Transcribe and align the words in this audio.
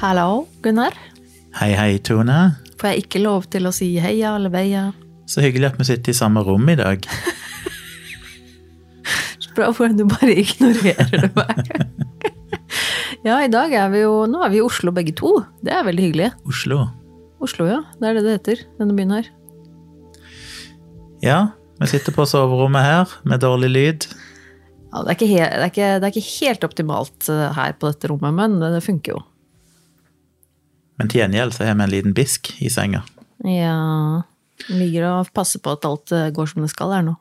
Hallo, 0.00 0.46
Gunnar. 0.64 0.94
Hei, 1.58 1.74
hei, 1.76 1.98
Tone. 2.00 2.54
Får 2.80 2.88
jeg 2.88 3.02
ikke 3.02 3.20
lov 3.20 3.44
til 3.52 3.68
å 3.68 3.72
si 3.76 3.90
heia 4.00 4.30
eller 4.38 4.48
veia? 4.48 4.86
Så 5.28 5.42
hyggelig 5.44 5.66
at 5.68 5.76
vi 5.76 5.84
sitter 5.90 6.14
i 6.14 6.16
samme 6.16 6.40
rom 6.46 6.70
i 6.72 6.76
dag. 6.78 7.04
Så 9.44 9.52
bra 9.58 9.68
hvordan 9.68 9.98
du 9.98 10.06
bare 10.08 10.38
ignorerer 10.40 11.26
det 11.26 11.28
meg. 11.36 11.68
ja, 13.28 13.42
i 13.44 13.52
dag 13.52 13.76
er 13.76 13.92
vi 13.92 14.00
jo 14.00 14.24
Nå 14.24 14.40
er 14.40 14.54
vi 14.54 14.62
i 14.62 14.64
Oslo 14.64 14.88
begge 14.96 15.12
to. 15.20 15.34
Det 15.60 15.74
er 15.76 15.84
veldig 15.84 16.06
hyggelig. 16.06 16.32
Oslo. 16.48 16.86
Oslo, 17.44 17.68
ja. 17.68 17.82
Det 18.00 18.08
er 18.08 18.16
det 18.16 18.24
det 18.24 18.36
heter, 18.38 18.66
denne 18.80 18.96
byen 18.96 19.12
her. 19.18 19.28
Ja, 21.20 21.40
vi 21.76 21.90
sitter 21.92 22.16
på 22.16 22.24
soverommet 22.24 22.88
her 22.88 23.18
med 23.28 23.44
dårlig 23.44 23.74
lyd. 23.76 24.08
Ja, 24.94 25.04
det, 25.04 25.18
er 25.18 25.34
helt, 25.34 25.52
det, 25.52 25.60
er 25.60 25.74
ikke, 25.74 25.92
det 26.00 26.08
er 26.08 26.16
ikke 26.16 26.38
helt 26.38 26.64
optimalt 26.70 27.28
eh, 27.28 27.50
her 27.60 27.76
på 27.76 27.92
dette 27.92 28.08
rommet, 28.08 28.32
men 28.40 28.56
det 28.64 28.80
funker 28.88 29.18
jo. 29.18 29.26
Men 31.00 31.08
til 31.08 31.22
gjengjeld 31.22 31.56
så 31.56 31.64
har 31.64 31.78
vi 31.78 31.86
en 31.86 31.94
liten 31.94 32.14
bisk 32.16 32.52
i 32.60 32.68
senga. 32.72 33.00
Ja 33.48 34.20
Ligger 34.68 35.06
og 35.08 35.30
passer 35.32 35.62
på 35.64 35.72
at 35.72 35.86
alt 35.88 36.12
eh, 36.12 36.28
går 36.36 36.50
som 36.50 36.60
det 36.60 36.68
skal 36.68 36.92
her 36.92 37.04
nå. 37.06 37.14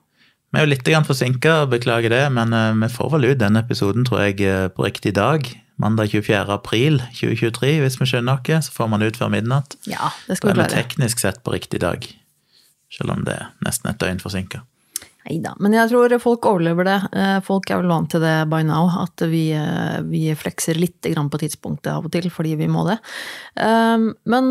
Vi 0.52 0.60
er 0.60 0.66
jo 0.66 0.72
litt 0.74 0.90
forsinka, 1.08 1.70
beklager 1.72 2.12
det, 2.12 2.26
men 2.36 2.52
eh, 2.52 2.74
vi 2.82 2.90
får 2.92 3.14
vel 3.14 3.30
ut 3.30 3.40
denne 3.40 3.62
episoden, 3.64 4.04
tror 4.04 4.26
jeg, 4.26 4.42
eh, 4.44 4.68
på 4.68 4.84
riktig 4.84 5.14
dag. 5.16 5.48
Mandag 5.80 6.12
24. 6.12 6.52
april 6.52 7.00
2023, 7.16 7.80
hvis 7.80 7.96
vi 8.02 8.10
skjønner 8.12 8.42
noe. 8.42 8.60
Så 8.66 8.76
får 8.76 8.90
man 8.92 9.06
ut 9.06 9.16
før 9.16 9.32
midnatt. 9.32 9.78
Ja, 9.88 10.12
det 10.28 10.36
skal 10.42 10.52
vi 10.52 10.58
er 10.58 10.60
vi 10.60 10.66
klare. 10.66 10.82
teknisk 10.84 11.24
sett 11.24 11.40
på 11.46 11.56
riktig 11.56 11.80
dag. 11.86 12.04
Selv 12.92 13.16
om 13.16 13.24
det 13.24 13.38
er 13.40 13.48
nesten 13.64 13.94
et 13.94 14.02
døgn 14.02 14.20
forsinka. 14.20 14.66
Nei 15.28 15.36
da, 15.44 15.52
men 15.60 15.74
jeg 15.76 15.92
tror 15.92 16.14
folk 16.24 16.46
overlever 16.48 16.88
det. 16.88 16.98
Eh, 17.12 17.38
Folk 17.46 17.68
er 17.70 17.82
vel 17.82 17.92
vant 17.92 18.08
til 18.14 18.24
det 18.24 18.48
by 18.50 18.62
now, 18.66 18.88
at 19.04 19.20
vi, 19.28 19.50
eh, 19.52 20.00
vi 20.08 20.30
flekser 20.34 20.80
litt 20.80 21.04
på 21.04 21.40
tidspunktet 21.42 21.92
av 21.92 22.08
og 22.08 22.12
til 22.14 22.30
fordi 22.32 22.56
vi 22.56 22.70
må 22.72 22.86
det. 22.88 22.98
Eh, 23.60 23.98
Men 24.26 24.50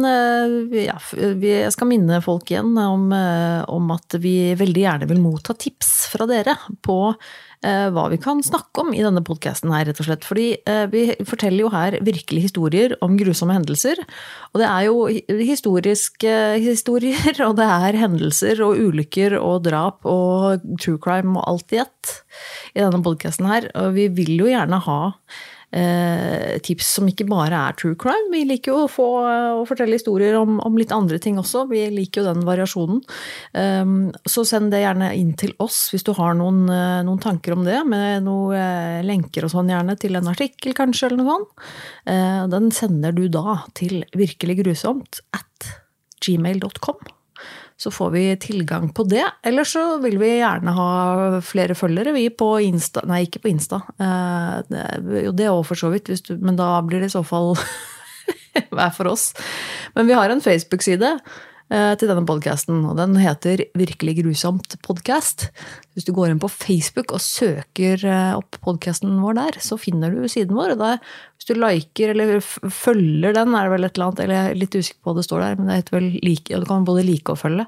ja, 0.74 0.98
jeg 1.16 1.72
skal 1.72 1.88
minne 1.88 2.20
folk 2.22 2.50
igjen 2.52 2.76
om, 2.78 3.10
om 3.12 3.90
at 3.94 4.18
vi 4.20 4.54
veldig 4.54 4.84
gjerne 4.84 5.08
vil 5.08 5.20
motta 5.24 5.54
tips 5.56 6.08
fra 6.12 6.26
dere 6.26 6.54
på 6.84 7.14
hva 7.64 8.04
vi 8.12 8.18
kan 8.22 8.38
snakke 8.44 8.84
om 8.84 8.92
i 8.94 9.02
denne 9.02 9.22
podkasten 9.26 9.72
her, 9.74 9.88
rett 9.88 9.98
og 9.98 10.06
slett. 10.06 10.26
Fordi 10.26 10.46
eh, 10.68 10.84
vi 10.92 11.02
forteller 11.26 11.64
jo 11.64 11.72
her 11.72 11.98
virkelige 12.06 12.46
historier 12.46 12.94
om 13.04 13.16
grusomme 13.18 13.56
hendelser. 13.56 13.98
Og 14.52 14.62
det 14.62 14.68
er 14.68 14.86
jo 14.86 15.42
historiske 15.42 16.34
historier, 16.62 17.42
og 17.48 17.58
det 17.58 17.66
er 17.66 18.00
hendelser 18.04 18.62
og 18.64 18.78
ulykker 18.78 19.38
og 19.40 19.66
drap 19.66 20.06
og 20.08 20.64
true 20.78 21.02
crime 21.02 21.34
og 21.38 21.46
alt 21.50 21.76
i 21.76 21.82
ett 21.82 22.16
i 22.74 22.82
denne 22.82 23.02
podkasten 23.04 23.48
her. 23.50 23.70
Og 23.74 23.94
vi 23.98 24.08
vil 24.20 24.36
jo 24.38 24.50
gjerne 24.50 24.82
ha 24.86 25.00
eh, 25.10 25.57
tips 25.68 26.86
som 26.96 27.08
ikke 27.10 27.26
bare 27.28 27.58
er 27.68 27.74
true 27.76 27.96
crime. 28.00 28.30
Vi 28.32 28.40
liker 28.48 28.72
jo 28.72 28.84
å 28.86 28.88
få 28.88 29.08
å 29.60 29.64
fortelle 29.68 29.98
historier 29.98 30.38
om, 30.38 30.56
om 30.64 30.78
litt 30.80 30.94
andre 30.94 31.18
ting 31.20 31.36
også. 31.40 31.66
Vi 31.68 31.82
liker 31.92 32.22
jo 32.22 32.30
den 32.30 32.46
variasjonen. 32.46 33.02
Um, 33.52 34.08
så 34.28 34.44
send 34.48 34.72
det 34.72 34.82
gjerne 34.82 35.10
inn 35.18 35.34
til 35.38 35.54
oss 35.62 35.88
hvis 35.92 36.06
du 36.06 36.12
har 36.18 36.36
noen, 36.38 36.64
eh, 36.72 37.00
noen 37.06 37.20
tanker 37.22 37.56
om 37.56 37.66
det, 37.66 37.80
med 37.88 38.24
noen 38.26 38.56
eh, 38.58 39.00
lenker 39.06 39.46
og 39.46 39.52
sånn 39.52 39.70
gjerne 39.72 39.98
til 40.00 40.18
en 40.18 40.30
artikkel 40.32 40.76
kanskje, 40.78 41.08
eller 41.08 41.22
noe 41.22 41.36
sånt. 41.36 41.68
Eh, 42.08 42.42
den 42.54 42.72
sender 42.74 43.14
du 43.16 43.26
da 43.32 43.60
til 43.78 44.02
virkelig 44.16 44.60
grusomt 44.62 45.22
at 45.36 45.72
gmail.com. 46.24 47.17
Så 47.78 47.92
får 47.94 48.10
vi 48.10 48.22
tilgang 48.42 48.88
på 48.90 49.04
det. 49.06 49.22
Eller 49.46 49.66
så 49.68 49.84
vil 50.02 50.16
vi 50.18 50.32
gjerne 50.40 50.72
ha 50.74 50.88
flere 51.46 51.76
følgere, 51.78 52.10
vi 52.16 52.24
på 52.34 52.48
Insta 52.66 53.04
Nei, 53.06 53.20
ikke 53.28 53.44
på 53.44 53.52
Insta. 53.52 53.78
Eh, 54.02 54.80
Jo, 55.22 55.30
det 55.30 55.46
òg 55.52 55.62
for 55.68 55.78
så 55.78 55.92
vidt, 55.92 56.10
du, 56.26 56.34
men 56.42 56.58
da 56.58 56.72
blir 56.82 57.04
det 57.04 57.12
i 57.12 57.14
så 57.14 57.22
fall 57.26 57.54
hver 58.74 58.90
for 58.96 59.12
oss. 59.12 59.30
Men 59.94 60.10
vi 60.10 60.16
har 60.18 60.30
en 60.34 60.42
Facebook-side 60.42 61.12
til 61.68 62.08
denne 62.08 62.24
podkasten, 62.24 62.80
og 62.88 62.96
den 62.96 63.16
heter 63.20 63.60
Virkelig 63.76 64.14
grusomt 64.22 64.76
podkast. 64.86 65.48
Hvis 65.92 66.06
du 66.06 66.12
går 66.16 66.30
inn 66.30 66.40
på 66.40 66.48
Facebook 66.52 67.12
og 67.12 67.20
søker 67.20 68.00
eh, 68.06 68.36
opp 68.38 68.56
podkasten 68.64 69.18
vår 69.20 69.36
der, 69.36 69.58
så 69.60 69.76
finner 69.80 70.14
du 70.14 70.24
siden 70.30 70.56
vår. 70.56 70.76
og 70.76 70.80
da, 70.80 70.90
Hvis 71.36 71.50
du 71.50 71.58
liker 71.58 72.14
eller 72.14 72.38
følger 72.40 73.34
den, 73.36 73.52
er 73.52 73.66
det 73.66 73.74
vel 73.74 73.88
et 73.88 73.98
eller 73.98 74.06
annet, 74.08 74.22
eller 74.24 74.38
jeg 74.38 74.50
er 74.50 74.60
litt 74.62 74.76
usikker 74.78 75.00
på 75.02 75.10
hva 75.10 75.18
det 75.18 75.26
står 75.26 75.44
der, 75.44 75.56
men 75.58 75.68
det 75.68 75.78
heter 75.80 75.96
vel 75.98 76.06
like, 76.24 76.52
og 76.54 76.62
du 76.62 76.68
kan 76.70 76.86
både 76.88 77.06
like 77.08 77.34
og 77.34 77.40
følge. 77.42 77.66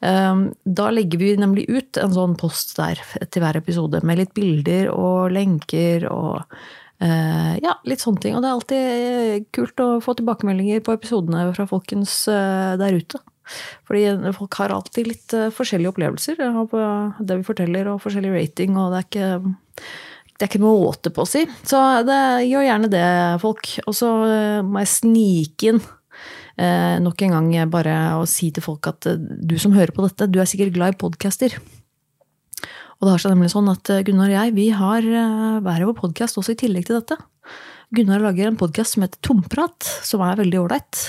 Eh, 0.00 0.44
Da 0.82 0.86
legger 0.94 1.20
vi 1.20 1.32
nemlig 1.42 1.66
ut 1.68 1.98
en 2.00 2.14
sånn 2.14 2.38
post 2.40 2.76
der 2.78 3.02
til 3.28 3.44
hver 3.44 3.58
episode, 3.58 4.00
med 4.06 4.22
litt 4.22 4.32
bilder 4.38 4.94
og 4.94 5.34
lenker 5.34 6.08
og 6.12 6.46
Eh, 7.02 7.58
ja, 7.58 7.72
litt 7.82 7.98
sånne 7.98 8.22
ting. 8.22 8.36
Og 8.38 8.44
det 8.44 8.46
er 8.46 8.54
alltid 8.54 8.82
eh, 8.86 9.44
kult 9.50 9.80
å 9.82 9.88
få 10.04 10.14
tilbakemeldinger 10.14 10.84
på 10.86 10.94
episodene 10.94 11.48
fra 11.56 11.66
folkens 11.66 12.28
eh, 12.30 12.76
der 12.78 12.94
ute. 12.94 13.18
Fordi 13.88 14.32
folk 14.36 14.60
har 14.60 14.74
alltid 14.74 15.10
litt 15.10 15.36
eh, 15.36 15.50
forskjellige 15.54 15.92
opplevelser 15.92 16.40
av 16.46 16.72
det 17.20 17.40
vi 17.40 17.46
forteller, 17.46 17.90
og 17.92 18.02
forskjellig 18.04 18.32
rating, 18.36 18.78
og 18.78 18.94
det 18.94 19.02
er 19.02 19.08
ikke 19.10 19.30
det 20.42 20.48
er 20.48 20.56
ikke 20.56 20.64
måte 20.64 21.10
på 21.14 21.22
å 21.22 21.28
si. 21.28 21.44
Så 21.62 21.78
det, 22.02 22.18
gjør 22.48 22.64
gjerne 22.66 22.88
det, 22.90 23.08
folk. 23.38 23.68
Og 23.86 23.94
så 23.94 24.08
eh, 24.26 24.62
må 24.66 24.80
jeg 24.82 24.90
snike 24.90 25.68
inn 25.70 25.78
eh, 26.58 26.96
nok 26.98 27.22
en 27.22 27.36
gang 27.36 27.70
bare 27.70 27.94
å 28.18 28.24
si 28.26 28.50
til 28.50 28.64
folk 28.64 28.88
at 28.90 29.06
eh, 29.06 29.20
du 29.20 29.54
som 29.62 29.76
hører 29.76 29.94
på 29.94 30.02
dette, 30.02 30.26
du 30.26 30.40
er 30.42 30.50
sikkert 30.50 30.74
glad 30.74 30.96
i 30.96 30.98
podcaster. 30.98 31.54
Og 32.98 33.06
det 33.06 33.12
har 33.12 33.22
seg 33.22 33.36
nemlig 33.36 33.52
sånn 33.54 33.70
at 33.70 33.86
Gunnar 34.06 34.32
og 34.32 34.34
jeg 34.34 34.56
vi 34.58 34.66
har 34.74 35.06
hver 35.62 35.86
vår 35.88 35.96
podkast 35.98 36.38
også 36.38 36.56
i 36.56 36.58
tillegg 36.58 36.90
til 36.90 36.98
dette. 36.98 37.16
Gunnar 37.94 38.22
lager 38.22 38.50
en 38.50 38.58
podkast 38.58 38.94
som 38.96 39.06
heter 39.06 39.22
Tomprat, 39.26 39.86
som 40.06 40.22
er 40.26 40.42
veldig 40.42 40.58
ålreit. 40.58 41.00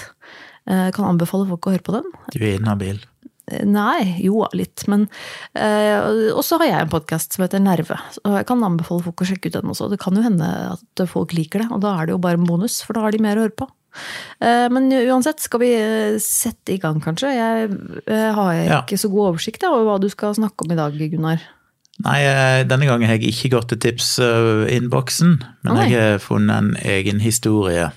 Eh, 0.69 0.91
Kan 0.95 1.05
anbefale 1.09 1.47
folk 1.49 1.67
å 1.67 1.73
høre 1.75 1.83
på 1.83 1.95
den. 1.97 2.07
Du 2.31 2.39
er 2.41 2.55
inhabil. 2.59 3.01
Eh, 3.51 3.65
Nei, 3.67 4.15
jo, 4.23 4.45
litt, 4.55 4.85
men 4.87 5.09
eh, 5.59 5.99
Og 6.31 6.39
så 6.47 6.55
har 6.61 6.69
jeg 6.69 6.85
en 6.85 6.93
podkast 6.93 7.35
som 7.35 7.43
heter 7.43 7.59
Nerve. 7.59 7.97
Og 8.23 8.37
jeg 8.39 8.47
kan 8.47 8.63
anbefale 8.63 9.03
folk 9.03 9.23
å 9.23 9.27
sjekke 9.27 9.51
ut 9.51 9.57
den 9.59 9.71
også. 9.73 9.89
Det 9.91 9.99
kan 9.99 10.15
jo 10.15 10.23
hende 10.23 10.47
at 10.77 11.03
folk 11.11 11.33
liker 11.35 11.65
det, 11.65 11.71
og 11.75 11.81
da 11.83 11.97
er 11.99 12.07
det 12.07 12.15
jo 12.15 12.21
bare 12.23 12.39
en 12.39 12.47
bonus, 12.47 12.81
for 12.85 12.95
da 12.95 13.01
har 13.03 13.11
de 13.11 13.19
mer 13.23 13.35
å 13.41 13.47
høre 13.47 13.57
på. 13.59 13.67
Men 14.41 14.87
uansett, 14.89 15.37
skal 15.43 15.59
vi 15.61 15.67
sette 16.17 16.73
i 16.73 16.79
gang, 16.81 16.97
kanskje? 17.03 17.29
Jeg 17.29 17.67
har 18.09 18.31
har 18.33 18.53
Ja. 18.55 18.79
ikke 18.81 18.97
så 18.97 19.11
god 19.11 19.35
oversikt 19.35 19.61
over 19.67 19.83
hva 19.85 19.99
du 20.01 20.07
skal 20.09 20.33
snakke 20.33 20.65
om 20.65 20.71
i 20.73 20.79
dag, 20.79 20.97
Gunnar. 20.97 21.43
Nei, 22.01 22.19
denne 22.65 22.87
gangen 22.89 23.05
har 23.05 23.19
jeg 23.19 23.29
ikke 23.35 23.51
gått 23.53 23.69
til 23.69 23.77
tipsinnboksen, 23.85 25.35
men 25.63 25.75
Nei. 25.77 25.89
jeg 25.91 26.01
har 26.15 26.23
funnet 26.23 26.57
en 26.57 26.71
egen 26.81 27.19
historie. 27.21 27.91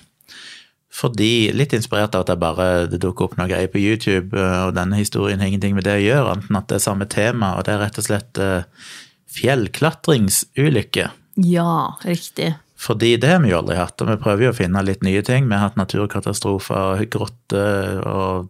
Fordi, 0.97 1.51
litt 1.53 1.75
inspirert 1.77 2.15
av 2.17 2.23
at 2.25 2.31
jeg 2.33 2.41
bare, 2.41 2.67
det 2.89 2.97
dukker 3.03 3.27
opp 3.27 3.35
noen 3.37 3.51
greier 3.51 3.69
på 3.69 3.77
YouTube, 3.81 4.33
eh, 4.33 4.61
og 4.65 4.73
denne 4.77 4.97
historien 4.97 5.39
har 5.43 5.51
ingenting 5.51 5.75
med 5.77 5.85
det 5.85 5.93
å 5.99 6.01
gjøre, 6.05 6.31
enten 6.39 6.57
at 6.57 6.71
det 6.71 6.79
er 6.79 6.85
samme 6.87 7.05
tema, 7.11 7.51
og 7.59 7.67
det 7.67 7.75
er 7.75 7.83
rett 7.83 7.99
og 8.01 8.07
slett 8.07 8.41
eh, 8.41 8.63
fjellklatringsulykke. 9.37 11.09
Ja, 11.45 11.97
riktig. 12.01 12.55
Fordi 12.77 13.15
det 13.21 13.29
har 13.29 13.41
vi 13.41 13.51
jo 13.53 13.59
aldri 13.61 13.77
hatt, 13.77 14.01
og 14.01 14.09
vi 14.09 14.17
prøver 14.21 14.47
jo 14.47 14.51
å 14.53 14.57
finne 14.57 14.81
litt 14.85 15.05
nye 15.05 15.21
ting. 15.25 15.47
Vi 15.49 15.53
har 15.57 15.67
hatt 15.69 15.77
naturkatastrofer, 15.77 17.05
grotter 17.13 18.01
og 18.09 18.49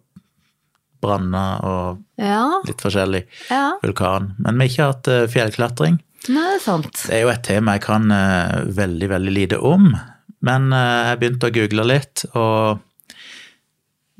branner 1.04 1.64
og 1.68 2.04
Ja, 2.20 2.62
litt 2.66 2.82
forskjellig. 2.82 3.26
ja. 3.52 3.74
Vulkan. 3.84 4.34
Men 4.40 4.58
vi 4.58 4.66
har 4.68 4.72
ikke 4.72 4.92
hatt 4.92 5.08
eh, 5.14 5.28
fjellklatring. 5.32 6.00
Nei, 6.28 6.44
det 6.44 6.56
er 6.58 6.64
sant. 6.64 7.04
Det 7.08 7.14
er 7.16 7.26
jo 7.28 7.32
et 7.32 7.44
tema 7.46 7.76
jeg 7.78 7.84
kan 7.86 8.08
veldig, 8.76 9.08
veldig 9.14 9.34
lite 9.36 9.60
om. 9.64 9.92
Men 10.46 10.72
eh, 10.76 11.10
jeg 11.12 11.20
begynte 11.22 11.50
å 11.50 11.56
google 11.56 11.88
litt, 11.90 12.26
og 12.38 12.84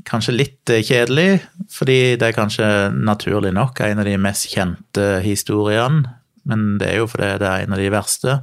kanskje 0.08 0.36
litt 0.36 0.74
eh, 0.74 0.84
kjedelig, 0.86 1.42
fordi 1.74 2.00
det 2.20 2.30
er 2.30 2.38
kanskje 2.38 2.70
naturlig 2.96 3.54
nok 3.58 3.82
en 3.86 4.02
av 4.02 4.08
de 4.08 4.16
mest 4.22 4.50
kjente 4.54 5.10
historiene. 5.26 6.16
Men 6.48 6.78
det 6.80 6.94
er 6.94 7.02
jo 7.02 7.10
fordi 7.12 7.34
det 7.42 7.50
er 7.50 7.66
en 7.66 7.76
av 7.76 7.82
de 7.82 7.92
verste. 7.92 8.38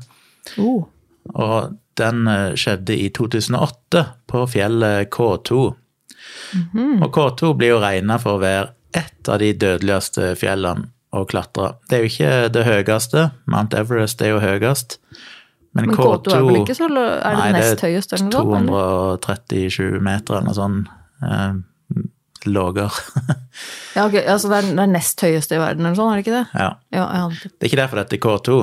Oh. 0.61 0.85
Og 1.33 1.75
den 1.99 2.29
eh, 2.31 2.53
skjedde 2.61 2.99
i 3.01 3.09
2008 3.15 4.05
på 4.31 4.47
fjellet 4.55 5.11
K2. 5.15 5.63
Og 6.55 7.09
K2 7.13 7.55
blir 7.59 7.75
jo 7.75 7.83
regna 7.83 8.19
for 8.23 8.37
å 8.37 8.43
være 8.43 8.73
ett 8.95 9.29
av 9.29 9.41
de 9.43 9.51
dødeligste 9.59 10.35
fjellene 10.39 10.91
å 11.15 11.25
klatre. 11.31 11.75
Det 11.89 11.97
er 11.97 12.03
jo 12.03 12.11
ikke 12.11 12.33
det 12.55 12.65
høyeste. 12.67 13.29
Mount 13.51 13.75
Everest 13.79 14.23
er 14.23 14.35
jo 14.35 14.43
høyest. 14.43 14.99
Men, 15.75 15.89
Men 15.91 15.97
K2 15.97 16.31
er 16.31 16.45
vel 16.47 16.61
ikke 16.61 16.77
så 16.79 16.87
Er 16.87 16.95
det 16.95 17.39
Nei, 17.41 17.47
nest 17.57 17.83
noe 17.83 18.03
sånt? 18.07 18.35
237 18.35 20.01
meter 20.05 20.37
eller 20.37 20.47
noe 20.47 20.55
sånt. 20.59 20.93
Eh, 21.25 21.55
Lågere. 22.45 22.91
Ja, 23.95 24.05
okay, 24.05 24.21
altså 24.29 24.51
det 24.51 24.59
er, 24.59 24.67
det 24.77 24.83
er 24.85 24.91
nest 24.93 25.23
høyeste 25.25 25.57
i 25.57 25.61
verden 25.63 25.87
eller 25.87 25.97
sånn, 25.97 26.11
er 26.13 26.19
det 26.19 26.25
ikke 26.27 26.35
det? 26.35 26.47
ja. 26.61 26.71
Ja, 26.93 27.05
ja. 27.17 27.29
Det 27.31 27.63
er 27.65 27.71
ikke 27.71 27.79
derfor 27.81 28.01
dette 28.03 28.19
er 28.19 28.21
K2, 28.25 28.57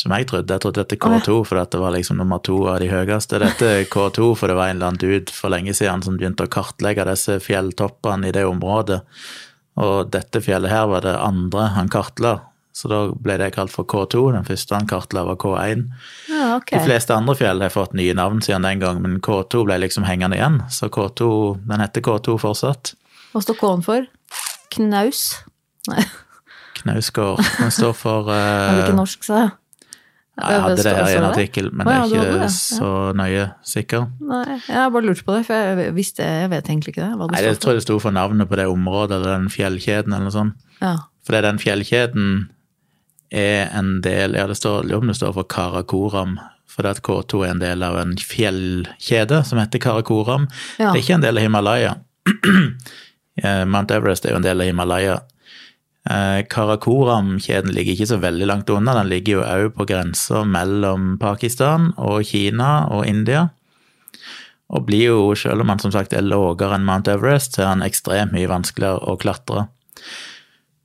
som 0.00 0.14
jeg 0.16 0.26
trodde. 0.30 0.56
Jeg 0.56 0.64
trodde 0.64 0.82
dette 0.82 0.96
er 0.96 1.02
K2 1.04 1.36
fordi 1.46 1.60
dette 1.60 1.76
det 1.76 1.82
var 1.84 1.94
liksom 1.94 2.18
nummer 2.18 2.40
to 2.42 2.56
av 2.72 2.80
de 2.82 2.88
høyeste. 2.90 3.38
Dette 3.44 3.68
er 3.70 3.86
K2 3.94 4.32
for 4.40 4.50
det 4.50 4.56
var 4.58 4.72
en 4.72 4.80
eller 4.80 4.90
annen 4.90 5.02
dude 5.02 5.36
for 5.36 5.52
lenge 5.54 5.76
siden 5.78 6.02
som 6.06 6.18
begynte 6.18 6.48
å 6.48 6.50
kartlegge 6.50 7.06
disse 7.06 7.38
fjelltoppene 7.44 8.32
i 8.32 8.34
det 8.34 8.44
området. 8.48 8.98
Og 9.80 10.10
dette 10.10 10.42
fjellet 10.42 10.72
her 10.74 10.90
var 10.90 11.06
det 11.06 11.14
andre 11.22 11.70
han 11.76 11.92
kartla. 11.92 12.34
Så 12.72 12.90
da 12.90 13.00
ble 13.10 13.36
det 13.40 13.50
kalt 13.56 13.72
for 13.74 13.88
K2. 13.88 14.22
Den 14.36 14.46
første 14.46 14.76
han 14.76 14.88
kartla 14.90 15.24
var 15.26 15.38
K1. 15.42 15.84
Ja, 16.30 16.56
okay. 16.56 16.78
De 16.78 16.84
fleste 16.86 17.16
andre 17.16 17.34
fjell 17.38 17.62
har 17.64 17.72
fått 17.74 17.96
nye 17.98 18.14
navn 18.16 18.42
siden 18.44 18.66
den 18.66 18.82
gang, 18.82 19.02
men 19.02 19.18
K2 19.24 19.64
ble 19.66 19.80
liksom 19.82 20.06
hengende 20.08 20.38
igjen, 20.38 20.60
så 20.72 20.90
K2, 20.92 21.30
den 21.70 21.82
heter 21.82 22.04
K2 22.06 22.38
fortsatt. 22.40 22.94
Hva 23.34 23.44
står 23.44 23.58
K-en 23.60 23.86
for? 23.86 24.10
Knaus? 24.74 25.24
Nei, 25.90 26.04
Knausgård. 26.80 27.42
Den 27.58 27.72
står 27.74 27.96
for 27.98 28.28
det 28.30 28.38
er 28.38 28.84
ikke 28.84 28.94
uh, 28.94 29.00
norsk, 29.02 29.26
sa 29.26 29.42
jeg. 29.44 29.56
Jeg 30.40 30.62
hadde 30.64 30.76
det 30.78 30.92
her 30.96 31.08
i 31.10 31.16
en 31.18 31.26
artikkel, 31.28 31.66
men 31.74 31.88
jeg 31.90 32.00
er 32.00 32.04
ikke 32.06 32.28
det, 32.30 32.44
ja. 32.46 32.52
så 32.54 32.90
nøye 33.18 33.42
sikker. 33.66 34.06
Nei, 34.24 34.56
jeg 34.62 34.92
bare 34.94 35.04
lurt 35.04 35.20
på 35.26 35.34
det, 35.36 35.42
for 35.48 35.58
jeg 35.82 35.92
visste, 35.96 36.24
jeg 36.24 36.48
vet 36.52 36.70
egentlig 36.70 36.94
ikke 36.94 37.02
det. 37.02 37.10
Det 37.18 37.28
Nei, 37.34 37.42
jeg 37.44 37.58
tror 37.60 37.76
det 37.76 37.84
sto 37.84 37.98
for 38.00 38.16
navnet 38.16 38.48
på 38.48 38.56
det 38.56 38.64
området, 38.70 39.18
eller 39.18 39.34
den 39.34 39.50
fjellkjeden, 39.52 40.14
eller 40.14 40.30
noe 40.30 40.36
sånt. 40.38 40.64
for. 40.80 41.34
det 41.34 41.42
er 41.42 41.46
den 41.50 41.60
fjellkjeden 41.60 42.30
er 43.30 43.70
en 43.78 44.00
del 44.04 44.34
Ja, 44.34 44.46
det 44.50 44.58
står, 44.58 44.92
om 44.94 45.10
det 45.10 45.16
står 45.18 45.34
for 45.36 45.48
Karakoram, 45.50 46.38
fordi 46.70 46.92
at 46.94 47.02
K2 47.06 47.44
er 47.44 47.54
en 47.54 47.62
del 47.62 47.84
av 47.86 47.98
en 48.00 48.16
fjellkjede 48.16 49.42
som 49.46 49.60
heter 49.62 49.82
Karakoram. 49.82 50.48
Ja. 50.78 50.90
Det 50.90 51.00
er 51.00 51.04
ikke 51.04 51.18
en 51.20 51.26
del 51.26 51.40
av 51.40 51.46
Himalaya. 51.48 51.94
Eh, 53.40 53.62
Mount 53.64 53.88
Everest 53.94 54.26
er 54.26 54.34
jo 54.34 54.40
en 54.40 54.44
del 54.44 54.60
av 54.60 54.66
Himalaya. 54.68 55.14
Eh, 56.10 56.42
Karakoram-kjeden 56.50 57.72
ligger 57.72 57.94
ikke 57.94 58.08
så 58.10 58.18
veldig 58.20 58.48
langt 58.50 58.70
unna. 58.74 58.92
Den 58.98 59.08
ligger 59.08 59.38
jo 59.38 59.44
òg 59.46 59.70
på 59.78 59.86
grensa 59.88 60.42
mellom 60.44 61.14
Pakistan 61.22 61.94
og 61.96 62.26
Kina 62.28 62.90
og 62.92 63.06
India. 63.08 63.46
Og 64.68 64.84
blir 64.86 65.06
jo, 65.08 65.22
selv 65.38 65.64
om 65.64 65.72
han 65.72 65.80
som 65.82 65.94
sagt 65.94 66.12
er 66.12 66.26
lavere 66.26 66.76
enn 66.76 66.84
Mount 66.84 67.08
Everest, 67.08 67.56
så 67.56 67.64
er 67.64 67.72
han 67.72 67.86
ekstremt 67.86 68.34
mye 68.34 68.50
vanskeligere 68.50 69.00
å 69.08 69.16
klatre. 69.20 69.66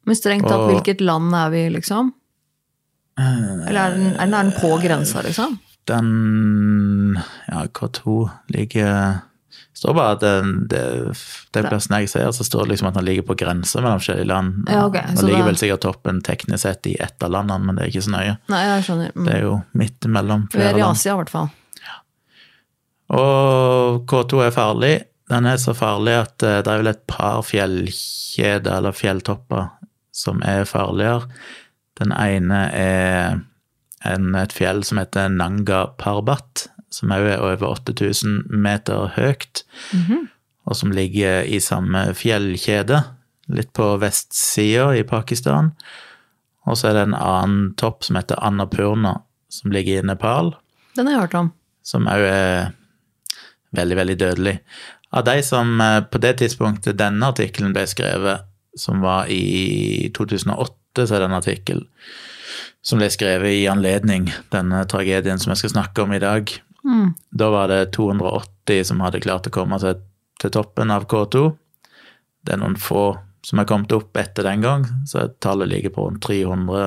Men 0.05 0.17
strengt 0.17 0.47
tatt, 0.47 0.67
hvilket 0.69 1.03
land 1.05 1.33
er 1.37 1.51
vi, 1.53 1.65
liksom? 1.75 2.13
Eller 3.19 3.79
er 3.79 3.95
den, 3.95 4.09
er 4.15 4.25
den, 4.25 4.33
er 4.33 4.49
den 4.49 4.51
på 4.57 4.73
grensa, 4.83 5.21
liksom? 5.25 5.57
Den 5.87 7.19
Ja, 7.47 7.65
K2 7.69 8.29
ligger 8.47 9.21
Det 9.51 9.79
står 9.79 9.93
bare 9.93 10.15
at 10.15 10.23
den, 10.23 10.53
det, 10.71 10.81
den 11.53 11.67
plassen 11.67 11.95
jeg 11.99 12.09
ser, 12.09 12.31
så 12.31 12.43
står 12.47 12.65
det 12.65 12.73
liksom 12.73 12.89
at 12.89 12.97
den 12.97 13.05
ligger 13.05 13.25
på 13.27 13.35
grensa 13.39 13.81
mellom 13.83 13.99
forskjellige 13.99 14.27
land. 14.31 14.69
Ja, 14.71 14.85
okay. 14.87 15.03
Den 15.15 15.27
ligger 15.29 15.49
vel 15.49 15.59
sikkert 15.59 15.83
toppen 15.83 16.21
teknisk 16.23 16.63
sett 16.63 16.87
i 16.87 16.95
ett 16.95 17.23
av 17.23 17.33
landene, 17.35 17.67
men 17.67 17.77
det 17.77 17.83
er 17.85 17.91
ikke 17.91 18.05
så 18.07 18.13
nøye. 18.15 18.37
Nei, 18.51 18.61
jeg 18.69 18.85
skjønner. 18.87 19.11
Mm. 19.15 19.25
Det 19.27 19.33
er 19.35 19.43
jo 19.43 19.57
midt 19.75 20.07
mellom 20.15 20.47
Vi 20.47 20.59
er 20.59 20.63
flere 20.63 20.79
i 20.79 20.83
land. 20.85 20.95
Asia, 20.95 21.11
i 21.11 21.19
hvert 21.19 21.33
fall. 21.35 21.51
Og 23.15 24.07
K2 24.09 24.45
er 24.47 24.55
farlig. 24.55 24.93
Den 25.29 25.49
er 25.49 25.59
så 25.61 25.73
farlig 25.77 26.15
at 26.21 26.45
eh, 26.45 26.61
det 26.63 26.71
er 26.71 26.81
vel 26.81 26.91
et 26.91 27.03
par 27.09 27.43
fjellkjeder, 27.45 28.79
eller 28.79 28.95
fjelltopper, 28.95 29.69
som 30.15 30.41
er 30.45 30.65
farligere. 30.69 31.27
Den 31.99 32.11
ene 32.11 32.61
er 32.75 33.39
en, 34.05 34.35
et 34.35 34.53
fjell 34.53 34.83
som 34.83 34.99
heter 34.99 35.31
Nanga 35.31 35.85
Parbat, 35.99 36.67
som 36.93 37.11
òg 37.15 37.27
er 37.33 37.43
over 37.43 37.75
8000 37.75 38.45
meter 38.51 39.11
høyt, 39.15 39.63
og 40.65 40.75
som 40.75 40.91
ligger 40.95 41.43
i 41.47 41.59
samme 41.63 42.07
fjellkjede, 42.17 43.03
litt 43.55 43.71
på 43.77 43.91
vestsida 44.01 44.89
i 44.97 45.03
Pakistan. 45.07 45.73
Og 46.65 46.77
så 46.79 46.89
er 46.89 46.97
det 46.97 47.03
en 47.07 47.17
annen 47.17 47.73
topp 47.77 48.03
som 48.07 48.17
heter 48.17 48.41
Annapurna, 48.41 49.19
som 49.49 49.71
ligger 49.71 50.01
i 50.01 50.07
Nepal 50.07 50.55
Den 50.97 51.07
har 51.07 51.13
jeg 51.13 51.21
hørt 51.27 51.35
om. 51.35 51.51
som 51.85 52.07
òg 52.09 52.23
er 52.25 52.71
veldig, 53.75 53.97
veldig 53.99 54.15
dødelig. 54.19 54.55
Av 55.15 55.23
de 55.23 55.43
som 55.45 55.81
eh, 55.81 56.01
på 56.01 56.19
det 56.23 56.37
tidspunktet 56.41 56.97
denne 56.97 57.29
artikkelen 57.31 57.75
ble 57.75 57.85
skrevet, 57.87 58.47
som 58.75 59.03
var 59.03 59.29
i 59.31 60.09
2008, 60.15 60.73
så 61.03 61.17
er 61.17 61.23
det 61.23 61.27
en 61.27 61.39
artikkel 61.41 61.83
som 62.85 63.01
ble 63.01 63.09
skrevet 63.11 63.49
i 63.57 63.67
anledning 63.67 64.29
denne 64.53 64.83
tragedien 64.87 65.41
som 65.41 65.51
jeg 65.51 65.63
skal 65.63 65.73
snakke 65.73 66.05
om 66.05 66.13
i 66.13 66.21
dag. 66.21 66.51
Da 67.33 67.49
var 67.49 67.71
det 67.73 67.95
280 67.97 68.83
som 68.91 69.01
hadde 69.01 69.23
klart 69.25 69.49
å 69.49 69.53
komme 69.53 69.79
seg 69.81 70.03
til 70.41 70.53
toppen 70.53 70.93
av 70.93 71.07
K2. 71.09 71.47
Det 72.45 72.53
er 72.53 72.61
noen 72.61 72.77
få 72.77 73.15
som 73.45 73.61
er 73.61 73.67
kommet 73.69 73.93
opp 73.93 74.17
etter 74.17 74.45
den 74.45 74.61
gang, 74.61 74.85
så 75.09 75.27
tallet 75.41 75.69
ligger 75.69 75.93
på 75.93 76.07
rundt 76.07 76.23
300, 76.25 76.85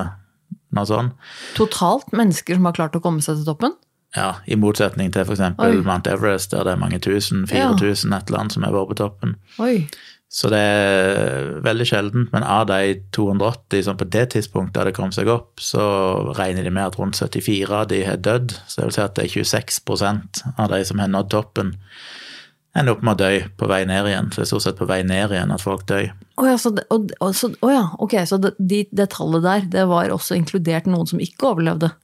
noe 0.74 0.86
sånt. 0.90 1.28
Totalt 1.58 2.10
mennesker 2.14 2.58
som 2.58 2.66
har 2.66 2.74
klart 2.78 2.98
å 2.98 3.02
komme 3.02 3.22
seg 3.22 3.38
til 3.38 3.46
toppen? 3.46 3.76
Ja, 4.16 4.38
i 4.48 4.56
motsetning 4.58 5.12
til 5.14 5.26
f.eks. 5.26 5.42
Mount 5.86 6.08
Everest, 6.10 6.50
der 6.54 6.66
det 6.66 6.74
er 6.74 6.80
mange 6.80 6.98
tusen, 7.04 7.44
4000, 7.46 8.14
et 8.14 8.30
eller 8.30 8.40
annet 8.40 8.56
som 8.56 8.64
er 8.66 8.74
vært 8.74 8.90
på 8.90 8.98
toppen. 9.02 9.36
Oi. 9.62 9.84
Så 10.28 10.50
det 10.52 10.60
er 10.60 11.46
veldig 11.64 11.86
sjeldent, 11.88 12.32
men 12.34 12.44
av 12.44 12.66
de 12.68 12.98
280 13.16 13.86
som 13.86 13.96
på 13.96 14.04
det 14.12 14.26
tidspunktet 14.34 14.82
hadde 14.82 14.92
kommet 14.96 15.16
seg 15.16 15.30
opp, 15.32 15.56
så 15.56 15.80
regner 16.36 16.66
de 16.66 16.72
med 16.74 16.90
at 16.90 16.98
rundt 17.00 17.16
74 17.16 17.72
av 17.72 17.88
de 17.88 18.02
har 18.04 18.20
dødd. 18.20 18.52
Så 18.68 18.82
det 18.82 18.88
vil 18.90 18.96
si 18.98 19.04
at 19.06 19.16
det 19.16 19.24
er 19.24 19.34
26% 19.38 20.42
av 20.52 20.68
de 20.74 20.82
som 20.84 21.00
har 21.00 21.08
nådd 21.14 21.32
toppen, 21.32 21.72
ender 22.76 22.92
opp 22.92 23.06
med 23.08 23.16
å 23.16 23.22
dø 23.24 23.32
på 23.56 23.72
vei 23.72 23.80
ned 23.88 24.10
igjen. 24.10 24.28
Så 24.28 24.42
det 24.42 24.44
er 24.44 24.52
stort 24.52 24.66
sett 24.66 24.78
på 24.78 24.88
vei 24.90 25.00
ned 25.08 25.32
igjen 25.32 25.54
at 25.56 25.64
folk 25.64 25.88
dør. 25.88 26.12
Å 26.12 26.46
ja, 26.46 26.60
så, 26.60 26.76
det, 26.76 26.84
og, 26.92 27.08
og, 27.24 27.32
så, 27.34 27.50
oh 27.64 27.72
ja, 27.72 27.86
ok, 27.96 28.20
så 28.28 28.38
det, 28.42 28.52
de, 28.60 28.84
det 28.92 29.08
tallet 29.16 29.48
der, 29.48 29.68
det 29.80 29.88
var 29.88 30.12
også 30.12 30.36
inkludert 30.36 30.92
noen 30.92 31.08
som 31.08 31.24
ikke 31.24 31.54
overlevde? 31.54 31.94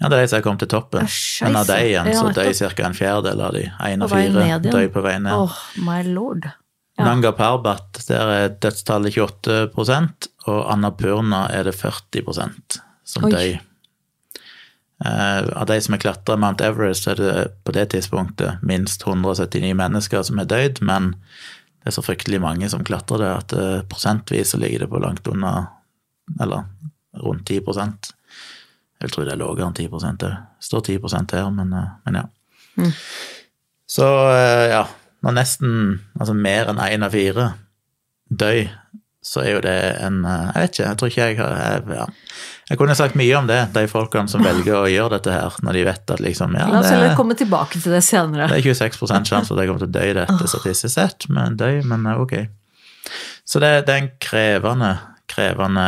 Ja, 0.00 0.08
det 0.08 0.18
er 0.18 0.28
de 0.28 0.30
som 0.32 0.44
kommet 0.44 0.62
til 0.66 0.74
toppen. 0.76 1.08
Ja, 1.08 1.48
Men 1.48 1.62
av 1.64 1.72
de 1.72 1.80
igjen 1.88 2.12
så 2.12 2.28
nettopp. 2.28 2.76
ca. 2.76 2.86
en 2.92 2.96
fjerdedel 2.96 3.46
av 3.48 3.56
de. 3.56 3.66
Én 3.88 4.04
av 4.04 4.12
fire 4.12 4.64
dør 4.68 4.88
på 4.92 5.08
vei 5.08 5.16
ned. 5.20 5.32
Åh, 5.32 5.62
my 5.88 6.02
lord. 6.12 6.52
Ja. 7.00 7.06
Nanga 7.08 7.32
Parbat, 7.32 8.02
der 8.08 8.30
er 8.34 8.52
dødstallet 8.60 9.16
28% 9.16 10.30
og 10.50 10.60
Annapurna 10.72 11.46
er 11.52 11.64
det 11.68 11.74
40% 11.78 12.80
som 13.08 13.26
Oi. 13.26 13.32
dør. 13.32 13.60
Eh, 15.04 15.56
av 15.56 15.66
de 15.66 15.80
som 15.80 15.96
har 15.96 16.02
klatra 16.02 16.36
Mount 16.36 16.60
Everest, 16.60 17.08
er 17.08 17.16
det 17.16 17.46
på 17.64 17.72
det 17.72 17.86
tidspunktet 17.94 18.60
minst 18.62 19.06
179 19.06 19.72
mennesker 19.76 20.22
som 20.26 20.42
har 20.42 20.48
dødd, 20.50 20.82
men 20.84 21.14
det 21.80 21.88
er 21.88 21.96
så 21.96 22.04
fryktelig 22.04 22.42
mange 22.44 22.68
som 22.68 22.84
klatrer 22.84 23.22
det, 23.22 23.30
at 23.32 23.54
uh, 23.56 23.82
prosentvis 23.88 24.52
så 24.52 24.60
ligger 24.60 24.84
det 24.84 24.90
på 24.92 25.00
langt 25.00 25.28
under 25.28 25.70
Eller 26.40 26.66
rundt 27.16 27.48
10 27.48 27.54
Jeg 27.54 27.62
vil 29.00 29.10
tro 29.10 29.24
det 29.24 29.32
er 29.32 29.40
lavere 29.40 29.66
enn 29.66 29.74
10 29.74 29.88
det 30.20 30.36
står 30.60 30.80
10 30.80 30.98
her, 31.32 31.50
men, 31.50 31.72
uh, 31.72 31.96
men 32.04 32.14
ja. 32.14 32.24
Mm. 32.76 32.92
Så 33.88 34.04
ja, 34.70 34.84
når 35.24 35.36
nesten 35.36 35.72
altså 36.18 36.36
mer 36.36 36.70
enn 36.72 36.80
én 36.80 37.04
av 37.04 37.14
fire 37.14 37.50
dør, 38.30 38.70
så 39.20 39.42
er 39.44 39.50
jo 39.52 39.60
det 39.64 39.76
en 40.00 40.22
eh, 40.24 40.52
Jeg 40.54 40.62
vet 40.62 40.72
ikke, 40.72 40.84
jeg 40.84 40.98
tror 41.00 41.10
ikke 41.10 41.26
jeg 41.26 41.38
har 41.40 41.90
ja. 41.92 42.06
jeg 42.70 42.78
kunne 42.80 42.96
sagt 42.96 43.18
mye 43.20 43.34
om 43.36 43.50
det, 43.50 43.58
de 43.74 43.82
folkene 43.90 44.32
som 44.32 44.44
velger 44.44 44.78
å 44.78 44.86
gjøre 44.88 45.18
dette 45.18 45.34
her, 45.34 45.58
når 45.66 45.76
de 45.76 45.82
vet 45.90 46.14
at 46.14 46.22
liksom 46.24 46.56
ja, 46.56 46.68
La 46.72 46.80
oss 46.80 46.88
heller 46.88 47.18
komme 47.18 47.36
tilbake 47.36 47.82
til 47.82 47.92
det 47.92 48.00
senere. 48.06 48.48
det 48.48 48.62
er 48.62 48.70
26 48.80 49.10
sjanse 49.28 49.50
for 49.50 49.58
at 49.58 49.64
jeg 49.64 49.72
kommer 49.72 49.84
til 49.84 49.90
å 49.90 49.96
dø 49.98 50.06
i 50.08 50.16
dette 50.22 50.48
statistisk 50.54 50.94
sett, 50.94 51.28
men 51.28 51.60
dø, 51.60 51.68
men 51.90 52.08
eh, 52.08 52.24
ok. 52.24 52.36
Så 53.44 53.60
det, 53.60 53.74
det 53.88 53.96
er 53.96 54.04
en 54.04 54.12
krevende, 54.22 54.94
krevende 55.28 55.86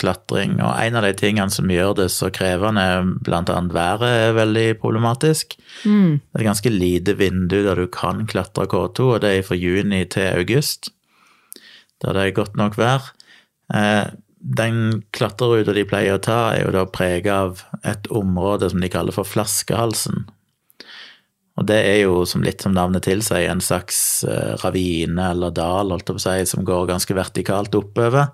klatring, 0.00 0.56
og 0.64 0.72
en 0.80 0.96
av 0.96 1.04
de 1.04 1.12
tingene 1.18 1.52
som 1.52 1.68
gjør 1.70 1.94
det 1.98 2.08
så 2.14 2.30
krevende, 2.32 2.84
blant 3.26 3.50
annet 3.52 3.74
været 3.76 4.08
er 4.08 4.36
veldig 4.38 4.66
problematisk. 4.80 5.56
Mm. 5.84 6.20
Det 6.24 6.40
er 6.40 6.48
ganske 6.48 6.72
lite 6.72 7.16
vindu 7.20 7.58
der 7.66 7.76
du 7.78 7.86
kan 7.92 8.24
klatre 8.30 8.66
K2, 8.70 9.08
og 9.16 9.22
det 9.24 9.34
er 9.36 9.46
fra 9.46 9.58
juni 9.58 10.04
til 10.08 10.30
august, 10.32 10.92
der 12.02 12.16
det 12.16 12.26
er 12.26 12.36
godt 12.40 12.56
nok 12.56 12.78
vær. 12.80 13.12
Eh, 13.74 14.04
Den 14.42 15.04
klatreruta 15.14 15.70
de 15.70 15.84
pleier 15.86 16.16
å 16.16 16.22
ta, 16.22 16.50
er 16.50 16.64
jo 16.64 16.72
da 16.74 16.80
prega 16.90 17.34
av 17.44 17.60
et 17.86 18.08
område 18.10 18.72
som 18.72 18.80
de 18.82 18.88
kaller 18.90 19.14
for 19.14 19.22
flaskehalsen. 19.22 20.24
Og 21.60 21.68
det 21.68 21.78
er 21.84 22.00
jo, 22.00 22.24
som 22.26 22.42
litt 22.42 22.64
som 22.64 22.74
navnet 22.74 23.04
tilsier, 23.06 23.46
en 23.52 23.62
slags 23.62 24.24
eh, 24.24 24.56
ravine 24.64 25.28
eller 25.30 25.54
dal, 25.54 25.92
holdt 25.92 26.08
jeg 26.08 26.16
på 26.16 26.22
å 26.22 26.24
si, 26.24 26.50
som 26.50 26.66
går 26.66 26.88
ganske 26.90 27.14
vertikalt 27.14 27.76
oppover. 27.78 28.32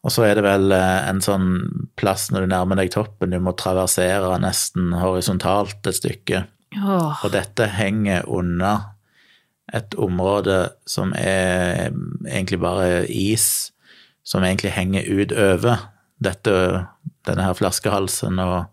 Og 0.00 0.14
så 0.14 0.24
er 0.24 0.38
det 0.38 0.44
vel 0.46 0.72
eh, 0.72 1.08
en 1.10 1.20
sånn 1.24 1.50
plass 2.00 2.30
når 2.32 2.46
du 2.46 2.52
nærmer 2.54 2.80
deg 2.80 2.92
toppen, 2.94 3.34
du 3.34 3.40
må 3.42 3.52
traversere 3.58 4.38
nesten 4.40 4.94
horisontalt 4.96 5.84
et 5.90 5.98
stykke. 5.98 6.44
Oh. 6.80 7.20
Og 7.26 7.34
dette 7.34 7.66
henger 7.74 8.24
under 8.30 8.88
et 9.74 9.94
område 10.00 10.70
som 10.88 11.12
er 11.18 11.90
egentlig 12.26 12.60
bare 12.62 13.04
is, 13.06 13.70
som 14.26 14.44
egentlig 14.46 14.72
henger 14.74 15.06
utover 15.06 15.86
dette, 16.20 16.54
denne 17.28 17.46
her 17.46 17.56
flaskehalsen 17.56 18.40
og, 18.42 18.66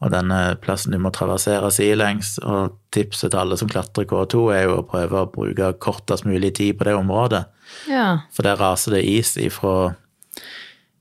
og 0.00 0.12
denne 0.14 0.56
plassen 0.62 0.94
du 0.94 1.00
må 1.02 1.12
traversere 1.14 1.70
sidelengs. 1.74 2.36
Og 2.42 2.76
tipset 2.94 3.32
til 3.32 3.42
alle 3.42 3.58
som 3.60 3.70
klatrer 3.70 4.08
K2 4.08 4.44
er 4.54 4.64
jo 4.66 4.78
å 4.80 4.86
prøve 4.88 5.24
å 5.24 5.30
bruke 5.30 5.72
kortest 5.82 6.26
mulig 6.28 6.54
tid 6.58 6.78
på 6.78 6.88
det 6.88 6.96
området. 6.98 7.44
ja. 7.90 8.22
For 8.34 8.46
der 8.46 8.60
raser 8.60 8.96
det 8.96 9.04
is 9.06 9.36
ifra, 9.38 9.94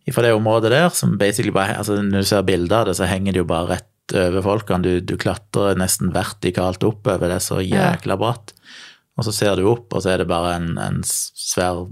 ifra 0.07 0.23
det 0.25 0.33
området 0.33 0.71
der, 0.73 0.89
som 0.95 1.17
basically 1.19 1.51
bare 1.53 1.77
altså 1.77 1.99
Når 2.01 2.23
du 2.23 2.29
ser 2.29 2.45
bilder 2.47 2.81
av 2.81 2.89
det, 2.89 2.97
så 2.99 3.09
henger 3.09 3.35
det 3.35 3.43
jo 3.43 3.49
bare 3.49 3.75
rett 3.75 4.15
over 4.15 4.45
folkene. 4.45 4.83
Du, 4.83 4.99
du 5.05 5.17
klatrer 5.21 5.77
nesten 5.77 6.13
vertikalt 6.15 6.83
oppover, 6.87 7.27
det 7.27 7.39
er 7.39 7.45
så 7.45 7.59
jækla 7.61 8.17
bratt. 8.17 8.53
og 9.19 9.25
så 9.27 9.33
ser 9.35 9.59
du 9.59 9.67
opp, 9.67 9.91
og 9.93 10.01
så 10.01 10.13
er 10.13 10.21
det 10.21 10.29
bare 10.29 10.55
en, 10.57 10.77
en 10.79 11.01
svær 11.03 11.85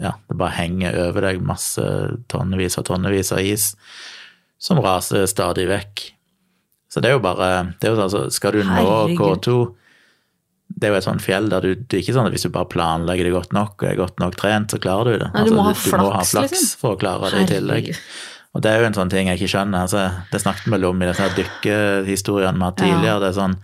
Ja, 0.00 0.14
det 0.28 0.38
bare 0.38 0.56
henger 0.56 0.96
over 1.08 1.26
deg 1.26 1.42
masse 1.42 1.82
tonnevis 2.30 2.78
og 2.78 2.86
tonnevis 2.88 3.34
av 3.34 3.42
is 3.42 3.72
som 4.58 4.80
raser 4.82 5.26
stadig 5.30 5.68
vekk. 5.70 6.08
Så 6.90 7.02
det 7.02 7.10
er 7.10 7.18
jo 7.18 7.22
bare 7.22 7.74
det 7.78 7.90
er 7.90 7.94
jo 7.94 8.02
altså, 8.02 8.24
Skal 8.32 8.56
du 8.56 8.62
nå 8.64 8.74
Herregud. 8.74 9.44
K2 9.44 9.58
Det 10.68 10.86
er 10.86 10.92
jo 10.92 10.98
et 10.98 11.06
sånt 11.06 11.24
fjell 11.24 11.48
der 11.50 11.64
du 11.64 11.70
Det 11.74 11.96
er 11.96 12.02
ikke 12.02 12.14
sånn 12.14 12.28
at 12.28 12.34
hvis 12.34 12.44
du 12.44 12.52
bare 12.54 12.68
planlegger 12.70 13.26
det 13.26 13.34
godt 13.34 13.54
nok 13.56 13.82
og 13.82 13.88
er 13.88 13.98
godt 13.98 14.20
nok 14.22 14.36
trent, 14.38 14.74
så 14.74 14.80
klarer 14.82 15.16
du 15.16 15.24
det. 15.24 15.30
Nei, 15.34 15.44
du 15.48 15.54
må 15.56 15.64
ha 15.66 15.74
du, 15.74 15.84
må 15.96 16.10
ha 16.12 16.24
flaks, 16.24 16.52
liksom. 16.52 16.80
for 16.82 16.96
å 16.96 17.00
klare 17.00 17.32
det 17.32 17.44
i 17.46 17.50
tillegg. 17.54 17.92
Og 18.56 18.64
det 18.64 18.70
er 18.70 18.82
jo 18.82 18.88
en 18.88 18.96
sånn 18.96 19.12
ting 19.12 19.28
jeg 19.30 19.40
ikke 19.40 19.52
skjønner. 19.52 19.84
Altså, 19.86 20.06
det 20.32 20.40
snakket 20.42 20.72
vi 20.72 20.88
om 20.88 21.02
i 21.04 21.10
disse 21.10 21.28
dykkehistoriene 21.36 22.58
vi 22.58 22.66
har 22.66 22.80
tidligere. 22.80 23.20
Det 23.22 23.30
er 23.30 23.38
sånn 23.38 23.60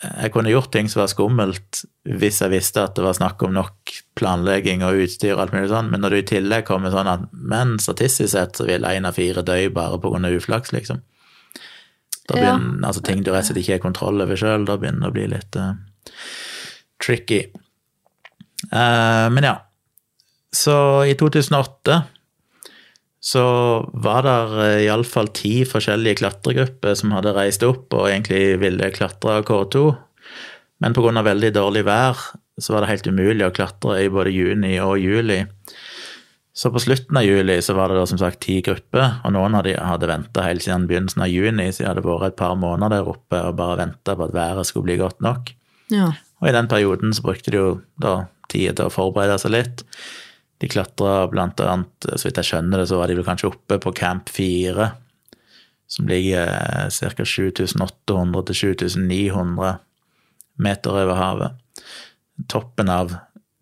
Jeg 0.00 0.32
kunne 0.32 0.52
gjort 0.52 0.70
ting 0.72 0.88
som 0.88 1.02
var 1.02 1.10
skummelt 1.12 1.82
hvis 2.08 2.40
jeg 2.40 2.52
visste 2.54 2.86
at 2.86 2.94
det 2.96 3.04
var 3.04 3.18
snakk 3.18 3.42
om 3.44 3.52
nok 3.52 3.92
planlegging 4.16 4.80
og 4.86 5.02
utstyr 5.04 5.34
og 5.34 5.42
alt 5.44 5.52
mulig 5.52 5.68
sånn, 5.68 5.90
men 5.92 6.00
når 6.00 6.14
du 6.14 6.18
i 6.18 6.28
tillegg 6.30 6.64
kommer 6.68 6.92
sånn 6.94 7.10
at 7.12 7.26
Men 7.36 7.76
statistisk 7.78 8.32
sett 8.32 8.56
så 8.56 8.64
vil 8.68 8.88
én 8.88 9.08
av 9.08 9.18
fire 9.20 9.44
dø 9.44 9.58
bare 9.76 10.00
pga. 10.00 10.32
uflaks, 10.40 10.72
liksom. 10.72 11.04
Da 12.30 12.38
Ja. 12.38 12.54
altså 12.86 13.02
ting 13.04 13.24
du 13.24 13.32
rett 13.32 13.44
og 13.44 13.50
slett 13.50 13.62
ikke 13.64 13.78
har 13.78 13.82
kontroll 13.82 14.22
over 14.22 14.38
sjøl, 14.38 14.64
da 14.68 14.78
begynner 14.78 15.08
det 15.08 15.10
å 15.10 15.16
bli 15.16 15.26
litt 15.32 15.58
uh, 15.58 15.74
tricky. 17.02 17.42
Uh, 18.70 19.26
men 19.34 19.46
ja. 19.46 19.56
Så 20.54 21.06
i 21.06 21.14
2008 21.14 22.00
så 23.20 23.44
var 23.92 24.24
det 24.24 24.68
iallfall 24.86 25.28
ti 25.36 25.60
forskjellige 25.68 26.22
klatregrupper 26.22 26.96
som 26.96 27.12
hadde 27.12 27.34
reist 27.36 27.62
opp 27.66 27.92
og 27.92 28.08
egentlig 28.08 28.56
ville 28.62 28.88
klatre 28.96 29.42
K2. 29.46 29.84
Men 30.80 30.96
pga. 30.96 31.22
veldig 31.22 31.52
dårlig 31.54 31.84
vær 31.84 32.16
så 32.60 32.74
var 32.74 32.84
det 32.84 32.92
helt 32.94 33.08
umulig 33.08 33.46
å 33.46 33.54
klatre 33.54 34.00
i 34.04 34.10
både 34.12 34.32
juni 34.32 34.74
og 34.82 34.98
juli. 35.00 35.42
Så 36.60 36.68
på 36.68 36.80
slutten 36.82 37.16
av 37.16 37.24
juli 37.24 37.54
så 37.64 37.72
var 37.72 37.88
det 37.88 37.96
da 37.96 38.02
som 38.04 38.18
sagt 38.20 38.42
ti 38.44 38.58
grupper, 38.60 39.22
og 39.24 39.32
noen 39.32 39.54
av 39.56 39.62
de 39.64 39.72
hadde 39.80 40.08
venta 40.10 40.42
helt 40.44 40.60
siden 40.60 40.84
begynnelsen 40.90 41.22
av 41.24 41.30
juni, 41.32 41.70
så 41.72 41.86
de 41.86 41.88
hadde 41.88 42.02
vært 42.04 42.34
et 42.34 42.36
par 42.36 42.58
måneder 42.60 42.98
der 42.98 43.08
oppe 43.08 43.38
og 43.48 43.56
bare 43.56 43.78
venta 43.80 44.12
på 44.12 44.26
at 44.26 44.34
været 44.36 44.68
skulle 44.68 44.90
bli 44.90 44.98
godt 45.00 45.24
nok. 45.24 45.54
Ja. 45.88 46.10
Og 46.42 46.50
i 46.50 46.52
den 46.52 46.68
perioden 46.68 47.14
så 47.16 47.24
brukte 47.24 47.54
de 47.54 47.62
jo 47.62 47.70
da 48.02 48.26
tid 48.52 48.76
til 48.76 48.90
å 48.90 48.92
forberede 48.92 49.38
seg 49.40 49.54
litt. 49.54 49.86
De 50.60 50.68
klatra 50.68 51.24
blant 51.32 51.62
annet, 51.64 52.10
så 52.10 52.28
vidt 52.28 52.42
jeg 52.42 52.50
skjønner 52.50 52.82
det, 52.82 52.90
så 52.90 53.00
var 53.00 53.08
de 53.08 53.16
vel 53.16 53.28
kanskje 53.30 53.54
oppe 53.54 53.80
på 53.80 53.94
Camp 53.96 54.28
4, 54.28 54.90
som 55.88 56.12
ligger 56.12 56.52
ca. 56.92 57.24
7800 57.24 58.46
til 58.50 58.60
7900 58.76 59.78
meter 60.60 61.00
over 61.06 61.16
havet. 61.16 61.84
Toppen 62.52 62.92
av 62.92 63.16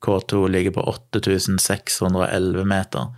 K2 0.04 0.48
ligger 0.52 0.76
på 0.76 0.84
8611 0.90 2.64
meter. 2.68 3.12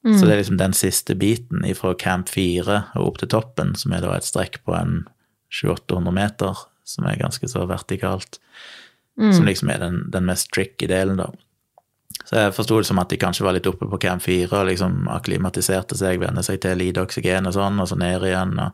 Så 0.00 0.24
det 0.24 0.32
er 0.32 0.38
liksom 0.40 0.56
den 0.56 0.72
siste 0.72 1.14
biten 1.14 1.64
fra 1.76 1.92
Camp 1.94 2.30
4 2.32 2.76
og 2.96 3.06
opp 3.06 3.18
til 3.20 3.28
toppen, 3.34 3.74
som 3.76 3.92
er 3.92 4.00
da 4.00 4.14
et 4.16 4.24
strekk 4.24 4.62
på 4.64 4.72
en 4.72 5.02
700-800 5.52 6.14
meter, 6.16 6.62
som 6.88 7.04
er 7.10 7.18
ganske 7.20 7.50
så 7.52 7.66
vertikalt. 7.68 8.38
Som 9.20 9.44
liksom 9.44 9.68
er 9.68 9.82
den, 9.82 9.98
den 10.14 10.24
mest 10.24 10.48
tricky 10.54 10.88
delen, 10.88 11.20
da. 11.20 11.28
Så 12.24 12.38
jeg 12.38 12.54
forsto 12.56 12.78
det 12.78 12.88
som 12.88 13.00
at 13.02 13.10
de 13.12 13.18
kanskje 13.20 13.44
var 13.44 13.52
litt 13.56 13.68
oppe 13.68 13.88
på 13.90 13.98
Camp 14.00 14.22
4 14.24 14.48
og 14.48 14.70
liksom 14.70 15.04
akklimatiserte 15.12 15.98
seg, 15.98 16.22
venne 16.22 16.42
seg 16.46 16.62
til 16.62 16.80
lite 16.80 17.04
oksygen 17.04 17.48
og 17.50 17.54
sånn, 17.58 17.82
og 17.82 17.90
så 17.90 17.98
ned 18.00 18.24
igjen. 18.30 18.56
og 18.56 18.72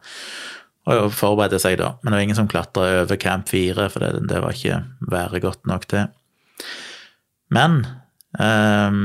og 0.86 1.10
forberedte 1.10 1.58
seg, 1.58 1.80
da. 1.80 1.96
Men 1.98 2.12
det 2.12 2.16
var 2.16 2.24
ingen 2.28 2.38
som 2.38 2.46
klatra 2.46 2.84
over 3.00 3.18
Camp 3.18 3.48
4, 3.50 3.88
for 3.90 4.04
det, 4.04 4.20
det 4.30 4.38
var 4.44 4.54
ikke 4.54 4.84
været 5.10 5.42
godt 5.42 5.66
nok 5.66 5.86
til. 5.90 6.04
Men 7.54 7.82
eh, 8.38 8.96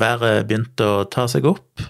været 0.00 0.46
begynte 0.48 0.86
å 0.86 1.04
ta 1.10 1.26
seg 1.30 1.48
opp, 1.48 1.84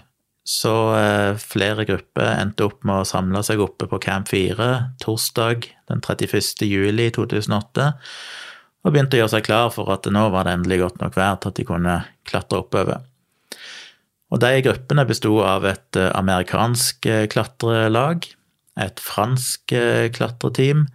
så 0.45 0.73
eh, 0.93 1.39
flere 1.41 1.87
grupper 1.89 2.35
endte 2.35 2.67
opp 2.67 2.83
med 2.85 3.01
å 3.01 3.07
samle 3.09 3.41
seg 3.45 3.63
oppe 3.63 3.87
på 3.89 3.99
Camp 4.03 4.29
4 4.29 4.69
torsdag 5.01 5.65
den 5.89 6.03
31. 6.05 6.67
juli 6.69 7.09
2008, 7.15 7.89
og 8.85 8.93
begynte 8.93 9.17
å 9.17 9.23
gjøre 9.23 9.33
seg 9.37 9.47
klar 9.47 9.71
for 9.73 9.89
at 9.95 10.05
nå 10.13 10.27
var 10.29 10.45
det 10.45 10.59
endelig 10.59 10.83
godt 10.83 11.01
nok 11.01 11.17
vær 11.17 11.39
til 11.41 11.49
at 11.49 11.57
de 11.57 11.65
kunne 11.65 11.99
klatre 12.29 12.61
oppover. 12.61 13.01
Og 14.33 14.41
de 14.41 14.61
gruppene 14.65 15.05
besto 15.07 15.37
av 15.45 15.65
et 15.69 15.99
eh, 15.99 16.11
amerikansk 16.17 17.09
eh, 17.09 17.25
klatrelag, 17.31 18.27
et 18.81 19.01
fransk 19.01 19.73
eh, 19.73 20.07
klatreteam, 20.13 20.85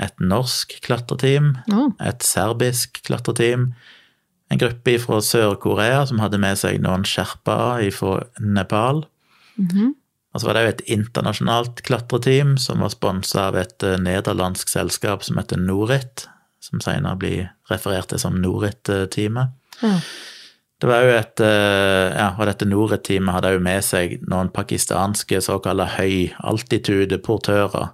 et 0.00 0.22
norsk 0.22 0.78
klatreteam, 0.86 1.52
et 2.00 2.24
serbisk 2.24 3.02
klatreteam, 3.04 3.70
en 4.50 4.58
gruppe 4.60 4.96
fra 4.98 5.20
Sør-Korea 5.22 6.04
som 6.10 6.20
hadde 6.22 6.40
med 6.42 6.58
seg 6.58 6.80
noen 6.82 7.06
sherpaer 7.06 7.90
fra 7.94 8.20
Nepal. 8.40 9.04
mhm. 9.56 9.94
Og 10.30 10.38
så 10.40 10.46
var 10.46 10.54
det 10.54 10.60
jo 10.62 10.70
et 10.70 10.82
internasjonalt 10.94 11.80
klatreteam 11.82 12.52
som 12.62 12.84
var 12.84 12.92
sponsa 12.92 13.48
av 13.48 13.56
et 13.58 13.82
eh, 13.82 13.96
nederlandsk 13.98 14.68
selskap 14.70 15.24
som 15.26 15.40
heter 15.40 15.58
Norit, 15.58 16.28
som 16.62 16.78
senere 16.78 17.18
blir 17.18 17.48
referert 17.66 18.12
til 18.12 18.20
som 18.22 18.38
Norit-teamet. 18.38 19.50
ja. 19.82 19.96
Det 20.80 20.88
var 20.88 21.02
jo 21.04 21.10
et 21.12 21.40
eh, 21.44 22.14
Ja, 22.16 22.28
og 22.38 22.46
dette 22.48 22.64
Norit-teamet 22.64 23.34
hadde 23.34 23.50
jo 23.52 23.60
med 23.60 23.82
seg 23.84 24.14
noen 24.30 24.48
pakistanske 24.54 25.42
såkalte 25.44 25.84
høy-altitude-portører. 25.98 27.90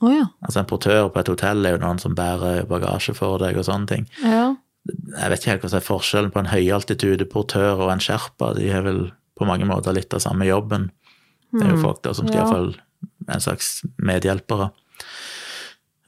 Oh, 0.00 0.10
ja. 0.12 0.26
Altså 0.42 0.60
en 0.60 0.66
portør 0.68 1.08
på 1.08 1.20
et 1.22 1.28
hotell 1.30 1.64
er 1.64 1.76
jo 1.76 1.82
noen 1.84 2.00
som 2.02 2.16
bærer 2.16 2.66
bagasje 2.68 3.14
for 3.16 3.38
deg 3.40 3.56
og 3.56 3.64
sånne 3.68 3.86
ting. 3.92 4.08
Ja. 4.24 4.56
Jeg 4.86 5.30
vet 5.32 5.40
ikke 5.40 5.50
helt 5.54 5.62
hva 5.64 5.70
som 5.72 5.80
er 5.80 5.86
forskjellen 5.86 6.32
på 6.34 6.40
en 6.42 6.50
høyaltitude-portør 6.52 7.82
og 7.84 7.92
en 7.92 8.02
sherpa. 8.02 8.52
De 8.56 8.68
har 8.70 8.82
vel 8.86 9.06
på 9.36 9.46
mange 9.48 9.66
måter 9.68 9.94
litt 9.96 10.14
av 10.16 10.22
samme 10.24 10.46
jobben. 10.48 10.90
Det 11.52 11.62
er 11.64 11.74
jo 11.74 11.82
folk 11.82 12.02
da 12.04 12.12
som 12.16 12.26
skal 12.28 12.40
Ja. 12.40 12.44
iallfall 12.44 12.74
en 13.28 13.40
slags 13.40 13.82
medhjelpere. 13.98 14.70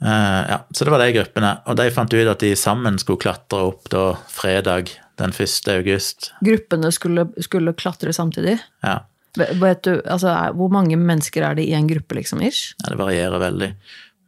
Uh, 0.02 0.44
ja, 0.50 0.58
Så 0.73 0.85
det 0.85 0.90
var 0.94 1.02
de 1.02 1.12
gruppene, 1.12 1.56
og 1.66 1.76
de 1.76 1.90
fant 1.90 2.12
ut 2.14 2.28
at 2.30 2.38
de 2.38 2.52
sammen 2.54 2.99
skulle 3.02 3.18
klatre 3.18 3.64
opp 3.73 3.88
da 3.90 4.12
fredag 4.30 4.92
den 5.18 5.32
1. 5.35 5.68
august. 5.75 6.30
Gruppene 6.44 6.92
skulle, 6.94 7.26
skulle 7.42 7.75
klatre 7.75 8.12
samtidig. 8.14 8.58
Ja, 8.87 9.00
Vet 9.38 9.82
du, 9.85 10.00
altså, 10.08 10.32
hvor 10.56 10.70
mange 10.73 10.97
mennesker 10.97 11.44
er 11.47 11.54
det 11.54 11.66
i 11.68 11.75
en 11.76 11.87
gruppe, 11.87 12.16
liksom, 12.16 12.40
ish? 12.42 12.73
ja 12.82 12.90
det 12.90 12.99
varierer 12.99 13.38
veldig. 13.38 13.68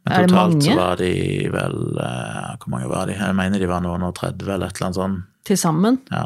Men 0.07 0.27
totalt 0.29 0.63
så 0.65 0.75
var 0.75 0.95
de 0.97 1.09
vel 1.53 1.75
eh, 2.01 2.51
Hvor 2.57 2.69
mange 2.73 2.87
var 2.89 3.05
de? 3.05 3.13
Jeg 3.19 3.35
mener 3.37 3.59
de 3.61 3.67
var 3.69 3.83
noen 3.85 4.01
og 4.07 4.15
30 4.17 4.47
eller 4.49 4.67
et 4.71 4.75
eller 4.79 4.87
annet 4.87 4.97
sånt. 4.97 5.25
Til 5.45 5.57
sammen? 5.57 5.99
Ja, 6.11 6.25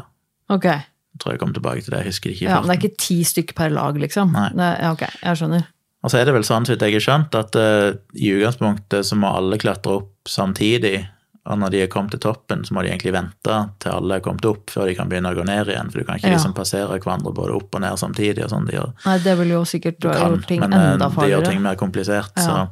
Ok. 0.52 0.64
jeg 0.64 1.18
tror 1.20 1.32
jeg 1.32 1.40
kom 1.40 1.52
tilbake 1.56 1.82
til 1.84 1.92
det. 1.92 2.00
Jeg 2.04 2.12
husker 2.12 2.30
ikke 2.30 2.44
i 2.46 2.48
Ja, 2.48 2.60
men 2.60 2.68
det 2.70 2.76
er 2.76 2.88
ikke 2.88 2.98
ti 3.02 3.18
stykker 3.24 3.54
per 3.56 3.70
lag, 3.70 3.96
liksom? 4.00 4.32
Nei. 4.32 4.48
Det, 4.52 4.70
ja, 4.82 4.92
ok, 4.92 5.04
jeg 5.22 5.36
skjønner. 5.40 5.66
Og 6.04 6.10
så 6.12 6.20
er 6.20 6.24
det 6.28 6.34
vel 6.36 6.44
sånn, 6.46 6.66
så 6.68 6.76
jeg 6.78 6.92
har 6.94 7.02
skjønt, 7.02 7.34
at 7.34 7.56
uh, 7.58 7.96
i 8.14 8.28
utgangspunktet 8.36 9.06
så 9.08 9.16
må 9.18 9.32
alle 9.34 9.58
klatre 9.58 9.96
opp 10.00 10.28
samtidig. 10.30 11.08
Og 11.46 11.58
når 11.58 11.70
de 11.70 11.80
er 11.84 11.90
kommet 11.90 12.10
til 12.10 12.20
toppen, 12.20 12.64
så 12.66 12.74
må 12.74 12.82
de 12.82 12.90
egentlig 12.90 13.12
vente 13.14 13.56
til 13.82 13.92
alle 13.92 14.16
er 14.18 14.22
kommet 14.24 14.44
opp, 14.48 14.70
før 14.70 14.86
de 14.90 14.94
kan 14.98 15.08
begynne 15.10 15.30
å 15.30 15.36
gå 15.38 15.44
ned 15.46 15.68
igjen. 15.70 15.90
For 15.92 15.98
du 16.02 16.04
kan 16.08 16.18
ikke 16.18 16.28
Ja. 16.30 16.34
liksom 16.36 16.54
passere 16.54 16.98
hverandre 16.98 17.32
både 17.34 17.54
opp 17.54 17.74
og 17.74 17.80
ned 17.80 17.98
samtidig. 17.98 18.42
og 18.44 18.50
sånn. 18.50 18.66
De 18.66 18.72
gjør, 18.76 18.92
Nei, 19.06 19.18
det 19.18 19.36
vil 19.38 19.48
jo 19.54 19.60
sikkert 19.64 19.98
gjøre 20.00 20.46
ting 20.46 20.60
men 20.60 20.72
eh, 20.72 20.92
enda 20.94 21.08
de 21.08 21.28
gjør 21.30 21.44
ting 21.46 21.62
mer 21.62 21.76
komplisert. 21.76 22.32
Ja. 22.36 22.42
Så, 22.42 22.68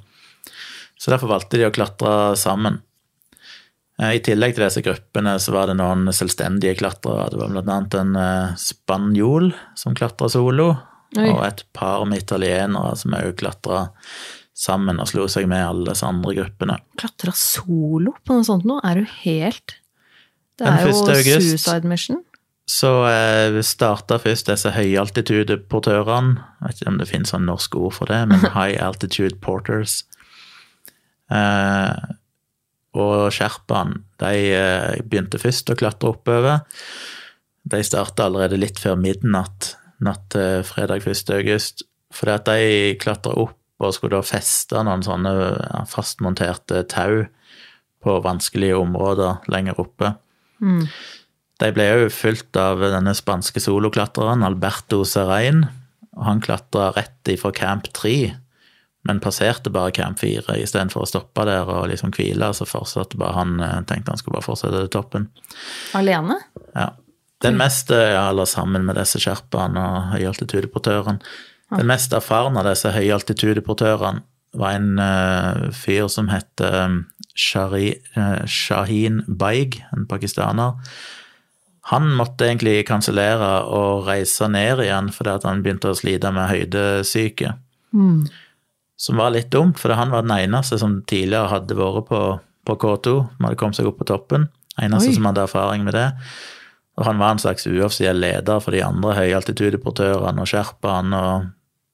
så 1.04 1.12
derfor 1.12 1.28
valgte 1.34 1.58
de 1.60 1.66
å 1.68 1.74
klatre 1.74 2.12
sammen. 2.40 2.78
Eh, 4.00 4.14
I 4.16 4.22
tillegg 4.24 4.56
til 4.56 4.64
disse 4.64 4.80
gruppene 4.84 5.36
så 5.42 5.52
var 5.54 5.68
det 5.68 5.76
noen 5.78 6.08
selvstendige 6.16 6.78
klatrere. 6.80 7.28
Det 7.34 7.42
var 7.42 7.52
annet 7.60 7.96
en 8.00 8.16
eh, 8.16 8.54
spanjol 8.58 9.50
som 9.78 9.94
klatra 9.98 10.30
solo, 10.32 10.70
Oi. 11.18 11.28
og 11.28 11.44
et 11.46 11.60
par 11.76 12.06
med 12.08 12.24
italienere 12.24 12.96
som 12.98 13.14
òg 13.20 13.36
klatra 13.38 13.84
sammen 14.54 15.00
og 15.02 15.10
slo 15.10 15.26
seg 15.30 15.44
med 15.50 15.60
alle 15.66 15.92
disse 15.92 16.06
andre 16.08 16.32
gruppene. 16.40 16.78
Klatra 16.98 17.34
solo 17.36 18.14
på 18.24 18.38
noe 18.38 18.46
sånt 18.46 18.64
nå? 18.66 18.80
Er 18.86 19.02
du 19.02 19.10
helt 19.26 19.76
Det 20.58 20.70
er 20.70 20.86
jo 20.88 20.94
august. 21.04 21.50
suicide 21.50 21.90
mission. 21.90 22.22
Så 22.70 22.88
eh, 23.10 23.60
starta 23.60 24.16
først 24.22 24.48
disse 24.48 24.70
høyaltitude-portørene. 24.72 26.38
Vet 26.64 26.80
ikke 26.80 26.92
om 26.94 26.98
det 27.02 27.10
finnes 27.10 27.34
sånn 27.34 27.44
norsk 27.44 27.76
ord 27.76 27.92
for 27.98 28.08
det, 28.08 28.22
men 28.30 28.40
high 28.56 28.78
altitude 28.80 29.36
porters. 29.44 30.00
Eh, 31.32 32.12
og 32.94 33.32
sherpaen, 33.34 33.96
de 34.22 34.34
eh, 34.54 35.00
begynte 35.02 35.40
først 35.42 35.72
å 35.72 35.78
klatre 35.78 36.12
oppover. 36.12 36.62
De 37.64 37.80
starta 37.86 38.28
allerede 38.28 38.60
litt 38.60 38.78
før 38.82 38.98
midnatt 39.00 39.74
natt 40.04 40.28
til 40.34 40.62
fredag 40.66 41.06
1. 41.06 41.32
august. 41.38 41.84
Fordi 42.14 42.34
at 42.36 42.48
de 42.50 42.96
klatra 43.00 43.34
opp 43.40 43.58
og 43.82 43.94
skulle 43.96 44.20
da 44.20 44.26
feste 44.26 44.82
noen 44.86 45.02
sånne 45.02 45.32
fastmonterte 45.90 46.84
tau 46.92 47.24
på 48.04 48.14
vanskelige 48.22 48.76
områder 48.78 49.48
lenger 49.50 49.80
oppe. 49.82 50.12
Mm. 50.62 50.84
De 51.62 51.70
ble 51.74 51.88
òg 51.96 52.06
fulgt 52.14 52.56
av 52.60 52.82
denne 52.82 53.14
spanske 53.16 53.62
soloklatreren 53.62 54.44
Alberto 54.46 55.02
Serrain. 55.08 55.64
Og 56.14 56.22
han 56.28 56.42
klatra 56.44 56.92
rett 56.94 57.32
ifra 57.32 57.50
Camp 57.54 57.90
3 57.96 58.36
men 59.04 59.20
passerte 59.20 59.70
bare 59.72 59.92
Camp 59.92 60.18
4 60.20 60.56
istedenfor 60.62 61.04
å 61.04 61.08
stoppe 61.08 61.44
der 61.48 61.68
og 61.68 61.88
liksom 61.90 62.12
hvile. 62.16 62.50
Så 62.56 62.66
fortsatte 62.68 63.20
bare 63.20 63.36
han 63.36 63.56
eh, 63.60 63.80
tenkte 63.88 64.14
han 64.14 64.20
skulle 64.20 64.38
bare 64.38 64.48
fortsette 64.48 64.84
til 64.84 64.92
toppen. 64.94 65.26
Alene? 65.98 66.38
Ja. 66.72 66.92
Den 67.44 67.58
mest, 67.60 67.90
ja, 67.92 68.30
eller 68.30 68.48
sammen 68.48 68.86
med 68.86 68.96
disse 68.96 69.20
sherpaene 69.20 69.82
og 69.84 70.14
høyaltitudeportørene. 70.14 71.20
Den 71.74 71.90
mest 71.90 72.14
erfarne 72.16 72.62
av 72.62 72.70
disse 72.70 72.92
høyaltitudeportørene 72.94 74.22
var 74.54 74.76
en 74.78 75.00
uh, 75.02 75.66
fyr 75.74 76.06
som 76.12 76.30
het 76.30 76.62
uh, 76.62 77.00
Shari, 77.34 77.90
uh, 78.16 79.20
Baig, 79.26 79.80
en 79.92 80.06
pakistaner. 80.08 80.78
Han 81.90 82.08
måtte 82.16 82.46
egentlig 82.46 82.86
kansellere 82.88 83.66
og 83.68 84.06
reise 84.08 84.48
ned 84.48 84.80
igjen 84.86 85.10
fordi 85.12 85.36
han 85.44 85.64
begynte 85.64 85.92
å 85.92 85.98
slite 85.98 86.30
med 86.32 86.48
høydesyke. 86.48 87.56
Mm. 87.92 88.24
Som 88.96 89.18
var 89.18 89.32
litt 89.34 89.50
dumt, 89.50 89.78
for 89.80 89.94
han 89.98 90.12
var 90.14 90.22
den 90.22 90.36
eneste 90.36 90.78
som 90.78 91.00
tidligere 91.10 91.50
hadde 91.50 91.76
vært 91.78 92.06
på, 92.08 92.20
på 92.68 92.76
K2, 92.78 93.14
som 93.34 93.48
hadde 93.48 93.58
kommet 93.60 93.78
seg 93.78 93.88
opp 93.90 93.98
på 94.00 94.08
toppen. 94.08 94.48
Eneste 94.80 95.10
Oi. 95.10 95.16
som 95.16 95.26
hadde 95.28 95.46
erfaring 95.46 95.86
med 95.86 95.96
det. 95.96 96.08
Og 96.98 97.08
han 97.08 97.18
var 97.18 97.34
en 97.34 97.42
slags 97.42 97.66
uoffisiell 97.66 98.20
leder 98.22 98.62
for 98.62 98.74
de 98.74 98.84
andre 98.86 99.16
høyaltitudeportørene 99.18 100.44
og 100.44 100.50
sherpaene, 100.50 101.18
og 101.18 101.50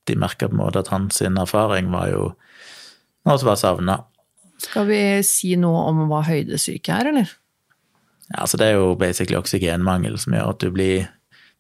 de 0.09 0.17
merka 0.21 0.49
på 0.49 0.57
en 0.57 0.61
måte 0.61 0.83
at 0.83 0.93
hans 0.93 1.23
erfaring 1.25 1.89
var 1.93 2.11
jo 2.13 2.31
noe 3.29 3.37
som 3.41 3.49
var 3.49 3.61
savna. 3.61 3.97
Skal 4.61 4.89
vi 4.91 5.01
si 5.25 5.55
noe 5.61 5.87
om 5.89 6.05
hva 6.11 6.21
høydesyke 6.27 6.93
er, 6.93 7.13
eller? 7.15 7.33
Ja, 8.31 8.45
altså 8.45 8.61
det 8.61 8.69
er 8.69 8.77
jo 8.79 8.93
basically 8.99 9.39
oksygenmangel 9.41 10.19
som 10.21 10.37
gjør 10.37 10.53
at 10.53 10.61
du 10.63 10.69
blir 10.75 11.09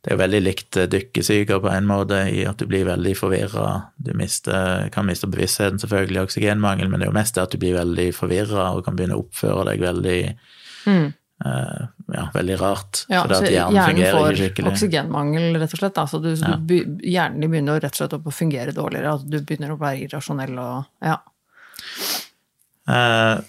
Det 0.00 0.08
er 0.10 0.16
jo 0.16 0.20
veldig 0.22 0.40
likt 0.40 0.76
eh, 0.80 0.88
dykkesyke 0.88 1.58
på 1.60 1.68
en 1.68 1.88
måte, 1.88 2.22
i 2.32 2.46
at 2.48 2.56
du 2.56 2.64
blir 2.70 2.86
veldig 2.88 3.12
forvirra. 3.18 3.68
Du 4.00 4.14
mister, 4.16 4.88
kan 4.94 5.04
miste 5.08 5.28
bevisstheten, 5.28 5.80
selvfølgelig, 5.82 6.22
oksygenmangel, 6.24 6.88
men 6.88 7.00
det 7.00 7.08
er 7.08 7.12
jo 7.12 7.18
mest 7.18 7.36
det 7.36 7.42
at 7.44 7.52
du 7.52 7.60
blir 7.60 7.76
veldig 7.76 8.06
forvirra 8.16 8.70
og 8.74 8.84
kan 8.86 8.96
begynne 8.96 9.18
å 9.18 9.24
oppføre 9.26 9.66
deg 9.72 9.84
veldig 9.84 10.20
Mm. 10.86 11.12
Uh, 11.44 11.86
ja, 12.12 12.22
veldig 12.34 12.56
rart. 12.60 13.02
Ja, 13.08 13.22
for 13.22 13.28
det 13.32 13.36
at 13.36 13.52
hjernen, 13.52 13.76
hjernen 13.76 13.90
fungerer 13.90 14.16
får 14.16 14.30
ikke 14.30 14.40
skikkelig. 14.40 14.70
oksygenmangel, 14.72 15.46
rett 15.60 15.74
og 15.76 15.80
slett. 15.80 15.94
Da. 15.96 16.04
Så 16.08 16.20
du, 16.20 16.28
Ja. 16.32 16.56
du, 16.56 16.74
hjernen 17.04 17.40
din 17.40 17.52
begynner 17.52 17.80
rett 17.80 17.92
og 17.96 18.00
slett 18.00 18.16
å 18.16 18.32
fungere 18.32 18.72
dårligere. 18.76 19.12
Altså, 19.14 19.28
du 19.28 19.38
begynner 19.40 19.72
å 19.72 19.78
være 19.80 20.04
irrasjonell 20.04 20.58
og 20.60 20.84
ja. 21.04 21.16
Eh, 22.88 23.40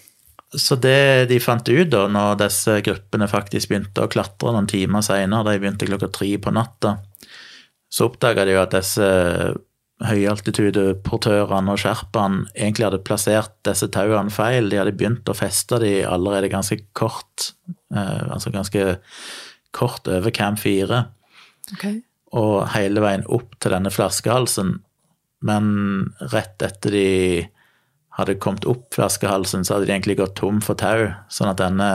Så 0.58 0.76
det 0.76 1.30
de 1.30 1.38
fant 1.40 1.68
ut 1.68 1.90
da, 1.92 2.06
når 2.12 2.40
disse 2.42 2.74
gruppene 2.84 3.28
faktisk 3.30 3.70
begynte 3.70 4.04
å 4.04 4.10
klatre 4.12 4.52
noen 4.52 4.68
timer 4.68 5.04
seinere, 5.04 5.54
de 5.54 5.62
begynte 5.62 5.88
klokka 5.88 6.10
tre 6.12 6.34
på 6.42 6.52
natta, 6.52 6.98
så 7.92 8.08
oppdaga 8.08 8.44
de 8.48 8.56
jo 8.56 8.62
at 8.62 8.74
disse 8.76 9.08
høyaltitudeportørene 10.02 11.74
og 11.74 11.80
sherpaene 11.80 12.46
egentlig 12.56 12.88
hadde 12.88 13.02
plassert 13.06 13.54
disse 13.66 13.88
tauene 13.94 14.32
feil. 14.34 14.70
De 14.70 14.80
hadde 14.80 14.94
begynt 14.98 15.28
å 15.30 15.36
feste 15.36 15.78
de 15.82 15.92
allerede 16.08 16.50
ganske 16.52 16.80
kort, 16.96 17.52
eh, 17.94 18.24
altså 18.32 18.52
ganske 18.54 18.96
kort 19.72 20.08
over 20.10 20.34
Camp 20.34 20.60
4 20.60 21.04
og 22.32 22.56
hele 22.74 23.02
veien 23.04 23.24
opp 23.28 23.58
til 23.60 23.74
denne 23.74 23.92
flaskehalsen. 23.92 24.78
Men 25.44 25.66
rett 26.32 26.62
etter 26.64 26.94
de 26.94 27.08
hadde 28.18 28.34
kommet 28.40 28.66
opp 28.68 28.90
flaskehalsen, 28.94 29.64
så 29.64 29.74
hadde 29.76 29.86
de 29.88 29.94
egentlig 29.94 30.18
gått 30.18 30.34
tom 30.36 30.60
for 30.60 30.76
tau. 30.76 31.06
Sånn 31.32 31.48
at 31.48 31.60
denne 31.62 31.88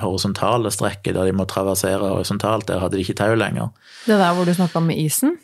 horisontale 0.00 0.70
strekket 0.72 1.14
der 1.14 1.28
de 1.28 1.34
må 1.36 1.46
traversere 1.50 2.08
horisontalt, 2.14 2.66
der 2.70 2.80
hadde 2.82 2.96
de 2.98 3.04
ikke 3.04 3.18
tau 3.20 3.34
lenger. 3.38 3.70
Det 4.06 4.16
der 4.18 4.32
hvor 4.34 4.48
du 4.48 4.54
snakka 4.56 4.80
med 4.82 4.98
isen? 4.98 5.36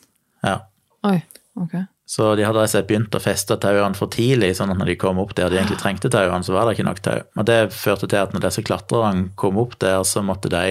Ja. 0.45 0.63
Oi, 1.07 1.19
ok. 1.61 1.77
Så 2.11 2.33
de 2.35 2.43
hadde 2.43 2.59
altså 2.65 2.81
begynt 2.83 3.15
å 3.15 3.21
feste 3.23 3.55
tauene 3.63 3.95
for 3.95 4.11
tidlig, 4.11 4.55
sånn 4.59 4.73
at 4.73 4.81
når 4.81 4.89
de 4.91 4.97
kom 4.99 5.21
opp 5.23 5.37
der 5.39 5.53
de 5.53 5.61
egentlig 5.61 5.79
trengte 5.79 6.11
tauene, 6.11 6.43
så 6.43 6.57
var 6.57 6.67
det 6.67 6.75
ikke 6.79 6.89
nok 6.89 7.03
tau. 7.07 7.21
Og 7.39 7.47
det 7.47 7.59
førte 7.77 8.09
til 8.11 8.19
at 8.25 8.33
når 8.35 8.49
disse 8.49 8.65
klatrerne 8.67 9.29
kom 9.39 9.61
opp 9.63 9.77
der, 9.85 10.01
så 10.09 10.25
måtte 10.27 10.51
de 10.51 10.65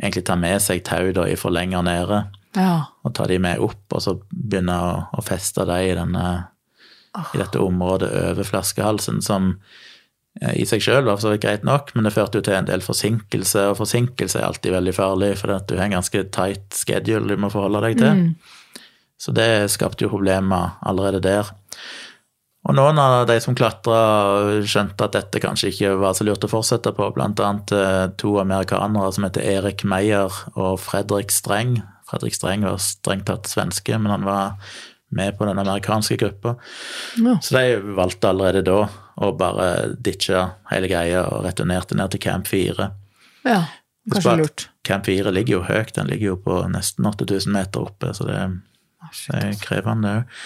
egentlig 0.00 0.24
ta 0.26 0.34
med 0.36 0.58
seg 0.64 0.82
tau 0.84 1.12
da 1.14 1.28
for 1.38 1.54
lenger 1.54 1.84
nede, 1.86 2.24
Ja. 2.56 2.86
og 3.04 3.14
ta 3.14 3.26
de 3.28 3.38
med 3.38 3.60
opp, 3.60 3.84
og 3.92 4.00
så 4.02 4.16
begynne 4.32 4.74
å, 4.80 4.90
å 5.14 5.22
feste 5.22 5.64
de 5.68 5.78
i 5.86 5.94
denne 5.94 6.26
i 7.34 7.40
dette 7.40 7.62
området 7.62 8.10
over 8.32 8.48
flaskehalsen, 8.48 9.22
som 9.24 9.52
eh, 10.42 10.56
i 10.62 10.66
seg 10.68 10.84
sjøl 10.84 11.04
var 11.06 11.18
for 11.18 11.26
så 11.26 11.34
vidt 11.34 11.44
greit 11.46 11.66
nok, 11.66 11.94
men 11.94 12.08
det 12.08 12.14
førte 12.16 12.40
jo 12.40 12.46
til 12.46 12.58
en 12.58 12.68
del 12.68 12.84
forsinkelse, 12.84 13.68
og 13.70 13.80
forsinkelse 13.80 14.40
er 14.40 14.48
alltid 14.48 14.76
veldig 14.76 14.96
farlig, 14.96 15.32
for 15.40 15.54
du 15.56 15.76
har 15.76 15.88
en 15.88 15.98
ganske 15.98 16.26
tight 16.36 16.76
schedule 16.76 17.28
du 17.32 17.40
må 17.40 17.52
forholde 17.52 17.84
deg 17.88 18.02
til. 18.02 18.26
Så 19.16 19.32
det 19.32 19.70
skapte 19.72 20.04
jo 20.04 20.12
problemer 20.12 20.76
allerede 20.84 21.22
der. 21.24 21.54
Og 22.66 22.74
noen 22.74 22.98
av 22.98 23.28
de 23.28 23.36
som 23.42 23.54
klatra, 23.54 23.98
skjønte 24.66 25.06
at 25.06 25.14
dette 25.14 25.40
kanskje 25.42 25.70
ikke 25.70 25.92
var 26.02 26.16
så 26.18 26.26
lurt 26.26 26.44
å 26.44 26.50
fortsette 26.50 26.90
på, 26.96 27.12
annet 27.14 27.72
eh, 27.72 28.06
to 28.18 28.34
amerikanere 28.42 29.12
som 29.14 29.26
heter 29.28 29.46
Erik 29.46 29.84
Meyer 29.86 30.34
og 30.56 30.80
Fredrik 30.82 31.30
Streng. 31.30 31.78
Fredrik 32.10 32.34
Streng 32.34 32.66
var 32.66 32.82
strengt 32.82 33.28
tatt 33.30 33.46
svenske, 33.50 33.94
men 34.00 34.10
han 34.10 34.26
var 34.26 34.58
med 35.08 35.38
på 35.38 35.46
den 35.46 35.58
amerikanske 35.58 36.16
gruppa. 36.20 36.56
Ja. 37.16 37.38
Så 37.42 37.56
de 37.56 37.94
valgte 37.96 38.30
allerede 38.30 38.64
da 38.66 38.86
å 39.16 39.32
bare 39.38 39.94
ditche 40.02 40.42
hele 40.70 40.90
greia 40.90 41.24
og 41.30 41.44
returnerte 41.46 41.96
ned 41.96 42.14
til 42.14 42.24
Camp 42.26 42.48
4. 42.50 42.90
ja. 43.46 43.64
Kanskje 44.06 44.36
lurt. 44.38 44.68
Camp 44.86 45.06
4 45.06 45.32
ligger 45.34 45.56
jo 45.56 45.64
høyt, 45.66 45.94
den 45.96 46.06
ligger 46.06 46.28
jo 46.28 46.36
på 46.38 46.60
nesten 46.70 47.08
8000 47.08 47.50
meter 47.52 47.88
oppe, 47.88 48.12
så 48.14 48.26
det, 48.28 48.38
det 49.26 49.40
er 49.40 49.56
krevende 49.58 50.12
òg. 50.20 50.40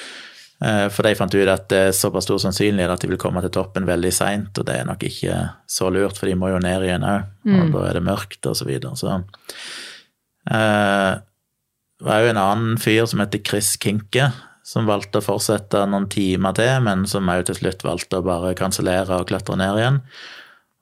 For 0.93 1.07
de 1.07 1.15
fant 1.17 1.33
ut 1.33 1.49
at 1.49 1.71
det 1.73 1.79
er 1.87 1.95
såpass 1.97 2.27
stor 2.27 2.41
sannsynlighet 2.43 2.93
at 2.93 3.01
de 3.01 3.09
vil 3.09 3.21
komme 3.21 3.41
til 3.41 3.53
toppen 3.53 3.87
veldig 3.89 4.11
seint, 4.13 4.59
og 4.61 4.67
det 4.69 4.75
er 4.77 4.89
nok 4.89 5.05
ikke 5.09 5.39
så 5.69 5.89
lurt, 5.93 6.19
for 6.21 6.29
de 6.29 6.37
må 6.37 6.51
jo 6.53 6.59
ned 6.61 6.85
igjen 6.85 7.07
òg, 7.09 7.31
og 7.49 7.71
da 7.77 7.85
er 7.89 7.97
det 7.97 8.03
mørkt 8.05 8.49
og 8.49 8.59
så 8.59 8.69
videre. 8.69 8.93
Så 8.97 9.13
eh, 10.53 11.13
det 12.01 12.09
var 12.09 12.25
jo 12.25 12.33
en 12.33 12.43
annen 12.45 12.77
fyr 12.81 13.09
som 13.09 13.21
heter 13.25 13.45
Chris 13.45 13.73
Kinke, 13.81 14.31
som 14.71 14.87
valgte 14.87 15.19
å 15.19 15.25
fortsette 15.25 15.83
noen 15.91 16.07
timer 16.13 16.55
til, 16.55 16.77
men 16.87 17.03
som 17.11 17.29
òg 17.33 17.43
til 17.49 17.59
slutt 17.59 17.83
valgte 17.83 18.21
å 18.21 18.27
bare 18.27 18.55
kansellere 18.59 19.19
og 19.19 19.27
klatre 19.31 19.57
ned 19.59 19.81
igjen. 19.81 19.99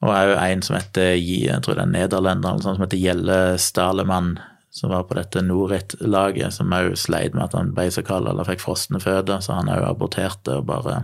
Og 0.05 0.13
òg 0.13 0.35
en 0.37 0.63
som 0.63 0.77
heter 0.77 1.15
jeg 1.17 1.63
tror 1.65 1.79
det 1.79 1.87
er 1.87 1.95
nederlender, 1.95 2.61
som 2.63 2.83
heter 2.83 3.01
Gjelle 3.01 3.39
Stalemann, 3.63 4.35
som 4.71 4.93
var 4.93 5.07
på 5.09 5.17
dette 5.17 5.41
Norit-laget, 5.43 6.53
som 6.55 6.75
òg 6.77 6.93
sleit 7.01 7.33
med 7.35 7.47
at 7.47 7.57
han 7.57 7.73
ble 7.77 7.89
så 7.95 8.05
kald 8.07 8.29
eller 8.29 8.47
fikk 8.47 8.61
frosne 8.63 9.01
føtter, 9.03 9.41
så 9.43 9.57
han 9.57 9.73
òg 9.73 9.87
aborterte 9.89 10.59
og 10.61 10.69
bare 10.69 11.01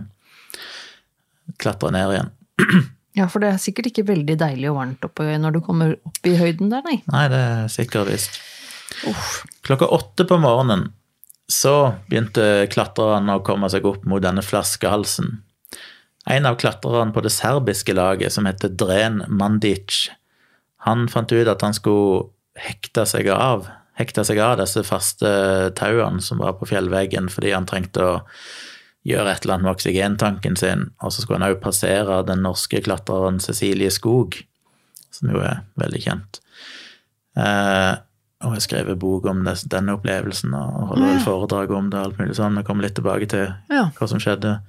klatra 1.61 1.89
ned 1.95 2.13
igjen. 2.13 2.35
Ja, 3.15 3.29
for 3.31 3.39
det 3.39 3.47
er 3.47 3.59
sikkert 3.63 3.87
ikke 3.87 4.03
veldig 4.09 4.35
deilig 4.41 4.67
og 4.67 4.77
varmt 4.81 5.05
oppe 5.07 5.23
når 5.39 5.55
du 5.55 5.61
kommer 5.63 5.93
opp 6.03 6.27
i 6.27 6.33
høyden 6.35 6.67
der, 6.67 6.83
nei. 6.83 6.97
Nei, 7.07 7.25
det 7.31 7.39
er 7.39 7.69
sikkert 7.71 8.09
visst. 8.11 8.41
Klokka 9.65 9.87
åtte 9.95 10.27
på 10.27 10.37
morgenen 10.43 10.89
så 11.51 11.95
begynte 12.09 12.65
klatrerne 12.73 13.37
å 13.37 13.43
komme 13.45 13.69
seg 13.69 13.85
opp 13.85 14.05
mot 14.09 14.23
denne 14.23 14.43
flaskehalsen. 14.45 15.39
En 16.25 16.47
av 16.49 16.57
klatrerne 16.57 17.13
på 17.13 17.21
det 17.21 17.33
serbiske 17.35 17.93
laget, 17.93 18.33
som 18.33 18.47
heter 18.49 18.71
Dren 18.73 19.21
Mandic, 19.29 20.07
han 20.85 21.05
fant 21.09 21.31
ut 21.33 21.49
at 21.49 21.61
han 21.65 21.75
skulle 21.77 22.29
hekte 22.57 23.05
seg 23.09 23.29
av, 23.33 23.67
hekte 23.99 24.25
seg 24.27 24.39
av 24.41 24.57
disse 24.59 24.81
faste 24.85 25.29
tauene 25.77 26.23
som 26.23 26.41
var 26.41 26.57
på 26.59 26.69
fjellveggen, 26.69 27.29
fordi 27.33 27.53
han 27.53 27.67
trengte 27.69 28.05
å 28.05 28.15
gjøre 29.05 29.35
et 29.35 29.45
eller 29.45 29.57
annet 29.57 29.67
med 29.67 29.75
oksygentanken 29.75 30.57
sin, 30.57 30.87
og 30.97 31.13
så 31.13 31.21
skulle 31.21 31.39
han 31.41 31.53
òg 31.53 31.61
passere 31.61 32.23
den 32.25 32.41
norske 32.45 32.81
klatreren 32.85 33.37
Cecilie 33.43 33.93
Skog, 33.93 34.39
som 35.13 35.29
jo 35.29 35.43
er 35.45 35.61
veldig 35.79 36.01
kjent. 36.07 36.41
Eh, 37.37 37.93
og 38.45 38.53
har 38.55 38.63
skrevet 38.63 38.99
bok 39.01 39.25
om 39.31 39.43
det, 39.47 39.57
denne 39.71 39.95
opplevelsen 39.97 40.53
og 40.57 40.91
holder 40.93 41.15
ja. 41.15 41.23
foredrag 41.25 41.73
om 41.75 41.89
det. 41.89 41.99
og 41.99 42.11
alt 42.11 42.19
mulig 42.21 42.37
sånn, 42.37 42.59
Vi 42.61 42.67
kommer 42.67 42.87
litt 42.87 42.95
tilbake 42.95 43.27
til 43.31 43.47
Ja. 43.73 43.89
hva 43.97 44.07
som 44.07 44.21
skjedde. 44.21 44.59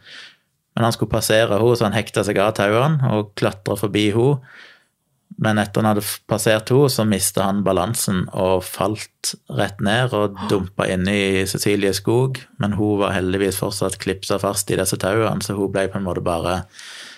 Men 0.77 0.85
han 0.85 0.93
skulle 0.93 1.13
passere 1.13 1.57
henne, 1.57 1.77
så 1.77 1.89
han 1.89 1.97
hekta 1.97 2.25
seg 2.25 2.39
av 2.39 2.55
tauene 2.59 3.13
og 3.13 3.35
klatra 3.39 3.77
forbi 3.81 4.11
henne. 4.13 4.41
Men 5.39 5.59
etter 5.61 5.83
han 5.83 5.91
hadde 5.91 6.05
passert 6.31 6.71
henne, 6.73 6.89
så 6.93 7.05
mista 7.09 7.45
han 7.45 7.63
balansen 7.65 8.23
og 8.33 8.63
falt 8.65 9.35
rett 9.53 9.81
ned 9.85 10.15
og 10.17 10.37
dumpa 10.49 10.87
inni 10.93 11.45
Cecilie 11.49 11.93
Skog. 11.97 12.41
Men 12.63 12.77
hun 12.79 13.01
var 13.03 13.13
heldigvis 13.17 13.59
fortsatt 13.61 13.99
klipsa 14.01 14.39
fast 14.41 14.71
i 14.73 14.79
disse 14.81 14.97
tauene, 15.01 15.45
så 15.45 15.57
hun 15.59 15.73
ble 15.75 15.89
på 15.93 15.99
en 16.01 16.07
måte 16.07 16.25
bare 16.25 16.63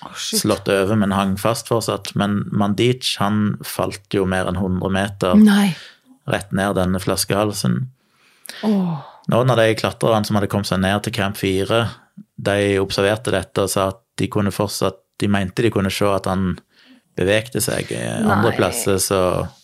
oh, 0.07 0.17
slått 0.19 0.71
over, 0.73 0.97
men 0.99 1.15
hang 1.15 1.37
fast 1.39 1.71
fortsatt. 1.71 2.15
Men 2.19 2.41
Mandic 2.51 3.17
han 3.23 3.57
falt 3.67 4.15
jo 4.15 4.27
mer 4.27 4.51
enn 4.51 4.59
100 4.59 4.95
meter 4.95 5.39
Nei. 5.39 5.71
Rett 6.31 6.53
ned 6.57 6.77
denne 6.79 7.01
flaskehalsen. 7.03 7.81
Oh. 8.67 8.99
Noen 9.29 9.53
av 9.53 9.61
de 9.61 9.75
klatrerne 9.77 10.25
som 10.25 10.39
hadde 10.39 10.49
kommet 10.51 10.71
seg 10.71 10.81
ned 10.83 11.03
til 11.05 11.15
Camp 11.17 11.37
4, 11.37 11.83
de 12.49 12.61
observerte 12.81 13.35
dette 13.35 13.65
og 13.65 13.73
sa 13.73 13.91
at 13.93 14.01
de 14.19 14.31
kunne 14.31 14.55
fortsatt 14.55 15.05
De 15.19 15.27
mente 15.27 15.65
de 15.65 15.71
kunne 15.75 15.91
se 15.91 16.07
at 16.07 16.29
han 16.31 16.53
bevegte 17.19 17.59
seg. 17.59 17.89
Andre 17.91 18.53
Nei. 18.53 18.55
plasser 18.55 19.01
så 19.03 19.19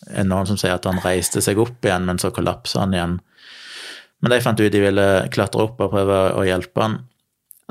er 0.09 0.25
det 0.25 0.27
noen 0.27 0.49
som 0.49 0.57
sier 0.59 0.75
at 0.75 0.83
han 0.83 0.99
reiste 0.99 1.39
seg 1.39 1.61
opp 1.63 1.85
igjen, 1.87 2.03
men 2.03 2.19
så 2.19 2.27
kollapsa 2.35 2.81
han 2.81 2.91
igjen. 2.91 3.13
Men 4.19 4.33
de 4.33 4.39
fant 4.43 4.59
ut 4.59 4.73
de 4.73 4.81
ville 4.83 5.05
klatre 5.31 5.63
opp 5.63 5.79
og 5.79 5.93
prøve 5.93 6.17
å 6.35 6.43
hjelpe 6.43 6.83
han. 6.83 6.97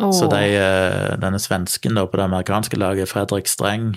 Oh. 0.01 0.15
Så 0.17 0.31
de, 0.33 0.41
eh, 0.57 1.13
denne 1.21 1.39
svensken 1.43 2.01
da, 2.01 2.07
på 2.09 2.17
det 2.17 2.25
amerikanske 2.25 2.81
laget, 2.81 3.13
Fredrik 3.13 3.53
Streng, 3.53 3.93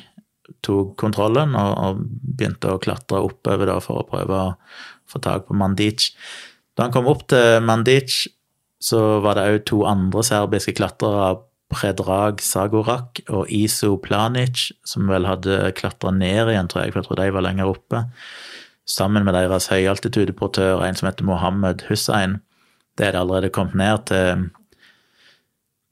tok 0.66 0.96
kontrollen 1.00 1.56
og, 1.58 1.72
og 1.78 2.04
begynte 2.38 2.74
å 2.74 2.82
klatre 2.82 3.24
oppover 3.26 3.74
for 3.84 4.02
å 4.02 4.08
prøve 4.08 4.38
å 4.38 4.54
få 5.08 5.22
tak 5.24 5.48
på 5.48 5.58
Mandic. 5.58 6.12
Da 6.78 6.88
han 6.88 6.96
kom 6.96 7.10
opp 7.10 7.26
til 7.32 7.62
Mandic, 7.66 8.26
så 8.84 9.20
var 9.24 9.38
det 9.38 9.48
òg 9.50 9.62
to 9.70 9.84
andre 9.90 10.24
serbiske 10.26 10.76
klatrere, 10.78 11.38
Predrag 11.68 12.40
Sagorak 12.40 13.20
og 13.28 13.50
Iso 13.52 13.98
Planic, 14.00 14.70
som 14.88 15.10
vel 15.12 15.28
hadde 15.28 15.74
klatra 15.76 16.14
ned 16.16 16.54
igjen, 16.54 16.70
tror 16.72 16.86
jeg, 16.86 16.94
for 16.94 17.02
jeg 17.02 17.08
tror 17.10 17.20
de 17.20 17.34
var 17.36 17.44
lenger 17.44 17.72
oppe. 17.74 18.04
Sammen 18.88 19.26
med 19.28 19.36
deres 19.36 19.68
høyaltitudeportør, 19.68 20.86
en 20.86 20.96
som 20.96 21.10
heter 21.10 21.28
Mohammed 21.28 21.84
Hussein. 21.90 22.38
Det 22.96 23.10
er 23.10 23.18
det 23.18 23.20
allerede 23.20 23.52
kommet 23.52 23.76
ned 23.82 24.06
til, 24.08 24.48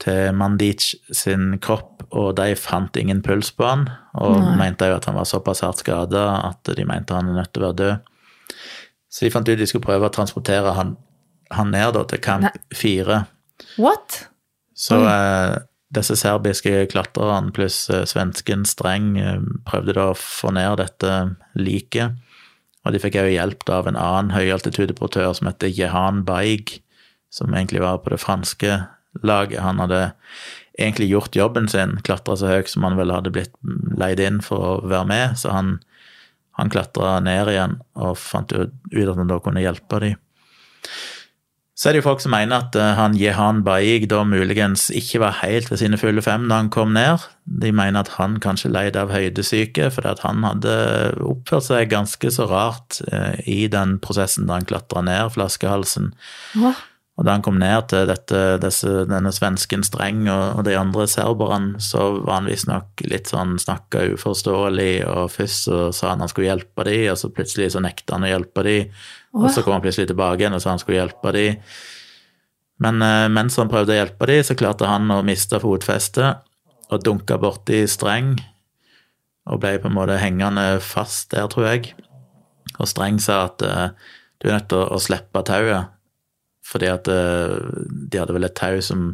til 0.03 0.35
Mandic 0.35 0.93
sin 1.15 1.55
kropp, 1.63 2.03
og 2.11 2.35
de 2.37 2.55
fant 2.59 2.97
ingen 2.99 3.21
puls 3.25 3.51
på 3.55 3.67
han, 3.67 3.85
og 4.19 4.37
Nei. 4.41 4.55
mente 4.59 4.89
jo 4.89 4.97
at 4.97 5.07
han 5.09 5.17
var 5.17 5.27
såpass 5.29 5.63
hardt 5.65 5.83
skada 5.83 6.25
at 6.49 6.75
de 6.75 6.85
mente 6.87 7.15
han 7.15 7.31
er 7.31 7.39
nødt 7.39 7.53
til 7.55 7.63
å 7.63 7.69
være 7.69 7.79
død. 7.81 8.11
Så 9.09 9.25
de 9.25 9.31
fant 9.31 9.47
ut 9.47 9.59
de 9.59 9.67
skulle 9.69 9.85
prøve 9.85 10.09
å 10.09 10.13
transportere 10.13 10.75
han, 10.75 10.97
han 11.55 11.71
ned 11.71 11.95
da, 11.95 12.03
til 12.09 12.21
camp 12.23 12.51
fire. 12.75 13.23
4. 13.23 13.79
What? 13.79 14.25
Så 14.75 14.99
eh, 15.07 15.55
disse 15.95 16.17
serbiske 16.19 16.85
klatrerne 16.91 17.53
pluss 17.55 17.85
eh, 17.89 18.03
svensken 18.09 18.65
Streng 18.67 19.13
eh, 19.21 19.39
prøvde 19.67 19.95
da 19.95 20.09
å 20.11 20.19
få 20.19 20.51
ned 20.55 20.81
dette 20.81 21.13
liket. 21.55 22.19
Og 22.85 22.93
de 22.93 23.01
fikk 23.01 23.17
òg 23.21 23.31
hjelp 23.33 23.63
da 23.65 23.79
av 23.79 23.87
en 23.89 23.97
annen 23.97 24.33
høyaltitudeportør 24.35 25.31
som 25.37 25.47
heter 25.49 25.71
Jehan 25.71 26.25
Baig, 26.27 26.81
som 27.33 27.55
egentlig 27.55 27.81
var 27.81 28.03
på 28.03 28.13
det 28.13 28.21
franske 28.21 28.77
laget. 29.23 29.61
Han 29.63 29.79
hadde 29.83 30.01
egentlig 30.77 31.09
gjort 31.09 31.35
jobben 31.35 31.69
sin, 31.71 31.97
klatra 32.03 32.35
så 32.39 32.51
høyt 32.51 32.71
som 32.71 32.83
han 32.87 32.97
vel 32.99 33.13
hadde 33.13 33.33
blitt 33.35 33.53
leid 33.95 34.19
inn 34.19 34.41
for 34.43 34.67
å 34.67 34.73
være 34.83 35.07
med, 35.11 35.39
så 35.39 35.53
han, 35.55 35.77
han 36.59 36.71
klatra 36.73 37.17
ned 37.23 37.51
igjen 37.53 37.79
og 37.95 38.17
fant 38.19 38.51
ut 38.55 38.73
at 38.73 39.15
han 39.15 39.31
da 39.31 39.39
kunne 39.43 39.63
hjelpe 39.63 40.01
dem. 40.03 40.21
Så 41.75 41.89
er 41.89 41.95
det 41.95 41.99
jo 41.99 42.05
folk 42.05 42.21
som 42.23 42.31
mener 42.31 42.63
at 42.63 42.75
eh, 42.79 42.93
han 42.95 43.17
Jehan 43.19 43.57
Baig 43.65 44.05
da 44.07 44.21
muligens 44.23 44.87
ikke 44.95 45.19
var 45.25 45.41
helt 45.41 45.67
ved 45.67 45.81
sine 45.81 45.99
fulle 45.99 46.23
fem 46.23 46.45
da 46.47 46.61
han 46.61 46.69
kom 46.71 46.93
ned. 46.95 47.25
De 47.43 47.73
mener 47.75 48.05
at 48.05 48.13
han 48.15 48.37
kanskje 48.43 48.71
leide 48.71 49.01
av 49.01 49.11
høydesyke, 49.11 49.89
fordi 49.91 50.13
at 50.13 50.23
han 50.23 50.45
hadde 50.47 50.75
oppført 51.19 51.67
seg 51.67 51.91
ganske 51.91 52.31
så 52.31 52.47
rart 52.47 53.01
eh, 53.11 53.41
i 53.43 53.59
den 53.71 53.97
prosessen 53.99 54.47
da 54.47 54.61
han 54.61 54.67
klatra 54.69 55.03
ned 55.03 55.33
flaskehalsen. 55.35 56.13
Hva? 56.55 56.71
Og 57.15 57.23
da 57.23 57.37
han 57.37 57.43
kom 57.45 57.55
ned 57.61 57.85
til 57.91 58.09
dette, 58.09 58.39
disse, 58.59 58.89
denne 59.07 59.31
svensken 59.31 59.85
Streng 59.87 60.25
og, 60.27 60.59
og 60.59 60.65
de 60.67 60.73
andre 60.75 61.05
serberne, 61.07 61.79
så 61.79 62.09
var 62.17 62.41
han 62.41 62.49
visstnok 62.51 63.05
litt 63.07 63.31
sånn 63.31 63.55
snakka 63.61 64.03
uforståelig, 64.17 65.05
og 65.07 65.29
først 65.31 65.69
så 65.69 65.77
sa 65.95 66.11
han 66.11 66.25
han 66.25 66.31
skulle 66.31 66.49
hjelpe 66.49 66.83
de, 66.87 66.97
og 67.13 67.19
så 67.21 67.31
plutselig 67.31 67.69
så 67.71 67.83
nekta 67.83 68.17
han 68.17 68.27
å 68.27 68.33
hjelpe 68.33 68.65
de, 68.67 68.75
og 69.35 69.47
så 69.47 69.63
kom 69.63 69.77
han 69.77 69.85
plutselig 69.85 70.11
tilbake 70.11 70.43
igjen 70.43 70.57
og 70.57 70.63
sa 70.63 70.73
han 70.73 70.83
skulle 70.83 70.99
hjelpe 70.99 71.31
de. 71.35 71.45
Men 72.83 72.99
eh, 73.07 73.29
mens 73.31 73.55
han 73.61 73.71
prøvde 73.71 73.95
å 73.95 74.01
hjelpe 74.01 74.27
de, 74.27 74.41
så 74.43 74.59
klarte 74.59 74.91
han 74.91 75.07
å 75.15 75.21
miste 75.23 75.61
fotfestet 75.63 76.43
og 76.91 77.07
dunka 77.07 77.39
borti 77.39 77.85
Streng, 77.89 78.35
og 79.47 79.63
ble 79.63 79.77
på 79.79 79.87
en 79.87 79.95
måte 79.95 80.19
hengende 80.19 80.81
fast 80.83 81.31
der, 81.31 81.47
tror 81.47 81.69
jeg. 81.71 81.93
Og 82.75 82.89
Streng 82.91 83.23
sa 83.23 83.45
at 83.47 83.63
eh, 83.63 83.89
du 84.43 84.49
er 84.49 84.57
nødt 84.57 84.67
til 84.73 84.83
å, 84.83 84.89
å 84.97 84.99
slippe 84.99 85.47
tauet, 85.47 85.94
fordi 86.65 86.89
at 86.89 87.09
eh, 87.11 87.57
de 87.85 88.21
hadde 88.21 88.35
vel 88.35 88.47
et 88.47 88.57
tau 88.57 88.79
som, 88.83 89.11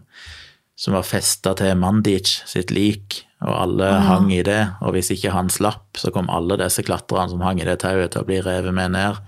som 0.80 0.96
var 0.96 1.08
festa 1.08 1.54
til 1.60 1.76
Mandic 1.80 2.38
sitt 2.50 2.72
lik, 2.74 3.24
og 3.42 3.56
alle 3.58 3.90
Aha. 3.90 4.06
hang 4.08 4.30
i 4.34 4.44
det. 4.46 4.62
Og 4.86 4.96
hvis 4.96 5.12
ikke 5.14 5.34
han 5.34 5.50
slapp, 5.52 5.98
så 5.98 6.14
kom 6.14 6.30
alle 6.32 6.60
disse 6.62 6.86
klatrerne 6.86 7.34
som 7.34 7.44
hang 7.44 7.62
i 7.62 7.68
det 7.68 7.82
tauet, 7.84 8.14
til 8.14 8.24
å 8.24 8.30
bli 8.30 8.40
revet 8.46 8.76
med 8.78 8.94
ned. 8.96 9.20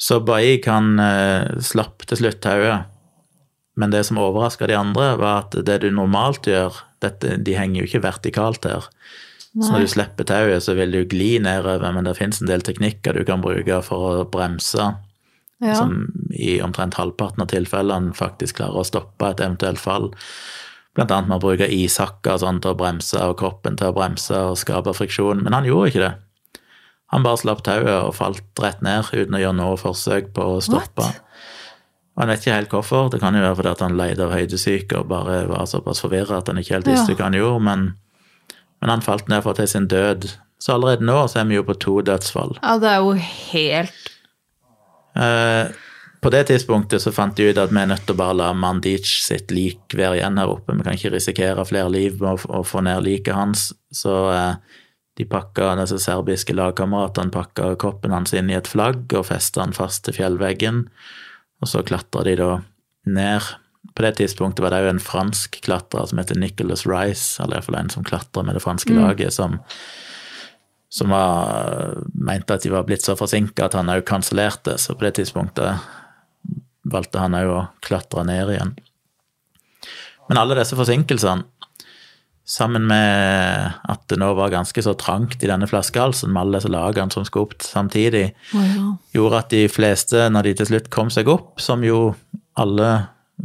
Så 0.00 0.18
Baik 0.24 0.66
han 0.70 0.98
eh, 0.98 1.54
slapp 1.62 2.06
til 2.08 2.24
slutt 2.24 2.42
tauet. 2.44 2.90
Men 3.78 3.90
det 3.90 4.04
som 4.06 4.18
overraska 4.22 4.68
de 4.70 4.76
andre, 4.78 5.14
var 5.20 5.44
at 5.44 5.56
det 5.66 5.80
du 5.82 5.88
normalt 5.94 6.46
gjør 6.46 6.76
dette, 7.02 7.36
De 7.42 7.56
henger 7.58 7.82
jo 7.82 7.88
ikke 7.88 8.04
vertikalt 8.06 8.66
her. 8.68 8.86
Så 9.54 9.70
når 9.70 9.84
du 9.84 9.90
slipper 9.92 10.26
tauet, 10.26 10.64
så 10.66 10.74
vil 10.74 10.90
du 10.90 11.04
gli 11.06 11.36
nedover, 11.38 11.92
men 11.94 12.06
det 12.08 12.16
fins 12.18 12.40
en 12.42 12.48
del 12.50 12.62
teknikker 12.66 13.14
du 13.14 13.22
kan 13.26 13.42
bruke 13.42 13.76
for 13.86 14.06
å 14.10 14.24
bremse 14.26 14.88
Ja. 15.62 15.74
som 15.78 16.08
i 16.34 16.60
omtrent 16.60 16.94
halvparten 16.98 17.40
av 17.42 17.46
tilfellene 17.48 18.12
faktisk 18.14 18.56
klarer 18.58 18.80
å 18.82 18.84
stoppe 18.84 19.30
et 19.30 19.40
eventuelt 19.40 19.78
fall. 19.80 20.10
Blant 20.94 21.10
annet 21.14 21.28
med 21.30 21.38
å 21.38 21.44
bruke 21.46 21.68
ishakker 21.70 22.36
sånn 22.42 22.60
til 22.60 22.72
å 22.74 22.78
bremse, 22.78 23.18
og 23.22 23.38
kroppen 23.38 23.76
til 23.78 23.88
å 23.90 23.94
bremse 23.96 24.34
og 24.50 24.58
skape 24.58 24.92
friksjon. 24.94 25.40
Men 25.42 25.52
han 25.56 25.64
gjorde 25.64 25.88
ikke 25.92 26.02
det. 26.04 26.12
Han 27.14 27.22
bare 27.22 27.38
slapp 27.38 27.62
tauet 27.66 27.88
og 28.08 28.14
falt 28.14 28.42
rett 28.62 28.82
ned 28.82 29.04
uten 29.12 29.34
å 29.38 29.40
gjøre 29.42 29.56
noe 29.58 29.76
forsøk 29.78 30.32
på 30.34 30.46
å 30.56 30.60
stoppe. 30.64 31.02
What? 31.06 31.20
Og 32.14 32.22
han 32.22 32.30
vet 32.30 32.44
ikke 32.44 32.54
helt 32.58 32.70
hvorfor. 32.74 33.10
Det 33.10 33.20
kan 33.22 33.34
jo 33.34 33.42
være 33.42 33.56
fordi 33.58 33.70
at 33.74 33.80
han 33.86 33.96
leide 33.98 34.22
av 34.26 34.32
høydesyke 34.34 35.00
og 35.00 35.08
bare 35.10 35.40
var 35.50 35.66
såpass 35.66 36.02
forvirra 36.02 36.38
at 36.38 36.48
han 36.50 36.58
ikke 36.62 36.76
helt 36.76 36.86
visste 36.90 37.10
Ja. 37.14 37.16
hva 37.18 37.24
han 37.30 37.38
gjorde, 37.38 37.62
men, 37.66 37.86
men 38.80 38.90
han 38.90 39.02
falt 39.02 39.28
ned 39.28 39.42
for 39.42 39.54
til 39.58 39.66
sin 39.70 39.88
død. 39.90 40.28
Så 40.62 40.74
allerede 40.76 41.02
nå 41.06 41.16
så 41.28 41.40
er 41.42 41.48
vi 41.50 41.56
jo 41.58 41.64
på 41.66 41.74
to 41.78 42.00
dødsfall. 42.02 42.58
ja, 42.62 42.78
det 42.78 42.90
er 42.90 42.98
jo 43.02 43.12
helt 43.18 44.10
på 45.14 46.30
det 46.30 46.44
tidspunktet 46.48 47.02
så 47.02 47.12
fant 47.12 47.36
de 47.36 47.50
ut 47.50 47.58
at 47.60 47.72
vi 47.72 47.82
er 47.82 47.90
nødt 47.90 48.06
til 48.08 48.16
å 48.16 48.18
bare 48.18 48.36
la 48.38 48.52
Mandic 48.56 49.10
sitt 49.26 49.52
lik 49.52 49.92
være 49.92 50.16
igjen 50.18 50.38
her 50.40 50.52
oppe. 50.54 50.72
Vi 50.72 50.86
kan 50.86 50.96
ikke 50.96 51.12
risikere 51.12 51.66
flere 51.68 51.90
liv 51.92 52.16
med 52.22 52.46
å, 52.48 52.62
få 52.64 52.80
ned 52.86 53.04
liket 53.04 53.36
hans. 53.36 53.66
Så 53.92 54.14
eh, 54.32 54.78
de 55.20 55.26
pakka, 55.28 55.74
disse 55.82 56.00
serbiske 56.02 56.56
lagkameratene 56.56 57.34
pakka 57.34 57.74
kroppen 57.80 58.14
hans 58.16 58.32
inn 58.32 58.48
i 58.48 58.56
et 58.56 58.70
flagg 58.70 59.12
og 59.12 59.28
festa 59.28 59.62
han 59.62 59.76
fast 59.76 60.06
til 60.06 60.16
fjellveggen. 60.16 60.86
Og 61.60 61.70
så 61.70 61.84
klatra 61.86 62.24
de 62.24 62.38
da 62.40 62.48
ned. 63.04 63.52
På 63.92 64.06
det 64.06 64.16
tidspunktet 64.22 64.64
var 64.64 64.72
det 64.72 64.80
òg 64.80 64.94
en 64.94 65.04
fransk 65.04 65.60
klatrer 65.68 66.08
som 66.08 66.18
heter 66.18 66.40
Nicholas 66.40 66.86
Rice, 66.88 67.36
eller 67.42 67.60
iallfall 67.60 67.82
en 67.82 67.92
som 67.92 68.06
klatra 68.06 68.42
med 68.48 68.56
det 68.56 68.64
franske 68.64 68.96
laget, 68.96 69.36
som 69.36 69.60
som 70.94 71.10
var, 71.10 71.96
mente 72.14 72.54
at 72.54 72.62
de 72.62 72.70
var 72.70 72.86
blitt 72.86 73.02
så 73.02 73.16
forsinka 73.18 73.66
at 73.66 73.74
han 73.74 73.90
òg 73.90 74.04
kansellerte, 74.06 74.76
så 74.78 74.94
på 74.94 75.08
det 75.08 75.16
tidspunktet 75.18 75.82
valgte 76.86 77.22
han 77.22 77.34
òg 77.34 77.50
å 77.50 77.62
klatre 77.82 78.22
ned 78.28 78.52
igjen. 78.54 78.76
Men 80.28 80.40
alle 80.40 80.56
disse 80.60 80.78
forsinkelsene, 80.78 81.48
sammen 82.44 82.84
med 82.84 83.72
at 83.88 84.02
det 84.12 84.18
nå 84.20 84.28
var 84.36 84.52
ganske 84.52 84.82
så 84.84 84.92
trangt 85.00 85.40
i 85.40 85.48
denne 85.48 85.64
flaskehalsen 85.64 86.28
med 86.28 86.42
alle 86.42 86.58
disse 86.60 86.72
lagene 86.72 87.14
som 87.14 87.24
skulle 87.24 87.48
opp 87.48 87.64
samtidig, 87.64 88.26
ja. 88.52 88.90
gjorde 89.16 89.40
at 89.40 89.54
de 89.54 89.62
fleste, 89.72 90.26
når 90.28 90.50
de 90.50 90.54
til 90.60 90.70
slutt 90.74 90.90
kom 90.92 91.12
seg 91.12 91.30
opp, 91.32 91.56
som 91.64 91.82
jo 91.86 92.12
alle, 92.60 92.90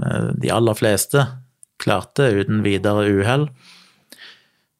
eh, 0.03 0.29
de 0.43 0.51
aller 0.51 0.77
fleste, 0.77 1.23
klarte 1.79 2.27
uten 2.41 2.59
videre 2.65 3.07
uhell, 3.07 3.47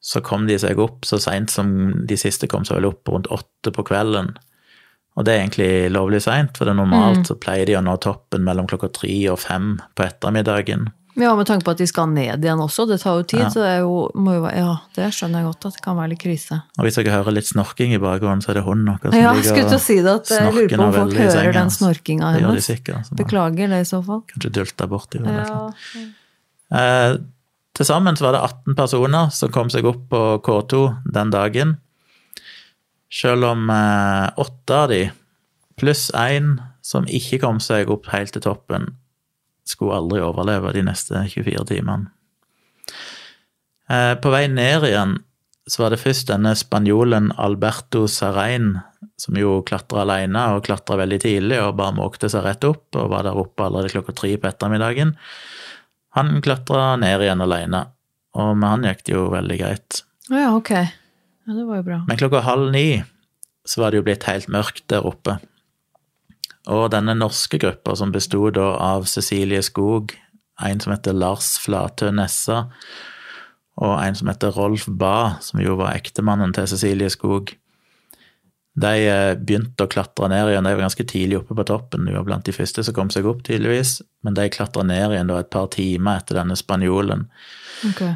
så 0.10 0.22
kom 0.26 0.48
de 0.50 0.56
seg 0.62 0.80
opp 0.82 1.06
så 1.06 1.20
seint 1.22 1.52
som 1.54 1.72
de 2.10 2.18
siste 2.18 2.48
kom 2.50 2.64
seg 2.66 2.80
vel 2.80 2.90
opp 2.90 3.10
rundt 3.14 3.28
åtte 3.36 3.74
på 3.76 3.84
kvelden. 3.92 4.32
Og 5.20 5.26
det 5.28 5.34
er 5.36 5.42
egentlig 5.44 5.72
lovlig 5.92 6.22
seint, 6.24 6.56
for 6.58 6.66
det 6.66 6.72
er 6.74 6.80
normalt 6.80 7.28
så 7.28 7.36
pleier 7.38 7.68
de 7.68 7.76
å 7.78 7.82
nå 7.84 7.98
toppen 8.02 8.42
mellom 8.46 8.70
klokka 8.70 8.88
tre 8.96 9.12
og 9.34 9.38
fem 9.44 9.76
på 9.98 10.06
ettermiddagen. 10.08 10.88
ja, 11.20 11.34
med 11.36 11.50
tanke 11.50 11.66
på 11.68 11.74
at 11.74 11.82
de 11.82 11.88
skal 11.90 12.08
ned 12.14 12.46
igjen 12.46 12.62
også, 12.64 12.86
det 12.88 13.02
tar 13.02 13.18
jo 13.20 13.24
tid, 13.28 13.42
Ja. 13.42 13.50
så 13.52 13.60
det 13.66 13.74
jo, 13.82 13.96
jo 14.16 14.46
Ja, 14.56 14.78
det 14.96 15.10
skjønner 15.12 15.42
jeg 15.44 15.48
godt, 15.50 15.66
at 15.68 15.74
det 15.76 15.82
kan 15.84 15.98
være 15.98 16.10
litt 16.14 16.22
krise. 16.24 16.62
Og 16.80 16.86
hvis 16.86 16.96
dere 16.96 17.12
hører 17.18 17.36
litt 17.36 17.50
snorking 17.50 17.94
i 17.94 18.00
bakgrunnen, 18.00 18.42
så 18.46 18.52
er 18.54 18.60
det 18.62 18.64
hunden 18.64 18.88
vår 18.96 19.12
som 19.12 19.20
Ja, 19.20 19.34
ligger 19.34 19.74
og 19.74 19.82
si 19.84 19.98
det, 20.00 20.14
at 20.14 20.32
jeg 20.32 20.54
lurer 20.54 20.78
på 20.78 20.86
om 20.88 20.94
folk 20.94 21.18
hører 21.20 21.54
den 21.54 21.70
snorkinga 21.70 22.32
Det 22.38 22.42
gjør 22.46 22.56
de 22.56 22.62
sikkert. 22.70 23.12
Beklager 23.20 23.68
det 23.76 23.82
i 23.84 23.90
så 23.92 24.00
fall. 24.06 24.24
kanskje 24.32 24.52
dulter 24.62 24.88
borti 24.88 25.20
noe. 25.20 25.44
Ja. 25.44 26.08
Eh, 26.80 27.18
til 27.80 27.88
sammen 27.88 28.18
var 28.20 28.36
det 28.36 28.42
18 28.44 28.76
personer 28.76 29.30
som 29.32 29.52
kom 29.56 29.70
seg 29.72 29.86
opp 29.88 30.10
på 30.12 30.24
K2 30.44 30.82
den 31.16 31.30
dagen. 31.32 31.78
Selv 33.08 33.48
om 33.48 33.70
eh, 33.72 34.26
åtte 34.36 34.76
av 34.76 34.90
de, 34.92 35.06
pluss 35.80 36.10
én 36.12 36.58
som 36.84 37.08
ikke 37.08 37.40
kom 37.40 37.62
seg 37.64 37.88
opp 37.88 38.10
helt 38.12 38.34
til 38.36 38.44
toppen, 38.44 38.90
skulle 39.64 39.96
aldri 39.96 40.20
overleve 40.26 40.74
de 40.76 40.84
neste 40.90 41.24
24 41.32 41.64
timene. 41.72 42.12
Eh, 43.88 44.14
på 44.20 44.34
vei 44.34 44.44
ned 44.52 44.84
igjen 44.90 45.16
så 45.70 45.86
var 45.86 45.94
det 45.94 46.02
først 46.02 46.28
denne 46.34 46.52
spanjolen 46.60 47.32
Alberto 47.40 48.10
Sarain, 48.12 48.74
som 49.16 49.40
jo 49.40 49.62
klatra 49.64 50.04
alene 50.04 50.44
og 50.56 50.66
klatra 50.68 50.98
veldig 51.00 51.20
tidlig 51.24 51.62
og 51.64 51.78
bare 51.80 51.96
måkte 51.96 52.28
seg 52.28 52.44
rett 52.44 52.68
opp 52.68 52.98
og 53.00 53.12
var 53.14 53.24
der 53.24 53.40
oppe 53.40 53.64
allerede 53.64 53.94
klokka 53.94 54.18
tre 54.20 54.34
på 54.36 54.50
ettermiddagen. 54.50 55.16
Han 56.20 56.42
klatra 56.44 56.98
ned 57.00 57.24
igjen 57.24 57.44
alene, 57.44 57.86
og 58.36 58.58
med 58.60 58.70
han 58.74 58.88
gikk 58.90 59.06
det 59.08 59.14
jo 59.16 59.28
veldig 59.32 59.60
greit. 59.62 60.02
Ja, 60.30 60.50
ok. 60.52 60.74
Ja, 60.76 61.54
det 61.56 61.64
var 61.66 61.80
jo 61.80 61.86
bra. 61.88 62.02
Men 62.10 62.20
klokka 62.20 62.44
halv 62.46 62.74
ni 62.74 63.02
så 63.66 63.82
var 63.82 63.92
det 63.92 64.02
jo 64.02 64.06
blitt 64.08 64.26
helt 64.28 64.50
mørkt 64.52 64.84
der 64.92 65.06
oppe. 65.08 65.38
Og 66.70 66.90
denne 66.94 67.16
norske 67.18 67.58
gruppa, 67.62 67.96
som 67.96 68.12
bestod 68.14 68.58
da 68.58 68.74
av 68.92 69.08
Cecilie 69.10 69.62
Skog, 69.66 70.14
en 70.60 70.82
som 70.84 70.92
heter 70.94 71.16
Lars 71.16 71.54
Flatø 71.64 72.12
Nessa, 72.12 72.66
og 73.80 73.96
en 74.04 74.18
som 74.20 74.30
heter 74.30 74.54
Rolf 74.54 74.90
Ba, 74.92 75.40
som 75.42 75.62
jo 75.64 75.78
var 75.80 75.96
ektemannen 75.96 76.52
til 76.54 76.68
Cecilie 76.68 77.10
Skog. 77.14 77.56
De 78.78 78.94
eh, 79.10 79.34
begynte 79.36 79.86
å 79.86 79.92
klatre 79.92 80.30
ned 80.32 80.52
igjen, 80.52 80.68
de 80.68 80.76
var 80.76 80.86
ganske 80.86 81.06
tidlig 81.10 81.40
oppe 81.40 81.58
på 81.58 81.66
toppen, 81.68 82.06
de 82.06 82.16
var 82.16 82.28
blant 82.28 82.46
de 82.46 82.54
første 82.56 82.86
som 82.86 82.96
kom 82.96 83.10
seg 83.14 83.28
opp, 83.28 83.42
tydeligvis, 83.48 84.00
men 84.24 84.38
de 84.38 84.50
klatra 84.54 84.86
ned 84.86 85.16
igjen 85.16 85.32
da 85.32 85.40
et 85.42 85.52
par 85.54 85.72
timer 85.74 86.22
etter 86.22 86.38
denne 86.40 86.58
spanjolen. 86.60 87.26
Okay. 87.92 88.16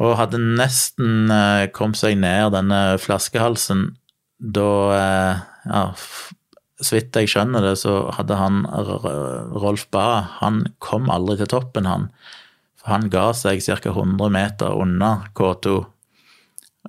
Og 0.00 0.16
hadde 0.16 0.40
nesten 0.40 1.32
eh, 1.34 1.68
kommet 1.76 2.00
seg 2.00 2.20
ned 2.22 2.54
denne 2.56 2.82
flaskehalsen 3.02 3.90
da 4.40 4.68
eh, 4.96 5.46
Ja, 5.68 5.80
så 6.80 6.96
vidt 6.96 7.16
jeg 7.16 7.28
skjønner 7.28 7.60
det, 7.60 7.74
så 7.82 8.06
hadde 8.16 8.38
han 8.40 8.62
Rolf 8.64 9.82
Ba 9.92 10.04
Han 10.38 10.62
kom 10.80 11.10
aldri 11.12 11.36
til 11.42 11.50
toppen, 11.52 11.84
han. 11.84 12.06
For 12.80 12.94
han 12.94 13.10
ga 13.12 13.26
seg 13.36 13.60
ca. 13.60 13.92
100 13.92 14.32
meter 14.32 14.78
unna 14.80 15.10
K2, 15.36 15.74
eh, 15.76 15.88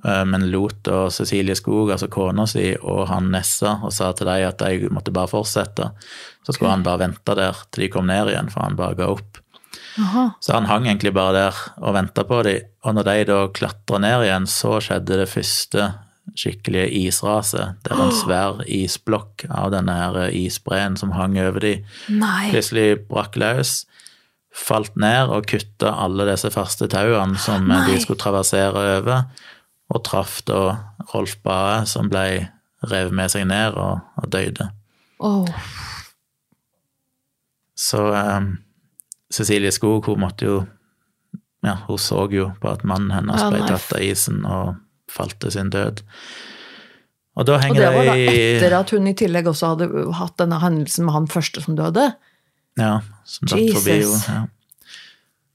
men 0.02 0.46
lot 0.50 0.78
da 0.88 1.10
Cecilie 1.12 1.54
Skog, 1.54 1.90
altså 1.92 2.08
kona 2.10 2.46
si, 2.48 2.70
og 2.80 3.04
han 3.10 3.28
Nessa 3.34 3.74
og 3.84 3.92
sa 3.92 4.08
til 4.16 4.30
dem 4.30 4.48
at 4.48 4.62
de 4.64 4.88
måtte 4.90 5.12
bare 5.14 5.30
fortsette. 5.30 5.90
Så 6.42 6.54
skulle 6.54 6.70
okay. 6.70 6.78
han 6.78 6.86
bare 6.86 7.02
vente 7.04 7.36
der 7.38 7.60
til 7.70 7.84
de 7.84 7.90
kom 7.92 8.08
ned 8.08 8.32
igjen, 8.32 8.48
for 8.50 8.64
han 8.64 8.78
bare 8.78 8.96
ga 8.98 9.10
opp. 9.12 9.42
Aha. 10.00 10.30
Så 10.40 10.54
han 10.56 10.66
hang 10.70 10.86
egentlig 10.88 11.12
bare 11.14 11.36
der 11.36 11.60
og 11.82 11.94
venta 11.98 12.24
på 12.24 12.40
dem, 12.46 12.64
og 12.82 12.96
når 12.96 13.08
de 13.08 13.18
da 13.28 13.38
klatra 13.52 14.00
ned 14.02 14.26
igjen, 14.26 14.48
så 14.48 14.78
skjedde 14.80 15.20
det 15.20 15.28
første 15.30 15.90
skikkelige 16.38 16.88
israset, 17.02 17.88
var 17.88 18.04
en 18.06 18.14
svær 18.14 18.60
isblokk 18.70 19.44
av 19.50 19.72
denne 19.74 19.94
her 19.98 20.18
isbreen 20.32 20.96
som 20.96 21.12
hang 21.16 21.36
over 21.42 21.60
dem, 21.60 21.88
plutselig 22.08 23.02
brakk 23.10 23.36
løs, 23.42 23.82
falt 24.52 24.94
ned 25.00 25.32
og 25.32 25.48
kutta 25.48 25.94
alle 26.04 26.26
disse 26.28 26.50
faste 26.52 26.88
tauene 26.92 27.40
som 27.40 27.64
Nei. 27.68 27.86
de 27.88 27.98
skulle 28.02 28.20
traversere 28.20 28.84
over, 28.98 29.24
og 29.92 30.04
traff 30.06 30.40
da 30.48 30.60
Rolf 31.12 31.38
Bae, 31.44 31.82
som 31.88 32.10
ble 32.12 32.26
revet 32.90 33.14
med 33.14 33.32
seg 33.32 33.46
ned 33.50 33.76
og, 33.78 34.02
og 34.18 34.28
døde. 34.32 34.68
Oh. 35.22 35.48
Så 37.78 38.04
um, 38.10 38.54
Cecilie 39.32 39.72
Skog, 39.74 40.06
hun 40.06 40.22
måtte 40.22 40.48
jo 40.48 40.62
Ja, 41.62 41.76
hun 41.86 41.98
så 41.98 42.24
jo 42.30 42.48
på 42.58 42.72
at 42.72 42.82
mannen 42.86 43.12
hennes 43.14 43.42
ble 43.52 43.60
tatt 43.68 43.92
av 43.94 44.02
isen 44.02 44.42
og 44.42 44.74
falt 45.12 45.36
til 45.42 45.52
sin 45.54 45.70
død. 45.70 46.02
Og 47.38 47.48
Og 47.48 47.76
det 47.76 47.86
var 47.94 48.04
da 48.04 48.16
etter 48.18 48.74
at 48.76 48.90
hun 48.90 49.06
i 49.06 49.14
tillegg 49.16 49.46
også 49.48 49.70
hadde 49.72 49.86
hatt 50.18 50.34
denne 50.42 50.58
hendelsen 50.60 51.06
med 51.06 51.14
han 51.14 51.28
første 51.30 51.62
som 51.64 51.78
døde? 51.78 52.10
Ja, 52.76 52.98
som 53.24 53.46
datt 53.48 53.72
forbi 53.78 54.00
jo. 54.02 54.10
Ja. 54.26 54.42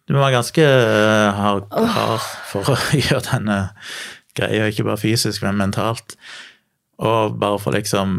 Du 0.08 0.16
må 0.16 0.24
være 0.24 0.38
ganske 0.38 0.64
eh, 0.64 1.36
hard, 1.36 1.68
hard 1.76 2.28
for 2.48 2.72
å 2.72 2.78
gjøre 3.04 3.26
denne 3.28 3.58
greia, 4.38 4.70
ikke 4.72 4.86
bare 4.88 5.02
fysisk, 5.02 5.44
men 5.46 5.58
mentalt. 5.60 6.16
Og 7.04 7.36
bare 7.42 7.60
for 7.62 7.76
liksom 7.78 8.16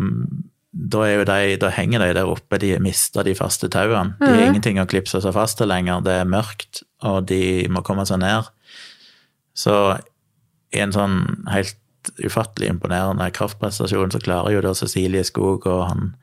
Da, 0.78 1.00
er 1.08 1.24
de, 1.24 1.56
da 1.58 1.70
henger 1.74 1.98
de 2.04 2.12
der 2.14 2.28
oppe, 2.28 2.58
de 2.60 2.74
mister 2.84 3.24
de 3.24 3.32
faste 3.34 3.66
tauene. 3.72 4.12
De 4.20 4.26
har 4.28 4.36
Mhm. 4.36 4.48
ingenting 4.54 4.76
å 4.78 4.86
klipse 4.86 5.18
seg 5.24 5.32
fast 5.34 5.56
til 5.58 5.66
lenger, 5.66 6.02
det 6.04 6.12
er 6.20 6.24
mørkt, 6.28 6.82
og 7.02 7.24
de 7.26 7.66
må 7.72 7.82
komme 7.82 8.04
seg 8.06 8.20
ned. 8.20 8.44
Så 9.56 9.98
i 10.72 10.78
en 10.78 10.92
sånn 10.92 11.48
helt 11.50 11.74
ufattelig 12.22 12.68
imponerende 12.70 13.26
kraftprestasjon 13.32 14.12
så 14.12 14.20
klarer 14.22 14.52
jo 14.54 14.60
da 14.60 14.74
Cecilie 14.74 15.24
Skog 15.24 15.66
og 15.66 15.88
han 15.88 16.14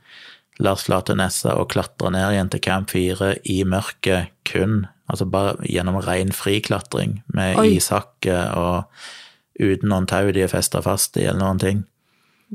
Lars 0.59 0.85
Flate 0.87 1.15
Nessa 1.17 1.55
å 1.57 1.67
klatre 1.67 2.11
ned 2.13 2.31
igjen 2.31 2.49
til 2.53 2.61
Camp 2.61 2.89
4 2.93 3.33
i 3.51 3.63
mørket 3.67 4.29
kun, 4.45 4.85
altså 5.09 5.27
bare 5.29 5.57
gjennom 5.67 5.99
ren 6.05 6.29
friklatring 6.31 7.23
med 7.33 7.57
Oi. 7.59 7.75
ishakke 7.75 8.37
og 8.55 8.85
uten 9.59 9.89
noen 9.91 10.07
tau 10.09 10.31
de 10.35 10.43
er 10.45 10.51
festa 10.51 10.81
fast 10.83 11.17
i 11.17 11.25
eller 11.25 11.41
noen 11.41 11.61
ting. 11.61 11.83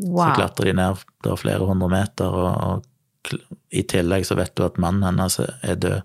Så 0.01 0.31
klatrer 0.37 0.71
de 0.71 0.77
ned 0.79 1.03
da 1.25 1.35
flere 1.37 1.67
hundre 1.67 1.89
meter, 1.93 2.31
og, 2.31 2.51
og 2.63 3.35
i 3.75 3.83
tillegg 3.85 4.25
så 4.27 4.37
vet 4.39 4.55
du 4.57 4.65
at 4.65 4.79
mannen 4.81 5.05
hennes 5.05 5.41
er 5.41 5.77
død. 5.81 6.01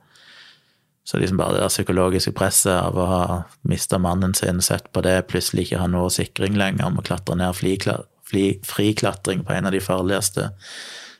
Så 1.05 1.19
liksom 1.21 1.38
bare 1.38 1.53
det 1.53 1.62
der 1.62 1.69
psykologiske 1.69 2.31
presset 2.34 2.73
av 2.73 2.95
å 2.97 3.05
ha 3.05 3.25
mista 3.69 3.99
mannen 4.01 4.34
sin, 4.34 4.58
sett 4.65 4.88
på 4.91 5.03
det, 5.05 5.27
plutselig 5.29 5.67
ikke 5.67 5.84
ha 5.84 5.89
noe 5.91 6.10
sikring 6.10 6.58
lenger, 6.58 6.89
må 6.89 7.05
klatre 7.05 7.38
ned 7.38 7.53
flikla, 7.53 7.99
fli, 8.25 8.55
friklatring 8.65 9.43
på 9.45 9.53
en 9.53 9.69
av 9.69 9.75
de 9.75 9.84
farligste 9.86 10.49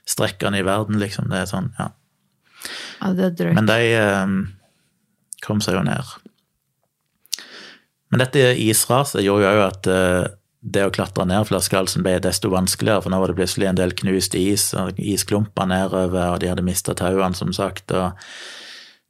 strekkene 0.10 0.64
i 0.64 0.66
verden, 0.66 0.98
liksom. 1.02 1.30
Det 1.30 1.44
er 1.44 1.52
sånn, 1.52 1.70
ja. 1.78 1.92
Ja, 2.98 3.12
det 3.14 3.36
er. 3.46 3.54
Men 3.54 3.70
de 3.70 3.78
eh, 3.94 4.34
kom 5.46 5.62
seg 5.62 5.78
jo 5.78 5.86
ned. 5.86 6.16
Men 8.12 8.22
dette 8.22 8.42
israset 8.62 9.24
gjorde 9.26 9.46
jo 9.46 9.54
òg 9.54 9.62
at 9.66 9.88
eh, 9.92 10.28
det 10.66 10.82
å 10.88 10.92
klatre 10.94 11.28
ned 11.30 11.46
flaskehalsen 11.46 12.02
ble 12.06 12.16
desto 12.24 12.50
vanskeligere, 12.50 13.04
for 13.06 13.14
nå 13.14 13.20
var 13.22 13.30
det 13.30 13.38
plutselig 13.38 13.68
en 13.70 13.78
del 13.78 13.94
knust 13.98 14.34
is, 14.40 14.72
og 14.78 14.98
isklumper 14.98 15.68
nedover, 15.70 16.32
og 16.34 16.40
de 16.42 16.50
hadde 16.50 16.66
mista 16.66 16.96
tauene, 16.98 17.38
som 17.38 17.54
sagt. 17.54 17.92
og 17.94 18.14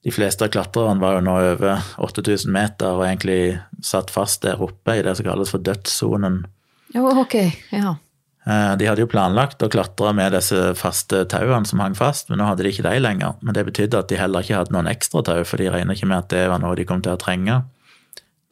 de 0.06 0.12
fleste 0.14 0.46
av 0.46 0.52
klatrerne 0.54 1.02
var 1.02 1.16
jo 1.18 1.22
nå 1.26 1.36
over 1.56 1.80
8000 1.98 2.52
meter 2.54 2.94
og 2.94 3.08
egentlig 3.08 3.56
satt 3.82 4.12
fast 4.14 4.44
der 4.46 4.60
oppe 4.62 5.00
i 5.00 5.02
det 5.02 5.16
som 5.18 5.26
kalles 5.26 5.50
for 5.50 5.64
dødssonen. 5.66 6.44
Oh, 6.94 7.24
ok. 7.24 7.34
Ja. 7.74 7.96
Eh, 8.46 8.76
De 8.78 8.86
hadde 8.86 9.02
jo 9.02 9.10
planlagt 9.10 9.64
å 9.66 9.70
klatre 9.74 10.12
med 10.14 10.36
disse 10.38 10.76
faste 10.78 11.24
tauene 11.32 11.66
som 11.66 11.82
hang 11.82 11.98
fast, 11.98 12.30
men 12.30 12.38
nå 12.38 12.52
hadde 12.52 12.68
de 12.68 12.70
ikke 12.76 12.86
de 12.86 13.00
lenger. 13.02 13.34
Men 13.42 13.58
det 13.58 13.66
betydde 13.72 14.04
at 14.04 14.12
de 14.12 14.20
heller 14.22 14.46
ikke 14.46 14.60
hadde 14.60 14.76
noen 14.76 14.92
ekstra 14.92 15.24
tau, 15.26 15.42
for 15.42 15.58
de 15.58 15.72
regner 15.74 15.98
ikke 15.98 16.12
med 16.12 16.22
at 16.22 16.30
det 16.36 16.44
var 16.54 16.62
noe 16.62 16.78
de 16.78 16.86
kom 16.86 17.02
til 17.02 17.16
å 17.16 17.22
trenge. 17.26 17.64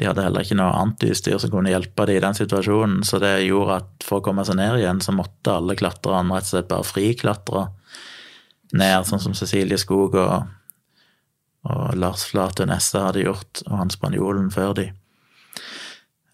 De 0.04 0.10
hadde 0.10 0.24
heller 0.26 0.44
ikke 0.44 0.58
noe 0.60 0.74
annet 0.76 1.16
som 1.40 1.52
kunne 1.54 1.72
hjelpe 1.72 2.04
dem 2.10 2.18
i 2.20 2.24
den 2.26 2.36
situasjonen, 2.36 3.06
så 3.08 3.22
det 3.24 3.46
gjorde 3.46 3.78
at 3.80 4.04
for 4.04 4.20
å 4.20 4.26
komme 4.26 4.44
seg 4.44 4.58
ned 4.60 4.82
igjen, 4.82 5.00
så 5.00 5.14
måtte 5.16 5.54
alle 5.56 5.78
klatrerne 5.80 6.36
rett 6.36 6.50
og 6.50 6.52
slett 6.52 6.68
bare 6.68 6.88
friklatre 6.90 7.62
ned, 8.76 9.08
sånn 9.08 9.22
som 9.24 9.38
Cecilie 9.38 9.80
Skog 9.80 10.18
og, 10.20 10.50
og 11.72 11.96
Lars 11.96 12.26
Flate 12.28 12.68
Nesse 12.68 13.00
hadde 13.00 13.24
gjort, 13.24 13.64
og 13.70 13.80
han 13.80 13.96
spanjolen 13.96 14.52
før 14.52 14.76
de. 14.82 14.90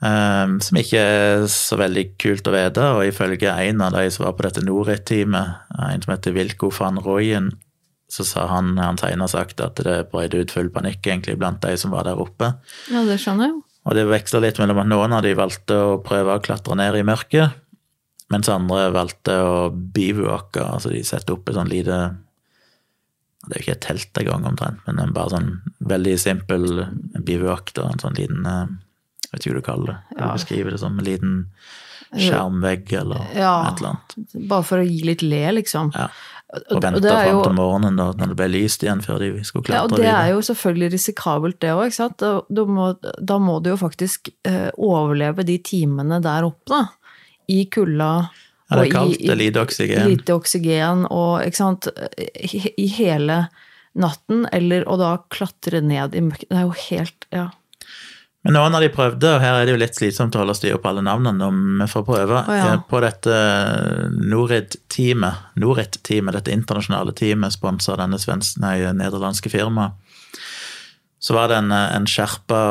Um, 0.01 0.57
som 0.65 0.81
ikke 0.81 1.05
er 1.05 1.45
så 1.53 1.77
veldig 1.77 2.07
kult 2.17 2.49
å 2.49 2.55
vite, 2.57 2.89
og 2.97 3.05
ifølge 3.05 3.53
en 3.53 3.85
av 3.85 3.93
de 3.99 4.07
som 4.09 4.25
var 4.25 4.33
på 4.33 4.47
dette 4.47 4.65
Norit-teamet, 4.65 5.69
en 5.77 6.07
som 6.07 6.15
heter 6.15 6.33
Wilko 6.33 6.73
van 6.73 6.97
Rooyen, 7.05 7.53
så 8.09 8.25
sa 8.25 8.47
han 8.49 8.71
han 8.81 8.97
senere 8.97 9.29
sagt 9.29 9.61
at 9.61 9.75
det 9.85 10.09
brøt 10.11 10.33
ut 10.33 10.51
full 10.51 10.69
panikk 10.73 11.05
egentlig 11.05 11.37
blant 11.37 11.61
de 11.61 11.75
som 11.77 11.91
var 11.93 12.03
der 12.09 12.17
oppe. 12.19 12.55
ja, 12.91 13.03
det 13.05 13.19
skjønner 13.21 13.45
jeg 13.47 13.53
jo. 13.55 13.63
Og 13.85 13.95
det 13.95 14.07
veksla 14.09 14.41
litt 14.43 14.57
mellom 14.59 14.81
at 14.81 14.87
noen 14.91 15.13
av 15.13 15.21
de 15.23 15.33
valgte 15.37 15.73
å 15.77 15.97
prøve 16.03 16.35
å 16.35 16.41
klatre 16.43 16.75
ned 16.75 16.97
i 16.99 17.03
mørket, 17.07 17.53
mens 18.29 18.49
andre 18.49 18.89
valgte 18.93 19.33
å 19.41 19.69
bivouacke, 19.71 20.61
altså 20.61 20.89
de 20.93 20.99
setter 21.07 21.33
opp 21.37 21.47
et 21.49 21.55
sånn 21.55 21.69
lite 21.71 21.99
Det 23.47 23.55
er 23.55 23.61
jo 23.61 23.63
ikke 23.63 23.77
et 23.77 23.85
telt 23.87 24.17
engang, 24.19 24.43
omtrent, 24.45 24.81
men 24.85 24.99
en 24.99 25.13
bare 25.15 25.31
sånn 25.31 25.47
veldig 25.89 26.17
simpel 26.19 26.65
bivouac, 27.23 27.71
da, 27.73 27.87
en 27.93 28.01
sånn 28.03 28.17
liten 28.19 28.45
eh, 28.45 28.65
Jeg 29.23 29.31
vet 29.31 29.45
ikke 29.45 29.53
hva 29.53 29.61
du 29.61 29.65
kaller 29.69 29.87
det. 29.93 29.97
Hva 30.09 30.19
Ja. 30.19 30.27
du 30.27 30.37
beskriver 30.37 30.71
det 30.75 30.79
som? 30.81 30.99
En 30.99 31.05
liten 31.05 31.45
skjermvegg 32.17 32.93
eller 32.99 33.25
Ja. 33.35 33.53
et 33.71 33.79
eller 33.79 33.89
annet. 33.95 34.47
Bare 34.49 34.63
for 34.63 34.79
å 34.81 34.85
gi 34.87 35.03
litt 35.05 35.21
le, 35.21 35.51
liksom. 35.61 35.91
Ja. 35.95 36.09
Og- 36.49 36.81
vente 36.81 37.01
fram 37.05 37.43
til 37.43 37.53
morgenen, 37.53 37.95
da, 37.99 38.07
når 38.17 38.27
det 38.31 38.37
ble 38.39 38.47
lyst 38.49 38.81
igjen, 38.83 39.01
før 39.05 39.19
de 39.21 39.43
skulle 39.45 39.69
Ja, 39.69 39.83
og 39.83 39.89
klatre 39.91 39.97
det 39.97 40.05
videre. 40.05 40.23
er 40.25 40.29
jo 40.33 40.39
selvfølgelig 40.41 40.91
risikabelt, 40.95 41.59
det 41.59 41.69
òg. 41.69 42.17
Da, 42.17 42.41
da, 42.49 42.65
må, 42.65 42.87
da 43.21 43.37
må 43.37 43.61
du 43.61 43.69
jo 43.69 43.77
faktisk 43.77 44.29
eh, 44.45 44.71
overleve 44.77 45.45
de 45.45 45.57
timene 45.59 46.17
der 46.21 46.43
oppe, 46.47 46.65
da. 46.73 46.87
I 47.49 47.65
kulda. 47.65 48.29
Ja, 48.71 48.77
det 48.81 48.87
er 48.87 48.91
kaldt, 48.97 49.13
i- 49.21 49.25
det 49.27 49.29
er 49.29 49.35
lite 49.43 49.61
oksygen. 49.61 50.07
Lite 50.09 50.33
oksygen, 50.33 51.05
og 51.11 51.41
ikke 51.45 51.55
sant. 51.55 51.87
I, 52.17 52.73
i 52.77 52.87
hele 52.87 53.49
natten, 53.95 54.47
eller 54.53 54.85
å 54.85 54.97
da 54.97 55.17
klatre 55.29 55.81
ned 55.83 56.15
i 56.15 56.21
mørket. 56.21 56.49
Det 56.49 56.57
er 56.57 56.65
jo 56.65 56.75
helt 56.89 57.25
Ja. 57.31 57.49
Men 58.47 58.55
noen 58.55 58.75
av 58.77 58.83
de 58.83 58.87
prøvde, 58.93 59.33
og 59.35 59.41
her 59.43 59.57
er 59.57 59.67
det 59.67 59.73
jo 59.73 59.79
litt 59.81 59.97
slitsomt 59.97 60.35
å 60.37 60.43
holde 60.43 60.55
styr 60.55 60.77
på 60.79 60.87
alle 60.87 61.03
navnene, 61.03 61.49
om 61.51 61.81
vi 61.81 61.87
får 61.91 62.05
prøve. 62.07 62.37
oh, 62.39 62.55
ja. 62.55 62.69
Eh, 62.73 62.83
På 62.87 63.01
dette 63.03 63.33
Norid-teamet, 64.15 65.49
Norit-teamet, 65.59 66.37
dette 66.37 66.53
internasjonale 66.55 67.11
teamet 67.19 67.57
sponsa 67.57 67.97
denne 67.99 68.19
svensk, 68.21 68.61
nei, 68.63 68.77
nederlandske 68.95 69.51
firmaet, 69.51 69.97
så 71.19 71.35
var 71.35 71.51
det 71.51 71.57
en, 71.59 71.73
en 71.75 72.07
skjerpa 72.07 72.61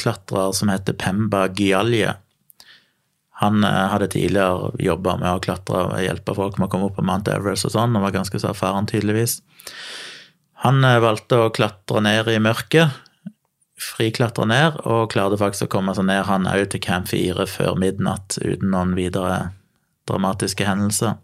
klatrer 0.00 0.54
som 0.56 0.72
heter 0.72 0.96
Pemba 0.96 1.44
Gyalje. 1.52 2.14
Han 3.42 3.60
eh, 3.68 3.82
hadde 3.92 4.08
tidligere 4.16 4.72
jobba 4.82 5.18
med 5.20 5.28
å 5.28 5.42
klatre 5.44 5.82
og 5.90 5.98
hjelpe 6.02 6.34
folk 6.34 6.56
med 6.56 6.70
å 6.70 6.72
komme 6.72 6.88
opp 6.88 6.96
på 6.96 7.04
Mount 7.04 7.28
Everest 7.30 7.68
og 7.68 7.76
sånn, 7.76 7.94
og 7.94 8.06
var 8.06 8.16
ganske 8.16 8.40
så 8.40 8.54
erfaren, 8.54 8.88
tydeligvis. 8.88 9.42
Han 10.64 10.80
eh, 10.88 11.02
valgte 11.04 11.44
å 11.44 11.52
klatre 11.54 12.00
ned 12.02 12.32
i 12.32 12.40
mørket, 12.42 12.96
friklatre 13.78 14.46
ned, 14.48 14.80
og 14.88 15.10
klarte 15.12 15.38
faktisk 15.40 15.68
å 15.68 15.72
komme 15.78 15.94
seg 15.96 16.08
ned 16.08 16.26
han 16.28 16.48
òg 16.50 16.66
til 16.72 16.82
Camp 16.82 17.10
4 17.10 17.46
før 17.50 17.78
midnatt, 17.78 18.38
uten 18.42 18.72
noen 18.74 18.96
videre 18.98 19.52
dramatiske 20.10 20.66
hendelser. 20.66 21.16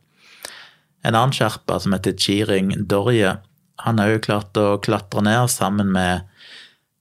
En 1.05 1.17
annen 1.17 1.35
sherpa 1.37 1.81
som 1.83 1.97
heter 1.97 2.17
Chiring 2.17 2.73
Dorje, 2.89 3.37
han 3.85 4.01
òg 4.01 4.21
klart 4.25 4.57
å 4.57 4.79
klatre 4.83 5.25
ned 5.27 5.51
sammen 5.53 5.91
med 5.93 6.25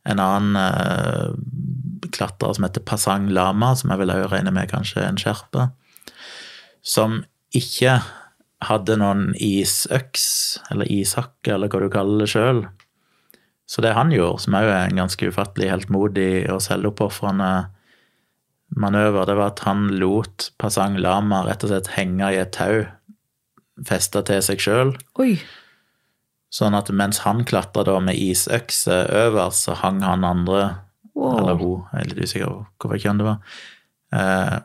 en 0.09 0.19
annen 0.19 0.57
eh, 0.59 1.29
klatrer 2.11 2.57
som 2.57 2.65
heter 2.65 2.83
Pasang 2.83 3.29
Lama, 3.31 3.71
som 3.79 3.93
jeg 3.93 4.01
vil 4.01 4.11
òg 4.11 4.27
regne 4.33 4.51
med 4.55 4.71
kanskje 4.71 5.05
en 5.05 5.19
sherpa, 5.21 5.69
som 6.83 7.21
ikke 7.55 8.01
hadde 8.67 8.97
noen 8.99 9.31
isøks, 9.39 10.25
eller 10.71 10.89
ishakke, 10.91 11.53
eller 11.55 11.71
hva 11.71 11.83
du 11.83 11.91
kaller 11.93 12.23
det 12.23 12.31
sjøl. 12.33 12.63
Så 13.69 13.81
det 13.81 13.93
han 13.95 14.11
gjorde, 14.11 14.41
som 14.43 14.57
òg 14.59 14.67
er 14.67 14.89
en 14.89 14.99
ganske 15.03 15.29
ufattelig 15.31 15.69
heltmodig 15.71 16.49
og 16.51 16.61
selvoppofrende 16.65 17.51
manøver, 18.75 19.25
det 19.29 19.35
var 19.37 19.51
at 19.53 19.61
han 19.67 19.87
lot 20.01 20.49
Pasang 20.59 20.97
Lama 20.99 21.43
rett 21.47 21.63
og 21.63 21.71
slett 21.71 21.91
henge 21.95 22.31
i 22.33 22.39
et 22.41 22.51
tau 22.55 22.83
festa 23.87 24.21
til 24.25 24.41
seg 24.45 24.61
sjøl. 24.61 24.91
Sånn 26.53 26.75
at 26.77 26.91
mens 26.93 27.23
han 27.25 27.41
klatra 27.49 27.85
da 27.87 27.95
med 28.03 28.19
isøkse 28.19 28.99
øverst, 29.23 29.65
så 29.67 29.77
hang 29.81 30.03
han 30.05 30.25
andre, 30.27 30.63
Wow. 31.13 31.37
eller 31.37 31.57
hun, 31.61 31.81
jeg 31.93 32.01
er 32.01 32.07
litt 32.09 32.21
usikker 32.25 32.53
på 32.81 32.89
hvilket 32.89 33.05
kjønn 33.05 33.19
det 33.21 33.25
var, 33.27 33.57
eh, 34.17 34.55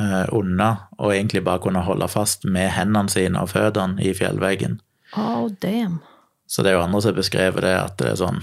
eh, 0.00 0.26
unna, 0.32 0.68
og 0.98 1.12
egentlig 1.12 1.42
bare 1.44 1.60
kunne 1.60 1.82
holde 1.84 2.08
fast 2.08 2.46
med 2.48 2.70
hendene 2.72 3.12
sine 3.12 3.42
og 3.42 3.50
føttene 3.52 4.00
i 4.00 4.14
fjellveggen. 4.16 4.78
Oh, 5.16 5.48
damn. 5.60 6.00
Så 6.48 6.64
det 6.64 6.72
er 6.72 6.78
jo 6.78 6.84
andre 6.86 7.02
som 7.02 7.12
har 7.12 7.20
beskrevet 7.20 7.64
det, 7.64 7.74
at 7.76 7.98
det 8.00 8.12
er 8.12 8.22
sånn 8.22 8.40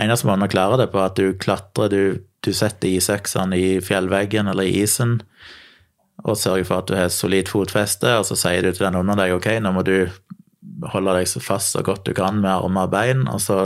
Eneste 0.00 0.24
måten 0.24 0.46
å 0.46 0.50
klare 0.50 0.78
det 0.80 0.86
på, 0.88 0.98
er 0.98 1.10
at 1.10 1.18
du 1.20 1.34
klatrer, 1.38 1.90
du, 1.92 2.22
du 2.40 2.48
setter 2.56 2.88
isøksene 2.88 3.58
i 3.60 3.66
fjellveggen 3.84 4.48
eller 4.48 4.64
i 4.64 4.80
isen, 4.80 5.18
og 6.24 6.38
sørger 6.40 6.64
for 6.64 6.80
at 6.80 6.88
du 6.88 6.96
har 6.96 7.12
solid 7.12 7.50
fotfeste, 7.52 8.14
og 8.16 8.24
så 8.26 8.38
sier 8.40 8.64
du 8.64 8.70
til 8.72 8.86
den 8.86 8.96
under 9.02 9.20
deg 9.20 9.34
ok, 9.36 9.50
nå 9.60 9.74
må 9.76 9.84
du 9.84 10.08
holde 10.94 11.18
deg 11.18 11.28
så 11.28 11.42
fast 11.44 11.76
så 11.76 11.84
godt 11.84 12.06
du 12.08 12.14
kan 12.16 12.40
med 12.40 12.50
armer 12.50 12.88
og 12.88 12.94
bein, 12.96 13.26
og 13.28 13.44
så 13.44 13.60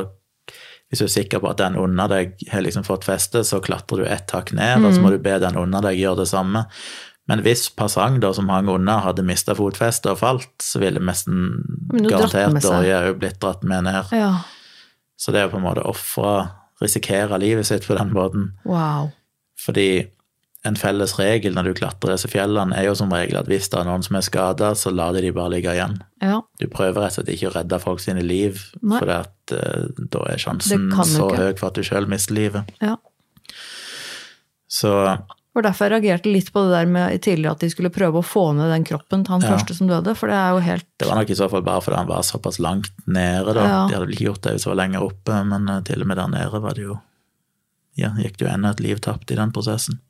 hvis 0.86 1.02
du 1.02 1.06
er 1.08 1.14
sikker 1.16 1.42
på 1.42 1.50
at 1.50 1.58
den 1.58 1.78
under 1.82 2.10
deg 2.10 2.36
har 2.52 2.62
liksom 2.62 2.84
fått 2.86 3.06
feste, 3.08 3.42
så 3.46 3.58
klatrer 3.62 4.02
du 4.02 4.06
ett 4.06 4.30
hakk 4.30 4.52
ned, 4.54 4.84
og 4.86 4.94
så 4.94 5.02
må 5.02 5.10
du 5.10 5.18
be 5.22 5.34
den 5.42 5.58
under 5.58 5.82
deg 5.82 5.98
gjøre 5.98 6.20
det 6.22 6.28
samme. 6.30 6.62
Men 7.26 7.42
hvis 7.42 7.66
Passang, 7.74 8.20
da, 8.22 8.30
som 8.36 8.50
hang 8.52 8.68
under, 8.70 9.00
hadde 9.02 9.24
mista 9.26 9.54
fotfestet 9.58 10.12
og 10.12 10.20
falt, 10.20 10.50
så 10.62 10.78
ville 10.82 11.02
nesten 11.02 11.48
garantert. 12.06 12.60
Dorje 12.62 13.00
òg 13.08 13.18
blitt 13.22 13.40
dratt 13.42 13.64
med 13.66 13.88
ned. 13.88 14.12
Ja. 14.14 14.44
Så 15.18 15.32
det 15.34 15.42
er 15.42 15.50
på 15.50 15.58
en 15.58 15.66
måte 15.66 15.82
ofre, 15.88 16.52
risikere 16.82 17.38
livet 17.40 17.66
sitt 17.66 17.86
på 17.88 17.96
den 17.96 18.12
måten. 18.14 18.50
Wow. 18.68 19.10
Fordi 19.58 20.06
en 20.66 20.76
felles 20.78 21.14
regel 21.18 21.54
når 21.54 21.70
du 21.70 21.76
klatrer 21.78 22.12
disse 22.14 22.28
fjellene, 22.30 22.74
er 22.76 22.88
jo 22.88 22.94
som 22.98 23.12
regel 23.14 23.38
at 23.40 23.48
hvis 23.50 23.70
det 23.72 23.78
er 23.80 23.86
noen 23.88 24.04
som 24.04 24.18
er 24.18 24.24
skada, 24.26 24.72
så 24.78 24.92
lar 24.94 25.14
de 25.16 25.22
de 25.24 25.32
bare 25.34 25.54
ligge 25.54 25.74
igjen. 25.74 25.96
Ja. 26.22 26.40
Du 26.60 26.66
prøver 26.70 27.00
rett 27.04 27.14
og 27.14 27.20
slett 27.20 27.32
ikke 27.34 27.50
å 27.50 27.54
redde 27.54 27.80
folk 27.82 28.02
sine 28.02 28.22
liv, 28.26 28.60
for 28.82 29.12
at, 29.14 29.34
eh, 29.54 29.86
da 30.14 30.24
er 30.30 30.42
sjansen 30.42 30.90
så 31.06 31.30
høy 31.32 31.54
for 31.58 31.70
at 31.70 31.78
du 31.78 31.86
sjøl 31.86 32.08
mister 32.10 32.36
livet. 32.38 32.70
ja. 32.82 32.96
Så 34.66 34.90
var 35.56 35.64
derfor 35.66 35.86
jeg 35.86 35.94
reagerte 35.96 36.32
litt 36.32 36.48
på 36.52 36.62
det 36.66 36.72
der 36.74 36.88
med 36.90 37.22
tidligere 37.24 37.56
at 37.56 37.64
de 37.64 37.70
skulle 37.72 37.92
prøve 37.94 38.20
å 38.20 38.26
få 38.26 38.44
ned 38.56 38.70
den 38.72 38.84
kroppen 38.86 39.24
til 39.24 39.34
han 39.34 39.44
Ja. 39.44 39.54
første 39.54 39.76
som 39.78 39.88
døde, 39.88 40.14
for 40.18 40.28
det 40.28 40.36
er 40.36 40.50
jo 40.52 40.62
helt 40.66 40.86
det 41.00 41.08
var 41.08 41.20
nok 41.20 41.30
i 41.30 41.38
så 41.38 41.48
fall 41.50 41.62
bare 41.66 41.82
fordi 41.84 41.96
han 41.96 42.10
var 42.10 42.22
såpass 42.22 42.58
langt 42.58 42.92
nede, 43.06 43.54
da. 43.54 43.64
Ja. 43.64 43.80
De 43.88 43.94
hadde 43.94 44.06
vel 44.06 44.14
ikke 44.16 44.28
gjort 44.30 44.42
det 44.42 44.52
hvis 44.56 44.66
det 44.66 44.72
var 44.72 44.80
lenger 44.82 45.06
oppe, 45.06 45.44
men 45.44 45.68
eh, 45.68 45.82
til 45.88 46.02
og 46.02 46.10
med 46.10 46.16
der 46.20 46.28
nede 46.28 46.62
var 46.62 46.74
det 46.74 46.82
jo 46.88 47.00
Ja, 47.96 48.10
gikk 48.12 48.36
det 48.36 48.44
jo 48.44 48.52
enda 48.52 48.70
et 48.74 48.80
liv 48.84 48.98
tapt 49.00 49.30
i 49.32 49.36
den 49.38 49.52
prosessen. 49.52 50.00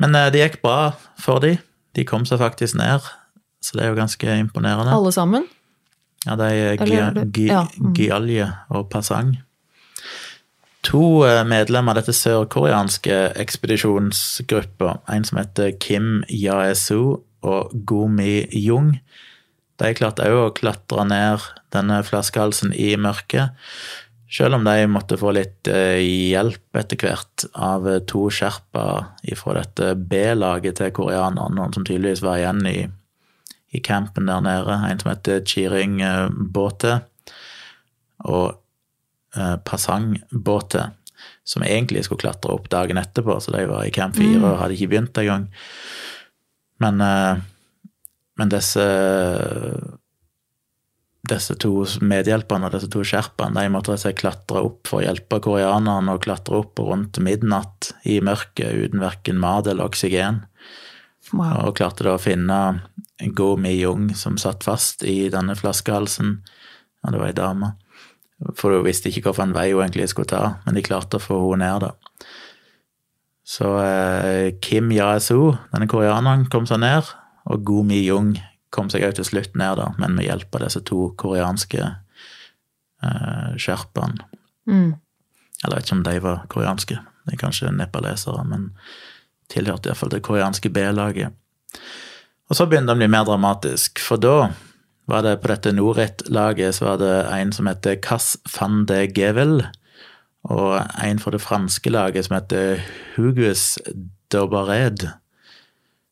Men 0.00 0.14
eh, 0.16 0.30
det 0.32 0.40
gikk 0.40 0.62
bra 0.62 0.94
for 1.20 1.42
de. 1.44 1.58
De 1.92 2.04
kom 2.08 2.24
seg 2.24 2.40
faktisk 2.40 2.78
ned, 2.80 3.04
så 3.60 3.76
det 3.76 3.84
er 3.84 3.92
jo 3.92 3.98
ganske 4.00 4.38
imponerende. 4.40 4.94
Alle 4.94 5.12
sammen? 5.12 5.44
Ja, 6.24 6.36
de 6.36 6.48
er 6.48 6.80
mm. 6.80 7.92
Gyalje 7.92 8.48
og 8.70 8.88
Pasang. 8.88 9.36
To 10.82 11.22
eh, 11.22 11.44
medlemmer 11.46 11.94
av 11.94 12.00
dette 12.00 12.14
sørkoreanske 12.16 13.18
ekspedisjonsgruppa, 13.38 14.96
en 15.14 15.26
som 15.26 15.38
heter 15.38 15.76
Kim 15.78 16.24
Yaesu 16.26 17.22
og 17.46 17.74
Gomi 17.86 18.42
Jung, 18.58 18.96
de 19.78 19.90
klarte 19.98 20.26
òg 20.26 20.40
å 20.40 20.54
klatre 20.56 21.04
ned 21.06 21.44
denne 21.74 22.00
flaskehalsen 22.06 22.74
i 22.74 22.92
mørket. 22.98 23.54
Selv 24.32 24.56
om 24.56 24.66
de 24.66 24.88
måtte 24.90 25.18
få 25.20 25.34
litt 25.36 25.70
eh, 25.70 26.00
hjelp 26.02 26.80
etter 26.80 26.98
hvert 26.98 27.46
av 27.54 27.86
eh, 27.86 28.02
to 28.08 28.26
sherpaer 28.34 29.38
fra 29.38 29.54
dette 29.60 29.92
B-laget 29.94 30.80
til 30.80 30.90
koreanerne, 30.98 31.54
noen 31.60 31.76
som 31.76 31.86
tydeligvis 31.86 32.24
var 32.26 32.40
igjen 32.40 32.66
i, 32.66 32.78
i 33.70 33.84
campen 33.86 34.26
der 34.26 34.42
nede. 34.42 34.80
En 34.88 35.02
som 35.02 35.12
heter 35.14 35.44
Chiring 35.46 36.00
Båte, 36.50 36.98
og 38.26 38.61
eh, 39.36 40.88
som 41.44 41.62
egentlig 41.62 42.04
skulle 42.04 42.22
klatre 42.24 42.52
opp 42.54 42.68
dagen 42.70 42.98
etterpå, 42.98 43.38
så 43.40 43.54
de 43.54 43.64
var 43.70 43.86
i 43.86 43.94
camp 43.94 44.16
fire 44.18 44.42
og 44.42 44.60
hadde 44.60 44.76
ikke 44.76 44.92
begynt 44.94 45.18
engang. 45.22 45.48
Men, 46.82 47.00
eh, 47.00 47.42
men 48.40 48.52
disse 48.52 48.86
disse 51.22 51.54
to 51.62 51.84
medhjelperne 52.02 52.66
og 52.66 52.74
disse 52.74 52.88
to 52.90 53.04
sherpaene 53.06 53.62
de 53.62 53.70
måtte 53.70 53.94
seg 54.00 54.16
klatre 54.18 54.64
opp 54.66 54.88
for 54.90 54.98
å 55.00 55.04
hjelpe 55.04 55.38
koreanerne 55.44 56.16
og 56.16 56.24
klatre 56.24 56.58
opp 56.64 56.82
rundt 56.82 57.20
midnatt 57.22 57.92
i 58.02 58.18
mørket 58.24 58.74
uten 58.74 59.02
verken 59.02 59.38
mat 59.42 59.70
eller 59.70 59.86
oksygen. 59.86 60.42
Wow. 61.30 61.68
Og 61.68 61.76
klarte 61.78 62.04
da 62.04 62.16
å 62.16 62.22
finne 62.22 62.58
Go 63.38 63.54
Mi-Jung 63.54 64.10
som 64.18 64.34
satt 64.40 64.66
fast 64.66 65.06
i 65.06 65.30
denne 65.30 65.54
flaskehalsen. 65.54 66.40
Ja, 67.02 67.12
det 67.14 67.20
var 67.22 67.30
ei 67.30 67.38
dame. 67.38 67.70
For 68.58 68.74
hun 68.74 68.86
visste 68.86 69.10
ikke 69.10 69.28
hvilken 69.28 69.54
vei 69.56 69.70
hun 69.72 69.84
egentlig 69.84 70.08
skulle 70.10 70.30
ta, 70.32 70.56
men 70.64 70.76
de 70.76 70.84
klarte 70.84 71.18
å 71.18 71.22
få 71.22 71.38
henne 71.52 71.68
ned, 71.68 71.86
da. 71.86 72.28
Så 73.52 73.68
eh, 73.82 74.54
Kim 74.62 74.92
Yaesu, 74.94 75.52
denne 75.72 75.88
koreaneren, 75.90 76.46
kom 76.50 76.66
seg 76.68 76.80
ned, 76.82 77.10
og 77.50 77.64
Go 77.66 77.82
Mi-Jung 77.86 78.36
kom 78.72 78.88
seg 78.90 79.04
også 79.04 79.20
til 79.20 79.28
slutt 79.28 79.56
ned, 79.58 79.76
da, 79.80 79.90
men 80.00 80.14
med 80.16 80.28
hjelp 80.28 80.54
av 80.56 80.64
disse 80.64 80.82
to 80.88 81.10
koreanske 81.20 81.82
eh, 81.82 83.50
sherpaene. 83.60 84.28
Mm. 84.70 84.92
Eller 85.62 85.76
jeg 85.76 85.82
vet 85.82 85.88
ikke 85.88 85.98
om 85.98 86.04
de 86.06 86.16
var 86.24 86.44
koreanske, 86.50 86.98
de 87.26 87.34
er 87.34 87.40
kanskje 87.40 87.74
nepalesere, 87.74 88.46
men 88.48 88.70
tilhørte 89.52 89.90
iallfall 89.90 90.14
det 90.14 90.22
koreanske 90.24 90.72
B-laget. 90.72 91.34
Og 92.50 92.56
så 92.56 92.66
begynte 92.68 92.92
det 92.92 92.98
å 92.98 93.02
bli 93.02 93.10
mer 93.12 93.26
dramatisk, 93.28 94.00
for 94.02 94.22
da 94.22 94.52
var 95.10 95.24
det 95.26 95.38
på 95.42 95.50
dette 95.50 95.72
Norit-laget 95.74 96.76
så 96.76 96.92
var 96.92 97.00
det 97.02 97.14
en 97.34 97.52
som 97.54 97.68
heter 97.70 97.98
Cass 98.02 98.36
van 98.54 98.84
de 98.86 99.04
Gevel, 99.16 99.64
og 100.50 100.78
en 101.02 101.22
fra 101.22 101.32
det 101.34 101.42
franske 101.42 101.90
laget 101.90 102.26
som 102.26 102.36
heter 102.38 102.82
Hugus 103.16 103.78
Dobared, 104.32 105.08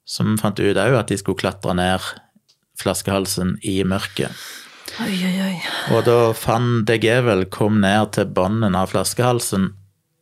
som 0.07 0.37
fant 0.39 0.59
ut 0.59 0.79
òg 0.79 0.99
at 0.99 1.11
de 1.11 1.19
skulle 1.21 1.39
klatre 1.41 1.75
ned 1.79 2.03
flaskehalsen 2.81 3.59
i 3.67 3.81
mørket. 3.87 4.35
Oi, 5.01 5.15
oi, 5.15 5.35
oi. 5.45 5.57
Og 5.95 6.03
da 6.09 6.33
van 6.43 6.83
de 6.89 6.97
Gevel 7.01 7.45
kom 7.53 7.79
ned 7.85 8.17
til 8.17 8.31
bunnen 8.35 8.75
av 8.75 8.91
flaskehalsen, 8.91 9.71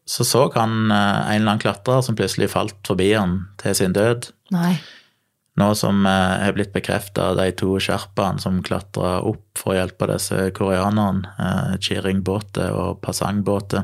så 0.09 0.25
så 0.25 0.47
han 0.55 0.91
eh, 0.93 0.97
en 0.97 1.41
eller 1.41 1.53
annen 1.53 1.63
klatrer 1.63 2.05
som 2.05 2.17
plutselig 2.17 2.51
falt 2.53 2.79
forbi 2.87 3.11
han 3.13 3.43
til 3.61 3.77
sin 3.77 3.97
død. 3.97 4.31
Nei. 4.55 4.77
Nå 5.59 5.73
som 5.75 6.05
har 6.07 6.55
blitt 6.55 6.71
bekrefta 6.75 7.33
de 7.35 7.49
to 7.59 7.73
sherpaene 7.83 8.39
som 8.39 8.61
klatra 8.63 9.17
opp 9.27 9.59
for 9.59 9.75
å 9.75 9.79
hjelpe 9.81 10.07
disse 10.13 10.49
koreanerne, 10.55 11.27
Chiringbåte 11.35 11.83
Chiring 11.83 12.21
Båte 12.23 12.69
og 12.71 13.01
Pasang 13.03 13.41
Båte, 13.43 13.83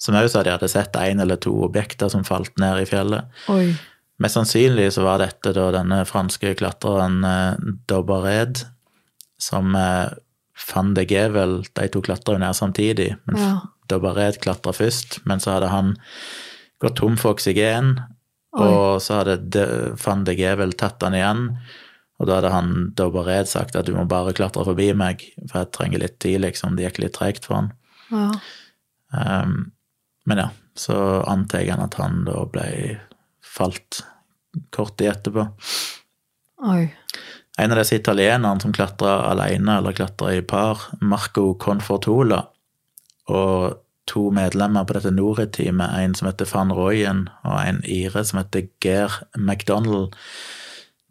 som 0.00 0.16
òg 0.16 0.30
sa 0.32 0.40
de 0.42 0.54
hadde 0.54 0.70
sett 0.72 0.96
én 0.96 1.20
eller 1.20 1.36
to 1.36 1.52
objekter 1.66 2.08
som 2.08 2.24
falt 2.24 2.56
ned 2.62 2.80
i 2.80 2.88
fjellet. 2.88 3.28
Oi. 3.52 3.74
Mest 4.20 4.36
sannsynlig 4.36 4.90
så 4.92 5.04
var 5.04 5.20
dette 5.20 5.52
da 5.56 5.70
denne 5.72 6.02
franske 6.08 6.52
klatreren 6.56 7.20
Dobbered, 7.24 7.84
Dobared, 7.88 8.64
som 9.40 9.74
eh, 9.76 10.12
van 10.74 10.94
de 10.94 11.06
Gevel 11.08 11.62
De 11.72 11.86
to 11.88 12.02
klatra 12.04 12.36
jo 12.36 12.42
ned 12.42 12.56
samtidig, 12.56 13.14
men 13.26 13.40
Ja. 13.40 13.52
Dobared 13.90 14.38
klatra 14.38 14.70
først, 14.72 15.18
men 15.26 15.40
så 15.40 15.56
hadde 15.56 15.68
han 15.72 15.96
gått 16.78 17.00
tom 17.00 17.16
for 17.18 17.34
oksygen, 17.34 17.96
Oi. 18.50 18.66
og 18.66 19.02
så 19.02 19.20
hadde 19.20 19.36
de, 19.54 19.64
van 20.02 20.24
de 20.26 20.34
Gevel 20.34 20.74
tatt 20.78 21.02
han 21.06 21.14
igjen. 21.14 21.44
Og 22.20 22.28
da 22.28 22.38
hadde 22.40 22.52
han 22.52 22.72
Dobbered 22.98 23.48
sagt 23.48 23.76
at 23.78 23.86
du 23.88 23.94
må 23.96 24.04
bare 24.10 24.34
klatre 24.36 24.66
forbi 24.66 24.90
meg, 24.98 25.22
for 25.46 25.62
jeg 25.62 25.70
trenger 25.76 26.02
litt 26.02 26.18
tid, 26.20 26.42
liksom. 26.44 26.74
Det 26.76 26.88
gikk 26.88 27.04
litt 27.04 27.16
tregt 27.16 27.46
for 27.48 27.60
han. 27.60 27.70
Ja. 28.10 28.26
Um, 29.14 29.54
men 30.28 30.42
ja, 30.42 30.50
så 30.78 30.98
antar 31.30 31.64
jeg 31.64 31.78
at 31.80 31.96
han 31.98 32.24
da 32.26 32.44
ble 32.50 32.66
falt 33.40 34.02
kort 34.74 34.98
tid 35.00 35.14
etterpå. 35.14 35.46
Oi. 36.68 36.90
En 37.60 37.72
av 37.72 37.80
disse 37.80 37.96
italienerne 37.98 38.60
som 38.62 38.72
klatra 38.74 39.22
alene 39.30 39.78
eller 39.80 39.96
klatra 39.96 40.34
i 40.36 40.42
par, 40.44 40.90
Marco 41.00 41.54
Confortola, 41.60 42.42
og 43.30 43.80
to 44.10 44.26
medlemmer 44.34 44.86
på 44.88 44.96
dette 44.98 45.12
Norit-teamet, 45.14 45.94
en 46.02 46.16
som 46.18 46.28
heter 46.30 46.48
van 46.50 46.74
Royen, 46.74 47.24
og 47.46 47.56
en 47.62 47.80
ire 47.86 48.24
som 48.26 48.42
heter 48.42 48.66
Geir 48.82 49.20
McDonald, 49.38 50.16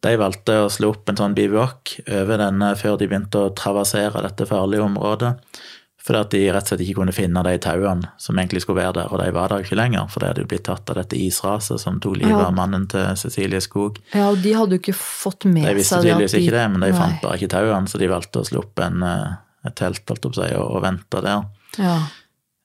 de 0.04 0.14
valgte 0.20 0.56
å 0.64 0.70
slå 0.72 0.94
opp 0.94 1.10
en 1.12 1.18
sånn 1.20 1.34
bivuak 1.36 1.98
over 2.08 2.40
denne 2.40 2.72
før 2.80 2.96
de 3.00 3.08
begynte 3.12 3.42
å 3.50 3.52
traversere 3.56 4.22
dette 4.24 4.48
farlige 4.48 4.86
området. 4.86 5.34
Fordi 6.00 6.20
at 6.24 6.30
de 6.32 6.40
rett 6.56 6.64
og 6.64 6.70
slett 6.72 6.82
ikke 6.86 6.96
kunne 7.02 7.14
finne 7.14 7.42
de 7.44 7.58
tauene 7.62 8.08
som 8.24 8.38
egentlig 8.40 8.62
skulle 8.64 8.80
være 8.80 8.96
der, 9.02 9.10
og 9.12 9.20
de 9.20 9.34
var 9.36 9.52
der 9.52 9.66
ikke 9.66 9.76
lenger, 9.76 10.08
for 10.10 10.24
de 10.24 10.30
hadde 10.32 10.46
jo 10.46 10.48
blitt 10.54 10.64
tatt 10.70 10.88
av 10.90 10.96
dette 11.02 11.20
israset 11.20 11.82
som 11.84 12.00
tok 12.00 12.16
livet 12.22 12.32
Ja. 12.38 12.46
av 12.48 12.56
mannen 12.56 12.88
til 12.88 13.04
Cecilie 13.20 13.60
Skog. 13.62 14.00
Ja, 14.16 14.30
og 14.32 14.40
de 14.42 14.54
hadde 14.56 14.78
jo 14.78 14.80
ikke 14.80 14.96
fått 14.96 15.44
med 15.46 15.66
seg 15.68 15.74
De 15.74 15.82
visste 15.82 16.00
tydeligvis 16.00 16.32
de... 16.38 16.42
ikke 16.46 16.56
det, 16.56 16.64
men 16.72 16.86
de 16.86 16.92
Nei. 16.94 16.98
fant 17.02 17.20
bare 17.26 17.36
ikke 17.38 17.52
tauene, 17.52 17.92
så 17.92 18.00
de 18.00 18.08
valgte 18.16 18.40
å 18.40 18.48
slå 18.48 18.64
opp 18.64 18.80
en, 18.88 19.04
eh, 19.04 19.36
et 19.68 19.76
telt 19.76 20.00
holdt 20.08 20.24
jeg 20.24 20.24
på 20.24 20.32
å 20.32 20.40
si, 20.40 20.50
og, 20.56 20.66
og 20.80 20.82
vente 20.88 21.22
der. 21.28 21.44
Ja. 21.84 21.98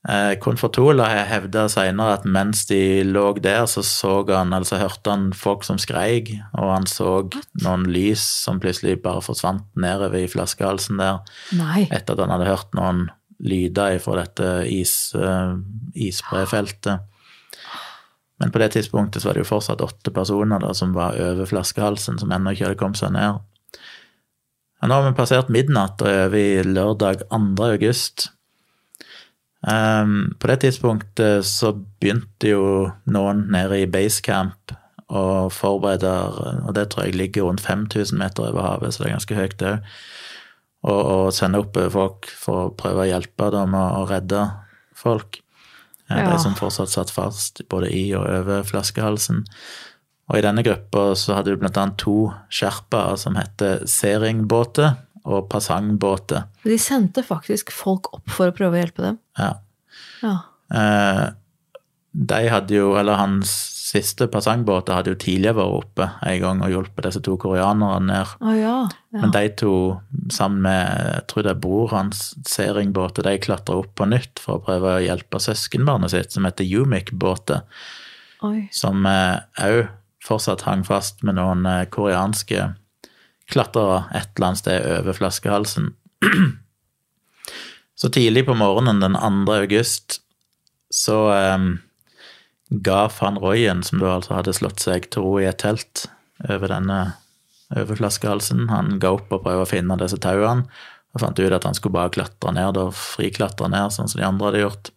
Eh, 0.09 0.35
Konfortola 0.37 1.07
har 1.09 1.29
hevda 1.31 1.63
seinere 1.73 2.19
at 2.19 2.27
mens 2.29 2.67
de 2.69 3.01
lå 3.09 3.25
der, 3.41 3.65
så 3.71 3.81
så 3.81 4.19
han, 4.29 4.53
altså 4.53 4.77
hørte 4.77 5.11
han 5.15 5.31
folk 5.33 5.65
som 5.65 5.79
skreik, 5.81 6.35
og 6.53 6.75
han 6.75 6.89
så 6.91 7.23
noen 7.65 7.87
lys 7.89 8.21
som 8.45 8.61
plutselig 8.61 8.99
bare 9.05 9.25
forsvant 9.25 9.65
nedover 9.81 10.21
i 10.21 10.29
flaskehalsen 10.29 11.01
der, 11.01 11.23
Nei. 11.57 11.87
etter 11.89 12.13
at 12.13 12.21
han 12.21 12.35
hadde 12.37 12.51
hørt 12.51 12.77
noen 12.77 13.07
lyder 13.45 13.97
fra 14.01 14.21
dette 14.21 14.51
is, 14.69 15.15
uh, 15.17 15.57
isbrefeltet. 15.97 17.01
Men 18.41 18.53
på 18.53 18.61
det 18.61 18.75
tidspunktet 18.75 19.23
så 19.23 19.31
var 19.31 19.39
det 19.39 19.45
jo 19.45 19.51
fortsatt 19.55 19.83
åtte 19.85 20.13
personer 20.13 20.61
da, 20.61 20.75
som 20.77 20.93
var 20.93 21.17
over 21.17 21.49
flaskehalsen, 21.49 22.21
som 22.21 22.33
ennå 22.35 22.53
ikke 22.53 22.69
hadde 22.69 22.81
kommet 22.81 23.01
seg 23.01 23.15
ned. 23.17 23.41
Ja, 24.83 24.89
Nå 24.91 25.01
har 25.01 25.09
vi 25.09 25.17
passert 25.17 25.53
midnatt 25.55 26.03
og 26.03 26.11
er 26.11 26.27
over 26.27 26.41
i 26.41 26.65
lørdag 26.67 27.25
2. 27.31 27.39
august. 27.71 28.29
Ehm, 29.71 30.35
på 30.41 30.49
det 30.51 30.59
tidspunktet 30.65 31.47
så 31.49 31.73
begynte 31.73 32.51
jo 32.51 32.65
noen 33.09 33.47
nede 33.53 33.81
i 33.81 33.89
basecamp 33.89 34.75
å 35.15 35.49
forberede 35.53 36.11
Og 36.65 36.73
det 36.75 36.89
tror 36.91 37.05
jeg 37.05 37.15
ligger 37.15 37.45
rundt 37.45 37.61
5000 37.61 38.19
meter 38.19 38.49
over 38.49 38.65
havet, 38.65 38.95
så 38.95 39.03
det 39.03 39.09
er 39.11 39.17
ganske 39.19 39.39
høyt 39.39 39.65
òg. 39.69 39.95
Og, 40.85 41.01
og 41.01 41.33
sende 41.33 41.61
opp 41.61 41.79
folk 41.93 42.29
for 42.29 42.67
å 42.67 42.75
prøve 42.77 43.05
å 43.05 43.09
hjelpe 43.09 43.51
dem 43.53 43.77
og, 43.77 43.89
og 44.03 44.11
redde 44.13 44.43
folk. 44.97 45.41
Eh, 46.11 46.21
Ja. 46.21 46.33
De 46.33 46.39
som 46.43 46.57
fortsatt 46.57 46.93
satt 46.93 47.13
fast 47.13 47.63
både 47.69 47.93
i 47.93 48.13
og 48.17 48.27
over 48.29 48.65
flaskehalsen. 48.69 49.45
Og 50.29 50.39
i 50.39 50.45
denne 50.45 50.65
gruppa 50.65 51.13
så 51.17 51.39
hadde 51.39 51.53
du 51.53 51.61
blant 51.61 51.79
annet 51.81 52.01
to 52.01 52.33
sherpaer 52.53 53.17
som 53.21 53.37
heter 53.37 53.85
Seringbåter 53.89 54.97
og 55.25 55.47
pasangbåter. 55.53 56.49
De 56.65 56.77
sendte 56.81 57.25
faktisk 57.25 57.73
folk 57.73 58.11
opp 58.17 58.33
for 58.33 58.51
å 58.51 58.57
prøve 58.57 58.77
å 58.77 58.83
hjelpe 58.83 59.07
dem. 59.07 59.21
Ja. 59.39 59.55
Ja. 60.25 60.35
Eh, 60.75 61.25
de 62.15 62.43
hadde 62.53 62.77
jo, 62.77 62.93
eller 62.99 63.19
hans 63.19 63.53
siste 63.95 64.27
pasangbåter 64.31 64.97
hadde 64.97 65.13
jo 65.13 65.19
tidligere 65.21 65.59
vært 65.59 65.81
oppe 65.81 66.07
en 66.27 66.39
gang 66.43 66.63
og 66.65 66.73
hjulpet 66.73 67.07
disse 67.07 67.23
to 67.25 67.37
koreanerne 67.41 68.09
ned. 68.09 68.37
Oh, 68.43 68.55
ja. 68.57 68.77
ja. 69.15 69.21
Men 69.23 69.35
de 69.35 69.43
to, 69.61 69.75
sammen 70.35 70.65
med 70.67 71.11
jeg 71.13 71.27
tror 71.31 71.47
det 71.47 71.53
er 71.53 71.61
bror 71.67 71.93
hans, 71.95 72.23
Seringbåter, 72.49 73.27
de 73.27 73.37
klatra 73.45 73.81
opp 73.83 73.93
på 73.99 74.09
nytt 74.11 74.43
for 74.43 74.59
å 74.59 74.65
prøve 74.67 74.97
å 74.97 75.05
hjelpe 75.05 75.43
søskenbarnet 75.43 76.15
sitt, 76.15 76.35
som 76.35 76.49
heter 76.49 76.67
Yumik-båter, 76.69 77.67
som 78.75 79.07
òg 79.09 79.85
fortsatt 80.25 80.65
hang 80.65 80.85
fast 80.87 81.23
med 81.25 81.37
noen 81.39 81.67
eh, 81.69 81.85
koreanske 81.93 82.71
klatrere 83.51 84.05
et 84.15 84.31
eller 84.35 84.51
annet 84.51 84.63
sted 84.63 84.87
over 84.99 85.17
flaskehalsen. 85.17 85.93
Så 87.95 88.11
tidlig 88.11 88.43
på 88.49 88.57
morgenen 88.59 88.99
den 88.99 89.15
2. 89.15 89.53
august 89.55 90.19
så 90.91 91.19
eh, 91.31 91.67
ga 92.69 93.05
van 93.21 93.39
Royen, 93.39 93.83
som 93.87 94.01
da 94.03 94.17
altså 94.17 94.35
hadde 94.35 94.55
slått 94.57 94.83
seg 94.83 95.07
til 95.15 95.27
ro 95.27 95.37
i 95.39 95.47
et 95.47 95.61
telt 95.63 96.07
over 96.49 96.71
denne 96.73 96.99
over 97.75 97.97
flaskehalsen, 97.99 98.69
han 98.71 98.99
ga 99.03 99.15
opp 99.17 99.33
og 99.33 99.45
prøvde 99.47 99.65
å 99.65 99.71
finne 99.71 99.97
disse 99.99 100.19
tauene, 100.23 100.67
og 101.15 101.23
fant 101.23 101.39
ut 101.39 101.55
at 101.55 101.65
han 101.67 101.77
skulle 101.79 101.95
bare 101.95 102.13
klatre 102.15 102.53
ned, 102.55 102.75
da 102.77 102.89
friklatre 102.95 103.71
ned, 103.71 103.95
sånn 103.95 104.11
som 104.11 104.21
de 104.21 104.27
andre 104.27 104.51
hadde 104.51 104.63
gjort. 104.65 104.91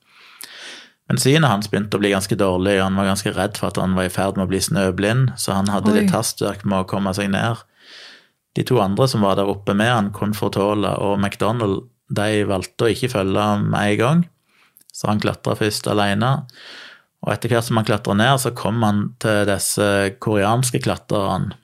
Men 1.08 1.22
synet 1.22 1.50
hans 1.50 1.70
begynte 1.72 1.96
å 1.98 2.02
bli 2.02 2.12
ganske 2.12 2.36
dårlig, 2.36 2.76
og 2.80 2.88
han 2.90 3.00
var 3.00 3.12
ganske 3.14 3.34
redd 3.36 3.60
for 3.60 3.70
at 3.70 3.80
han 3.80 3.96
var 3.96 4.10
i 4.10 4.14
ferd 4.14 4.38
med 4.38 4.48
å 4.48 4.52
bli 4.52 4.60
snøblind, 4.64 5.36
så 5.40 5.56
han 5.56 5.72
hadde 5.72 5.94
Oi. 5.94 6.02
litt 6.02 6.14
hastverk 6.14 6.66
med 6.68 6.84
å 6.84 6.90
komme 6.90 7.14
seg 7.16 7.32
ned. 7.32 7.62
De 8.58 8.66
to 8.66 8.80
andre 8.82 9.06
som 9.10 9.22
var 9.22 9.38
der 9.38 9.50
oppe 9.52 9.76
med 9.78 9.92
han, 9.92 10.10
Confortola 10.16 10.96
og 11.06 11.20
McDonald, 11.20 11.86
de 12.10 12.42
valgte 12.48 12.88
å 12.88 12.92
ikke 12.92 13.12
følge 13.12 13.44
ham 13.44 13.68
med 13.70 13.94
en 13.94 14.00
gang, 14.02 14.22
så 14.96 15.12
han 15.12 15.22
klatra 15.22 15.54
først 15.60 15.90
alene. 15.92 16.32
Og 17.26 17.34
etter 17.34 17.52
hvert 17.52 17.68
som 17.68 17.78
han 17.78 17.86
klatra 17.86 18.16
ned, 18.18 18.40
så 18.42 18.54
kom 18.58 18.82
han 18.86 19.04
til 19.22 19.44
disse 19.50 19.88
koreanske 20.24 20.82
klatrerne. 20.82 21.58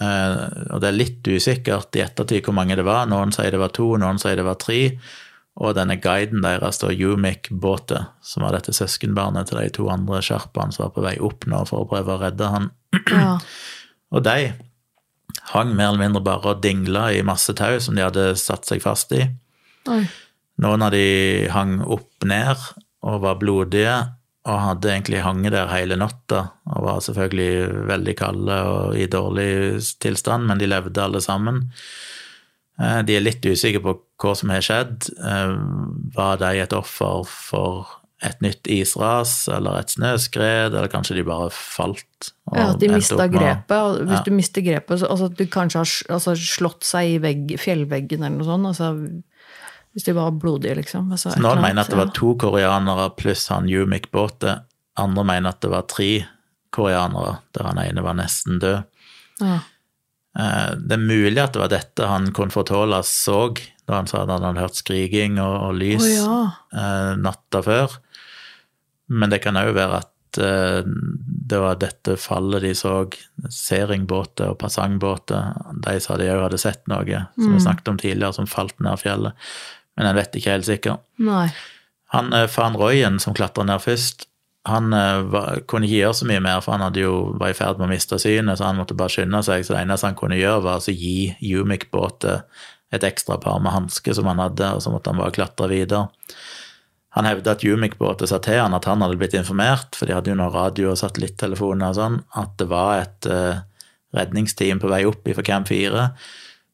Eh, 0.00 0.44
og 0.72 0.80
det 0.80 0.88
er 0.88 0.96
litt 0.96 1.26
usikkert 1.28 1.98
i 1.98 2.04
ettertid 2.04 2.46
hvor 2.46 2.56
mange 2.56 2.78
det 2.78 2.86
var. 2.86 3.08
Noen 3.10 3.34
sier 3.34 3.52
det 3.52 3.60
var 3.60 3.74
to, 3.76 3.92
noen 4.00 4.20
sier 4.22 4.38
det 4.38 4.46
var 4.46 4.60
tre. 4.60 4.80
Og 5.60 5.74
denne 5.76 5.98
guiden 6.00 6.44
deres, 6.44 6.78
da, 6.80 6.92
Yumik 6.94 7.50
Båte, 7.50 8.06
som 8.24 8.46
var 8.46 8.54
dette 8.56 8.72
søskenbarnet 8.76 9.50
til 9.50 9.60
de 9.60 9.68
to 9.76 9.90
andre 9.92 10.22
sherpaene 10.24 10.72
som 10.72 10.86
var 10.86 10.94
på 10.94 11.04
vei 11.04 11.16
opp 11.20 11.44
nå 11.50 11.64
for 11.68 11.82
å 11.82 11.90
prøve 11.90 12.14
å 12.14 12.22
redde 12.22 12.54
han. 12.54 12.70
Ja. 13.10 13.36
Og 14.14 14.24
de 14.26 14.52
hang 15.54 15.74
mer 15.76 15.90
eller 15.92 16.04
mindre 16.04 16.22
bare 16.24 16.54
og 16.54 16.62
dingla 16.64 17.08
i 17.16 17.22
masse 17.26 17.52
tau 17.58 17.78
som 17.82 17.96
de 17.96 18.04
hadde 18.06 18.32
satt 18.40 18.68
seg 18.68 18.82
fast 18.84 19.12
i. 19.16 19.24
Oi. 19.90 20.02
Noen 20.60 20.82
av 20.84 20.92
de 20.92 21.48
hang 21.52 21.78
opp 21.86 22.26
ned 22.28 22.56
og 23.00 23.22
var 23.22 23.38
blodige, 23.40 23.94
og 24.48 24.60
hadde 24.64 24.88
egentlig 24.88 25.20
hanget 25.24 25.52
der 25.52 25.68
hele 25.68 25.96
natta, 26.00 26.46
og 26.72 26.84
var 26.86 27.00
selvfølgelig 27.04 27.86
veldig 27.90 28.14
kalde 28.16 28.56
og 28.68 28.94
i 28.96 29.04
dårlig 29.12 29.50
tilstand, 30.00 30.46
men 30.48 30.60
de 30.60 30.68
levde 30.68 31.02
alle 31.04 31.20
sammen. 31.24 31.66
Eh, 32.80 33.02
De 33.04 33.16
er 33.16 33.24
litt 33.24 33.44
usikre 33.44 33.82
på 33.84 33.94
hva 34.20 34.34
som 34.36 34.52
har 34.52 34.64
skjedd. 34.64 35.10
Eh, 35.20 35.52
Var 36.16 36.40
de 36.40 36.52
et 36.64 36.72
offer 36.76 37.24
for 37.28 37.99
et 38.22 38.42
nytt 38.44 38.68
isras 38.68 39.48
eller 39.48 39.78
et 39.80 39.92
snøskred, 39.94 40.74
eller 40.74 40.90
kanskje 40.92 41.16
de 41.16 41.24
bare 41.24 41.48
falt? 41.54 42.32
Ja, 42.52 42.72
de 42.76 42.88
mista 42.92 43.26
grepet. 43.32 43.76
Og 43.76 44.02
hvis 44.06 44.18
Ja. 44.18 44.22
du 44.26 44.30
mister 44.36 44.60
grepet, 44.66 45.00
så 45.00 45.08
altså, 45.08 45.30
at 45.30 45.36
du 45.38 45.46
kanskje 45.46 45.78
har 45.80 46.16
altså, 46.16 46.34
slått 46.36 46.84
seg 46.84 47.14
i 47.14 47.18
vegg, 47.22 47.54
fjellveggen 47.58 48.24
eller 48.24 48.36
noe 48.36 48.44
sånt. 48.48 48.66
Altså, 48.66 49.22
hvis 49.94 50.04
de 50.04 50.12
var 50.14 50.30
blodige, 50.32 50.76
liksom. 50.76 51.10
Altså, 51.10 51.32
Så 51.32 51.40
Noen 51.40 51.62
mener 51.62 51.80
at 51.82 51.88
det 51.90 51.96
var 51.98 52.12
to 52.14 52.34
koreanere 52.36 53.08
pluss 53.16 53.48
han 53.48 53.68
Yumik 53.68 54.10
Båte. 54.12 54.60
Andre 55.00 55.24
mener 55.24 55.48
at 55.54 55.60
det 55.60 55.70
var 55.72 55.82
tre 55.88 56.26
koreanere, 56.72 57.38
der 57.56 57.64
han 57.64 57.78
ene 57.78 58.02
var 58.04 58.14
nesten 58.14 58.60
død. 58.60 58.84
Ja. 59.40 59.58
Eh, 60.38 60.74
Det 60.76 60.92
er 60.92 61.02
mulig 61.02 61.38
at 61.42 61.52
det 61.54 61.60
var 61.62 61.68
dette 61.72 62.06
han 62.06 62.30
Confortola 62.32 63.00
så 63.02 63.56
da 63.88 63.96
han 63.96 64.06
sa 64.06 64.22
at 64.22 64.28
han 64.30 64.42
hadde 64.44 64.60
hørt 64.62 64.76
skriking 64.78 65.40
og, 65.42 65.56
og 65.70 65.74
lys 65.80 66.04
oh, 66.04 66.12
ja. 66.14 66.52
eh, 66.78 67.16
natta 67.18 67.62
før. 67.66 67.96
Men 69.10 69.32
det 69.32 69.42
kan 69.44 69.58
òg 69.58 69.72
være 69.74 70.00
at 70.04 70.40
eh, 70.40 70.86
det 71.50 71.58
var 71.58 71.80
dette 71.82 72.14
fallet 72.20 72.62
de 72.62 72.72
så, 72.78 72.94
Seringbåter 73.50 74.52
og 74.52 74.60
Passangbåter. 74.62 75.52
De 75.82 75.98
sa 76.02 76.18
de 76.20 76.30
òg 76.30 76.46
hadde 76.46 76.62
sett 76.62 76.86
noe, 76.90 77.26
som 77.36 77.52
vi 77.56 77.62
snakket 77.66 77.92
om 77.92 78.00
tidligere, 78.00 78.36
som 78.38 78.50
falt 78.50 78.78
ned 78.82 79.02
fjellet. 79.02 79.50
Men 79.98 80.10
en 80.10 80.18
vet 80.18 80.38
ikke 80.38 80.54
helt 80.54 80.68
sikkert. 80.68 81.04
Nei. 81.20 81.48
Han 82.14 82.32
eh, 82.34 82.48
van 82.56 82.78
Royen, 82.78 83.20
som 83.22 83.36
klatra 83.36 83.66
ned 83.66 83.82
først, 83.82 84.26
han 84.68 84.92
eh, 84.92 85.22
var, 85.32 85.62
kunne 85.70 85.88
ikke 85.88 86.02
gjøre 86.02 86.16
så 86.20 86.28
mye 86.28 86.42
mer, 86.44 86.60
for 86.64 86.76
han 86.76 86.84
hadde 86.84 87.04
jo, 87.04 87.14
var 87.40 87.52
i 87.52 87.56
ferd 87.56 87.80
med 87.80 87.88
å 87.88 87.92
miste 87.94 88.18
synet, 88.20 88.58
så 88.58 88.68
han 88.68 88.80
måtte 88.80 88.96
bare 88.98 89.12
skynde 89.12 89.42
seg. 89.46 89.64
Så 89.64 89.74
det 89.74 89.84
eneste 89.84 90.10
han 90.10 90.18
kunne 90.18 90.38
gjøre, 90.38 90.64
var 90.66 90.82
å 90.82 90.94
gi 90.94 91.32
Yumik-båtet 91.40 92.46
et 92.90 93.06
ekstra 93.06 93.38
par 93.40 93.60
med 93.62 93.72
hansker 93.72 94.16
som 94.16 94.26
han 94.26 94.42
hadde, 94.42 94.72
og 94.74 94.82
så 94.84 94.92
måtte 94.92 95.12
han 95.12 95.20
bare 95.22 95.34
klatre 95.34 95.70
videre. 95.70 96.08
Han 97.16 97.26
hevda 97.26 97.56
at 97.56 97.64
Yumik-båtet 97.66 98.30
sa 98.30 98.38
til 98.42 98.60
han 98.60 98.76
at 98.76 98.86
han 98.86 99.02
hadde 99.02 99.18
blitt 99.18 99.34
informert, 99.34 99.96
for 99.98 100.06
de 100.06 100.14
hadde 100.14 100.30
jo 100.30 100.36
noen 100.38 100.54
radio 100.54 100.92
og 100.92 101.00
satellittelefoner 101.00 101.90
og 101.90 101.98
sånn, 101.98 102.20
at 102.38 102.54
det 102.60 102.68
var 102.70 102.92
et 103.00 103.30
uh, 103.30 103.64
redningsteam 104.14 104.78
på 104.82 104.90
vei 104.92 105.02
opp 105.08 105.26
fra 105.26 105.44
Camp 105.46 105.70
4. 105.70 106.06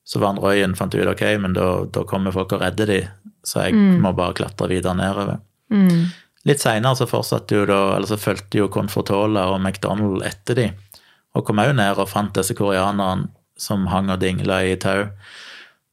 Så 0.06 0.20
Van 0.22 0.38
Røyen 0.40 0.76
fant 0.78 0.94
ut 0.94 1.08
ok, 1.08 1.24
men 1.42 1.56
da, 1.56 1.70
da 1.92 2.04
kommer 2.08 2.36
folk 2.36 2.52
og 2.52 2.62
redder 2.62 2.92
de, 2.92 3.00
så 3.46 3.64
jeg 3.64 3.74
må 4.02 4.12
bare 4.16 4.36
klatre 4.38 4.68
videre 4.70 4.94
nedover. 4.98 5.40
Mm. 5.72 6.12
Litt 6.46 6.62
seinere 6.62 6.94
så 6.98 7.08
fortsatte 7.10 7.56
jo 7.56 7.64
da, 7.66 7.80
eller 7.96 8.06
så 8.06 8.20
fulgte 8.20 8.60
jo 8.60 8.68
Confortola 8.72 9.48
og 9.50 9.58
McDonald 9.58 10.22
etter 10.26 10.60
de, 10.60 10.68
og 11.34 11.48
kom 11.48 11.64
òg 11.64 11.72
ned 11.80 11.98
og 11.98 12.10
fant 12.12 12.36
disse 12.36 12.54
koreanerne 12.56 13.32
som 13.58 13.88
hang 13.90 14.12
og 14.12 14.20
dingla 14.20 14.60
i 14.68 14.76
tau. 14.80 15.08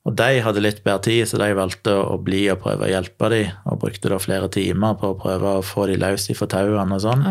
Og 0.04 0.16
de 0.20 0.42
hadde 0.44 0.64
litt 0.64 0.82
bedre 0.84 1.06
tid, 1.06 1.24
så 1.30 1.40
de 1.40 1.54
valgte 1.56 1.94
å 1.96 2.18
bli 2.20 2.44
og 2.52 2.60
prøve 2.66 2.88
å 2.88 2.92
hjelpe 2.92 3.30
dem. 3.32 3.52
og 3.66 3.80
brukte 3.80 4.12
da 4.12 4.20
flere 4.20 4.50
timer 4.52 4.98
på 5.00 5.14
å 5.14 5.20
prøve 5.20 5.58
å 5.60 5.64
få 5.64 5.88
dem 5.88 6.02
løs 6.04 6.28
fra 6.36 6.48
tauene 6.48 6.98
og 6.98 7.04
sånn. 7.06 7.24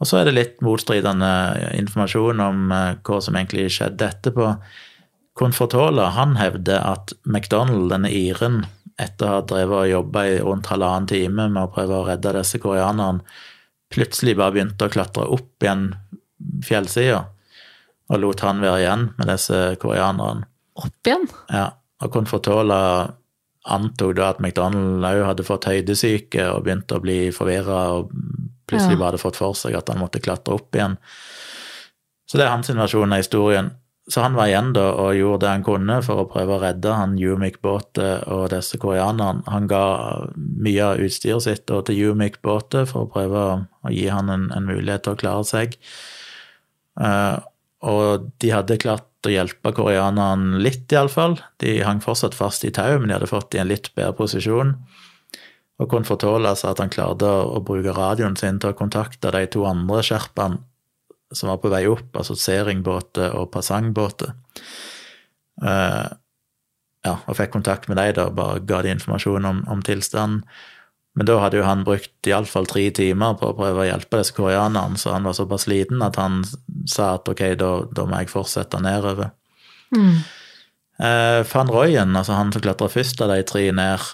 Og 0.00 0.08
så 0.08 0.20
er 0.20 0.24
det 0.24 0.36
litt 0.36 0.62
motstridende 0.64 1.28
informasjon 1.76 2.40
om 2.40 2.70
eh, 2.72 2.94
hva 3.04 3.18
som 3.20 3.36
egentlig 3.36 3.68
skjedde 3.74 4.08
etterpå. 4.08 4.54
Confortola 5.36 6.08
han 6.16 6.38
hevder 6.40 6.80
at 6.80 7.12
McDonald, 7.28 7.90
denne 7.92 8.08
iren, 8.08 8.62
etter 9.00 9.26
å 9.26 9.34
ha 9.34 9.44
drevet 9.44 9.76
og 9.76 9.92
jobba 9.92 10.24
i 10.28 10.38
rundt 10.40 10.70
halvannen 10.72 11.08
time 11.08 11.48
med 11.52 11.62
å 11.62 11.72
prøve 11.72 11.98
å 11.98 12.06
redde 12.08 12.32
disse 12.36 12.60
koreanerne, 12.60 13.20
plutselig 13.92 14.36
bare 14.38 14.54
begynte 14.56 14.88
å 14.88 14.92
klatre 14.92 15.26
opp 15.34 15.64
igjen 15.64 15.90
fjellsida, 16.64 17.24
og 18.10 18.22
lot 18.22 18.44
han 18.44 18.62
være 18.62 18.82
igjen 18.84 19.08
med 19.18 19.32
disse 19.32 19.60
koreanerne. 19.82 20.49
Opp 20.80 21.06
igjen? 21.06 21.26
Ja, 21.52 21.66
og 22.00 22.12
Confortola 22.14 22.80
antok 23.70 24.14
da 24.16 24.30
at 24.32 24.40
McDonald 24.40 25.04
òg 25.04 25.26
hadde 25.28 25.44
fått 25.44 25.68
høydesyke 25.68 26.46
og 26.54 26.64
begynte 26.64 26.96
å 26.96 27.04
bli 27.04 27.18
forvirra 27.34 27.82
og 27.98 28.14
plutselig 28.70 28.96
bare 28.96 29.12
hadde 29.12 29.22
fått 29.22 29.40
for 29.40 29.58
seg 29.58 29.76
at 29.76 29.90
han 29.92 30.00
måtte 30.00 30.22
klatre 30.22 30.56
opp 30.56 30.74
igjen. 30.76 30.96
Så 32.30 32.38
det 32.38 32.46
er 32.46 32.54
hans 32.54 32.70
versjon 32.70 33.12
av 33.12 33.20
historien. 33.20 33.72
Så 34.10 34.24
han 34.24 34.34
var 34.34 34.48
igjen 34.50 34.72
da 34.74 34.86
og 34.98 35.14
gjorde 35.14 35.44
det 35.44 35.50
han 35.52 35.64
kunne 35.66 35.98
for 36.02 36.22
å 36.22 36.28
prøve 36.30 36.56
å 36.56 36.62
redde 36.62 36.94
han 36.96 37.18
Yumik-båtet 37.20 38.24
og 38.32 38.48
disse 38.54 38.78
koreanerne. 38.82 39.44
Han 39.50 39.68
ga 39.70 39.84
mye 40.34 40.86
av 40.86 41.02
utstyret 41.04 41.46
sitt 41.46 41.66
da 41.70 41.82
til 41.86 42.00
Yumik-båtet 42.00 42.90
for 42.90 43.06
å 43.06 43.10
prøve 43.12 43.44
å, 43.44 43.92
gi 43.92 44.08
han 44.10 44.32
en, 44.32 44.48
en 44.56 44.66
mulighet 44.66 45.04
til 45.06 45.14
å 45.14 45.20
klare 45.20 45.46
seg. 45.46 45.76
Eh, 46.98 47.36
og 47.80 48.30
de 48.42 48.50
hadde 48.52 48.78
klart 48.80 49.28
å 49.28 49.32
hjelpe 49.32 49.72
koreanerne 49.76 50.60
litt, 50.60 50.86
iallfall. 50.92 51.38
De 51.60 51.78
hang 51.84 52.00
fortsatt 52.04 52.36
fast 52.36 52.64
i 52.64 52.72
tau, 52.74 52.98
men 52.98 53.08
de 53.08 53.16
hadde 53.16 53.30
fått 53.30 53.56
i 53.56 53.60
en 53.62 53.70
litt 53.70 53.90
bedre 53.96 54.16
posisjon. 54.18 54.74
Og 55.80 55.88
kunne 55.88 56.08
fortåle 56.08 56.52
seg 56.60 56.74
at 56.74 56.82
han 56.82 56.92
klarte 56.92 57.28
å, 57.28 57.60
bruke 57.64 57.94
radioen 57.96 58.36
sin 58.36 58.60
til 58.60 58.74
å 58.74 58.76
kontakte 58.76 59.32
de 59.32 59.46
to 59.52 59.64
andre 59.68 60.04
sherpaene 60.04 60.60
som 61.32 61.48
var 61.48 61.60
på 61.62 61.70
vei 61.70 61.84
opp, 61.86 62.10
altså 62.18 62.34
Seringbåter 62.34 63.36
og 63.38 63.52
Pasangbåter. 63.54 64.32
Uh, 65.62 66.10
ja, 67.06 67.14
og 67.14 67.36
fikk 67.38 67.52
kontakt 67.54 67.86
med 67.88 68.00
dem, 68.00 68.12
da, 68.18 68.26
bare 68.34 68.64
ga 68.66 68.80
de 68.82 68.90
informasjon 68.96 69.46
om, 69.46 69.62
om 69.70 69.84
tilstanden. 69.86 70.42
Men 71.20 71.28
da 71.28 71.34
hadde 71.42 71.58
jo 71.60 71.66
han 71.66 71.82
brukt 71.84 72.28
iallfall 72.30 72.64
tre 72.70 72.86
timer 72.96 73.34
på 73.36 73.50
å 73.50 73.56
prøve 73.58 73.82
å 73.82 73.88
hjelpe 73.90 74.22
disse 74.22 74.32
koreanerne, 74.32 74.96
så 74.96 75.12
han 75.12 75.26
var 75.28 75.34
såpass 75.36 75.66
sliten 75.66 76.00
at 76.00 76.16
han 76.16 76.38
sa 76.88 77.10
at 77.18 77.28
ok, 77.28 77.42
da, 77.60 77.68
da 77.92 78.06
må 78.08 78.22
jeg 78.22 78.30
fortsette 78.32 78.80
nedover. 78.80 79.28
Mm. 79.92 80.14
Eh, 81.04 81.42
Van 81.52 81.68
Royen, 81.68 82.16
altså 82.16 82.38
han 82.38 82.54
som 82.54 82.64
klatra 82.64 82.88
først 82.88 83.20
av 83.20 83.34
de 83.34 83.42
tre 83.44 83.66
ned, 83.76 84.06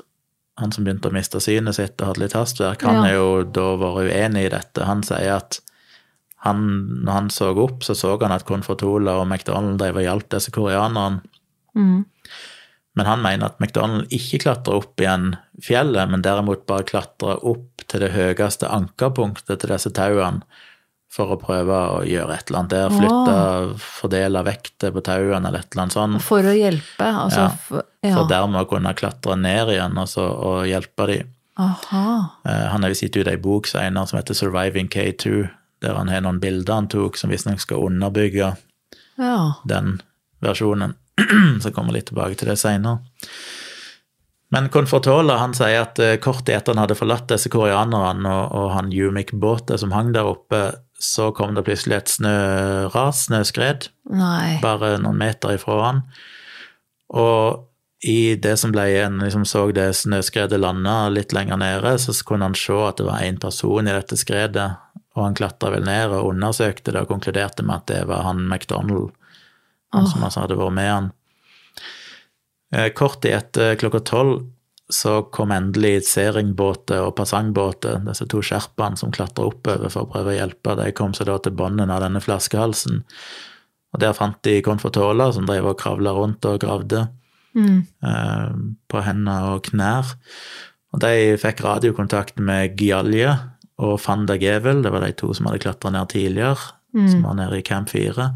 han 0.59 0.75
som 0.75 0.83
begynte 0.83 1.13
å 1.13 1.15
miste 1.15 1.39
synet 1.45 1.79
sitt 1.79 1.95
og 2.01 2.11
hadde 2.11 2.25
litt 2.25 2.35
hastverk, 2.35 2.83
han 2.83 3.05
Ja. 3.05 3.07
er 3.13 3.15
jo 3.21 3.31
da 3.45 3.69
vært 3.79 4.11
uenig 4.11 4.47
i 4.49 4.53
dette. 4.57 4.83
Han 4.91 5.03
sier 5.07 5.37
at 5.37 5.61
han, 6.43 6.67
når 7.05 7.13
han 7.13 7.31
så 7.31 7.53
opp, 7.55 7.85
så 7.87 7.95
så 7.95 8.19
han 8.21 8.33
at 8.35 8.47
Konfortola 8.47 9.21
og 9.21 9.29
McDonald 9.29 9.79
drev 9.79 10.03
og 10.03 10.03
hjalp 10.03 10.29
disse 10.35 10.51
koreanerne. 10.51 11.23
Mm. 11.77 12.05
Men 12.97 13.07
han 13.07 13.21
mener 13.23 13.51
at 13.51 13.59
McDonald 13.61 14.09
ikke 14.15 14.39
klatrer 14.47 14.79
opp 14.81 15.01
igjen 15.03 15.35
fjellet, 15.63 16.09
men 16.11 16.23
derimot 16.25 16.63
bare 16.69 16.87
klatrer 16.89 17.43
opp 17.45 17.85
til 17.87 18.01
det 18.01 18.13
høyeste 18.15 18.71
ankerpunktet 18.73 19.61
til 19.61 19.73
disse 19.75 19.93
tauene 19.95 20.41
for 21.17 21.33
å 21.33 21.37
prøve 21.41 21.77
å 21.93 22.01
gjøre 22.05 22.35
et 22.35 22.49
eller 22.51 22.59
annet 22.63 22.73
der. 22.75 22.91
Flytte, 22.93 23.37
fordele 24.01 24.43
vekter 24.45 24.93
på 24.93 25.03
tauene 25.07 25.49
eller 25.49 25.63
et 25.63 25.71
eller 25.73 25.85
annet 25.87 25.97
sånt. 25.97 26.25
For 26.25 26.45
å 26.45 26.57
hjelpe, 26.57 27.07
altså 27.09 27.45
Ja. 27.45 27.49
for, 27.69 27.85
ja. 28.05 28.15
For 28.17 28.29
dermed 28.33 28.61
å 28.65 28.69
kunne 28.69 28.93
klatre 28.99 29.37
ned 29.39 29.69
igjen 29.77 29.97
altså, 29.97 30.27
og 30.27 30.67
hjelpe 30.69 31.07
dem. 31.13 31.31
Aha. 31.57 32.31
Eh, 32.45 32.67
Han 32.73 32.83
har 32.83 32.91
visst 32.93 33.03
gitt 33.07 33.17
ut 33.17 33.29
ei 33.29 33.37
bok 33.41 33.67
senere 33.67 34.07
som 34.09 34.19
heter 34.19 34.35
Surviving 34.37 34.89
K2, 34.93 35.49
der 35.81 35.95
han 35.95 36.09
har 36.09 36.21
noen 36.21 36.41
bilder 36.41 36.75
han 36.75 36.89
tok 36.89 37.17
som 37.17 37.31
visstnok 37.31 37.61
skal 37.61 37.87
underbygge 37.87 38.57
Ja. 39.19 39.55
den 39.67 40.01
versjonen. 40.43 40.97
Så 41.63 41.73
kommer 41.73 41.93
jeg 41.93 42.03
litt 42.03 42.11
tilbake 42.13 42.39
til 42.39 42.51
det 42.53 42.59
seinere. 42.61 43.01
Men 44.55 44.69
Confortola 44.71 45.41
han 45.41 45.57
sier 45.59 45.83
at 45.83 45.99
eh, 45.99 46.19
kort 46.23 46.47
etter 46.49 46.75
han 46.75 46.85
hadde 46.85 46.99
forlatt 46.99 47.27
disse 47.33 47.51
koreanerne 47.51 48.31
og, 48.31 48.53
og 48.55 48.69
han 48.77 48.93
Yumik 48.95 49.33
Båte 49.35 49.79
som 49.81 49.95
hang 49.97 50.13
der 50.15 50.29
oppe, 50.29 50.61
så 51.03 51.33
kom 51.37 51.57
det 51.57 51.67
plutselig 51.67 51.97
et 51.97 52.13
snøras, 52.15 53.27
snøskred, 53.27 53.89
Nei. 54.09 54.59
bare 54.63 54.95
noen 55.03 55.19
meter 55.21 55.57
ifra 55.59 55.81
han. 55.83 56.05
Og 57.13 57.67
i 58.07 58.37
det 58.41 58.55
som 58.61 58.73
ble 58.73 58.87
igjen, 58.93 59.19
liksom 59.21 59.45
så 59.49 59.67
det 59.75 59.91
snøskredet 59.99 60.61
landa 60.61 61.09
litt 61.13 61.35
lenger 61.37 61.59
nede, 61.61 61.97
så 62.01 62.15
kunne 62.27 62.49
han 62.51 62.57
se 62.59 62.77
at 62.87 63.01
det 63.01 63.09
var 63.09 63.25
én 63.25 63.41
person 63.43 63.89
i 63.89 63.95
dette 63.95 64.19
skredet, 64.21 64.71
og 65.17 65.23
han 65.25 65.37
klatra 65.37 65.73
vel 65.73 65.87
ned 65.89 66.13
og 66.13 66.31
undersøkte 66.33 66.93
det 66.93 67.03
og 67.03 67.13
konkluderte 67.13 67.65
med 67.65 67.81
at 67.81 67.89
det 67.91 68.03
var 68.11 68.27
han 68.29 68.45
McDonald, 68.47 69.11
han 69.95 70.07
som 70.11 70.25
altså 70.27 70.41
hadde 70.45 70.57
vært 70.59 70.75
med 70.77 70.91
han. 70.91 71.13
Eh, 72.75 72.89
Kort 72.97 73.21
tid 73.23 73.37
etter 73.37 73.77
klokka 73.81 74.01
tolv 74.05 74.45
så 74.93 75.17
kom 75.35 75.51
endelig 75.51 76.05
seringbåter 76.07 77.01
og 77.03 77.17
Passangbåtet, 77.19 78.05
disse 78.07 78.27
to 78.31 78.39
sherpaene 78.45 78.99
som 79.01 79.11
klatra 79.11 79.49
oppover 79.49 79.91
for 79.91 80.07
å 80.07 80.11
prøve 80.13 80.31
å 80.31 80.37
hjelpe. 80.37 80.77
De 80.79 80.93
kom 80.95 81.15
seg 81.17 81.27
da 81.27 81.39
til 81.43 81.57
bunnen 81.59 81.91
av 81.91 82.05
denne 82.05 82.21
flaskehalsen. 82.23 83.01
Og 83.95 83.99
der 84.03 84.15
fant 84.15 84.39
de 84.47 84.61
Confortola, 84.63 85.33
som 85.35 85.47
drev 85.49 85.67
og 85.73 85.79
kravla 85.81 86.13
rundt 86.15 86.45
og 86.47 86.61
gravde 86.63 87.09
Mm. 87.57 87.87
eh, 88.05 88.51
på 88.87 89.01
hender 89.03 89.43
og 89.55 89.63
knær. 89.65 90.11
Og 90.93 91.01
de 91.01 91.37
fikk 91.41 91.63
radiokontakt 91.65 92.37
med 92.39 92.77
Gyalje 92.77 93.31
og 93.79 93.99
Van 94.07 94.27
der 94.27 94.37
Gevel, 94.37 94.83
det 94.83 94.93
var 94.93 95.01
de 95.01 95.13
to 95.17 95.33
som 95.33 95.47
hadde 95.47 95.63
klatra 95.65 95.91
ned 95.91 96.09
tidligere, 96.13 96.59
som 97.09 97.23
var 97.23 97.35
nede 97.35 97.57
i 97.59 97.63
Camp 97.63 97.89
4, 97.89 98.29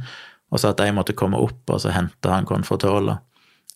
og 0.50 0.60
sa 0.60 0.72
at 0.72 0.80
de 0.82 0.90
måtte 0.94 1.16
komme 1.18 1.38
opp 1.38 1.70
og 1.70 1.80
så 1.82 1.92
hente 1.94 2.30
han 2.32 2.48
konfortåler. 2.48 3.20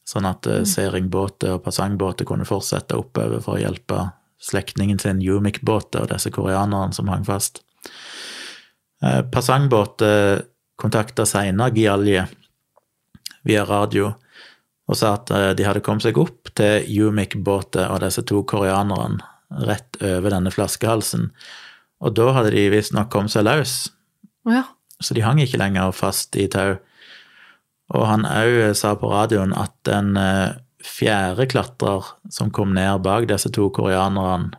Sånn 0.05 0.27
at 0.29 0.47
mm. 0.47 0.67
Seringbåtet 0.69 1.49
og 1.55 1.63
Pasangbåter 1.65 2.29
kunne 2.29 2.47
fortsette 2.49 2.99
oppover 2.99 3.41
for 3.45 3.57
å 3.57 3.63
hjelpe 3.63 4.09
slektningen 4.45 4.99
sin 5.01 5.23
Yumik-båter, 5.25 6.05
og 6.05 6.11
disse 6.13 6.33
koreanerne 6.35 6.93
som 6.93 7.09
hang 7.09 7.25
fast. 7.25 7.63
Eh, 9.01 9.23
Pasangbåter 9.33 10.45
kontakta 10.77 11.25
seinere 11.29 11.73
Gialje 11.73 12.27
via 13.47 13.65
radio 13.69 14.11
og 14.85 14.99
sa 14.99 15.15
at 15.17 15.33
eh, 15.33 15.51
de 15.57 15.65
hadde 15.65 15.83
kommet 15.85 16.05
seg 16.05 16.19
opp 16.21 16.53
til 16.59 16.85
Yumik-båter 16.93 17.89
og 17.89 18.03
disse 18.05 18.25
to 18.29 18.43
koreanerne 18.49 19.25
rett 19.65 20.01
over 20.03 20.35
denne 20.35 20.53
flaskehalsen. 20.53 21.31
Og 22.05 22.17
da 22.17 22.33
hadde 22.37 22.53
de 22.53 22.69
visstnok 22.73 23.13
kommet 23.13 23.33
seg 23.33 23.47
løs, 23.47 23.85
Ja. 24.51 24.67
Så 25.05 25.17
de 25.17 25.25
hang 25.25 25.41
ikke 25.43 25.61
lenger 25.61 25.95
fast 25.95 26.37
i 26.41 26.49
tau. 26.51 26.79
Og 27.95 28.07
han 28.09 28.25
òg 28.25 28.73
sa 28.79 28.95
på 28.97 29.11
radioen 29.13 29.53
at 29.57 29.93
en 29.93 30.17
eh, 30.17 30.57
fjerde 30.85 31.47
klatrer 31.51 32.07
som 32.33 32.53
kom 32.55 32.75
ned 32.77 33.03
bak 33.05 33.29
disse 33.29 33.51
to 33.53 33.69
koreanerne, 33.75 34.57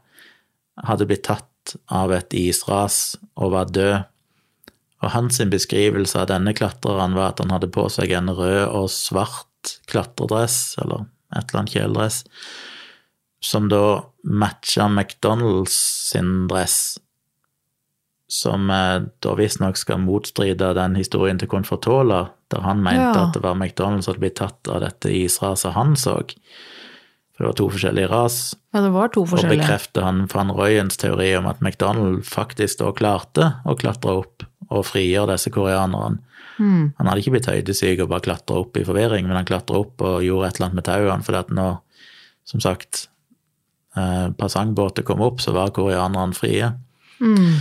hadde 0.86 1.08
blitt 1.08 1.26
tatt 1.28 1.76
av 1.88 2.12
et 2.14 2.34
isras 2.36 3.16
og 3.40 3.54
var 3.56 3.72
død. 3.74 4.06
Og 5.04 5.12
hans 5.14 5.40
beskrivelse 5.52 6.18
av 6.20 6.30
denne 6.32 6.54
klatreren 6.58 7.16
var 7.18 7.34
at 7.34 7.42
han 7.44 7.54
hadde 7.54 7.72
på 7.74 7.88
seg 7.94 8.14
en 8.18 8.32
rød 8.34 8.64
og 8.68 8.90
svart 8.92 9.76
klatredress, 9.90 10.76
eller 10.82 11.08
et 11.36 11.48
eller 11.48 11.62
annet 11.62 11.76
kjeledress, 11.76 12.20
som 13.44 13.70
da 13.70 14.06
matcha 14.24 14.88
McDonald's 14.90 15.78
sin 16.10 16.48
dress, 16.50 16.98
som 18.28 18.70
eh, 18.74 19.02
da 19.22 19.36
visstnok 19.38 19.78
skal 19.78 20.00
motstride 20.02 20.72
den 20.74 20.96
historien 20.98 21.38
til 21.40 21.48
Confortola, 21.52 22.30
der 22.52 22.62
han 22.66 22.82
mente 22.84 23.12
Ja. 23.20 23.28
at 23.28 23.34
det 23.34 23.44
var 23.44 23.56
McDonald's 23.56 24.08
som 24.08 24.14
hadde 24.16 24.24
blitt 24.24 24.40
tatt 24.40 24.68
av 24.72 24.82
dette 24.82 25.12
israset 25.14 25.74
han 25.74 25.96
så. 25.96 26.16
For 27.36 27.44
det 27.44 27.50
var 27.52 27.58
to 27.60 27.70
forskjellige 27.70 28.10
ras. 28.10 28.56
ja, 28.74 28.82
det 28.82 28.92
var 28.94 29.10
to 29.12 29.26
forskjellige. 29.26 29.60
Og 29.60 29.66
bekrefter 29.68 30.02
han 30.08 30.26
van 30.32 30.52
Royens 30.56 30.98
teori 30.98 31.36
om 31.38 31.46
at 31.52 31.62
McDonald 31.62 32.24
faktisk 32.26 32.80
da 32.80 32.92
klarte 32.96 33.50
å 33.66 33.76
klatre 33.76 34.18
opp 34.24 34.46
og 34.70 34.86
frigjøre 34.86 35.36
disse 35.36 35.52
koreanerne. 35.52 36.18
Mm. 36.58 36.94
Han 36.98 37.08
hadde 37.08 37.20
ikke 37.22 37.34
blitt 37.36 37.50
høydesyk 37.52 38.00
og 38.02 38.10
bare 38.10 38.24
klatra 38.26 38.62
opp 38.64 38.78
i 38.80 38.86
forvirring, 38.88 39.28
men 39.28 39.36
han 39.36 39.46
klatra 39.46 39.82
opp 39.84 40.02
og 40.02 40.24
gjorde 40.24 40.48
et 40.48 40.56
eller 40.56 40.70
annet 40.70 40.80
med 40.80 40.88
tauene, 40.88 41.24
fordi 41.28 41.42
at 41.44 41.50
nå, 41.52 41.66
som 42.48 42.64
sagt, 42.64 43.08
eh, 43.98 44.30
passangbåtet 44.40 45.06
kom 45.06 45.22
opp, 45.22 45.42
så 45.44 45.52
var 45.52 45.74
koreanerne 45.76 46.34
frie. 46.34 46.72
Mm. 47.20 47.60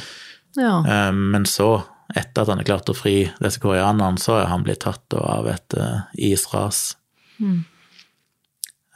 Ja. 0.56 0.78
Eh, 0.86 1.12
men 1.12 1.46
så, 1.46 1.82
etter 2.14 2.42
at 2.44 2.48
han 2.52 2.60
har 2.60 2.68
klart 2.68 2.90
å 2.92 2.96
fri 2.96 3.30
disse 3.42 3.60
koreanerne, 3.62 4.20
så 4.20 4.38
er 4.42 4.50
han 4.52 4.64
blitt 4.66 4.84
tatt 4.86 5.14
av 5.18 5.48
et 5.50 5.74
eh, 5.78 6.00
isras. 6.32 6.96
Mm. 7.40 7.64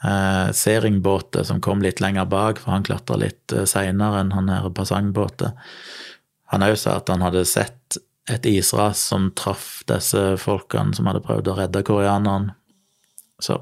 Eh, 0.03 0.51
Seringbåtet 0.55 1.47
som 1.47 1.61
kom 1.61 1.81
litt 1.83 1.99
lenger 1.99 2.25
bak, 2.31 2.59
for 2.63 2.71
han 2.71 2.85
klatra 2.87 3.17
litt 3.19 3.55
seinere 3.67 4.21
enn 4.23 4.31
han 4.35 4.51
her 4.53 4.69
passangbåtet. 4.71 5.57
Han 6.53 6.63
òg 6.65 6.77
sa 6.79 6.95
at 6.97 7.09
han 7.11 7.21
hadde 7.25 7.43
sett 7.45 7.99
et 8.29 8.45
isras 8.45 9.01
som 9.09 9.31
traff 9.37 9.81
disse 9.89 10.21
folkene 10.41 10.93
som 10.95 11.09
hadde 11.09 11.23
prøvd 11.25 11.49
å 11.51 11.57
redde 11.57 11.83
koreaneren. 11.85 12.51
Så 13.41 13.55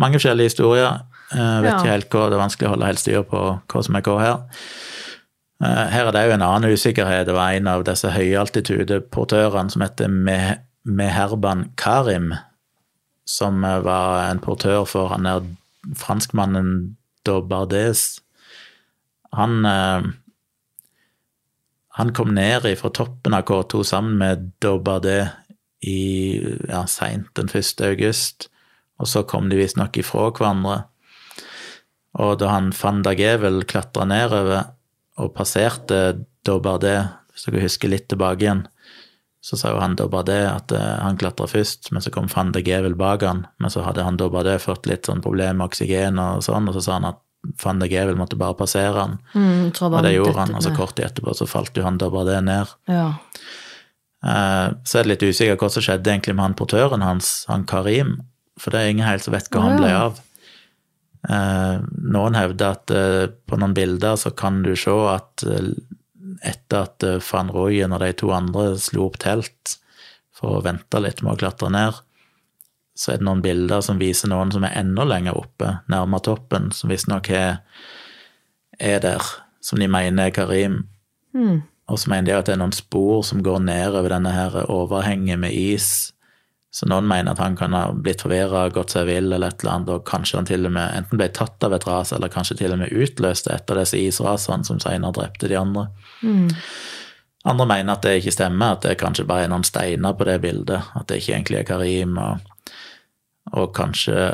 mange 0.00 0.18
forskjellige 0.18 0.50
historier. 0.52 1.00
Jeg 1.30 1.62
vet 1.62 1.70
Ja. 1.70 1.78
ikke 1.78 1.92
helt 1.94 2.10
hva, 2.10 2.28
Det 2.28 2.34
er 2.36 2.42
vanskelig 2.48 2.66
å 2.66 2.70
holde 2.74 2.86
helt 2.86 2.98
styr 2.98 3.22
på 3.22 3.62
hva 3.68 3.84
som 3.84 3.96
er 3.96 4.02
hva 4.02 4.18
her. 4.20 4.38
Eh, 5.60 5.86
Her 5.92 6.08
er 6.08 6.14
det 6.16 6.24
jo 6.26 6.36
en 6.36 6.44
annen 6.44 6.72
usikkerhet. 6.72 7.26
Det 7.28 7.36
var 7.36 7.52
en 7.52 7.68
av 7.68 7.84
disse 7.84 8.12
høyaltitudeportørene 8.14 9.72
som 9.72 9.84
heter 9.84 10.08
Meherban 10.88 11.66
Karim, 11.80 12.32
som 13.28 13.64
eh, 13.64 13.82
var 13.84 14.30
en 14.30 14.40
portør 14.40 14.86
for 14.88 15.12
han 15.12 15.28
der 15.28 15.44
franskmannen 15.96 16.96
Dobardes. 17.26 18.22
Han 19.36 19.64
eh, 19.64 20.10
Han 21.98 22.12
kom 22.14 22.30
ned 22.32 22.64
fra 22.78 22.88
toppen 22.94 23.34
av 23.34 23.42
K2 23.44 23.82
sammen 23.84 24.14
med 24.16 24.52
Dobardet 24.62 25.34
i 25.82 26.38
ja, 26.68 26.86
seint 26.86 27.28
den 27.36 27.50
1. 27.50 27.82
august, 27.82 28.46
og 28.96 29.08
så 29.10 29.24
kom 29.26 29.50
de 29.50 29.58
visstnok 29.58 29.98
ifra 29.98 30.30
hverandre. 30.30 30.84
Og 32.14 32.38
da 32.40 32.54
han 32.54 32.70
van 32.72 33.02
der 33.04 33.18
Gevel 33.18 33.64
klatra 33.68 34.06
nedover 34.08 34.70
og 35.20 35.34
passerte 35.36 36.24
Dobardet, 36.46 36.98
hvis 37.34 37.44
dere 37.46 37.62
husker 37.66 37.90
litt 37.92 38.06
tilbake 38.10 38.46
igjen, 38.46 38.62
så 39.44 39.56
sa 39.56 39.70
jo 39.72 39.80
han 39.80 39.94
Dobardet 39.96 40.42
at 40.50 40.72
eh, 40.76 40.98
han 41.04 41.16
klatra 41.20 41.46
først, 41.48 41.90
men 41.92 42.02
så 42.04 42.10
kom 42.12 42.26
van 42.32 42.50
de 42.52 42.60
Gevel 42.64 42.94
bak 42.98 43.22
han. 43.24 43.46
Men 43.60 43.72
så 43.72 43.84
hadde 43.86 44.04
han 44.04 44.18
Dobardet 44.20 44.58
fått 44.60 44.88
litt 44.90 45.08
sånn 45.08 45.22
problem 45.24 45.60
med 45.60 45.70
oksygen 45.70 46.18
og 46.20 46.42
sånn, 46.44 46.68
og 46.68 46.76
så 46.76 46.82
sa 46.84 46.98
han 46.98 47.08
at 47.12 47.20
van 47.62 47.78
de 47.80 47.88
Gevel 47.88 48.18
måtte 48.20 48.36
bare 48.36 48.56
passere 48.58 48.92
han. 49.00 49.14
Mm, 49.32 49.70
Og 49.80 50.02
det 50.04 50.12
gjorde 50.16 50.36
han, 50.42 50.54
og 50.58 50.62
så 50.64 50.74
kort 50.76 50.96
tid 50.96 51.06
etterpå 51.06 51.32
så 51.38 51.46
falt 51.48 51.76
jo 51.80 51.86
han 51.86 51.96
Dobardet 52.00 52.42
ned. 52.44 52.68
Ja. 52.92 53.06
Eh, 54.24 54.68
Så 54.84 54.98
er 55.00 55.06
det 55.06 55.14
litt 55.14 55.24
usikker 55.32 55.56
hva 55.56 55.70
som 55.72 55.84
skjedde 55.84 56.12
egentlig 56.12 56.34
med 56.36 56.44
han 56.50 56.54
portøren 56.58 57.00
hans, 57.04 57.46
han 57.48 57.64
Karim, 57.64 58.18
for 58.60 58.70
det 58.74 58.80
er 58.82 58.90
ingen 58.92 59.08
helt 59.08 59.24
som 59.24 59.32
vet 59.32 59.48
hva 59.48 59.62
han 59.64 59.78
ble 59.80 59.92
av. 59.96 60.20
Eh, 61.28 61.76
Noen 62.14 62.36
hevder 62.38 62.76
at 62.76 62.92
eh, 62.94 63.26
på 63.28 63.58
noen 63.60 63.74
bilder 63.76 64.16
så 64.16 64.32
kan 64.32 64.62
du 64.64 64.72
se 64.78 64.94
at 65.10 65.44
eh, 65.44 65.72
etter 66.46 66.86
at 66.86 67.04
van 67.26 67.50
Rooyen 67.52 67.92
og 67.92 68.00
de 68.00 68.12
to 68.16 68.30
andre 68.32 68.72
slo 68.80 69.08
opp 69.10 69.18
telt 69.20 69.76
for 70.32 70.56
å 70.56 70.62
vente 70.64 71.02
litt 71.02 71.20
med 71.20 71.34
å 71.34 71.40
klatre 71.42 71.68
ned, 71.72 71.98
så 72.96 73.12
er 73.12 73.20
det 73.20 73.26
noen 73.28 73.42
bilder 73.44 73.82
som 73.84 74.00
viser 74.00 74.30
noen 74.32 74.52
som 74.54 74.64
er 74.64 74.78
enda 74.80 75.04
lenger 75.04 75.36
oppe, 75.36 75.74
nærmere 75.92 76.24
toppen, 76.30 76.70
som 76.72 76.92
visstnok 76.92 77.28
er, 77.34 77.60
er 78.80 79.02
der, 79.04 79.26
som 79.60 79.80
de 79.80 79.88
mener 79.90 80.30
er 80.30 80.34
Karim. 80.36 80.82
Mm. 81.36 81.60
Og 81.90 82.00
så 82.00 82.12
mener 82.12 82.30
de 82.30 82.36
at 82.38 82.48
det 82.48 82.54
er 82.56 82.62
noen 82.62 82.76
spor 82.76 83.24
som 83.26 83.42
går 83.44 83.60
nedover 83.66 84.14
denne 84.14 84.32
her 84.32 84.56
overhenget 84.70 85.40
med 85.42 85.56
is. 85.56 86.12
Så 86.70 86.86
noen 86.86 87.08
mener 87.10 87.34
at 87.34 87.40
han 87.42 87.56
kan 87.58 87.74
ha 87.74 87.88
blitt 87.90 88.22
forvirra, 88.22 88.68
gått 88.70 88.94
seg 88.94 89.08
vill 89.08 89.32
eller 89.32 89.50
et 89.50 89.64
eller 89.64 89.72
annet, 89.72 89.90
og 89.90 90.06
kanskje 90.06 90.38
han 90.38 90.46
til 90.46 90.68
og 90.68 90.74
med 90.76 90.94
enten 90.94 91.18
ble 91.18 91.26
tatt 91.34 91.66
av 91.66 91.74
et 91.74 91.86
ras, 91.88 92.12
eller 92.14 92.30
kanskje 92.30 92.60
til 92.60 92.76
og 92.76 92.78
med 92.84 92.94
utløste 92.94 93.50
et 93.50 93.72
av 93.74 93.80
disse 93.80 93.98
israsene 93.98 94.66
som 94.68 94.78
senere 94.82 95.16
drepte 95.16 95.50
de 95.50 95.58
andre. 95.58 95.88
Mm. 96.22 96.46
Andre 97.50 97.66
mener 97.66 97.96
at 97.96 98.06
det 98.06 98.20
ikke 98.20 98.36
stemmer, 98.36 98.76
at 98.76 98.86
det 98.86 99.00
kanskje 99.00 99.26
bare 99.26 99.48
er 99.48 99.52
noen 99.52 99.66
steiner 99.66 100.14
på 100.14 100.28
det 100.28 100.38
bildet, 100.44 100.94
at 100.94 101.08
det 101.10 101.18
ikke 101.18 101.34
egentlig 101.34 101.58
er 101.58 101.68
Karim, 101.72 102.18
og, 102.22 102.74
og 103.50 103.72
kanskje 103.74 104.30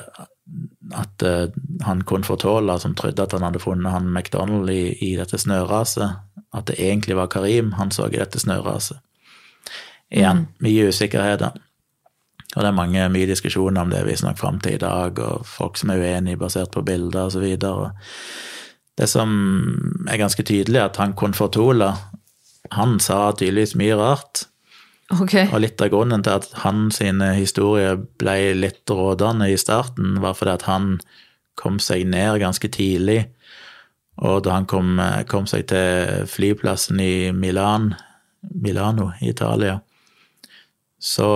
at 0.95 1.25
uh, 1.27 1.49
han 1.87 2.05
Confortola, 2.07 2.77
som 2.79 2.95
trodde 2.95 3.25
at 3.25 3.33
han 3.35 3.43
hadde 3.47 3.63
funnet 3.63 3.91
han 3.91 4.13
McDonald 4.13 4.71
i, 4.71 4.93
i 5.03 5.15
dette 5.19 5.41
snøraset, 5.41 6.21
at 6.55 6.69
det 6.69 6.77
egentlig 6.79 7.17
var 7.17 7.33
Karim 7.33 7.73
han 7.81 7.91
så 7.91 8.11
i 8.11 8.19
dette 8.21 8.39
snøraset. 8.43 9.01
Igjen, 10.13 10.47
mye 10.63 10.91
usikkerheter. 10.93 11.57
Og 12.57 12.65
det 12.65 12.71
er 12.71 12.77
mange, 12.77 13.09
mye 13.13 13.29
diskusjoner 13.29 13.85
om 13.85 13.91
det 13.93 14.07
visstnok 14.07 14.39
fram 14.41 14.59
til 14.65 14.79
i 14.79 14.81
dag, 14.81 15.19
og 15.21 15.45
folk 15.45 15.77
som 15.77 15.93
er 15.93 16.01
uenige 16.01 16.41
basert 16.41 16.73
på 16.73 16.83
bilder 16.87 17.37
videre. 17.43 17.91
Det 18.97 19.09
som 19.13 19.29
er 20.09 20.17
ganske 20.17 20.43
tydelig, 20.43 20.81
er 20.81 20.89
at 20.89 20.97
han 20.97 21.13
Konfortola 21.13 21.93
han 22.75 22.97
sa 22.99 23.31
tydeligvis 23.37 23.77
mye 23.79 23.97
rart. 24.01 24.47
Okay. 25.21 25.47
Og 25.53 25.61
litt 25.63 25.83
av 25.85 25.93
grunnen 25.93 26.25
til 26.27 26.41
at 26.41 26.49
hans 26.65 26.99
historier 26.99 28.01
ble 28.19 28.57
litt 28.57 28.91
rådende 28.91 29.51
i 29.53 29.59
starten, 29.61 30.17
var 30.25 30.35
fordi 30.35 30.57
at 30.57 30.67
han 30.67 30.97
kom 31.61 31.79
seg 31.79 32.09
ned 32.09 32.41
ganske 32.43 32.69
tidlig. 32.73 33.27
Og 34.17 34.43
da 34.47 34.57
han 34.57 34.67
kom, 34.67 34.97
kom 35.29 35.47
seg 35.47 35.69
til 35.71 36.27
flyplassen 36.33 36.99
i 37.05 37.31
Milan, 37.37 37.93
Milano 38.49 39.13
i 39.21 39.31
Italia, 39.31 39.79
så 40.99 41.29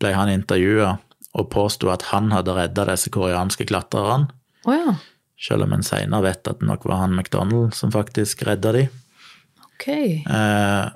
ble 0.00 0.12
han 0.16 0.32
intervjua 0.32 0.96
og 1.38 1.50
påsto 1.52 1.90
at 1.92 2.08
han 2.10 2.32
hadde 2.34 2.56
redda 2.56 2.88
disse 2.90 3.12
koreanske 3.14 3.68
klatrerne, 3.70 4.32
Oh, 4.68 4.74
ja. 4.76 4.94
selv 5.40 5.64
om 5.64 5.72
en 5.72 5.84
seinere 5.86 6.26
vet 6.26 6.48
at 6.50 6.58
det 6.60 6.66
nok 6.68 6.82
var 6.84 6.98
han 7.00 7.14
McDonald 7.16 7.72
som 7.72 7.92
faktisk 7.94 8.42
redda 8.44 8.74
de. 8.76 8.82
Okay. 9.70 10.18
Eh, 10.28 10.90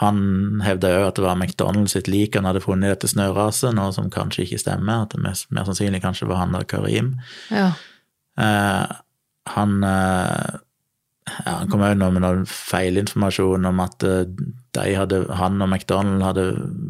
han 0.00 0.18
hevda 0.64 0.94
òg 0.96 1.08
at 1.10 1.18
det 1.18 1.24
var 1.26 1.36
McDonald 1.36 1.90
sitt 1.92 2.08
lik 2.08 2.38
han 2.38 2.46
hadde 2.48 2.62
funnet 2.64 2.88
i 2.88 2.92
dette 2.94 3.10
snøraset, 3.10 3.74
noe 3.76 3.92
som 3.92 4.08
kanskje 4.14 4.46
ikke 4.46 4.62
stemmer, 4.62 5.04
at 5.04 5.12
det 5.12 5.20
mest, 5.26 5.50
mer 5.52 5.66
sannsynlig 5.68 6.00
kanskje 6.04 6.30
var 6.30 6.40
han 6.40 6.56
og 6.56 6.68
Karim. 6.70 7.16
Ja. 7.50 7.72
Eh, 8.40 8.94
han 9.52 9.82
eh, 9.84 10.60
han 11.26 11.68
kom 11.70 11.82
òg 11.84 11.98
med 12.00 12.22
noen 12.24 12.46
feilinformasjon 12.50 13.68
om 13.68 13.82
at 13.84 14.06
eh, 14.06 14.24
de 14.74 14.94
hadde, 14.98 15.20
han 15.38 15.60
og 15.62 15.68
McDonald 15.68 16.24
hadde 16.26 16.46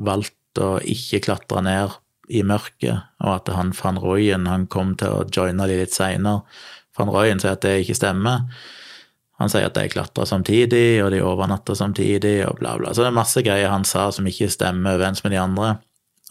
valgt 0.07 0.37
å 0.61 0.77
ikke 0.85 1.23
klatre 1.29 1.63
ned 1.65 1.97
i 2.33 2.43
mørket, 2.47 3.09
og 3.23 3.35
at 3.35 3.51
han 3.57 3.73
van 3.77 3.99
Royen 4.01 4.47
han 4.49 4.69
kom 4.71 4.95
til 5.01 5.13
å 5.13 5.27
joine 5.33 5.67
de 5.69 5.81
litt 5.81 5.95
seinere. 5.95 6.43
Van 6.99 7.11
Royen 7.13 7.41
sier 7.41 7.57
at 7.57 7.65
det 7.65 7.79
ikke 7.83 7.97
stemmer. 7.99 8.45
Han 9.41 9.51
sier 9.51 9.67
at 9.67 9.77
de 9.77 9.89
klatra 9.91 10.27
samtidig, 10.29 11.03
og 11.03 11.11
de 11.15 11.23
overnatta 11.25 11.75
samtidig, 11.77 12.37
og 12.47 12.61
bla, 12.61 12.77
bla. 12.79 12.93
Så 12.93 13.03
det 13.03 13.11
er 13.11 13.17
masse 13.17 13.43
greier 13.45 13.73
han 13.73 13.87
sa 13.89 14.11
som 14.15 14.29
ikke 14.29 14.51
stemmer 14.53 14.99
overens 14.99 15.25
med 15.25 15.35
de 15.35 15.41
andre. 15.43 15.73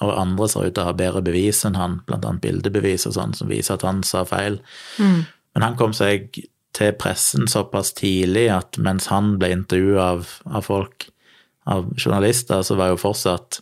Og 0.01 0.13
andre 0.17 0.47
ser 0.49 0.69
ut 0.69 0.75
til 0.77 0.83
å 0.83 0.89
ha 0.89 0.97
bedre 0.97 1.21
bevis 1.25 1.61
enn 1.67 1.77
han, 1.77 1.99
blant 2.07 2.25
annet 2.25 2.43
bildebevis 2.45 3.05
og 3.09 3.17
sånn, 3.17 3.35
som 3.37 3.51
viser 3.51 3.75
at 3.75 3.85
han 3.85 4.01
sa 4.07 4.23
feil. 4.25 4.61
Mm. 5.01 5.25
Men 5.53 5.65
han 5.65 5.77
kom 5.77 5.93
seg 5.97 6.39
til 6.77 6.93
pressen 6.95 7.49
såpass 7.51 7.91
tidlig 7.97 8.47
at 8.53 8.79
mens 8.81 9.09
han 9.11 9.35
ble 9.41 9.51
intervjua 9.57 10.07
av, 10.15 10.29
av 10.47 10.65
folk, 10.65 11.09
av 11.69 11.91
journalister, 11.99 12.63
så 12.63 12.77
var 12.79 12.93
jo 12.93 13.01
fortsatt 13.01 13.59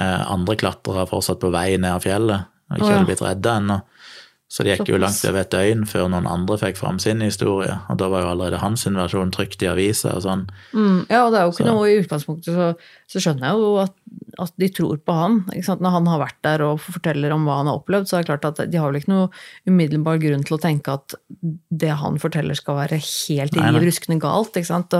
andre 0.00 0.56
klatrere 0.56 1.06
fortsatt 1.10 1.40
på 1.42 1.50
vei 1.52 1.76
ned 1.76 1.92
av 1.92 2.04
fjellet, 2.04 2.48
og 2.70 2.78
ikke 2.78 2.86
oh, 2.86 2.90
ja. 2.90 2.98
hadde 2.98 3.10
blitt 3.10 3.24
redda 3.24 3.56
ennå. 3.60 3.80
Så 4.52 4.66
det 4.66 4.74
gikk 4.74 4.90
jo 4.90 4.98
langt 5.00 5.22
over 5.24 5.40
et 5.40 5.52
døgn 5.52 5.86
før 5.88 6.10
noen 6.12 6.26
andre 6.28 6.58
fikk 6.60 6.76
fram 6.76 6.98
sin 7.00 7.22
historie, 7.24 7.72
og 7.88 7.96
da 8.00 8.10
var 8.12 8.20
jo 8.20 8.32
allerede 8.34 8.60
hans 8.60 8.84
versjon 8.84 9.32
trykt 9.32 9.64
i 9.64 9.70
aviser 9.70 10.12
og 10.12 10.26
sånn. 10.26 10.42
Mm, 10.76 10.98
ja, 11.08 11.22
og 11.24 11.32
det 11.32 11.40
er 11.40 11.46
jo 11.46 11.54
ikke 11.54 11.64
Så- 11.64 11.70
noe 11.70 11.86
i 11.88 12.00
utgangspunktet, 12.02 12.52
så, 12.58 12.66
så 13.08 13.22
skjønner 13.24 13.48
jeg 13.48 13.62
jo 13.62 13.70
at, 13.80 13.94
at 14.40 14.52
de 14.60 14.68
tror 14.72 14.98
på 15.04 15.14
han. 15.16 15.40
Når 15.52 15.94
han 15.96 16.08
har 16.08 16.20
vært 16.22 16.38
der 16.46 16.64
og 16.66 16.80
forteller 16.82 17.34
om 17.34 17.44
hva 17.46 17.58
han 17.60 17.70
har 17.70 17.80
opplevd, 17.80 18.08
så 18.08 18.18
er 18.18 18.24
det 18.24 18.30
klart 18.30 18.46
at 18.48 18.72
de 18.72 18.80
har 18.80 18.90
vel 18.90 19.00
ikke 19.00 19.12
noe 19.12 19.28
umiddelbar 19.68 20.20
grunn 20.22 20.44
til 20.46 20.56
å 20.56 20.62
tenke 20.62 20.96
at 20.96 21.16
det 21.40 21.92
han 22.00 22.18
forteller 22.22 22.56
skal 22.58 22.78
være 22.80 23.00
helt 23.02 23.56
i 23.56 23.66
riv 23.66 23.80
ruskende 23.86 24.18
galt. 24.22 24.56
Og, 24.56 24.94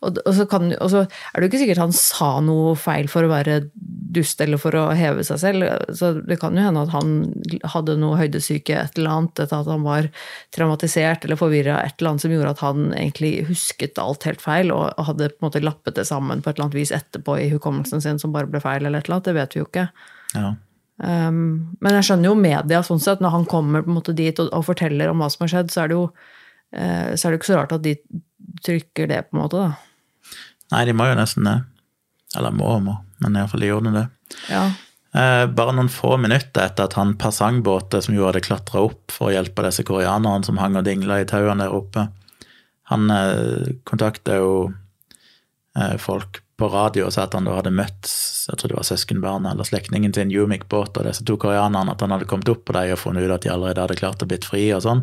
og, 0.00 0.20
og, 0.24 0.32
så 0.36 0.48
kan, 0.50 0.72
og 0.78 0.92
så 0.92 1.04
er 1.04 1.38
det 1.38 1.46
jo 1.46 1.52
ikke 1.52 1.62
sikkert 1.64 1.82
han 1.84 1.96
sa 1.96 2.30
noe 2.44 2.74
feil 2.78 3.10
for 3.12 3.26
å 3.26 3.32
være 3.32 3.60
dust 4.08 4.40
eller 4.40 4.60
for 4.60 4.76
å 4.78 4.86
heve 4.96 5.24
seg 5.26 5.40
selv. 5.42 5.68
Så 5.96 6.14
det 6.18 6.38
kan 6.40 6.56
jo 6.56 6.64
hende 6.64 6.84
at 6.86 6.94
han 6.94 7.14
hadde 7.74 7.98
noe 8.00 8.18
høydesyke, 8.20 8.76
et 8.76 8.98
eller 8.98 9.14
annet, 9.14 9.44
at 9.44 9.52
han 9.52 9.84
var 9.86 10.08
traumatisert 10.56 11.26
eller 11.26 11.40
forvirra, 11.40 11.80
et 11.84 11.98
eller 11.98 12.14
annet 12.14 12.24
som 12.24 12.34
gjorde 12.34 12.54
at 12.56 12.64
han 12.64 12.88
egentlig 12.94 13.32
husket 13.50 14.00
alt 14.00 14.24
helt 14.28 14.42
feil, 14.44 14.72
og 14.74 14.96
hadde 15.08 15.30
på 15.34 15.42
en 15.42 15.48
måte 15.50 15.64
lappet 15.64 15.98
det 15.98 16.06
sammen 16.08 16.42
på 16.42 16.50
et 16.50 16.56
eller 16.56 16.68
annet 16.68 16.78
vis 16.80 16.94
etterpå 16.94 17.36
i 17.42 17.50
hukommelsen 17.52 18.02
sin 18.04 18.20
som 18.22 18.32
bare 18.34 18.48
ble 18.50 18.57
feil, 18.64 18.84
eller 18.84 19.02
et 19.02 19.08
eller 19.08 19.18
annet. 19.18 19.28
Det 19.28 19.36
vet 19.36 19.54
vi 19.54 19.62
jo 19.62 19.68
ikke. 19.68 19.86
Ja. 20.34 20.52
Um, 20.98 21.42
men 21.78 21.94
jeg 21.94 22.08
skjønner 22.08 22.32
jo 22.32 22.38
media 22.38 22.82
sånn 22.86 23.02
sett, 23.02 23.22
når 23.22 23.36
han 23.36 23.46
kommer 23.50 23.84
på 23.84 23.92
en 23.92 23.98
måte 24.00 24.16
dit 24.18 24.40
og, 24.42 24.50
og 24.54 24.66
forteller 24.66 25.12
om 25.12 25.22
hva 25.22 25.30
som 25.30 25.44
har 25.46 25.52
skjedd, 25.54 25.70
så 25.70 25.84
er 25.84 25.92
det 25.92 25.98
jo 25.98 26.06
uh, 26.08 27.10
så 27.14 27.28
er 27.28 27.30
det 27.30 27.38
ikke 27.38 27.50
så 27.52 27.60
rart 27.60 27.76
at 27.76 27.84
de 27.86 27.94
trykker 28.66 29.10
det, 29.10 29.22
på 29.28 29.36
en 29.36 29.44
måte, 29.44 29.62
da. 29.62 30.34
Nei, 30.74 30.84
de 30.88 30.96
må 30.96 31.06
jo 31.08 31.16
nesten 31.16 31.46
det. 31.48 31.56
Eller 32.36 32.52
må 32.52 32.68
og 32.74 32.84
må, 32.84 32.98
men 33.22 33.38
iallfall 33.38 33.64
de 33.64 33.70
gjorde 33.70 33.94
det. 33.94 34.04
Ja. 34.52 34.66
Eh, 35.16 35.46
bare 35.56 35.72
noen 35.72 35.88
få 35.88 36.18
minutter 36.20 36.66
etter 36.66 36.84
at 36.84 36.96
han 36.98 37.14
Pasang-båtet, 37.20 38.04
som 38.04 38.16
jo 38.16 38.26
hadde 38.28 38.44
klatra 38.44 38.84
opp 38.90 39.14
for 39.14 39.30
å 39.30 39.34
hjelpe 39.34 39.64
disse 39.64 39.84
koreanerne 39.88 40.44
som 40.44 40.60
hang 40.60 40.76
og 40.76 40.84
dingla 40.84 41.22
i 41.22 41.28
tauene 41.28 41.64
der 41.64 41.76
oppe, 41.76 42.08
han 42.92 43.08
eh, 43.12 43.72
kontakta 43.88 44.36
jo 44.36 44.52
eh, 45.78 45.96
folk 46.00 46.42
på 46.58 46.68
radio 46.72 47.06
og 47.06 47.14
sa 47.14 47.28
at 47.28 47.36
han 47.36 47.46
da 47.46 47.54
hadde 47.58 47.70
møtt 47.74 48.10
jeg 48.48 48.56
tror 48.58 48.72
det 48.72 48.78
var 48.78 48.86
søskenbarnet 48.88 49.52
eller 49.52 49.66
slektningen 49.68 50.14
til 50.14 50.24
en 50.24 50.32
Yumik-båt 50.32 50.96
og 50.96 51.04
disse 51.04 51.24
to 51.28 51.36
koreanerne, 51.40 51.92
at 51.92 52.00
han 52.00 52.14
hadde 52.14 52.28
kommet 52.30 52.48
opp 52.48 52.62
på 52.66 52.74
dem 52.76 52.94
og 52.94 53.00
funnet 53.02 53.26
ut 53.26 53.34
at 53.34 53.44
de 53.44 53.52
allerede 53.52 53.84
hadde 53.84 53.98
klart 53.98 54.24
å 54.24 54.28
blitt 54.30 54.46
fri 54.48 54.62
og 54.72 54.80
sånn. 54.86 55.02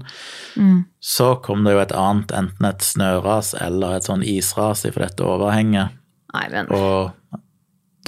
Mm. 0.57 0.79
Så 0.97 1.27
kom 1.45 1.61
det 1.67 1.75
jo 1.75 1.83
et 1.83 1.93
annet, 1.93 2.33
enten 2.33 2.69
et 2.71 2.85
snøras 2.85 3.53
eller 3.61 3.99
et 3.99 4.09
sånn 4.09 4.25
isras 4.25 4.81
for 4.87 5.05
dette 5.05 5.27
overhenget, 5.27 5.93
Nei, 6.35 6.45
men 6.51 6.71
og 6.73 7.13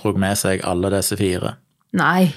drog 0.02 0.18
med 0.20 0.36
seg 0.40 0.66
alle 0.68 0.92
disse 0.92 1.16
fire. 1.20 1.54
Nei. 1.98 2.32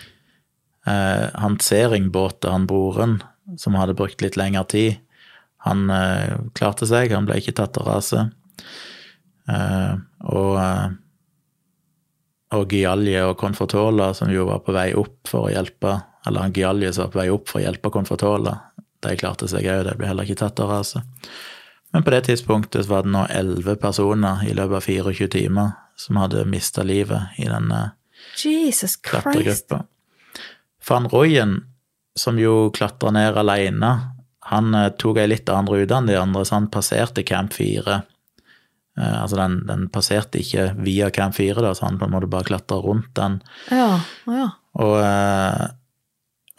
Eh, 0.86 1.26
han 1.40 1.58
Sering-båtet, 1.60 2.50
han 2.52 2.68
broren, 2.70 3.18
som 3.58 3.78
hadde 3.80 3.96
brukt 3.98 4.22
litt 4.22 4.38
lengre 4.38 4.66
tid, 4.70 5.00
han 5.66 5.88
eh, 5.92 6.36
klarte 6.56 6.88
seg, 6.88 7.12
han 7.16 7.26
ble 7.28 7.40
ikke 7.40 7.56
tatt 7.58 7.80
av 7.80 7.88
raset. 7.90 8.36
Eh, 9.50 9.94
og 10.30 10.60
eh, 10.60 10.86
og 12.56 12.72
Gialje 12.72 13.22
og 13.28 13.36
Confortola, 13.38 14.10
som 14.14 14.30
jo 14.32 14.46
var 14.48 14.64
på 14.66 14.74
vei 14.74 14.90
opp 14.98 15.30
for 15.30 15.46
å 15.46 15.52
hjelpe, 15.52 16.00
eller 16.26 16.46
han 16.46 16.54
Gialje 16.56 16.92
som 16.96 17.06
var 17.06 17.12
på 17.14 17.20
vei 17.22 17.28
opp 17.32 17.48
for 17.50 17.60
å 17.60 17.64
hjelpe 17.64 17.92
Confortola, 17.94 18.56
de 19.00 19.14
klarte 19.20 19.48
seg 19.48 19.68
òg, 19.70 19.84
de 19.86 19.94
ble 19.96 20.10
heller 20.10 20.26
ikke 20.26 20.42
tatt 20.42 20.60
av 20.62 20.72
raset. 20.74 21.06
Men 21.90 22.04
på 22.06 22.12
det 22.14 22.24
tidspunktet 22.28 22.86
var 22.90 23.06
det 23.06 23.14
nå 23.14 23.24
elleve 23.34 23.74
personer 23.80 24.44
i 24.46 24.52
løpet 24.54 24.76
av 24.78 24.84
24 24.86 25.30
timer 25.32 25.72
som 25.98 26.20
hadde 26.20 26.46
mista 26.48 26.84
livet 26.86 27.38
i 27.42 27.48
denne 27.50 27.80
Jesus 28.38 28.96
klatregruppa. 28.96 29.82
Van 30.88 31.08
Royen, 31.10 31.56
som 32.18 32.38
jo 32.38 32.70
klatra 32.74 33.12
ned 33.14 33.38
alene, 33.38 33.98
Han 34.50 34.74
eh, 34.74 34.88
tok 34.98 35.20
ei 35.20 35.28
litt 35.28 35.48
annen 35.52 35.68
rute 35.70 35.94
enn 35.94 36.08
de 36.08 36.16
andre, 36.18 36.40
så 36.44 36.56
han 36.56 36.70
passerte 36.72 37.22
Camp 37.22 37.52
4. 37.54 38.00
Eh, 39.00 39.22
altså 39.22 39.40
den, 39.40 39.60
den 39.68 39.88
passerte 39.92 40.40
ikke 40.42 40.70
via 40.84 41.10
Camp 41.14 41.36
4, 41.38 41.56
da, 41.64 41.74
så 41.74 41.88
han 41.88 41.98
på 42.00 42.08
en 42.08 42.14
måte 42.14 42.30
bare 42.30 42.48
klatra 42.50 42.80
rundt 42.84 43.12
den. 43.16 43.40
Ja, 43.72 44.00
ja. 44.28 44.48
Og, 44.80 44.96
eh, 45.02 45.68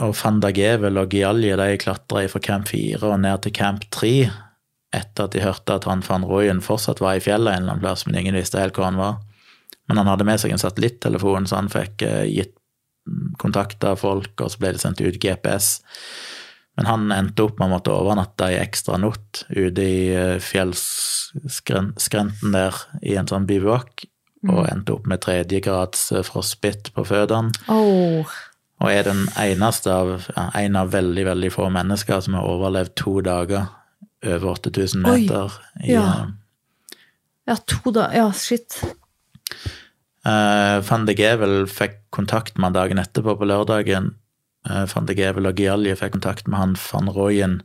og 0.02 0.16
Van 0.18 0.39
Dagevel 0.44 0.98
og 0.98 1.14
Gialje 1.14 1.58
de 1.60 1.76
klatra 1.82 2.26
fra 2.32 2.42
Camp 2.44 2.72
4 2.72 3.04
og 3.06 3.20
ned 3.22 3.46
til 3.46 3.54
Camp 3.56 3.86
3 3.94 4.16
etter 4.92 5.28
at 5.28 5.36
de 5.36 5.44
hørte 5.44 5.78
at 5.78 5.86
han 5.88 6.02
van 6.04 6.26
Royen 6.28 6.60
fortsatt 6.64 7.00
var 7.00 7.16
i 7.16 7.24
fjellet 7.24 7.54
en 7.54 7.62
eller 7.62 7.78
annen 7.78 7.84
plass, 7.86 8.04
men 8.06 8.18
ingen 8.20 8.36
visste 8.36 8.60
helt 8.60 8.76
hvor 8.76 8.89
han 8.89 9.00
var. 9.00 9.22
Men 9.88 10.02
han 10.02 10.10
hadde 10.12 10.28
med 10.28 10.42
seg 10.42 10.52
en 10.52 10.62
satellittelefon, 10.62 11.48
så 11.48 11.62
han 11.62 11.72
fikk 11.72 12.04
eh, 12.08 12.26
gitt 12.28 12.58
kontakta 13.42 13.96
folk, 13.98 14.34
og 14.44 14.52
så 14.52 14.60
ble 14.62 14.74
det 14.76 14.82
sendt 14.84 15.02
ut 15.02 15.18
GPS. 15.22 15.80
Men 16.80 16.88
han 16.88 17.12
endte 17.12 17.44
opp 17.46 17.60
med 17.60 17.68
å 17.68 17.74
måtte 17.74 17.94
overnatte 17.94 18.48
i 18.54 18.62
ekstra 18.62 18.98
natt 19.02 19.44
ute 19.50 19.82
i 19.84 20.16
eh, 20.16 20.40
fjellskrenten 20.42 22.56
der 22.56 22.76
i 23.04 23.18
en 23.20 23.28
sånn 23.28 23.48
bivouak, 23.50 24.06
og 24.50 24.66
endte 24.72 24.96
opp 24.96 25.06
med 25.10 25.22
tredjegrads 25.22 26.08
eh, 26.16 26.24
frostbitt 26.26 26.90
på 26.96 27.04
føttene. 27.06 27.52
Oh. 27.70 28.26
Og 28.82 28.90
er 28.90 29.04
den 29.06 29.28
eneste 29.38 29.94
av, 29.94 30.26
ja, 30.32 30.48
en 30.58 30.76
av 30.80 30.90
veldig, 30.96 31.26
veldig 31.28 31.52
få 31.54 31.68
mennesker 31.74 32.24
som 32.26 32.34
har 32.40 32.48
overlevd 32.50 32.96
to 32.98 33.20
dager 33.26 33.64
over 34.26 34.48
8000 34.56 35.06
Oi, 35.06 35.12
meter. 35.12 35.60
i, 35.84 35.94
ja. 35.94 36.08
ja, 37.50 37.56
to 37.68 37.94
dager 37.94 38.18
ja, 38.18 38.32
shit. 38.34 38.80
Uh, 40.26 40.82
Van 40.86 41.06
de 41.06 41.14
Gevel 41.18 41.68
fikk 41.70 42.00
kontakt 42.14 42.58
med 42.58 42.72
han 42.72 42.78
dagen 42.78 43.02
etterpå, 43.02 43.38
på 43.38 43.50
lørdagen. 43.50 44.16
Van 44.64 45.07
de 45.09 45.16
Gevel 45.18 45.49
og 45.49 45.57
Gialje 45.57 45.95
fikk 45.97 46.16
kontakt 46.16 46.47
med 46.47 46.59
han 46.59 46.76
van 46.78 47.09
Royen 47.09 47.62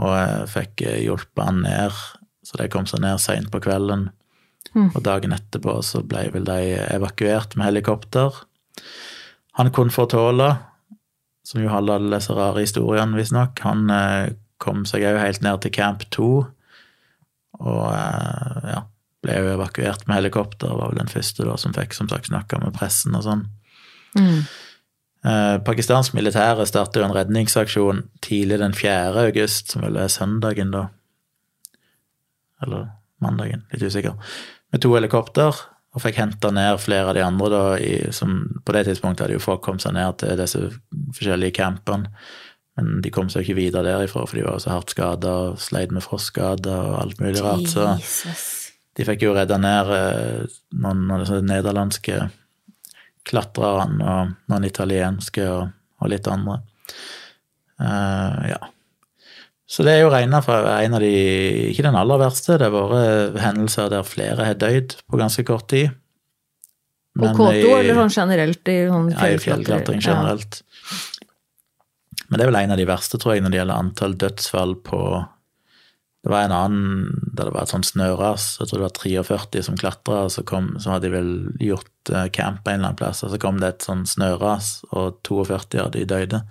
og 0.00 0.12
eh, 0.16 0.42
fikk 0.50 0.84
uh, 0.86 0.96
hjulpet 1.02 1.44
han 1.44 1.62
ned, 1.66 2.02
så 2.42 2.58
de 2.60 2.68
kom 2.72 2.88
seg 2.88 3.02
ned 3.04 3.20
seint 3.22 3.50
på 3.52 3.60
kvelden. 3.62 4.08
Mm. 4.72 4.88
Og 4.94 5.00
dagen 5.04 5.34
etterpå 5.36 5.76
så 5.84 6.02
ble 6.06 6.28
vel 6.32 6.46
de 6.48 6.76
evakuert 6.94 7.56
med 7.58 7.68
helikopter. 7.68 8.34
Han 9.58 9.72
Confortola, 9.74 10.54
som 11.44 11.60
jo 11.60 11.72
alle 11.74 11.98
leser 12.06 12.38
rare 12.38 12.64
historiene, 12.64 13.18
visstnok, 13.18 13.60
han 13.66 13.90
eh, 13.92 14.32
kom 14.62 14.86
seg 14.88 15.04
òg 15.10 15.20
helt 15.20 15.44
ned 15.44 15.60
til 15.62 15.74
Camp 15.74 16.06
2, 16.14 16.30
og 17.62 17.86
eh, 17.92 18.68
ja, 18.72 18.82
ble 19.22 19.38
jo 19.38 19.54
evakuert 19.58 20.06
med 20.08 20.22
helikopter, 20.22 20.72
var 20.72 20.94
vel 20.94 21.02
den 21.02 21.12
første 21.12 21.46
da 21.46 21.58
som 21.60 21.74
fikk 21.76 21.94
som 21.98 22.08
sagt 22.10 22.30
snakka 22.30 22.62
med 22.62 22.74
pressen 22.78 23.18
og 23.18 23.26
sånn. 23.26 23.44
Mm. 24.16 24.40
Eh, 25.22 25.56
pakistansk 25.62 26.16
militære 26.18 26.66
startet 26.66 27.04
en 27.04 27.14
redningsaksjon 27.14 28.02
tidlig 28.24 28.58
den 28.58 28.74
4. 28.74 29.12
august, 29.28 29.70
som 29.70 29.84
vel 29.84 30.00
er 30.02 30.10
søndagen 30.10 30.72
da. 30.74 30.88
Eller 32.62 32.88
mandagen, 33.22 33.62
litt 33.70 33.84
usikker. 33.86 34.16
Med 34.72 34.82
to 34.82 34.90
helikopter, 34.96 35.54
og 35.92 36.02
fikk 36.02 36.18
henta 36.18 36.50
ned 36.50 36.80
flere 36.80 37.12
av 37.12 37.14
de 37.14 37.22
andre 37.22 37.50
da, 37.52 37.62
i, 37.78 37.94
som 38.16 38.40
på 38.64 38.74
det 38.74 38.86
tidspunktet 38.88 39.26
hadde 39.26 39.36
jo 39.36 39.44
folk 39.44 39.62
kommet 39.62 39.84
seg 39.84 39.94
ned 39.94 40.18
til 40.22 40.40
disse 40.40 40.62
forskjellige 41.14 41.54
campene. 41.60 42.10
Men 42.80 43.02
de 43.04 43.10
kom 43.12 43.28
seg 43.28 43.44
ikke 43.44 43.58
videre 43.60 43.84
derifra, 43.84 44.24
for 44.24 44.38
de 44.38 44.46
var 44.46 44.58
så 44.64 44.72
hardt 44.72 44.94
skada 44.94 45.32
og 45.50 45.58
sleit 45.60 45.92
med 45.92 46.02
frostskader 46.02 46.72
og 46.72 47.00
alt 47.02 47.20
mulig 47.20 47.42
rart. 47.44 47.68
Så 47.68 47.84
de 48.96 49.06
fikk 49.06 49.26
jo 49.26 49.34
redda 49.36 49.58
ned 49.60 49.92
eh, 49.92 50.54
noen 50.80 51.04
av 51.12 51.22
disse 51.22 51.42
nederlandske 51.44 52.22
klatrerne 53.28 54.02
og 54.02 54.36
noen 54.50 54.68
italienske 54.68 55.46
og, 55.48 55.72
og 56.02 56.12
litt 56.12 56.28
andre. 56.30 56.60
Uh, 57.82 58.52
ja. 58.52 58.60
Så 59.72 59.86
det 59.86 59.94
er 59.96 60.02
jo 60.04 60.12
regna 60.12 60.42
for 60.44 60.66
en 60.68 60.94
av 60.98 61.00
de 61.00 61.12
Ikke 61.70 61.86
den 61.86 61.96
aller 61.96 62.20
verste, 62.20 62.58
det 62.60 62.68
har 62.68 62.74
vært 62.74 63.38
hendelser 63.40 63.88
der 63.92 64.04
flere 64.04 64.50
har 64.50 64.58
dødd 64.60 64.98
på 65.08 65.20
ganske 65.20 65.44
kort 65.48 65.70
tid. 65.72 65.94
På 67.16 67.28
K2, 67.36 67.72
eller 67.78 67.96
sånn 67.96 68.12
generelt 68.12 68.68
i 68.72 68.76
sånn 68.88 69.10
ja, 69.12 69.30
i 69.32 69.40
fjellklatring 69.40 70.00
generelt. 70.00 70.62
Men 72.28 72.38
det 72.38 72.44
er 72.44 72.48
vel 72.48 72.60
en 72.62 72.72
av 72.72 72.80
de 72.80 72.88
verste, 72.88 73.20
tror 73.20 73.34
jeg, 73.34 73.44
når 73.44 73.52
det 73.52 73.58
gjelder 73.60 73.80
antall 73.84 74.14
dødsfall 74.20 74.74
på 74.86 75.00
Det 76.22 76.30
var 76.30 76.44
en 76.46 76.54
annen 76.54 77.30
der 77.34 77.48
det 77.48 77.54
var 77.56 77.64
et 77.64 77.72
sånt 77.72 77.88
snøras, 77.88 78.44
jeg 78.60 78.70
tror 78.70 78.78
det 78.78 78.86
var 78.86 78.98
43 79.26 79.62
som 79.66 79.78
klatra, 79.78 80.18
så, 80.30 80.44
kom, 80.46 80.76
så 80.78 80.94
hadde 80.94 81.08
de 81.08 81.16
vel 81.16 81.32
gjort 81.58 82.12
eh, 82.14 82.28
camp 82.30 82.62
en 82.68 82.76
eller 82.76 82.92
annen 82.92 83.00
plass, 83.00 83.24
og 83.26 83.32
så 83.32 83.40
kom 83.42 83.58
det 83.58 83.72
et 83.72 83.86
sånt 83.88 84.10
snøras, 84.12 84.76
og 84.94 85.18
42 85.26 85.80
av 85.82 85.90
de 85.96 86.04
døde 86.06 86.42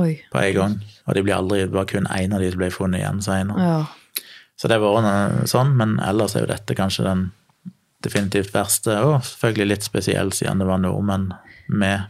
Oi. 0.00 0.14
på 0.32 0.40
en 0.40 0.56
gang. 0.56 0.78
Og 1.04 1.18
de 1.18 1.24
ble 1.26 1.36
aldri, 1.36 1.60
det 1.66 1.76
var 1.76 1.90
kun 1.92 2.08
én 2.08 2.32
av 2.32 2.40
de 2.40 2.48
som 2.54 2.62
ble 2.62 2.70
funnet 2.72 3.02
igjen 3.02 3.20
seinere. 3.26 3.68
Ja. 3.68 4.24
Så 4.56 4.68
det 4.68 4.76
har 4.76 4.84
vært 4.84 5.48
sånn, 5.52 5.76
men 5.76 5.98
ellers 6.04 6.36
er 6.36 6.46
jo 6.46 6.52
dette 6.52 6.76
kanskje 6.76 7.04
den 7.08 7.28
definitivt 8.04 8.52
verste, 8.56 8.96
og 9.04 9.20
selvfølgelig 9.26 9.74
litt 9.74 9.84
spesiell 9.84 10.32
siden 10.32 10.60
det 10.62 10.68
var 10.68 10.80
nordmenn 10.80 11.32
med 11.68 12.08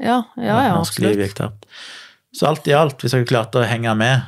Ja, 0.00 0.22
ja, 0.40 0.62
ja, 0.64 0.74
norsk 0.74 0.98
liv 1.04 1.20
gikk 1.20 1.36
tapt. 1.38 1.66
Så 2.34 2.48
alt 2.48 2.66
i 2.70 2.74
alt, 2.74 3.02
hvis 3.02 3.14
dere 3.14 3.28
klarte 3.28 3.60
å 3.60 3.68
henge 3.68 3.92
med, 3.98 4.26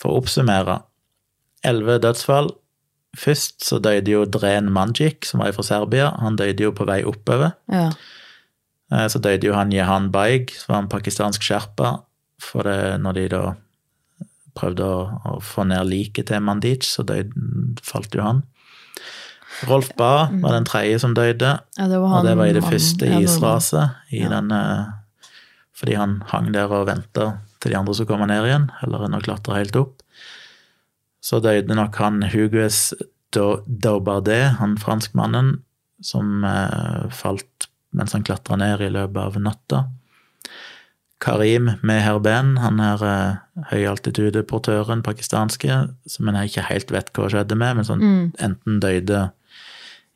for 0.00 0.14
å 0.14 0.22
oppsummere 0.22 0.80
Elleve 1.64 1.98
dødsfall. 2.02 2.50
Først 3.16 3.64
så 3.66 3.78
døde 3.84 4.08
jo 4.10 4.24
Dren 4.24 4.70
Manjik, 4.72 5.24
som 5.28 5.40
var 5.42 5.52
fra 5.52 5.62
Serbia. 5.66 6.10
Han 6.22 6.36
døde 6.40 6.64
jo 6.64 6.70
på 6.72 6.86
vei 6.88 7.02
oppover. 7.04 7.52
Ja. 7.70 7.90
Eh, 8.92 9.08
Så 9.08 9.20
døde 9.20 9.46
jo 9.46 9.54
han 9.54 9.72
Jehan 9.72 10.10
Baig, 10.12 10.50
som 10.56 10.72
var 10.74 10.82
en 10.82 10.88
pakistansk 10.88 11.42
sherpa, 11.44 12.02
for 12.40 12.62
det, 12.66 13.00
når 13.00 13.12
de 13.14 13.28
da 13.28 13.42
prøvde 14.58 14.84
å, 14.84 15.20
å 15.24 15.40
få 15.40 15.64
ned 15.68 15.86
liket 15.88 16.26
til 16.28 16.40
Mandic, 16.44 16.84
så 16.84 17.04
døde, 17.06 17.30
falt 17.82 18.12
jo 18.16 18.22
han. 18.24 18.42
Rolf 19.68 19.90
Ba 19.96 20.28
var 20.42 20.56
den 20.56 20.64
tredje 20.66 20.98
som 20.98 21.14
døde, 21.14 21.52
ja, 21.78 21.86
det 21.88 22.00
han, 22.00 22.18
og 22.18 22.24
det 22.26 22.34
var 22.36 22.48
i 22.50 22.56
det 22.56 22.64
første 22.64 23.06
ja, 23.08 23.20
israset, 23.20 23.94
i 24.10 24.22
Ja. 24.24 24.28
den, 24.32 24.50
eh, 24.50 25.28
fordi 25.76 25.94
han 25.96 26.22
hang 26.32 26.50
der 26.52 26.72
og 26.72 26.86
venta 26.88 27.38
til 27.60 27.70
de 27.72 27.78
andre 27.78 27.94
som 27.94 28.06
kom 28.08 28.24
ned 28.26 28.44
igjen, 28.48 28.70
heller 28.80 29.04
enn 29.06 29.14
å 29.14 29.22
klatre 29.22 29.54
helt 29.60 29.76
opp. 29.76 30.01
Så 31.22 31.38
døde 31.42 31.74
nok 31.78 31.96
han 32.02 32.22
Hugues 32.32 32.92
Daubardet, 33.32 34.58
han 34.58 34.76
franskmannen, 34.80 35.60
som 36.02 36.42
eh, 36.44 37.08
falt 37.14 37.68
mens 37.94 38.14
han 38.16 38.24
klatra 38.26 38.56
ned 38.58 38.82
i 38.82 38.90
løpet 38.92 39.20
av 39.22 39.38
natta. 39.40 39.84
Karim 41.22 41.70
Meherben, 41.86 42.56
han 42.58 42.80
her 42.82 43.04
eh, 43.06 43.36
høyaltitudeportøren 43.70 45.04
pakistanske, 45.06 45.76
som 46.10 46.28
en 46.28 46.40
ikke 46.42 46.66
helt 46.66 46.90
vet 46.90 47.12
hva 47.14 47.28
skjedde 47.30 47.58
med, 47.58 47.78
men 47.78 47.86
som 47.86 48.02
Mm. 48.02 48.32
enten 48.42 48.80
døde 48.82 49.30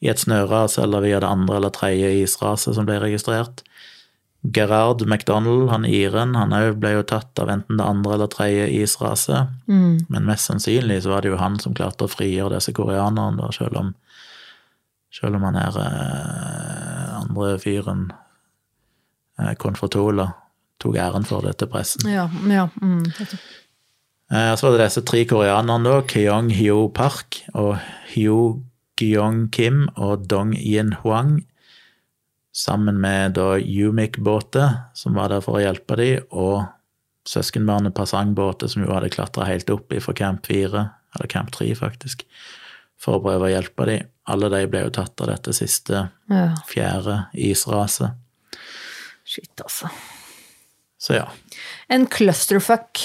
i 0.02 0.08
et 0.10 0.18
snøras 0.20 0.76
eller 0.78 1.00
via 1.00 1.20
det 1.20 1.28
andre 1.28 1.56
eller 1.56 1.70
tredje 1.70 2.10
israset 2.24 2.74
som 2.74 2.84
ble 2.88 2.98
registrert. 3.00 3.62
Gerard 4.52 5.06
McDonald, 5.06 5.70
han 5.70 5.84
iren, 5.88 6.34
han 6.36 6.54
òg 6.54 6.76
ble 6.80 6.92
jo 6.96 7.04
tatt 7.08 7.38
av 7.42 7.50
enten 7.52 7.80
det 7.80 7.86
andre 7.86 8.16
eller 8.16 8.30
tredje 8.32 8.68
israset. 8.82 9.52
Mm. 9.66 10.06
Men 10.12 10.28
mest 10.28 10.50
sannsynlig 10.50 11.02
så 11.04 11.14
var 11.14 11.24
det 11.24 11.32
jo 11.32 11.40
han 11.40 11.58
som 11.62 11.74
klarte 11.76 12.06
å 12.06 12.12
frigjøre 12.12 12.58
disse 12.58 12.74
koreanerne, 12.76 13.40
da, 13.40 13.50
selv 13.54 13.80
om, 13.80 13.92
selv 15.14 15.38
om 15.38 15.46
han 15.48 15.58
her 15.60 15.78
eh, 15.82 17.12
andre 17.22 17.56
fyren, 17.62 18.08
eh, 19.40 19.54
Konfortola, 19.60 20.30
tok 20.82 20.98
æren 21.00 21.26
for 21.26 21.46
det 21.46 21.56
til 21.60 21.72
pressen. 21.72 22.06
Ja, 22.12 22.28
ja. 22.52 22.68
Mm. 22.82 23.06
Eh, 23.06 24.52
så 24.54 24.66
var 24.66 24.76
det 24.76 24.86
disse 24.86 25.04
tre 25.08 25.24
koreanerne, 25.28 25.84
da, 25.88 26.00
Kyong 26.12 26.52
Hyo 26.54 26.86
Park 26.94 27.42
og 27.54 27.76
Hyo 28.12 28.40
Gyong 28.96 29.50
Kim 29.52 29.86
og 29.96 30.24
Dong 30.30 30.54
Yin 30.56 30.94
Huang, 31.02 31.42
sammen 32.56 33.00
med 33.00 33.36
da 33.36 33.56
Umic-båter, 33.60 34.70
som 34.94 35.16
var 35.18 35.28
der 35.32 35.44
for 35.44 35.58
å 35.58 35.64
hjelpe 35.64 35.98
dem, 36.00 36.24
og 36.32 36.64
søskenbarnet 37.28 37.94
Pasang 37.96 38.32
Båte, 38.38 38.68
som 38.70 38.84
jo 38.84 38.92
hadde 38.94 39.12
klatra 39.12 39.48
helt 39.48 39.70
opp 39.74 39.92
fra 40.02 40.14
Camp 40.16 40.46
4, 40.48 40.84
eller 41.16 41.30
Camp 41.32 41.52
3 41.52 41.68
faktisk, 41.76 42.24
for 43.00 43.18
å 43.18 43.24
prøve 43.24 43.48
å 43.48 43.52
hjelpe 43.52 43.88
dem. 43.90 44.08
Alle 44.32 44.48
de 44.50 44.62
ble 44.70 44.86
jo 44.86 44.94
tatt 44.94 45.20
av 45.22 45.30
dette 45.30 45.52
siste, 45.54 46.06
ja. 46.32 46.46
fjerde 46.70 47.26
israset. 47.46 48.16
Shit, 49.26 49.52
altså. 49.60 49.90
Så 51.02 51.18
ja. 51.18 51.26
En 51.92 52.06
clusterfuck 52.10 53.02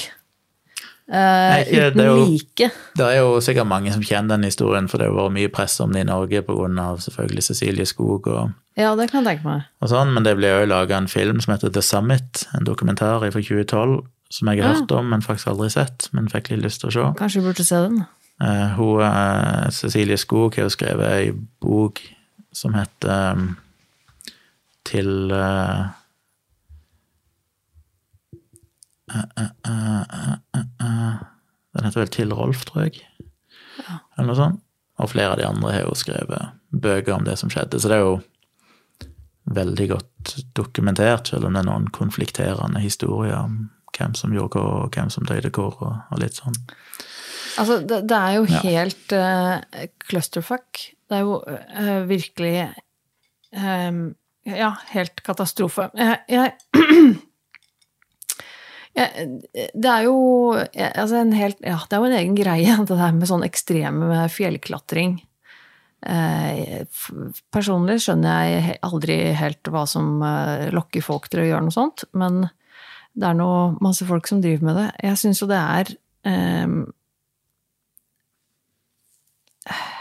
Nei, 1.12 1.64
det 1.68 1.80
uten 1.92 1.98
det 2.00 2.06
jo- 2.08 2.26
like. 2.26 2.72
Det 2.96 3.06
er 3.06 3.18
jo 3.20 3.40
sikkert 3.44 3.68
mange 3.68 3.92
som 3.92 4.02
kjenner 4.02 4.30
den 4.38 4.44
historien, 4.48 4.88
for 4.88 4.98
det 4.98 5.08
har 5.10 5.16
vært 5.18 5.34
mye 5.36 5.52
press 5.52 5.80
om 5.84 5.92
det 5.92 6.02
i 6.06 6.08
Norge 6.08 6.38
av 6.40 7.00
selvfølgelig 7.04 7.44
Cecilie 7.44 7.86
Skog 7.86 8.28
og, 8.28 8.52
Ja, 8.78 8.96
det 8.96 9.12
kan 9.12 9.24
jeg 9.26 9.38
tenke 9.40 9.46
meg. 9.46 9.64
og 9.82 9.90
sånn, 9.90 10.14
men 10.14 10.24
det 10.24 10.38
ble 10.38 10.48
jo 10.48 10.66
laga 10.66 10.96
en 10.98 11.08
film 11.08 11.42
som 11.42 11.54
heter 11.54 11.70
The 11.74 11.82
Summit, 11.82 12.46
en 12.56 12.64
dokumentar 12.64 13.20
fra 13.20 13.30
2012, 13.42 14.06
som 14.30 14.48
jeg 14.48 14.64
har 14.64 14.74
Ja. 14.74 14.80
hørt 14.80 14.92
om, 14.92 15.10
men 15.10 15.22
faktisk 15.22 15.48
aldri 15.48 15.70
sett, 15.70 16.08
men 16.14 16.28
fikk 16.30 16.50
litt 16.52 16.64
lyst 16.64 16.80
til 16.80 16.90
å 16.90 16.94
se. 16.94 17.20
Kanskje 17.20 17.42
vi 17.42 17.48
burde 17.52 17.66
se 17.66 17.76
den. 17.76 18.06
Uh, 18.42 18.70
hun, 18.76 19.02
uh, 19.02 19.70
Cecilie 19.70 20.18
Skog 20.18 20.56
har 20.56 20.64
jo 20.64 20.70
skrevet 20.70 21.12
ei 21.12 21.32
bok 21.62 22.00
som 22.54 22.74
heter 22.74 23.34
um, 23.34 23.58
Til 24.84 25.32
eh, 25.32 25.38
eh, 25.38 25.88
eh, 25.88 25.90
eh, 28.34 29.01
Den 31.72 31.86
heter 31.88 32.02
vel 32.04 32.12
Til 32.12 32.34
Rolf, 32.36 32.66
tror 32.68 32.88
jeg. 32.88 33.02
Eller 34.18 34.28
noe 34.28 34.38
sånt. 34.40 34.62
Og 35.02 35.10
flere 35.10 35.32
av 35.34 35.40
de 35.40 35.46
andre 35.48 35.72
har 35.74 35.86
jo 35.88 35.96
skrevet 35.98 36.52
bøker 36.72 37.16
om 37.16 37.24
det 37.26 37.38
som 37.40 37.50
skjedde, 37.52 37.80
så 37.82 37.90
det 37.90 37.98
er 37.98 38.04
jo 38.06 38.18
veldig 39.52 39.88
godt 39.90 40.34
dokumentert, 40.56 41.32
selv 41.32 41.48
om 41.48 41.56
det 41.56 41.64
er 41.64 41.68
noen 41.72 41.88
konflikterende 41.96 42.80
historier 42.84 43.40
om 43.40 43.56
hvem 43.98 44.14
som 44.16 44.36
gjorde 44.36 44.60
hva, 44.62 44.76
og 44.86 44.94
hvem 44.96 45.10
som 45.12 45.26
døde 45.28 45.50
hvor, 45.56 45.74
og, 45.82 45.96
og 46.14 46.22
litt 46.22 46.38
sånn. 46.38 46.56
Altså, 47.60 47.80
det, 47.84 48.04
det 48.08 48.20
er 48.20 48.38
jo 48.38 48.46
Ja. 48.52 48.62
helt 48.68 49.16
uh, 49.18 49.88
clusterfuck. 50.08 50.84
Det 51.10 51.18
er 51.18 51.26
jo 51.26 51.40
uh, 51.42 52.04
virkelig 52.08 52.54
um, 53.58 54.04
Ja, 54.48 54.72
helt 54.94 55.20
katastrofe. 55.26 55.90
Jeg, 55.98 56.22
jeg, 56.30 56.54
jeg 58.98 59.42
Det 59.74 59.90
er 59.92 60.06
jo 60.08 60.16
altså 60.52 61.22
en 61.22 61.34
helt 61.38 61.60
Ja, 61.64 61.80
det 61.88 61.96
er 61.96 62.02
jo 62.02 62.10
en 62.10 62.20
egen 62.20 62.38
greie, 62.38 62.78
det 62.90 62.98
der 62.98 63.14
med 63.18 63.30
sånn 63.30 63.46
ekstrem 63.48 64.04
fjellklatring. 64.32 65.20
Eh, 66.02 66.82
personlig 67.54 68.00
skjønner 68.02 68.48
jeg 68.50 68.78
aldri 68.88 69.18
helt 69.38 69.70
hva 69.70 69.84
som 69.90 70.18
eh, 70.26 70.72
lokker 70.74 71.04
folk 71.06 71.28
til 71.30 71.44
å 71.44 71.46
gjøre 71.46 71.68
noe 71.68 71.76
sånt, 71.76 72.08
men 72.18 72.48
det 73.14 73.28
er 73.28 73.38
nå 73.38 73.78
masse 73.84 74.08
folk 74.08 74.26
som 74.30 74.42
driver 74.42 74.66
med 74.72 74.80
det. 74.80 74.88
Jeg 75.06 75.20
syns 75.22 75.44
jo 75.44 75.50
det 75.52 75.62
er 75.62 75.94
eh, 76.32 76.68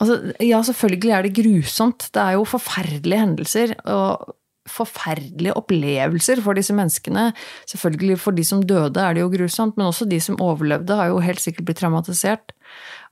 Altså, 0.00 0.14
ja, 0.40 0.62
selvfølgelig 0.64 1.10
er 1.12 1.26
det 1.26 1.36
grusomt. 1.36 2.06
Det 2.08 2.20
er 2.22 2.38
jo 2.38 2.46
forferdelige 2.48 3.20
hendelser 3.20 3.74
og 3.92 4.30
forferdelige 4.70 5.56
opplevelser 5.58 6.42
for 6.44 6.58
disse 6.58 6.74
menneskene. 6.76 7.30
Selvfølgelig 7.70 8.18
for 8.22 8.36
de 8.36 8.46
som 8.46 8.64
døde 8.64 9.02
er 9.02 9.16
det 9.16 9.24
jo 9.24 9.32
grusomt, 9.32 9.76
men 9.76 9.90
også 9.90 10.08
de 10.10 10.20
som 10.22 10.40
overlevde 10.42 10.96
har 10.98 11.12
jo 11.12 11.22
helt 11.24 11.42
sikkert 11.42 11.68
blitt 11.68 11.82
traumatisert. 11.82 12.54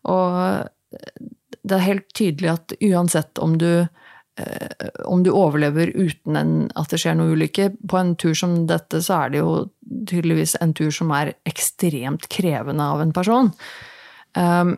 Og 0.08 0.68
det 1.68 1.76
er 1.76 1.86
helt 1.86 2.08
tydelig 2.16 2.52
at 2.54 2.76
uansett 2.80 3.40
om 3.42 3.56
du 3.60 3.70
eh, 4.38 4.88
om 5.04 5.22
du 5.26 5.32
overlever 5.34 5.92
uten 5.94 6.38
en, 6.38 6.52
at 6.78 6.92
det 6.92 7.02
skjer 7.02 7.18
noe 7.18 7.34
ulykke 7.36 7.70
på 7.90 8.00
en 8.00 8.14
tur 8.20 8.34
som 8.38 8.60
dette, 8.70 9.02
så 9.04 9.24
er 9.24 9.34
det 9.34 9.42
jo 9.42 9.54
tydeligvis 10.08 10.56
en 10.62 10.74
tur 10.76 10.92
som 10.94 11.12
er 11.16 11.34
ekstremt 11.48 12.28
krevende 12.32 12.84
av 12.84 13.02
en 13.04 13.14
person. 13.16 13.52
Um, 14.38 14.76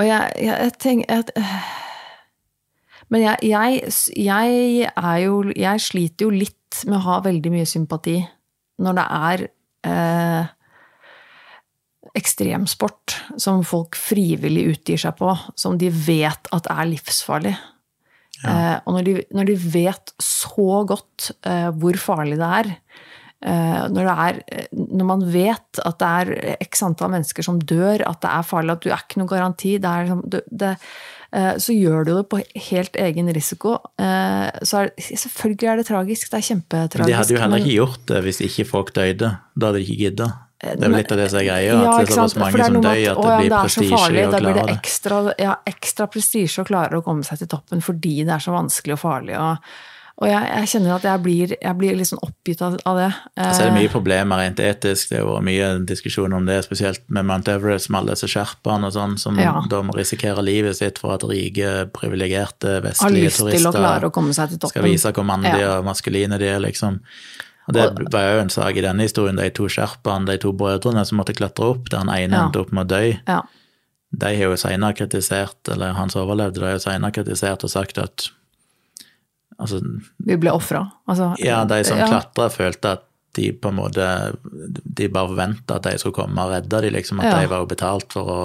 og 0.00 0.08
jeg, 0.08 0.34
jeg, 0.42 0.56
jeg 0.56 0.76
tenker 0.82 1.22
at 1.22 1.32
Men 3.12 3.26
jeg, 3.26 3.50
jeg, 3.52 3.92
jeg 4.16 5.24
jo 5.26 5.42
Jeg 5.52 5.84
sliter 5.84 6.26
jo 6.26 6.32
litt 6.32 6.82
med 6.88 6.96
å 6.96 7.04
ha 7.04 7.18
veldig 7.26 7.50
mye 7.52 7.68
sympati 7.68 8.16
når 8.82 8.94
det 8.96 9.02
er 9.14 9.42
eh, 9.86 10.46
ekstremsport 12.18 13.14
som 13.40 13.60
folk 13.66 13.96
frivillig 14.00 14.64
utgir 14.72 15.00
seg 15.00 15.14
på, 15.20 15.34
som 15.60 15.76
de 15.78 15.90
vet 15.92 16.48
at 16.56 16.68
er 16.72 16.88
livsfarlig. 16.90 17.52
Eh, 18.42 18.76
og 18.82 18.96
når 18.96 19.06
de, 19.06 19.14
når 19.36 19.50
de 19.52 19.56
vet 19.76 20.14
så 20.24 20.82
godt 20.88 21.30
eh, 21.46 21.68
hvor 21.78 22.00
farlig 22.00 22.40
det 22.40 22.48
er, 22.58 22.70
eh, 23.46 23.84
når, 23.92 24.08
det 24.08 24.16
er 24.26 24.40
eh, 24.56 24.66
når 24.98 25.10
man 25.12 25.24
vet 25.36 25.82
at 25.84 26.00
det 26.02 26.10
er 26.24 26.62
x 26.66 26.82
antall 26.88 27.14
mennesker 27.14 27.46
som 27.46 27.60
dør, 27.60 28.02
at 28.08 28.24
det 28.24 28.32
er 28.32 28.48
farlig, 28.48 28.74
at 28.74 28.82
du 28.82 28.90
er 28.90 29.04
ikke 29.04 29.22
noen 29.22 29.32
garanti, 29.36 29.76
det 29.78 29.92
er, 29.92 30.08
liksom- 30.08 30.48
det, 30.64 30.74
så 31.32 31.72
gjør 31.72 32.04
du 32.04 32.12
det 32.18 32.24
på 32.28 32.40
helt 32.68 32.96
egen 33.00 33.30
risiko. 33.32 33.78
Eh, 33.96 34.48
så 34.68 34.84
er, 34.84 34.94
selvfølgelig 35.00 35.68
er 35.72 35.80
det 35.80 35.86
tragisk, 35.88 36.30
det 36.32 36.40
er 36.40 36.48
kjempetragisk. 36.50 37.08
De 37.08 37.18
hadde 37.18 37.36
jo 37.36 37.40
heller 37.40 37.62
ikke 37.62 37.76
gjort 37.78 38.02
det 38.10 38.22
hvis 38.26 38.40
ikke 38.48 38.66
folk 38.68 38.92
døde. 38.96 39.30
Da 39.56 39.70
hadde 39.70 39.80
de 39.80 39.86
ikke 39.86 40.00
gidda. 40.06 40.28
Det 40.62 40.76
er 40.76 40.92
vel 40.92 41.00
litt 41.00 41.10
av 41.10 41.18
det 41.18 41.24
som 41.32 41.40
er 41.40 41.46
greia, 41.48 41.70
Ja, 41.72 41.78
at 41.82 42.04
det 42.04 42.04
er 42.04 42.14
så 42.14 42.26
såpass 42.30 42.36
mange 42.38 42.58
er 42.60 42.68
som 42.68 42.76
dør 42.76 42.90
at, 42.92 43.08
at 43.08 43.24
det 43.24 43.38
blir 43.40 43.54
prestisje 43.56 43.96
å 43.96 43.96
klare 43.96 44.12
det. 44.14 44.26
Da 44.30 44.40
blir 44.44 44.58
det. 44.58 44.66
ekstra, 44.76 45.16
ja, 45.42 45.54
ekstra 45.72 46.06
prestisje 46.12 46.62
å 46.62 46.68
klare 46.68 47.00
å 47.00 47.04
komme 47.06 47.26
seg 47.26 47.40
til 47.40 47.50
toppen 47.50 47.82
fordi 47.82 48.12
det 48.20 48.36
er 48.36 48.44
så 48.44 48.54
vanskelig 48.54 48.94
og 48.94 49.00
farlig. 49.02 49.40
Og, 49.40 49.72
og 50.20 50.28
jeg, 50.28 50.42
jeg 50.52 50.68
kjenner 50.68 50.94
at 50.94 51.02
jeg 51.08 51.22
blir, 51.24 51.54
jeg 51.62 51.76
blir 51.80 51.96
litt 51.96 52.06
sånn 52.10 52.20
oppgitt 52.22 52.60
av, 52.62 52.76
av 52.86 52.96
det. 53.00 53.08
Så 53.38 53.62
er 53.62 53.64
det 53.64 53.68
Eh, 53.72 53.76
mye 53.80 53.88
problemer 53.92 54.36
rent 54.42 54.60
etisk, 54.60 55.08
det 55.08 55.18
har 55.18 55.26
vært 55.26 55.46
mye 55.48 55.68
diskusjon 55.88 56.32
om 56.36 56.46
det, 56.46 56.58
spesielt 56.66 57.00
med 57.08 57.24
Mount 57.26 57.48
Everest, 57.48 57.88
med 57.90 58.02
alle 58.02 58.14
disse 58.16 58.28
sherpaene 58.30 58.86
og 58.90 58.92
sånn, 58.92 59.18
som 59.18 59.38
Ja. 59.40 59.54
da 59.68 59.80
må 59.82 59.94
risikere 59.96 60.42
livet 60.44 60.76
sitt 60.76 60.98
for 60.98 61.14
at 61.14 61.22
rike, 61.22 61.88
privilegerte, 61.96 62.80
vestlige 62.84 63.30
til 63.32 63.66
å 63.66 63.72
å 64.68 64.68
skal 64.68 64.82
vise 64.82 65.12
hvor 65.12 65.24
mandige 65.24 65.58
Ja. 65.58 65.78
og 65.78 65.84
maskuline 65.86 66.38
de 66.38 66.46
er, 66.46 66.60
liksom. 66.60 67.00
Og 67.68 67.74
det 67.74 68.12
var 68.12 68.34
jo 68.34 68.40
en 68.40 68.48
sak 68.50 68.76
i 68.76 68.82
denne 68.82 69.02
historien, 69.06 69.36
de 69.36 69.48
to 69.50 69.64
sherpaene, 69.70 70.26
de 70.26 70.36
to 70.38 70.52
brødrene 70.52 71.04
som 71.06 71.18
måtte 71.18 71.34
klatre 71.34 71.64
opp, 71.72 71.88
der 71.90 71.98
den 72.00 72.08
ene 72.10 72.32
Ja. 72.36 72.46
endte 72.46 72.60
opp 72.60 72.72
med 72.72 72.86
å 72.86 72.88
dø. 72.88 73.18
Ja. 73.28 73.42
De 74.14 74.26
har 74.26 74.44
jo 74.50 74.56
senere 74.56 74.92
kritisert, 74.94 75.68
eller 75.68 75.94
han 75.94 76.10
som 76.10 76.26
overlevde, 76.28 76.54
de 76.60 76.66
har 76.66 76.72
jo 76.72 76.84
senere 76.90 77.12
kritisert 77.12 77.64
og 77.64 77.70
sagt 77.70 77.98
at 77.98 78.28
altså, 79.58 79.80
Vi 80.18 80.36
ble 80.36 80.52
ofra. 80.52 80.84
Altså, 81.08 81.32
ja, 81.42 81.64
de 81.68 81.82
som 81.84 81.98
ja. 81.98 82.06
klatra, 82.10 82.48
følte 82.52 82.92
at 82.98 83.08
de 83.36 83.48
på 83.56 83.70
en 83.70 83.78
måte 83.78 84.06
De 84.84 85.06
bare 85.08 85.30
forventa 85.30 85.78
at 85.78 85.86
de 85.88 85.94
skulle 85.98 86.16
komme 86.16 86.36
og 86.42 86.50
redde 86.52 86.80
dem, 86.84 86.92
liksom. 86.92 87.20
At 87.20 87.30
Ja. 87.32 87.40
de 87.40 87.48
var 87.48 87.62
jo 87.64 87.66
betalt 87.70 88.12
for 88.12 88.24
å 88.28 88.42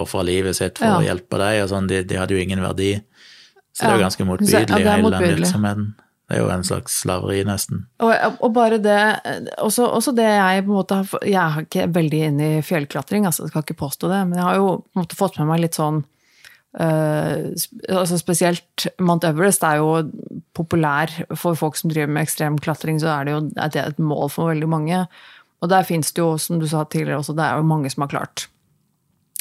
ofre 0.00 0.24
livet 0.24 0.56
sitt 0.56 0.78
for 0.78 0.86
Ja. 0.86 0.96
å 0.98 1.04
hjelpe 1.04 1.38
dem, 1.38 1.62
og 1.62 1.68
sånn. 1.70 1.86
De, 1.88 2.02
de 2.02 2.16
hadde 2.16 2.32
jo 2.34 2.40
ingen 2.40 2.60
verdi. 2.64 2.94
Så 3.76 3.84
det 3.84 3.90
er 3.92 3.98
jo 3.98 4.04
ganske 4.06 4.24
motbydelig, 4.24 4.80
ja, 4.80 4.96
hele 4.96 5.10
den 5.10 5.36
virksomheten. 5.36 5.94
Det 6.26 6.38
er 6.38 6.40
jo 6.40 6.48
en 6.50 6.64
slags 6.64 6.94
slaveri, 7.04 7.44
nesten. 7.46 7.84
Og, 8.02 8.12
og 8.40 8.52
bare 8.56 8.78
det 8.82 8.96
også, 9.62 9.84
også 9.86 10.14
det 10.16 10.24
jeg 10.26 10.64
på 10.64 10.72
en 10.72 10.78
måte 10.80 10.96
har 10.96 11.20
Jeg 11.22 11.36
er 11.38 11.60
ikke 11.62 11.84
veldig 11.94 12.22
inne 12.30 12.48
i 12.56 12.62
fjellklatring, 12.66 13.26
altså, 13.28 13.44
jeg 13.44 13.52
skal 13.52 13.62
ikke 13.62 13.78
påstå 13.84 14.08
det, 14.10 14.22
men 14.26 14.40
jeg 14.40 14.46
har 14.48 14.56
jo 14.56 14.66
på 14.80 14.96
en 14.96 15.02
måte 15.04 15.18
fått 15.18 15.38
med 15.38 15.46
meg 15.52 15.60
litt 15.60 15.78
sånn 15.78 16.04
sp- 16.76 17.86
altså 17.88 18.18
Spesielt 18.20 18.86
Mount 19.00 19.24
Everest 19.24 19.64
er 19.64 19.78
jo 19.80 20.02
populær 20.56 21.12
for 21.36 21.56
folk 21.56 21.78
som 21.78 21.92
driver 21.92 22.12
med 22.12 22.26
ekstrem 22.26 22.58
klatring, 22.60 23.00
så 23.00 23.08
er 23.14 23.24
det 23.24 23.36
jo 23.36 23.40
det 23.48 23.82
et 23.82 24.02
mål 24.02 24.28
for 24.32 24.52
veldig 24.52 24.68
mange. 24.68 25.06
Og 25.64 25.72
der 25.72 25.88
fins 25.88 26.12
det 26.12 26.20
jo, 26.20 26.34
som 26.40 26.60
du 26.60 26.66
sa 26.68 26.84
tidligere 26.84 27.22
også, 27.22 27.36
det 27.36 27.46
er 27.46 27.56
jo 27.56 27.70
mange 27.70 27.88
som 27.92 28.04
har 28.04 28.12
klart. 28.12 28.48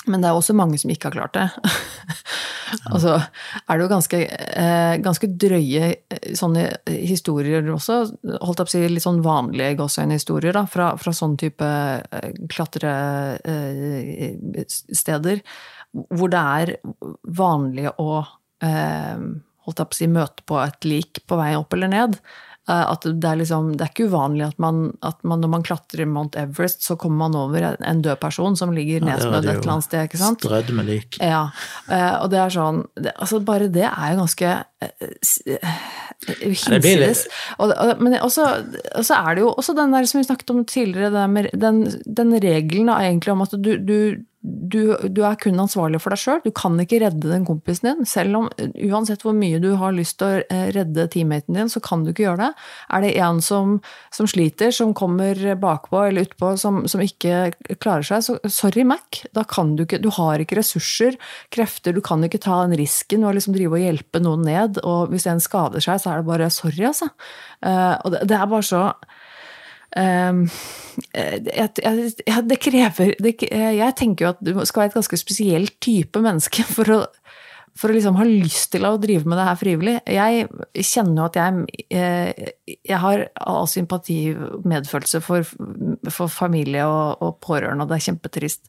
Men 0.05 0.21
det 0.21 0.29
er 0.29 0.37
også 0.37 0.53
mange 0.57 0.77
som 0.77 0.91
ikke 0.93 1.07
har 1.09 1.15
klart 1.15 1.35
det. 1.35 1.49
Og 2.93 2.99
så 3.01 3.13
er 3.15 3.77
det 3.77 3.83
jo 3.83 3.89
ganske, 3.89 4.17
uh, 4.25 4.95
ganske 5.01 5.27
drøye 5.41 5.85
eh, 5.95 6.33
sånne 6.37 6.63
historier 6.89 7.69
også, 7.71 7.93
holdt 8.41 8.59
jeg 8.59 8.67
på 8.67 8.67
å 8.67 8.73
si 8.73 8.89
litt 8.91 9.03
sånn 9.05 9.23
vanlige 9.25 9.77
gåseøyne-historier 9.79 10.67
fra, 10.71 10.87
fra 11.01 11.11
sånn 11.15 11.37
type 11.41 11.65
uh, 11.65 12.29
klatresteder, 12.51 15.37
hvor 16.11 16.29
det 16.33 16.41
er 16.61 16.73
vanlig 17.39 17.89
å 18.01 18.09
eh, 18.63 19.21
holdt 19.65 19.79
jeg 19.81 19.87
på 19.89 19.95
å 19.95 20.01
si, 20.01 20.07
møte 20.11 20.43
på 20.45 20.59
et 20.63 20.85
lik 20.89 21.23
på 21.27 21.37
vei 21.39 21.53
opp 21.57 21.73
eller 21.73 21.89
ned. 21.93 22.19
Eh, 22.67 22.81
At 22.91 23.03
det 23.05 23.29
er, 23.29 23.37
liksom, 23.37 23.71
det 23.77 23.85
er 23.85 23.91
ikke 23.93 24.07
uvanlig 24.09 24.47
at 24.47 24.59
man, 24.61 24.79
at 25.05 25.19
man 25.23 25.41
når 25.41 25.51
man 25.53 25.63
klatrer 25.65 26.01
i 26.01 26.07
Mount 26.09 26.35
Everest, 26.41 26.81
så 26.85 26.95
kommer 26.97 27.27
man 27.27 27.35
over 27.37 27.67
en- 27.77 28.01
død 28.01 28.19
person 28.19 28.55
som 28.57 28.73
ligger 28.73 28.99
Ja, 29.05 29.11
nedsnødd 29.13 29.43
det 29.45 29.51
et 29.53 29.59
eller 29.61 29.73
annet 29.75 29.83
sted. 29.87 30.07
ikke 30.09 30.17
sant? 30.21 30.41
Strødd 30.41 30.71
med 30.73 30.85
lik. 30.89 31.19
Ja, 31.21 31.43
eh, 31.89 32.15
og 32.23 32.31
det 32.33 32.39
er 32.41 32.49
sånn 32.55 32.83
det, 32.97 33.13
altså 33.21 33.39
Bare 33.45 33.69
det 33.69 33.85
er 33.85 34.13
jo 34.15 34.21
ganske 34.23 34.55
litt- 34.81 36.65
hinsides. 36.65 37.25
Og, 37.59 37.71
og, 37.73 38.01
men 38.01 38.15
også, 38.23 38.45
og 38.97 39.05
så 39.05 39.17
er 39.21 39.35
det 39.37 39.43
jo 39.45 39.51
også 39.53 39.75
den 39.77 39.93
der 39.93 40.07
som 40.09 40.21
vi 40.21 40.27
snakket 40.27 40.53
om 40.53 40.63
tidligere, 40.65 41.25
med 41.31 41.49
den, 41.53 41.83
den 42.05 42.33
regelen 42.41 42.89
da, 42.91 42.99
egentlig 43.05 43.33
om 43.35 43.43
at 43.45 43.53
du, 43.61 43.75
du, 43.77 43.97
du, 44.45 44.95
du 45.09 45.21
er 45.25 45.37
kun 45.41 45.57
ansvarlig 45.61 45.99
for 46.03 46.13
deg 46.13 46.21
sjøl. 46.21 46.41
Du 46.43 46.51
kan 46.55 46.77
ikke 46.81 46.99
redde 47.01 47.29
den 47.31 47.45
kompisen 47.47 47.87
din. 47.89 48.07
Selv 48.09 48.37
om 48.39 48.49
uansett 48.59 49.23
hvor 49.25 49.33
mye 49.37 49.59
du 49.63 49.71
har 49.79 49.95
lyst 49.95 50.19
til 50.19 50.27
å 50.27 50.43
eh, 50.43 50.67
redde 50.75 51.07
teammaten 51.11 51.57
din, 51.57 51.71
så 51.71 51.81
kan 51.83 52.03
du 52.05 52.11
ikke 52.11 52.27
gjøre 52.27 52.43
det. 52.43 52.65
Er 52.93 53.05
det 53.05 53.13
en 53.25 53.41
som, 53.45 53.77
som 54.13 54.29
sliter, 54.29 54.73
som 54.75 54.93
kommer 54.97 55.39
bakpå 55.61 56.03
eller 56.07 56.27
utpå, 56.27 56.53
som, 56.61 56.83
som 56.91 57.01
ikke 57.01 57.55
klarer 57.81 58.05
seg, 58.05 58.25
så 58.27 58.37
sorry, 58.51 58.85
Mac. 58.87 59.23
Da 59.35 59.45
kan 59.49 59.75
du 59.75 59.85
ikke 59.85 60.01
Du 60.03 60.11
har 60.13 60.41
ikke 60.41 60.59
ressurser, 60.59 61.17
krefter, 61.53 61.95
du 61.95 62.03
kan 62.05 62.23
ikke 62.25 62.41
ta 62.43 62.61
den 62.65 62.77
risken 62.77 63.25
og 63.25 63.37
liksom 63.37 63.55
drive 63.55 63.79
og 63.79 63.85
hjelpe 63.85 64.21
noen 64.21 64.45
ned. 64.45 64.81
Og 64.85 65.13
hvis 65.13 65.25
en 65.31 65.41
skader 65.43 65.83
seg, 65.83 66.01
så 66.03 66.13
er 66.13 66.21
det 66.21 66.29
bare 66.29 66.51
sorry, 66.53 66.85
altså. 66.91 67.09
Eh, 67.65 67.95
og 68.03 68.13
det, 68.13 68.25
det 68.29 68.37
er 68.37 68.51
bare 68.51 68.67
så 68.67 68.89
det 72.49 72.57
krever 72.59 73.13
Jeg 73.23 73.95
tenker 73.95 74.25
jo 74.25 74.31
at 74.33 74.41
du 74.43 74.51
skal 74.67 74.83
være 74.83 74.91
et 74.91 74.97
ganske 74.99 75.19
spesielt 75.19 75.77
type 75.83 76.19
menneske 76.23 76.65
for 76.75 76.91
å, 76.91 76.99
for 77.75 77.91
å 77.91 77.95
liksom 77.95 78.19
ha 78.19 78.25
lyst 78.27 78.73
til 78.75 78.87
å 78.87 78.95
drive 79.01 79.27
med 79.27 79.39
det 79.39 79.47
her 79.47 79.59
frivillig. 79.59 79.95
Jeg 80.07 80.49
kjenner 80.91 81.21
jo 81.21 81.29
at 81.29 81.39
jeg 81.39 81.79
eh, 81.95 82.51
Jeg 82.85 83.01
har 83.03 83.25
all 83.39 83.67
sympati 83.71 84.19
medfølelse 84.67 85.23
for, 85.23 85.47
for 86.11 86.31
familie 86.31 86.85
og, 86.87 87.23
og 87.23 87.39
pårørende, 87.43 87.83
og 87.83 87.91
det 87.91 87.99
er 87.99 88.07
kjempetrist. 88.09 88.67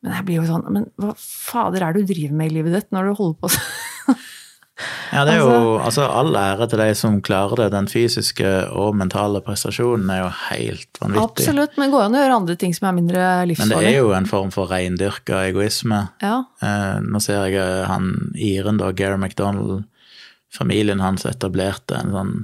Men 0.00 0.16
jeg 0.16 0.26
blir 0.28 0.38
jo 0.40 0.48
sånn 0.48 0.68
Men 0.72 0.86
hva 0.96 1.12
fader 1.20 1.84
er 1.84 1.92
det 1.92 2.06
du 2.06 2.14
driver 2.14 2.38
med 2.38 2.48
i 2.48 2.54
livet 2.54 2.78
ditt 2.78 2.94
når 2.94 3.10
du 3.10 3.18
holder 3.18 3.40
på 3.42 3.52
sånn? 3.56 4.22
Ja, 5.12 5.24
det 5.26 5.34
er 5.34 5.40
jo 5.42 5.78
altså, 5.82 6.04
all 6.06 6.34
ære 6.38 6.68
til 6.70 6.80
de 6.82 6.88
som 6.98 7.18
klarer 7.24 7.64
det. 7.64 7.68
Den 7.74 7.88
fysiske 7.90 8.50
og 8.70 8.94
mentale 8.98 9.42
prestasjonen 9.44 10.10
er 10.14 10.22
jo 10.22 10.30
helt 10.48 11.00
vanvittig. 11.02 11.24
Absolutt, 11.24 11.76
men 11.76 11.88
det 11.88 11.94
går 11.96 12.06
an 12.06 12.16
å 12.16 12.22
gjøre 12.22 12.38
andre 12.42 12.56
ting 12.60 12.76
som 12.76 12.88
er 12.90 12.96
mindre 13.00 13.26
Men 13.50 13.74
det 13.74 13.80
er 13.90 13.98
jo 13.98 14.14
en 14.16 14.30
form 14.30 14.52
for 14.54 14.70
reindyrka 14.72 15.44
egoisme. 15.50 16.06
Ja, 16.22 16.44
Eh, 16.60 16.96
nå 17.00 17.20
ser 17.24 17.46
jeg 17.48 17.56
eh, 17.56 17.86
han 17.88 18.32
Iren, 18.36 18.76
da, 18.80 18.90
Gary 18.92 19.16
McDonald, 19.16 19.84
familien 20.52 21.00
hans 21.00 21.24
etablerte 21.24 21.96
en 21.96 22.12
sånn 22.12 22.34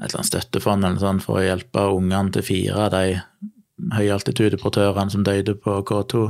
et 0.00 0.08
eller 0.08 0.22
annet 0.22 0.30
støttefond 0.30 0.86
eller 0.86 1.02
sånn 1.02 1.20
for 1.22 1.38
å 1.38 1.44
hjelpe 1.44 1.84
ungene 1.94 2.32
til 2.34 2.42
fire 2.46 2.88
av 2.88 2.94
de 2.94 3.20
høyaltitudeportørene 3.94 5.12
som 5.12 5.22
døde 5.26 5.54
på 5.60 5.76
K2 5.86 6.24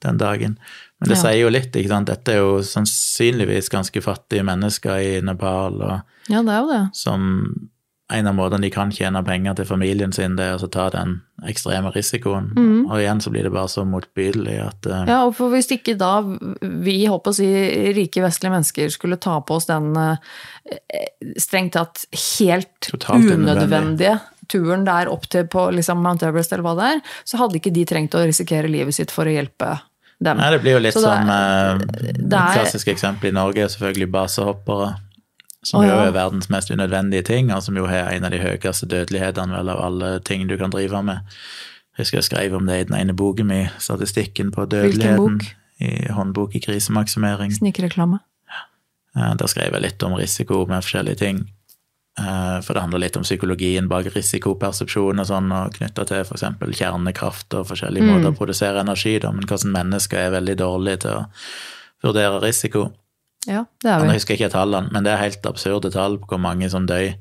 den 0.00 0.18
dagen. 0.20 0.58
Men 1.02 1.10
det 1.10 1.18
Ja. 1.18 1.22
sier 1.24 1.40
jo 1.42 1.50
litt, 1.50 1.74
ikke 1.74 1.90
sant. 1.90 2.06
Dette 2.06 2.32
er 2.32 2.38
jo 2.38 2.62
sannsynligvis 2.62 3.68
ganske 3.72 4.02
fattige 4.04 4.46
mennesker 4.46 5.02
i 5.02 5.20
Nepal, 5.20 5.80
og 5.82 6.30
ja, 6.30 6.42
det 6.42 6.54
er 6.54 6.60
jo 6.62 6.68
det. 6.70 6.82
som 6.94 7.68
en 8.12 8.26
av 8.28 8.34
måtene 8.36 8.66
de 8.66 8.70
kan 8.70 8.90
tjene 8.92 9.22
penger 9.24 9.54
til 9.56 9.64
familien 9.64 10.12
sin, 10.12 10.36
det 10.36 10.44
er 10.44 10.60
å 10.60 10.68
ta 10.70 10.90
den 10.92 11.22
ekstreme 11.48 11.90
risikoen. 11.94 12.50
Og 12.84 12.98
igjen 13.00 13.22
så 13.24 13.30
blir 13.32 13.46
det 13.46 13.52
bare 13.54 13.70
så 13.72 13.86
motbydelig 13.88 14.58
at 14.60 14.86
uh, 14.86 15.04
Ja, 15.08 15.22
og 15.24 15.34
for 15.38 15.48
hvis 15.50 15.70
ikke 15.72 15.96
da 15.98 16.20
vi, 16.60 17.06
håper 17.08 17.32
å 17.32 17.34
si, 17.34 17.48
rike 17.96 18.22
vestlige 18.22 18.52
mennesker 18.52 18.92
skulle 18.92 19.16
ta 19.16 19.38
på 19.40 19.56
oss 19.56 19.66
den 19.70 19.96
uh, 19.96 20.16
strengt 21.40 21.72
tatt 21.78 22.04
helt 22.38 22.92
unødvendige 23.08 24.18
turen 24.52 24.84
der 24.84 25.08
opp 25.08 25.24
til 25.32 25.46
på 25.48 25.70
liksom 25.72 26.02
Mount 26.04 26.22
Everest 26.26 26.52
eller 26.52 26.66
hva 26.66 26.76
det 26.76 26.90
er, 26.96 27.00
så 27.24 27.40
hadde 27.40 27.56
ikke 27.56 27.72
de 27.72 27.86
trengt 27.88 28.14
å 28.18 28.26
risikere 28.26 28.68
livet 28.68 28.94
sitt 28.94 29.14
for 29.14 29.24
å 29.24 29.32
hjelpe 29.32 29.78
dem. 30.22 30.38
Nei, 30.38 30.50
det 30.54 30.60
blir 30.62 30.72
jo 30.76 30.82
litt 30.84 30.94
Så 30.96 31.02
som 31.04 31.28
eh, 31.30 31.78
det 31.78 32.14
Et 32.16 32.32
er- 32.32 32.58
klassisk 32.58 32.88
eksempel 32.92 33.30
i 33.30 33.36
Norge 33.36 33.68
selvfølgelig 33.68 34.10
basehoppere. 34.12 34.92
Som 35.64 35.80
Å, 35.80 35.86
jo 35.86 35.94
er 36.02 36.10
verdens 36.14 36.48
mest 36.50 36.70
unødvendige 36.74 37.22
ting, 37.28 37.52
og 37.54 37.62
som 37.62 37.76
jo 37.78 37.86
har 37.86 38.08
en 38.10 38.24
av 38.26 38.32
de 38.34 38.40
høyeste 38.42 38.86
dødelighetene 38.90 39.54
vel 39.54 39.68
av 39.70 39.78
alle 39.84 40.18
ting 40.26 40.48
du 40.50 40.56
kan 40.58 40.70
drive 40.74 41.02
med. 41.06 41.20
Jeg 41.94 42.02
husker 42.02 42.18
jeg 42.18 42.24
skrev 42.30 42.54
om 42.58 42.66
det 42.66 42.80
i 42.80 42.84
den 42.88 42.96
ene 42.98 43.14
boken 43.14 43.46
min, 43.46 43.68
statistikken 43.78 44.50
på 44.50 44.64
dødeligheten. 44.66 45.40
I 45.82 46.08
håndbok 46.14 46.54
i 46.56 46.60
krisemaksimering. 46.62 47.52
Snikreklame. 47.54 48.18
Ja. 49.14 49.34
Der 49.38 49.46
skrev 49.50 49.72
jeg 49.74 49.82
litt 49.82 50.02
om 50.02 50.14
risiko 50.18 50.64
med 50.66 50.82
forskjellige 50.82 51.18
ting. 51.18 51.40
Eh, 52.18 52.60
For 52.60 52.74
det 52.74 52.82
handler 52.82 52.98
litt 53.00 53.16
om 53.16 53.22
psykologien 53.24 53.88
bak 53.88 54.04
risikopersepsjon 54.12 55.18
og 55.22 55.26
sånn, 55.26 55.46
og 55.56 55.72
knytta 55.78 56.04
til 56.06 56.20
f.eks. 56.26 56.44
kjernekraft 56.76 57.54
og 57.56 57.66
forskjellige 57.70 58.04
måter 58.04 58.32
å 58.32 58.36
produsere 58.36 58.80
energi, 58.84 59.18
da, 59.22 59.30
men 59.32 59.46
hvordan 59.48 59.72
mennesker 59.72 60.18
er 60.26 60.34
veldig 60.34 60.56
dårlige 60.60 61.00
til 61.06 61.10
å 61.22 61.22
vurdere 62.04 62.42
risiko. 62.42 62.90
Ja, 63.46 63.64
det 63.82 63.90
er 63.90 63.98
Nå 64.04 64.10
vi. 64.12 64.18
husker 64.18 64.34
jeg 64.36 64.42
ikke 64.44 64.52
tallene, 64.58 64.92
men 64.92 65.02
det 65.04 65.12
er 65.14 65.22
helt 65.24 65.46
absurde 65.48 65.90
tall 65.90 66.18
på 66.18 66.28
hvor 66.34 66.38
mange 66.44 66.68
som 66.70 66.84
dør. 66.86 67.14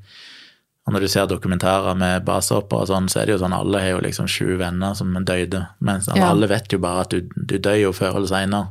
Og 0.85 0.93
når 0.93 0.99
du 1.05 1.07
ser 1.13 1.27
dokumentarer 1.29 1.95
med 1.97 2.25
basehopper 2.25 2.81
og 2.83 2.87
sånn, 2.89 3.07
så 3.09 3.21
er 3.21 3.25
det 3.29 3.35
jo 3.37 3.41
sånn 3.45 3.53
alle 3.55 3.79
har 3.79 3.89
jo 3.95 3.99
liksom 4.03 4.27
sju 4.27 4.57
venner 4.57 4.93
som 4.97 5.13
døde. 5.13 5.67
Men 5.79 6.01
Ja. 6.15 6.29
alle 6.31 6.47
vet 6.47 6.67
jo 6.73 6.79
bare 6.79 7.01
at 7.01 7.09
du, 7.09 7.21
du 7.21 7.57
dør 7.59 7.79
jo 7.79 7.91
før 7.93 8.15
eller 8.17 8.27
seinere 8.27 8.67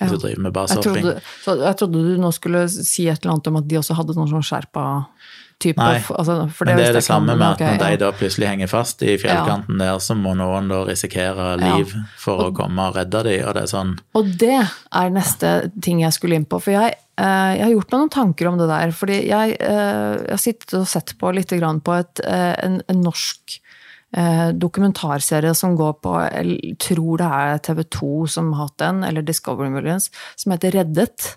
hvis 0.00 0.10
Ja. 0.10 0.16
du 0.16 0.16
driver 0.18 0.40
med 0.40 0.50
Jeg 0.50 0.54
basehopping. 0.54 1.02
trodde, 1.04 1.20
så 1.44 1.56
jeg 1.62 1.76
trodde 1.76 1.92
du 1.92 2.16
nå 2.18 2.32
skulle 2.34 2.68
si 2.68 3.06
et 3.08 3.22
eller 3.22 3.32
annet 3.34 3.46
om 3.46 3.56
at 3.56 3.68
de 3.68 3.76
også 3.76 3.94
hadde 3.94 4.14
noen 4.16 4.28
sånn 4.28 4.42
skjerpa-type. 5.54 5.78
Nei, 5.78 6.18
altså, 6.18 6.36
for 6.52 6.64
Men 6.68 6.76
det 6.78 6.86
er 6.88 6.96
det 6.98 7.04
samme 7.04 7.36
med 7.36 7.46
at 7.46 7.60
når 7.60 7.78
de 7.82 7.96
da 8.02 8.10
plutselig 8.12 8.48
henger 8.48 8.68
fast 8.70 9.02
i 9.02 9.16
fjellkanten 9.20 9.78
der, 9.78 9.98
så 10.02 10.16
må 10.16 10.34
noen 10.36 10.68
da 10.68 10.84
risikere 10.84 11.60
Ja. 11.60 11.76
liv 11.76 11.94
for 12.18 12.50
å 12.50 12.54
komme 12.54 12.88
og 12.88 12.96
redde 12.96 13.22
dem, 13.24 13.46
og 13.46 13.54
det 13.54 13.62
er 13.62 13.70
sånn 13.70 13.98
Og 14.14 14.24
det 14.38 14.68
er 14.92 15.10
neste 15.10 15.70
ting 15.80 16.00
jeg 16.00 16.12
skulle 16.12 16.34
inn 16.34 16.44
på. 16.46 16.60
For 16.60 16.72
jeg, 16.72 16.94
eh, 17.18 17.56
jeg 17.56 17.64
har 17.64 17.70
gjort 17.72 17.92
meg 17.92 18.00
noen 18.00 18.10
tanker 18.10 18.46
om 18.48 18.58
det 18.58 18.68
der. 18.68 18.90
Fordi 18.92 19.26
jeg, 19.28 19.56
eh, 19.60 20.16
jeg 20.24 20.30
har 20.30 20.36
sittet 20.38 20.74
og 20.74 20.86
sett 20.86 21.14
på 21.18 21.34
litt 21.34 21.48
grann 21.50 21.80
på 21.80 21.98
et, 21.98 22.20
eh, 22.24 22.54
en, 22.64 22.82
en 22.88 23.02
norsk 23.02 23.60
dokumentarserie 24.14 25.52
som 25.56 25.74
går 25.76 25.94
på 26.00 26.12
Jeg 26.30 26.78
tror 26.78 27.18
det 27.18 27.26
er 27.26 27.58
TV 27.58 27.82
2 27.82 28.28
som 28.28 28.52
har 28.52 28.68
hatt 28.68 28.78
den, 28.78 29.02
eller 29.02 29.22
Discovery 29.22 29.68
Millions, 29.68 30.08
som 30.36 30.52
heter 30.52 30.70
Reddet. 30.70 31.36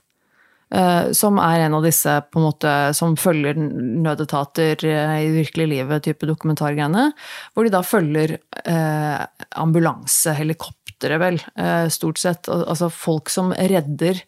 Eh, 0.73 1.11
Som 1.15 1.37
er 1.39 1.63
en 1.63 1.77
av 1.77 1.83
disse 1.85 2.11
på 2.31 2.41
en 2.41 2.47
måte, 2.49 2.71
som 2.93 3.15
følger 3.15 3.55
nødetater 3.55 4.83
eh, 4.83 5.13
i 5.23 5.29
virkelig 5.31 5.67
livet, 5.71 6.03
type 6.03 6.27
dokumentargreiene. 6.27 7.11
Hvor 7.53 7.63
de 7.67 7.71
da 7.71 7.83
følger 7.85 8.35
eh, 8.65 9.23
ambulansehelikoptre, 9.55 11.19
vel, 11.23 11.39
eh, 11.55 11.87
stort 11.93 12.19
sett. 12.19 12.49
Altså 12.51 12.89
folk 12.91 13.31
som 13.31 13.53
redder 13.55 14.19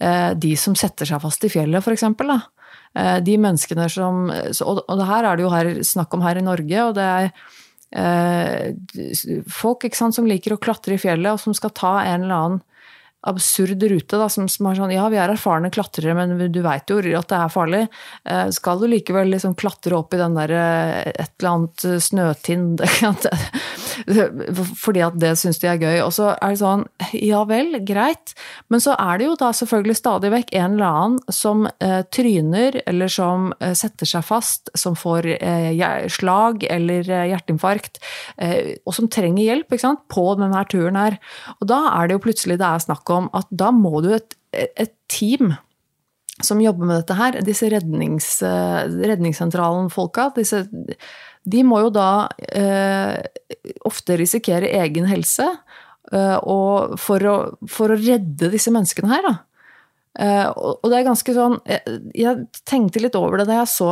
eh, 0.00 0.30
de 0.38 0.54
som 0.56 0.78
setter 0.78 1.10
seg 1.10 1.22
fast 1.22 1.44
i 1.44 1.50
fjellet. 1.50 1.82
Da. 2.22 2.40
Eh, 2.94 3.18
de 3.26 3.36
menneskene 3.38 3.88
som 3.90 4.30
Og 4.30 4.84
og 4.86 4.98
det 4.98 5.06
her 5.10 5.24
er 5.24 5.36
det 5.36 5.42
jo 5.42 5.50
her, 5.54 5.74
snakk 5.82 6.14
om 6.14 6.22
her 6.22 6.38
i 6.38 6.46
Norge, 6.46 6.86
og 6.86 6.94
det 6.94 7.02
er 7.02 7.32
eh, 7.92 9.42
folk 9.50 9.90
sant, 9.94 10.14
som 10.14 10.26
liker 10.26 10.54
å 10.54 10.62
klatre 10.62 10.94
i 10.94 11.02
fjellet, 11.02 11.32
og 11.34 11.40
som 11.40 11.54
skal 11.54 11.70
ta 11.74 11.98
en 12.04 12.22
eller 12.22 12.34
annen 12.34 12.62
absurd 13.28 13.82
rute, 13.82 14.16
da, 14.16 14.28
som, 14.32 14.46
som 14.48 14.68
er 14.70 14.78
sånn 14.78 14.94
Ja, 14.94 15.08
vi 15.12 15.18
er 15.20 15.32
erfarne 15.32 15.70
klatrere, 15.72 16.14
men 16.16 16.52
du 16.52 16.60
veit 16.64 16.88
jo 16.88 17.00
at 17.18 17.28
det 17.28 17.36
er 17.36 17.52
farlig. 17.52 17.82
Eh, 18.24 18.46
skal 18.56 18.80
du 18.80 18.86
likevel 18.88 19.28
liksom 19.34 19.56
klatre 19.60 19.98
opp 19.98 20.14
i 20.16 20.20
den 20.20 20.38
der 20.38 20.54
eh, 20.56 21.10
et 21.12 21.34
eller 21.40 21.50
annet 21.52 21.84
eh, 21.84 21.98
snøtind 22.00 22.80
fordi 24.84 25.02
at 25.04 25.16
det 25.20 25.34
syns 25.38 25.60
de 25.60 25.68
er 25.68 25.80
gøy. 25.80 25.98
Og 26.04 26.12
så 26.16 26.30
er 26.32 26.54
det 26.54 26.60
sånn 26.62 26.86
Ja 27.16 27.42
vel, 27.48 27.76
greit. 27.86 28.34
Men 28.72 28.82
så 28.82 28.94
er 28.96 29.20
det 29.20 29.28
jo 29.28 29.36
da 29.40 29.50
selvfølgelig 29.56 29.98
stadig 29.98 30.32
vekk 30.32 30.54
en 30.56 30.78
eller 30.78 30.88
annen 30.88 31.34
som 31.34 31.66
eh, 31.68 32.00
tryner, 32.12 32.80
eller 32.88 33.12
som 33.12 33.50
eh, 33.60 33.74
setter 33.78 34.08
seg 34.08 34.24
fast, 34.26 34.72
som 34.78 34.96
får 34.98 35.28
eh, 35.36 36.08
slag 36.10 36.64
eller 36.70 37.04
hjerteinfarkt, 37.04 38.00
og 38.86 38.94
som 38.94 39.08
trenger 39.12 39.44
hjelp 39.44 39.74
ikke 39.74 39.82
sant, 39.82 40.02
på 40.12 40.24
denne 40.38 40.60
turen 40.70 40.96
her. 40.98 41.16
Og 41.58 41.68
da 41.70 41.80
er 41.92 42.08
det 42.08 42.16
jo 42.16 42.24
plutselig 42.24 42.58
det 42.60 42.66
er 42.66 42.82
snakk 42.82 43.09
om 43.16 43.28
at 43.36 43.48
da 43.50 43.70
må 43.74 44.00
du 44.04 44.12
et, 44.16 44.36
et 44.52 44.94
team 45.10 45.54
som 46.44 46.60
jobber 46.62 46.88
med 46.88 47.02
dette 47.02 47.16
her, 47.18 47.38
disse 47.44 47.68
rednings, 47.72 48.28
eh, 48.46 48.86
redningssentralen-folka, 49.10 50.30
disse, 50.38 50.64
de 51.44 51.62
må 51.66 51.82
jo 51.84 51.92
da 51.94 52.28
eh, 52.48 53.20
ofte 53.88 54.16
risikere 54.20 54.70
egen 54.80 55.08
helse 55.10 55.46
eh, 56.12 56.38
for, 57.00 57.28
å, 57.28 57.36
for 57.68 57.92
å 57.92 58.00
redde 58.00 58.52
disse 58.52 58.72
menneskene 58.72 59.12
her. 59.12 59.30
Eh, 60.18 60.46
og 60.48 60.80
og 60.80 60.88
det 60.90 60.96
er 60.98 61.06
ganske 61.06 61.32
sånn 61.36 61.52
jeg, 61.70 61.98
jeg 62.18 62.64
tenkte 62.66 62.98
litt 63.04 63.14
over 63.14 63.38
det 63.38 63.46
da 63.46 63.60
jeg 63.60 63.70
så 63.70 63.90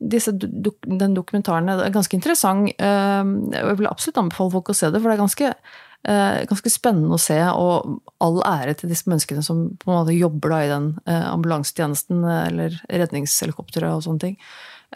disse, 0.00 0.32
do, 0.34 0.72
den 0.82 1.14
dokumentaren. 1.14 1.68
Det 1.68 1.86
er 1.86 1.94
ganske 1.94 2.16
interessant. 2.16 2.72
og 2.80 3.54
jeg 3.54 3.78
vil 3.78 3.92
absolutt 3.92 4.24
anbefale 4.24 4.56
folk 4.56 4.72
å 4.72 4.76
se 4.80 4.90
det, 4.90 4.98
for 4.98 5.10
det 5.12 5.18
er 5.18 5.24
ganske 5.26 5.52
Eh, 5.52 5.89
ganske 6.02 6.70
spennende 6.72 7.16
å 7.16 7.20
se, 7.20 7.36
og 7.52 8.00
all 8.24 8.40
ære 8.48 8.76
til 8.78 8.92
disse 8.92 9.10
menneskene 9.10 9.44
som 9.44 9.66
på 9.80 9.90
en 9.90 9.98
måte 9.98 10.16
jobber 10.16 10.54
da 10.54 10.60
i 10.64 10.70
den 10.70 10.86
eh, 11.04 11.26
ambulansetjenesten 11.28 12.24
eh, 12.24 12.42
eller 12.48 12.78
redningshelikopteret 12.88 13.98
og 13.98 14.06
sånne 14.06 14.24
ting. 14.24 14.38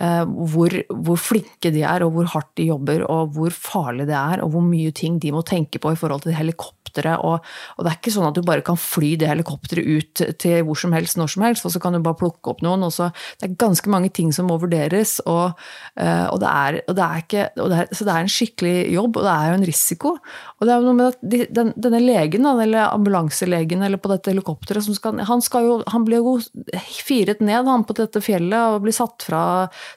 Eh, 0.03 0.25
hvor, 0.51 0.75
hvor 0.91 1.19
flinke 1.23 1.71
de 1.71 1.85
er, 1.87 2.03
og 2.03 2.17
hvor 2.17 2.31
hardt 2.33 2.51
de 2.59 2.67
jobber, 2.67 3.05
og 3.07 3.37
hvor 3.37 3.55
farlig 3.55 4.09
det 4.09 4.17
er, 4.19 4.41
og 4.43 4.51
hvor 4.51 4.65
mye 4.67 4.91
ting 4.91 5.21
de 5.23 5.31
må 5.31 5.45
tenke 5.47 5.79
på 5.79 5.93
i 5.95 5.99
forhold 5.99 6.25
til 6.25 6.35
helikopteret. 6.35 7.23
Og, 7.23 7.43
og 7.77 7.87
det 7.87 7.91
er 7.93 7.99
ikke 8.01 8.15
sånn 8.15 8.27
at 8.27 8.35
du 8.35 8.43
bare 8.47 8.65
kan 8.67 8.79
fly 8.79 9.13
det 9.19 9.31
helikopteret 9.31 9.87
ut 9.87 10.23
til 10.43 10.67
hvor 10.67 10.79
som 10.79 10.95
helst, 10.95 11.19
når 11.19 11.31
som 11.31 11.47
helst, 11.47 11.67
og 11.67 11.75
så 11.75 11.83
kan 11.83 11.95
du 11.95 12.03
bare 12.03 12.19
plukke 12.19 12.51
opp 12.51 12.65
noen. 12.67 12.83
Og 12.87 12.91
så, 12.95 13.13
det 13.39 13.49
er 13.49 13.57
ganske 13.63 13.91
mange 13.91 14.11
ting 14.15 14.35
som 14.35 14.51
må 14.51 14.59
vurderes, 14.63 15.21
og, 15.31 15.55
eh, 15.95 16.27
og 16.27 16.43
det 16.43 16.51
er, 16.51 16.81
og 16.89 16.99
det 16.99 17.07
er 17.07 17.23
ikke 17.23 17.47
det 17.55 17.79
er, 17.85 17.95
Så 17.95 18.07
det 18.09 18.17
er 18.17 18.27
en 18.27 18.35
skikkelig 18.35 18.77
jobb, 18.97 19.21
og 19.21 19.29
det 19.29 19.37
er 19.37 19.53
jo 19.53 19.61
en 19.61 19.69
risiko. 19.71 20.15
Og 20.59 20.67
det 20.67 20.75
er 20.75 20.83
jo 20.83 20.89
noe 20.89 20.99
med 20.99 21.13
at 21.13 21.23
de, 21.23 21.43
den, 21.55 21.71
denne 21.79 22.03
legen, 22.03 22.51
eller 22.51 22.91
ambulanselegen 22.91 23.87
eller 23.87 24.03
på 24.03 24.11
dette 24.11 24.35
helikopteret, 24.35 24.91
han, 25.31 25.43
skal 25.43 25.67
jo, 25.67 25.81
han 25.91 26.03
blir 26.07 26.23
jo 26.25 26.37
firet 26.83 27.43
ned 27.45 27.71
han 27.71 27.87
på 27.87 27.95
dette 27.97 28.19
fjellet 28.25 28.75
og 28.75 28.83
blir 28.85 28.95
satt 28.95 29.23
fra 29.27 29.45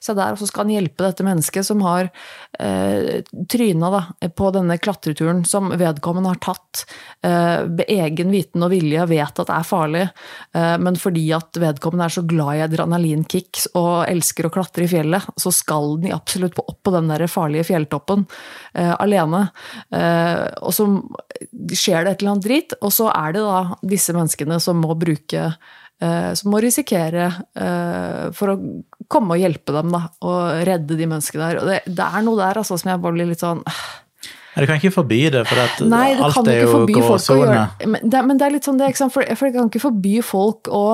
seg 0.03 0.17
der, 0.19 0.35
og 0.35 0.41
så 0.41 0.49
skal 0.49 0.65
han 0.65 0.75
hjelpe 0.75 1.05
dette 1.05 1.25
mennesket 1.25 1.67
som 1.67 1.83
har 1.85 2.09
eh, 2.59 3.23
tryna 3.51 3.91
da, 3.93 4.01
på 4.29 4.51
denne 4.55 4.77
klatreturen 4.81 5.43
som 5.47 5.71
vedkommende 5.77 6.33
har 6.33 6.41
tatt 6.43 6.83
eh, 7.25 7.63
ved 7.67 7.85
egen 7.87 8.33
viten 8.33 8.65
og 8.65 8.73
vilje, 8.73 9.07
vet 9.09 9.41
at 9.43 9.49
det 9.49 9.55
er 9.55 9.67
farlig, 9.67 10.05
eh, 10.57 10.75
men 10.83 10.99
fordi 10.99 11.25
at 11.37 11.61
vedkommende 11.61 12.07
er 12.07 12.17
så 12.17 12.25
glad 12.27 12.57
i 12.57 12.65
adrenalinkicks 12.67 13.69
og 13.77 14.07
elsker 14.07 14.47
å 14.47 14.53
klatre 14.53 14.85
i 14.85 14.91
fjellet, 14.91 15.27
så 15.39 15.53
skal 15.53 15.97
den 16.01 16.15
absolutt 16.15 16.59
opp 16.63 16.79
på 16.83 16.93
den 16.95 17.09
der 17.11 17.25
farlige 17.31 17.67
fjelltoppen 17.71 18.25
eh, 18.73 18.93
alene. 18.97 19.47
Eh, 19.93 20.45
og 20.61 20.75
så 20.75 20.87
skjer 21.73 22.05
det 22.05 22.13
et 22.15 22.21
eller 22.21 22.35
annet 22.35 22.47
drit, 22.47 22.77
og 22.81 22.93
så 22.93 23.09
er 23.13 23.35
det 23.35 23.43
da 23.45 23.59
disse 23.85 24.15
menneskene 24.15 24.59
som 24.63 24.81
må 24.83 24.95
bruke 24.99 25.51
som 26.37 26.51
må 26.53 26.61
risikere 26.61 27.29
eh, 27.57 28.27
for 28.37 28.53
å 28.53 28.57
komme 29.09 29.37
og 29.37 29.41
hjelpe 29.41 29.73
dem, 29.73 29.93
da, 29.93 30.03
og 30.21 30.65
redde 30.67 30.97
de 30.99 31.07
menneskene 31.09 31.47
der. 31.47 31.61
Og 31.61 31.71
det, 31.71 31.79
det 31.87 32.09
er 32.09 32.25
noe 32.25 32.37
der 32.39 32.61
altså, 32.61 32.77
som 32.77 32.91
jeg 32.91 33.01
bare 33.01 33.17
blir 33.17 33.31
litt 33.31 33.43
sånn 33.43 33.63
Nei, 34.57 34.63
Du 34.65 34.69
kan 34.71 34.79
ikke 34.81 34.95
forby 34.95 35.19
det, 35.29 35.43
for 35.45 35.61
at 35.61 35.81
Nei, 35.85 36.05
det 36.17 36.23
alt 36.25 36.37
kan 36.39 36.47
er 36.49 36.63
jo 36.63 36.79
gråsone. 36.89 37.59
men 37.85 38.01
det, 38.01 38.21
men 38.25 38.39
det 38.39 38.47
er 38.47 38.55
litt 38.55 38.65
sånn 38.65 38.79
det, 38.79 38.89
ikke 38.89 39.03
sant? 39.03 39.13
For, 39.13 39.25
for 39.37 39.49
jeg 39.49 39.53
kan 39.57 39.69
ikke 39.69 39.83
forby 39.83 40.15
folk 40.25 40.71
å 40.73 40.85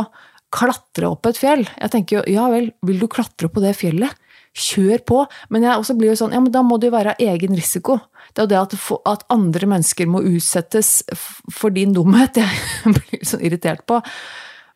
klatre 0.53 1.09
opp 1.09 1.29
et 1.29 1.39
fjell. 1.39 1.63
Jeg 1.65 1.93
tenker 1.93 2.19
jo, 2.19 2.23
ja 2.35 2.49
vel, 2.51 2.67
vil 2.85 2.99
du 3.01 3.07
klatre 3.11 3.49
på 3.49 3.63
det 3.63 3.71
fjellet? 3.79 4.19
Kjør 4.53 5.01
på! 5.07 5.21
Men 5.49 5.65
jeg 5.65 5.79
også 5.79 5.95
blir 5.97 6.11
jo 6.11 6.17
sånn, 6.19 6.35
ja, 6.35 6.41
men 6.43 6.53
da 6.53 6.61
må 6.65 6.77
det 6.77 6.91
jo 6.91 6.97
være 6.97 7.15
egen 7.23 7.55
risiko. 7.57 7.97
Det 8.33 8.43
er 8.43 8.45
jo 8.45 8.51
det 8.51 8.59
at, 8.59 8.75
at 9.09 9.23
andre 9.33 9.69
mennesker 9.71 10.11
må 10.11 10.21
utsettes 10.27 10.99
for 11.15 11.73
din 11.73 11.95
dumhet 11.95 12.37
jeg 12.43 12.93
blir 12.99 13.23
sånn 13.25 13.47
irritert 13.47 13.87
på. 13.89 14.03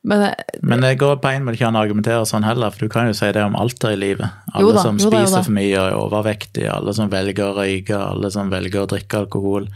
Men 0.08 0.22
eh, 0.30 0.34
Men 0.64 0.82
det 0.86 0.94
går 1.02 1.18
på 1.24 1.30
en 1.34 1.44
måte 1.46 1.58
ikke 1.60 1.68
an 1.68 1.76
å 1.80 1.84
argumentere 1.84 2.24
sånn 2.30 2.46
heller, 2.48 2.72
for 2.72 2.88
du 2.88 2.92
kan 2.94 3.10
jo 3.10 3.16
si 3.18 3.28
det 3.36 3.44
om 3.44 3.58
alt 3.60 3.84
her 3.84 3.96
i 3.98 4.00
livet. 4.00 4.30
Alle 4.56 4.74
da, 4.78 4.84
som 4.86 4.98
jo 5.02 5.10
da, 5.10 5.20
jo 5.20 5.28
spiser 5.28 5.42
da. 5.42 5.44
for 5.50 5.58
mye 5.58 5.76
og 5.82 5.88
er 5.90 5.98
overvektige, 6.00 6.72
alle 6.72 6.94
som 6.96 7.10
velger 7.12 7.50
å 7.50 7.56
røyke, 7.58 7.98
alle 8.00 8.32
som 8.32 8.50
velger 8.54 8.86
å 8.86 8.90
drikke 8.94 9.20
alkohol. 9.26 9.68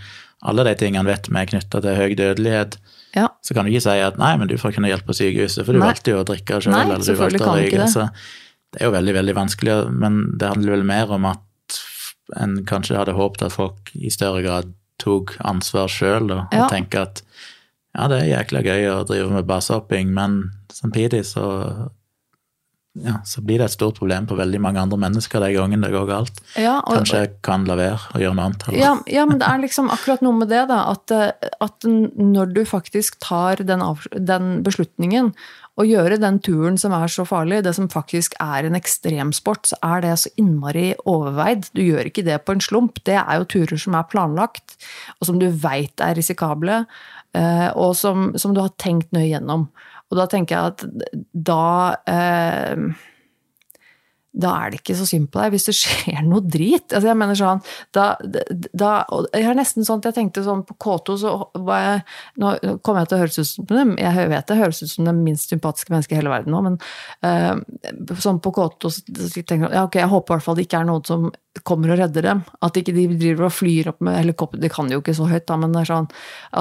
Alle 0.41 0.63
de 0.65 0.73
tingene 0.79 1.05
vet 1.05 1.27
vi 1.29 1.37
er 1.37 1.49
knytta 1.51 1.81
til 1.83 1.99
høy 1.99 2.15
dødelighet. 2.17 2.77
ja, 3.13 3.27
Så 3.43 3.53
kan 3.53 3.65
du 3.67 3.71
ikke 3.73 3.83
si 3.85 3.99
at 4.01 4.17
nei, 4.17 4.31
men 4.37 4.47
du 4.47 4.55
får 4.57 4.71
ikke 4.73 4.81
noe 4.85 4.93
hjelp 4.93 5.05
på 5.05 5.13
sykehuset, 5.19 5.65
for 5.67 5.73
du 5.75 5.79
Nei. 5.79 5.87
valgte 5.91 6.15
jo 6.15 6.21
å 6.23 6.25
drikke 6.25 6.61
sjøl, 6.63 6.73
eller 6.79 7.03
du 7.03 7.13
valgte 7.19 7.45
å 7.45 7.55
røyke. 7.59 7.77
det. 7.77 7.89
Så 7.91 8.07
det 8.71 8.81
er 8.81 8.87
jo 8.87 8.95
veldig, 8.95 9.13
veldig 9.19 9.35
vanskelig, 9.35 9.75
men 9.91 10.21
det 10.39 10.47
handler 10.49 10.77
vel 10.79 10.83
mer 10.87 11.11
om 11.11 11.25
at 11.29 11.79
en 12.39 12.61
kanskje 12.65 12.95
hadde 12.97 13.13
håpet 13.17 13.43
at 13.49 13.51
folk 13.51 13.91
i 13.99 14.09
større 14.09 14.41
grad 14.45 14.71
tok 15.01 15.35
ansvar 15.43 15.89
sjøl, 15.91 16.31
og 16.31 16.47
Ja. 16.55 16.67
tenker 16.71 17.01
at 17.01 17.21
ja, 17.91 18.07
det 18.07 18.21
er 18.21 18.29
jækla 18.31 18.61
gøy 18.63 18.85
å 18.91 18.99
drive 19.07 19.31
med 19.33 19.49
basehopping, 19.49 20.13
men 20.15 20.43
samtidig 20.71 21.25
så 21.27 21.47
ja, 22.99 23.21
så 23.23 23.39
blir 23.39 23.61
det 23.61 23.69
et 23.69 23.75
stort 23.77 24.01
problem 24.01 24.25
på 24.27 24.35
veldig 24.35 24.59
mange 24.59 24.81
andre 24.81 24.97
mennesker 24.99 25.39
de 25.39 25.53
gangene 25.55 25.87
det 25.87 25.93
går 25.95 26.09
galt. 26.09 26.41
ja, 26.59 26.81
og, 26.81 26.97
Kanskje 26.97 27.21
jeg 27.21 27.29
kan 27.45 27.63
la 27.69 27.77
være 27.79 28.17
å 28.17 28.19
gjøre 28.19 28.35
noe 28.35 28.49
annet. 28.49 28.65
Ja, 28.75 28.91
ja, 29.07 29.23
men 29.29 29.39
det 29.39 29.47
er 29.47 29.61
liksom 29.63 29.87
akkurat 29.93 30.23
noe 30.25 30.41
med 30.41 30.51
det, 30.51 30.65
da. 30.67 30.81
At, 30.91 31.13
eh, 31.15 31.51
at 31.63 31.87
når 31.87 32.51
du 32.51 32.61
faktisk 32.67 33.15
tar 33.23 33.63
den, 33.63 33.85
den 34.11 34.59
beslutningen, 34.65 35.31
å 35.79 35.85
gjøre 35.87 36.19
den 36.19 36.41
turen 36.43 36.75
som 36.77 36.91
er 36.93 37.07
så 37.09 37.23
farlig, 37.25 37.61
det 37.63 37.71
som 37.77 37.87
faktisk 37.89 38.35
er 38.43 38.67
en 38.67 38.75
ekstremsport, 38.75 39.71
så 39.71 39.79
er 39.87 40.03
det 40.03 40.17
så 40.19 40.33
innmari 40.41 40.91
overveid. 41.07 41.69
Du 41.71 41.79
gjør 41.85 42.11
ikke 42.11 42.25
det 42.27 42.41
på 42.43 42.57
en 42.57 42.63
slump. 42.63 42.99
Det 43.07 43.15
er 43.21 43.39
jo 43.39 43.47
turer 43.55 43.79
som 43.79 43.95
er 43.95 44.09
planlagt, 44.11 44.75
og 45.19 45.29
som 45.29 45.39
du 45.39 45.47
veit 45.63 46.03
er 46.03 46.19
risikable, 46.19 46.83
og 47.39 47.95
som, 47.95 48.31
som 48.35 48.55
du 48.55 48.59
har 48.63 48.73
tenkt 48.81 49.13
nøye 49.15 49.29
gjennom. 49.29 49.69
Og 50.11 50.19
da 50.19 50.27
tenker 50.27 50.57
jeg 50.57 50.73
at 50.73 51.11
da 51.31 51.67
eh, 52.11 52.89
da 54.31 54.51
er 54.63 54.71
det 54.71 54.79
ikke 54.79 54.95
så 54.95 55.05
synd 55.09 55.27
på 55.31 55.41
deg 55.41 55.55
hvis 55.55 55.67
det 55.67 55.75
skjer 55.81 56.21
noe 56.27 56.43
drit. 56.45 56.87
Altså 56.89 57.11
jeg 57.11 57.19
mener 57.19 57.37
sånn, 57.37 57.63
da, 57.95 58.05
da, 58.71 58.91
jeg 59.35 59.47
har 59.47 59.57
nesten 59.57 59.87
sånn 59.87 60.01
at 60.01 60.11
jeg 60.11 60.19
tenkte 60.19 60.45
sånn 60.45 60.63
på 60.67 60.77
K2 60.81 61.17
så 61.21 61.35
var 61.67 61.83
jeg 61.83 62.03
Nå 62.41 62.51
kommer 62.85 63.01
jeg 63.01 63.11
til 63.11 63.17
å 63.17 63.21
høres 63.21 63.37
ut 63.39 63.49
som 63.49 63.67
dem, 63.69 63.93
jeg 63.99 64.27
vet 64.31 64.47
det 64.47 64.57
høres 64.57 64.81
ut 64.81 64.91
som 64.91 65.07
det 65.07 65.13
minst 65.17 65.51
sympatiske 65.51 65.93
mennesket 65.93 66.15
i 66.15 66.19
hele 66.19 66.31
verden 66.31 66.53
nå, 66.53 66.61
men 66.65 66.77
uh, 67.25 68.17
sånn 68.23 68.39
på 68.43 68.53
K2 68.55 68.91
så 68.91 69.03
tenker 69.05 69.67
jeg 69.67 69.75
ja, 69.75 69.85
ok, 69.85 69.97
jeg 69.99 70.11
håper 70.11 70.33
i 70.33 70.35
hvert 70.37 70.47
fall 70.47 70.57
det 70.57 70.65
ikke 70.67 70.81
er 70.81 70.89
noen 70.89 71.05
som 71.07 71.29
kommer 71.67 71.91
og 71.91 71.99
redder 71.99 72.23
dem. 72.23 72.43
At 72.63 72.77
ikke 72.79 72.93
de 72.95 73.07
driver 73.19 73.49
og 73.49 73.55
flyr 73.55 73.89
opp 73.91 73.99
med 74.05 74.15
helikopter, 74.21 74.61
de 74.61 74.69
kan 74.71 74.91
jo 74.91 75.01
ikke 75.01 75.15
så 75.17 75.27
høyt, 75.27 75.47
da, 75.49 75.57
men 75.59 75.75
det 75.75 75.81
er 75.83 75.89
sånn 75.91 76.07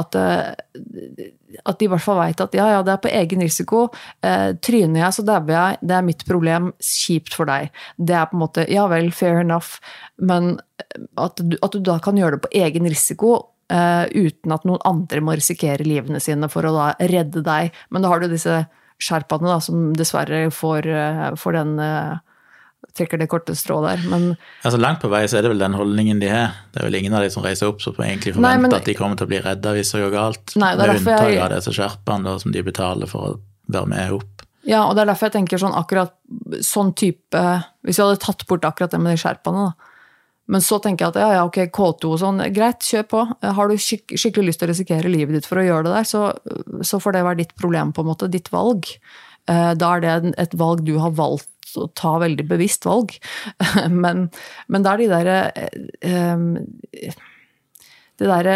at 0.00 0.18
eh, 0.18 1.28
at 1.66 1.80
de 1.80 1.86
i 1.86 1.90
hvert 1.90 2.04
fall 2.04 2.18
veit 2.20 2.40
at 2.42 2.54
ja, 2.54 2.66
ja, 2.76 2.80
det 2.86 2.92
er 2.94 3.02
på 3.02 3.10
egen 3.10 3.42
risiko. 3.42 3.82
Eh, 4.22 4.50
tryner 4.62 5.02
jeg, 5.02 5.16
så 5.16 5.24
dauer 5.26 5.50
jeg. 5.50 5.78
Det 5.82 5.96
er 5.96 6.06
mitt 6.06 6.24
problem. 6.28 6.70
Kjipt 6.78 7.34
for 7.36 7.50
deg. 7.50 7.59
Det 7.98 8.14
er 8.16 8.26
på 8.30 8.36
en 8.38 8.42
måte 8.44 8.64
ja 8.70 8.86
vel, 8.90 9.10
fair 9.12 9.40
enough, 9.44 9.78
men 10.18 10.58
at 11.20 11.36
du, 11.42 11.56
at 11.62 11.72
du 11.76 11.80
da 11.86 11.98
kan 12.02 12.16
gjøre 12.20 12.38
det 12.38 12.44
på 12.48 12.54
egen 12.64 12.88
risiko. 12.90 13.46
uh, 13.70 14.02
uten 14.10 14.50
at 14.50 14.64
noen 14.66 14.80
andre 14.84 15.20
må 15.22 15.36
risikere 15.38 15.84
livene 15.86 16.18
sine 16.18 16.48
for 16.50 16.66
å 16.66 16.72
da 16.74 16.86
redde 17.06 17.44
deg. 17.46 17.70
Men 17.94 18.02
da 18.02 18.08
har 18.10 18.18
du 18.18 18.26
disse 18.32 18.64
sherpaene 18.98 19.46
da, 19.46 19.60
som 19.62 19.92
dessverre 19.94 20.50
får, 20.50 20.88
uh, 20.90 21.36
får 21.38 21.52
den 21.54 21.78
uh, 21.78 22.18
trekker 22.98 23.20
det 23.20 23.28
korte 23.30 23.54
strå 23.54 23.78
der. 23.84 24.02
Men 24.10 24.32
Altså 24.66 24.80
Langt 24.80 24.98
på 25.04 25.08
vei 25.12 25.22
så 25.30 25.38
er 25.38 25.46
det 25.46 25.52
vel 25.52 25.62
den 25.62 25.76
holdningen 25.78 26.18
de 26.18 26.32
har. 26.32 26.56
Det 26.74 26.80
er 26.82 26.88
vel 26.88 26.98
ingen 26.98 27.14
av 27.14 27.22
de 27.22 27.30
som 27.30 27.44
reiser 27.46 27.70
opp 27.70 27.78
som 27.84 27.94
egentlig 28.02 28.34
Nei, 28.34 28.56
forventer 28.56 28.66
men- 28.66 28.74
at 28.80 28.90
de 28.90 28.94
kommer 28.98 29.16
til 29.20 29.28
å 29.28 29.30
bli 29.30 29.40
redda 29.46 29.76
hvis 29.76 29.92
det 29.94 30.02
går 30.02 30.14
galt. 30.16 30.56
Nei, 30.56 30.72
det 30.74 30.82
er 30.82 30.92
Med 30.92 31.00
unntak 31.04 31.30
jeg- 31.30 31.42
av 31.44 31.50
disse 31.54 31.76
skjerpene 31.78 32.24
da, 32.24 32.38
som 32.42 32.50
de 32.52 32.62
betaler 32.66 33.06
for 33.06 33.20
å 33.20 33.40
være 33.70 33.86
med 33.94 34.12
opp. 34.18 34.39
Ja, 34.70 34.84
og 34.86 34.94
det 34.94 35.02
er 35.02 35.10
derfor 35.10 35.28
jeg 35.30 35.38
tenker 35.40 35.60
sånn 35.60 35.74
akkurat 35.74 36.12
sånn 36.62 36.92
type 36.98 37.40
Hvis 37.86 37.98
vi 37.98 38.04
hadde 38.04 38.20
tatt 38.22 38.44
bort 38.46 38.66
akkurat 38.68 38.92
det 38.94 39.00
med 39.02 39.16
de 39.16 39.22
skjerpene, 39.22 39.70
da. 39.70 39.90
Men 40.50 40.62
så 40.66 40.80
tenker 40.82 41.06
jeg 41.06 41.14
at 41.14 41.20
ja, 41.22 41.28
ja, 41.38 41.42
ok, 41.46 41.58
K2 41.70 42.08
og 42.10 42.18
sånn, 42.18 42.42
greit, 42.54 42.82
kjør 42.82 43.04
på. 43.10 43.20
Har 43.54 43.70
du 43.70 43.76
skik 43.78 44.16
skikkelig 44.18 44.50
lyst 44.50 44.62
til 44.62 44.66
å 44.66 44.72
risikere 44.72 45.12
livet 45.12 45.36
ditt 45.36 45.46
for 45.46 45.60
å 45.60 45.66
gjøre 45.66 45.86
det 45.86 45.92
der, 45.94 46.08
så, 46.10 46.22
så 46.86 46.98
får 47.02 47.14
det 47.14 47.22
være 47.28 47.40
ditt 47.44 47.54
problem, 47.60 47.92
på 47.94 48.02
en 48.02 48.08
måte. 48.10 48.30
Ditt 48.32 48.50
valg. 48.50 48.90
Eh, 49.46 49.70
Da 49.78 49.92
er 49.94 50.02
det 50.02 50.34
et 50.42 50.56
valg 50.58 50.82
du 50.88 50.96
har 50.98 51.14
valgt 51.14 51.76
å 51.78 51.86
ta 51.94 52.16
veldig 52.18 52.48
bevisst 52.50 52.86
valg. 52.88 53.14
Men, 54.02 54.26
men 54.66 54.82
da 54.82 54.96
er 54.96 55.04
de 55.04 55.10
derre 55.12 55.38
eh, 56.02 57.14
det 58.20 58.28
der, 58.28 58.48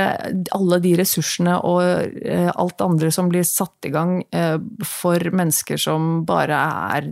alle 0.53 0.79
de 0.85 0.95
ressursene 1.01 1.57
og 1.65 1.81
eh, 2.21 2.51
alt 2.53 2.85
andre 2.85 3.11
som 3.15 3.31
blir 3.33 3.47
satt 3.49 3.89
i 3.89 3.93
gang 3.95 4.19
eh, 4.35 4.59
for 4.85 5.31
mennesker 5.33 5.81
som 5.81 6.25
bare 6.29 6.59
er 6.99 7.09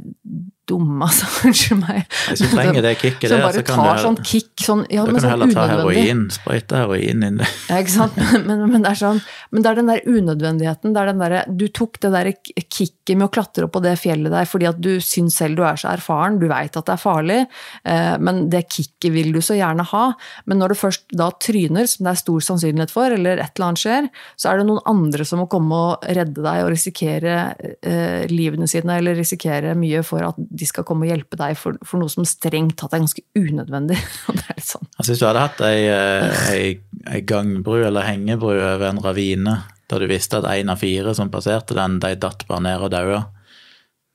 dumme, 0.68 1.06
altså. 1.06 1.26
Unnskyld 1.48 1.80
meg. 1.80 2.04
Hvis 2.28 2.42
du 2.44 2.48
trenger 2.52 2.84
det 2.84 2.94
kicket 3.00 3.28
der, 3.32 3.42
bare 3.42 3.58
så 3.58 3.64
kan 3.66 3.82
du, 3.82 4.02
sånn 4.02 4.18
kick 4.22 4.62
sånn, 4.62 4.84
ja, 4.92 5.04
kan 5.08 5.18
sånn 5.18 5.32
heller 5.34 5.54
ta 5.54 5.66
heroin, 5.70 6.24
sprøyte 6.32 6.82
heroin 6.82 7.26
inn. 7.26 7.40
Ja, 7.42 7.80
ikke 7.82 7.94
sant? 7.94 8.18
Men, 8.32 8.46
men, 8.46 8.62
men, 8.70 8.84
det 8.84 8.92
er 8.92 9.00
sånn, 9.00 9.22
men 9.50 9.64
det 9.64 9.72
er 9.72 9.80
den 9.80 9.90
der 9.90 10.04
unødvendigheten. 10.06 10.94
Det 10.94 11.02
er 11.02 11.10
den 11.10 11.22
der, 11.22 11.36
du 11.48 11.66
tok 11.74 11.98
det 12.04 12.12
der 12.14 12.30
kicket 12.62 13.16
med 13.16 13.26
å 13.26 13.32
klatre 13.34 13.66
opp 13.66 13.74
på 13.76 13.82
det 13.84 13.96
fjellet 14.00 14.32
der 14.32 14.48
fordi 14.48 14.68
at 14.68 14.78
du 14.82 14.92
syns 15.04 15.36
selv 15.40 15.58
du 15.58 15.64
er 15.66 15.80
så 15.80 15.90
erfaren, 15.92 16.38
du 16.40 16.46
veit 16.50 16.76
at 16.78 16.86
det 16.88 16.94
er 16.94 17.02
farlig, 17.02 17.40
eh, 17.88 18.14
men 18.22 18.44
det 18.52 18.64
kicket 18.70 19.12
vil 19.14 19.32
du 19.34 19.40
så 19.44 19.56
gjerne 19.58 19.86
ha. 19.92 20.04
Men 20.46 20.62
når 20.62 20.72
du 20.72 20.80
først 20.82 21.06
da 21.18 21.30
tryner, 21.42 21.88
som 21.90 22.06
det 22.06 22.14
er 22.14 22.22
stor 22.22 22.46
sannsynlighet 22.52 22.94
for, 22.94 23.12
eller 23.14 23.42
et 23.42 23.56
eller 23.56 23.70
annet 23.70 23.82
skjer, 23.82 24.08
så 24.38 24.52
er 24.52 24.60
det 24.60 24.68
noen 24.70 24.84
andre 24.88 25.26
som 25.28 25.42
må 25.42 25.48
komme 25.50 25.82
og 25.88 26.06
redde 26.06 26.44
deg 26.44 26.64
og 26.64 26.72
risikere 26.72 27.36
eh, 27.82 28.24
livene 28.30 28.68
sine, 28.70 29.00
eller 29.00 29.18
risikere 29.18 29.74
mye 29.78 30.02
for 30.06 30.30
at 30.30 30.38
de 30.52 30.68
skal 30.68 30.84
komme 30.86 31.06
og 31.06 31.12
hjelpe 31.12 31.38
deg 31.40 31.56
for, 31.58 31.78
for 31.86 32.02
noe 32.02 32.12
som 32.12 32.26
strengt 32.28 32.76
tatt 32.80 32.94
er 32.94 33.02
ganske 33.04 33.24
unødvendig. 33.38 33.98
Det 34.36 34.44
er 34.44 34.58
litt 34.58 34.68
sånn. 34.68 34.88
Altså 34.96 35.12
Hvis 35.12 35.22
du 35.22 35.26
hadde 35.28 35.44
hatt 35.46 35.62
ei, 35.66 35.78
eh, 35.90 36.42
ei, 36.52 36.64
ei 37.10 37.22
gangbru 37.28 37.80
eller 37.86 38.08
hengebru 38.08 38.54
over 38.54 38.88
en 38.90 39.02
ravine, 39.04 39.58
da 39.88 40.00
du 40.00 40.08
visste 40.10 40.40
at 40.40 40.48
én 40.52 40.72
av 40.72 40.80
fire 40.80 41.14
som 41.16 41.32
passerte 41.32 41.76
den, 41.76 41.98
de 42.02 42.14
datt 42.20 42.46
bare 42.48 42.64
ned 42.68 42.84
og 42.84 42.92
daua, 42.94 43.22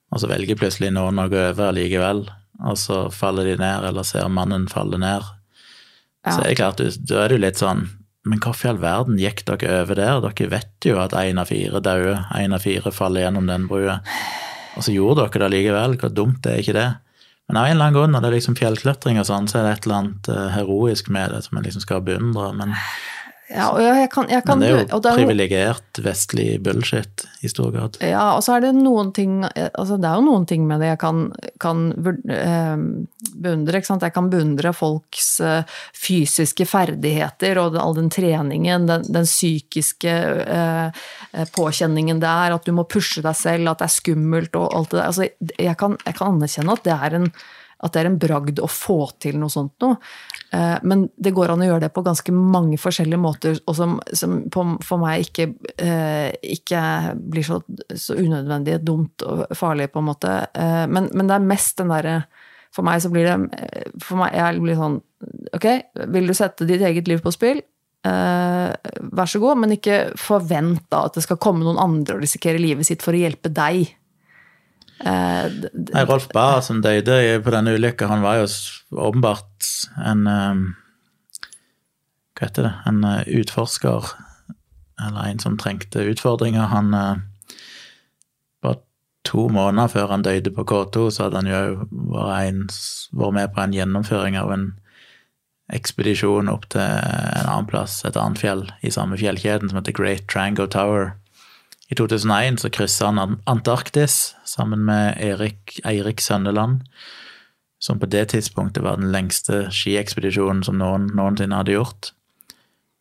og 0.08 0.22
så 0.22 0.30
velger 0.32 0.60
plutselig 0.60 0.94
noen 0.96 1.20
å 1.20 1.28
gå 1.32 1.50
over 1.52 1.74
likevel, 1.76 2.28
og 2.64 2.78
så 2.80 3.08
faller 3.14 3.52
de 3.52 3.58
ned, 3.60 3.90
eller 3.90 4.08
ser 4.08 4.30
mannen 4.34 4.70
falle 4.72 5.00
ned, 5.02 5.26
så 6.28 6.42
er 6.42 6.52
det 6.52 6.60
klart, 6.60 6.82
da 7.08 7.24
er 7.24 7.32
du 7.32 7.40
litt 7.40 7.60
sånn 7.62 7.86
Men 8.28 8.42
hvorfor 8.44 8.68
i 8.68 8.72
all 8.74 8.80
verden 8.82 9.20
gikk 9.22 9.46
dere 9.48 9.84
over 9.86 9.96
der? 9.96 10.18
Dere 10.26 10.50
vet 10.52 10.84
jo 10.84 10.98
at 11.00 11.14
én 11.16 11.38
av 11.40 11.48
fire 11.48 11.80
dauer, 11.80 12.26
én 12.36 12.52
av 12.52 12.66
fire 12.66 12.92
faller 12.92 13.24
gjennom 13.24 13.48
den 13.48 13.70
brua. 13.70 14.02
Og 14.78 14.86
så 14.86 14.94
gjorde 14.94 15.26
dere 15.26 15.48
det 15.48 15.54
likevel. 15.56 15.98
Hvor 16.00 16.14
dumt 16.14 16.48
er 16.48 16.62
ikke 16.62 16.78
det? 16.78 16.88
Men 17.48 17.60
av 17.60 17.68
en 17.68 17.78
eller 17.78 17.86
annen 17.88 17.96
grunn, 17.96 18.12
når 18.14 18.24
det 18.24 18.30
er 18.30 18.36
liksom 18.36 18.58
fjellklatring 18.60 19.22
og 19.22 19.28
sånn, 19.30 19.48
så 19.48 19.60
er 19.60 19.66
det 19.66 19.76
et 19.78 19.86
eller 19.88 20.00
annet 20.02 20.30
eh, 20.34 20.48
heroisk 20.58 21.08
med 21.16 21.32
det 21.32 21.46
som 21.46 21.58
en 21.58 21.68
liksom 21.68 21.84
skal 21.84 22.04
beundre. 22.04 22.50
Men, 22.60 22.76
Ja, 23.48 23.70
og 23.72 23.80
jeg 23.80 24.10
kan, 24.12 24.26
jeg 24.28 24.44
kan, 24.44 24.60
men 24.60 24.66
det 24.66 24.72
er 24.74 24.90
jo 24.92 25.00
det 25.00 25.12
er 25.12 25.20
privilegert 25.22 26.00
vestlig 26.04 26.48
bullshit 26.66 27.24
i 27.40 27.48
stor 27.48 27.70
grad. 27.72 27.96
Ja, 28.04 28.34
og 28.36 28.42
så 28.44 28.58
er 28.58 28.66
det 28.66 28.74
noen 28.76 29.14
ting 29.16 29.38
altså 29.48 29.96
Det 29.96 30.10
er 30.10 30.18
jo 30.20 30.26
noen 30.26 30.44
ting 30.50 30.66
med 30.68 30.84
det 30.84 30.90
jeg 30.90 31.00
kan, 31.00 31.22
kan 31.64 31.86
eh, 31.96 32.76
beundre. 33.40 33.80
Jeg 33.80 34.14
kan 34.18 34.28
beundre 34.34 34.74
folks 34.76 35.30
eh, 35.40 35.78
fysiske 35.96 36.68
ferdigheter 36.68 37.62
og 37.62 37.78
all 37.80 37.96
den 37.96 38.12
treningen, 38.12 38.90
den, 38.90 39.08
den 39.08 39.30
psykiske 39.30 40.18
eh, 40.44 41.06
eh, 41.32 41.54
påkjenningen 41.56 42.20
det 42.20 42.34
er, 42.34 42.58
at 42.58 42.68
du 42.68 42.76
må 42.76 42.84
pushe 42.84 43.24
deg 43.24 43.38
selv, 43.40 43.72
at 43.72 43.80
det 43.80 43.88
er 43.88 43.96
skummelt 43.96 44.60
og 44.60 44.76
alt 44.76 44.92
det 44.92 45.00
der. 45.00 45.08
Altså, 45.08 45.30
jeg, 45.56 45.80
kan, 45.80 45.96
jeg 46.04 46.20
kan 46.20 46.36
anerkjenne 46.36 46.76
at 46.76 46.84
det 46.84 47.00
er 47.00 47.18
en 47.22 47.32
at 47.84 47.94
det 47.94 48.02
er 48.02 48.10
en 48.10 48.18
bragd 48.20 48.60
å 48.64 48.70
få 48.72 49.00
til 49.22 49.38
noe 49.38 49.54
sånt 49.54 49.76
noe. 49.84 50.00
Eh, 50.56 50.78
Men 50.84 51.08
det 51.18 51.34
går 51.36 51.54
an 51.54 51.62
å 51.62 51.68
gjøre 51.70 51.86
det 51.86 51.94
på 51.94 52.04
ganske 52.06 52.34
mange 52.34 52.80
forskjellige 52.82 53.22
måter, 53.22 53.60
og 53.68 53.78
som, 53.78 53.98
som 54.14 54.40
for 54.50 55.02
meg 55.02 55.28
ikke, 55.28 55.52
eh, 55.78 56.34
ikke 56.58 56.82
blir 57.22 57.46
så, 57.46 57.62
så 57.94 58.18
unødvendig 58.18 58.80
dumt 58.86 59.22
og 59.28 59.46
farlig, 59.58 59.92
på 59.94 60.02
en 60.02 60.10
måte. 60.10 60.36
Eh, 60.54 60.86
Men, 60.88 61.10
men 61.14 61.30
det 61.30 61.38
er 61.38 61.50
mest 61.54 61.78
den 61.78 61.94
derre 61.94 62.22
For 62.74 62.84
meg 62.84 63.02
så 63.02 63.10
blir 63.10 63.26
det 63.26 63.38
For 64.04 64.20
meg 64.20 64.36
jeg 64.36 64.60
blir 64.62 64.76
sånn 64.76 64.98
Ok, 65.56 65.66
vil 66.14 66.28
du 66.28 66.34
sette 66.38 66.66
ditt 66.68 66.84
eget 66.84 67.08
liv 67.08 67.22
på 67.24 67.32
spill? 67.34 67.62
Vær 68.06 69.28
så 69.28 69.40
god, 69.42 69.58
men 69.58 69.74
ikke 69.74 70.12
forvent 70.20 70.84
da 70.94 71.06
at 71.08 71.18
det 71.18 71.24
skal 71.26 71.40
komme 71.42 71.66
noen 71.66 71.80
andre 71.82 72.16
og 72.16 72.22
risikere 72.22 72.62
livet 72.62 72.86
sitt 72.86 73.02
for 73.04 73.18
å 73.18 73.20
hjelpe 73.20 73.50
deg. 73.50 73.90
Eh, 75.00 75.46
Nei, 75.94 76.04
Rolf 76.10 76.28
Bahr 76.34 76.62
som 76.66 76.82
døde 76.82 77.18
på 77.46 77.54
denne 77.54 77.76
ulykka, 77.78 78.10
han 78.10 78.24
var 78.26 78.42
jo 78.42 78.48
åpenbart 78.98 79.68
en 80.06 80.26
eh, 80.32 80.64
Hva 82.38 82.48
heter 82.48 82.68
det? 82.68 82.74
En 82.90 83.04
eh, 83.06 83.30
utforsker, 83.42 84.10
eller 85.06 85.30
en 85.30 85.42
som 85.44 85.58
trengte 85.58 86.06
utfordringer. 86.14 86.72
Han 86.74 86.94
eh, 86.98 87.16
bare 88.66 88.82
to 89.28 89.48
måneder 89.54 89.94
før 89.94 90.16
han 90.16 90.26
døde 90.26 90.54
på 90.54 90.66
K2, 90.66 91.10
så 91.12 91.28
hadde 91.28 91.44
han 91.44 91.52
jo 91.52 91.88
vært 92.18 93.34
med 93.38 93.54
på 93.54 93.64
en 93.64 93.78
gjennomføring 93.78 94.38
av 94.40 94.54
en 94.56 94.68
ekspedisjon 95.74 96.50
opp 96.50 96.70
til 96.72 96.82
en 96.82 97.48
annen 97.50 97.68
plass, 97.68 98.00
et 98.08 98.18
annet 98.18 98.40
fjell 98.40 98.64
i 98.88 98.92
samme 98.94 99.18
fjellkjeden, 99.20 99.70
som 99.70 99.82
heter 99.82 99.96
Great 99.96 100.28
Trango 100.32 100.66
Tower. 100.66 101.18
I 101.88 101.96
2001 101.96 102.60
så 102.62 102.72
kryssa 102.74 103.12
han 103.12 103.38
Antarktis 103.48 104.36
sammen 104.46 104.84
med 104.86 105.22
Erik, 105.24 105.80
Eirik 105.88 106.22
Sønneland, 106.22 106.82
som 107.80 108.00
på 108.00 108.10
det 108.12 108.26
tidspunktet 108.34 108.84
var 108.84 108.98
den 108.98 109.12
lengste 109.14 109.68
skiekspedisjonen 109.72 110.64
som 110.66 110.80
noen 110.82 111.08
noensinne 111.16 111.62
hadde 111.62 111.78
gjort. 111.78 112.12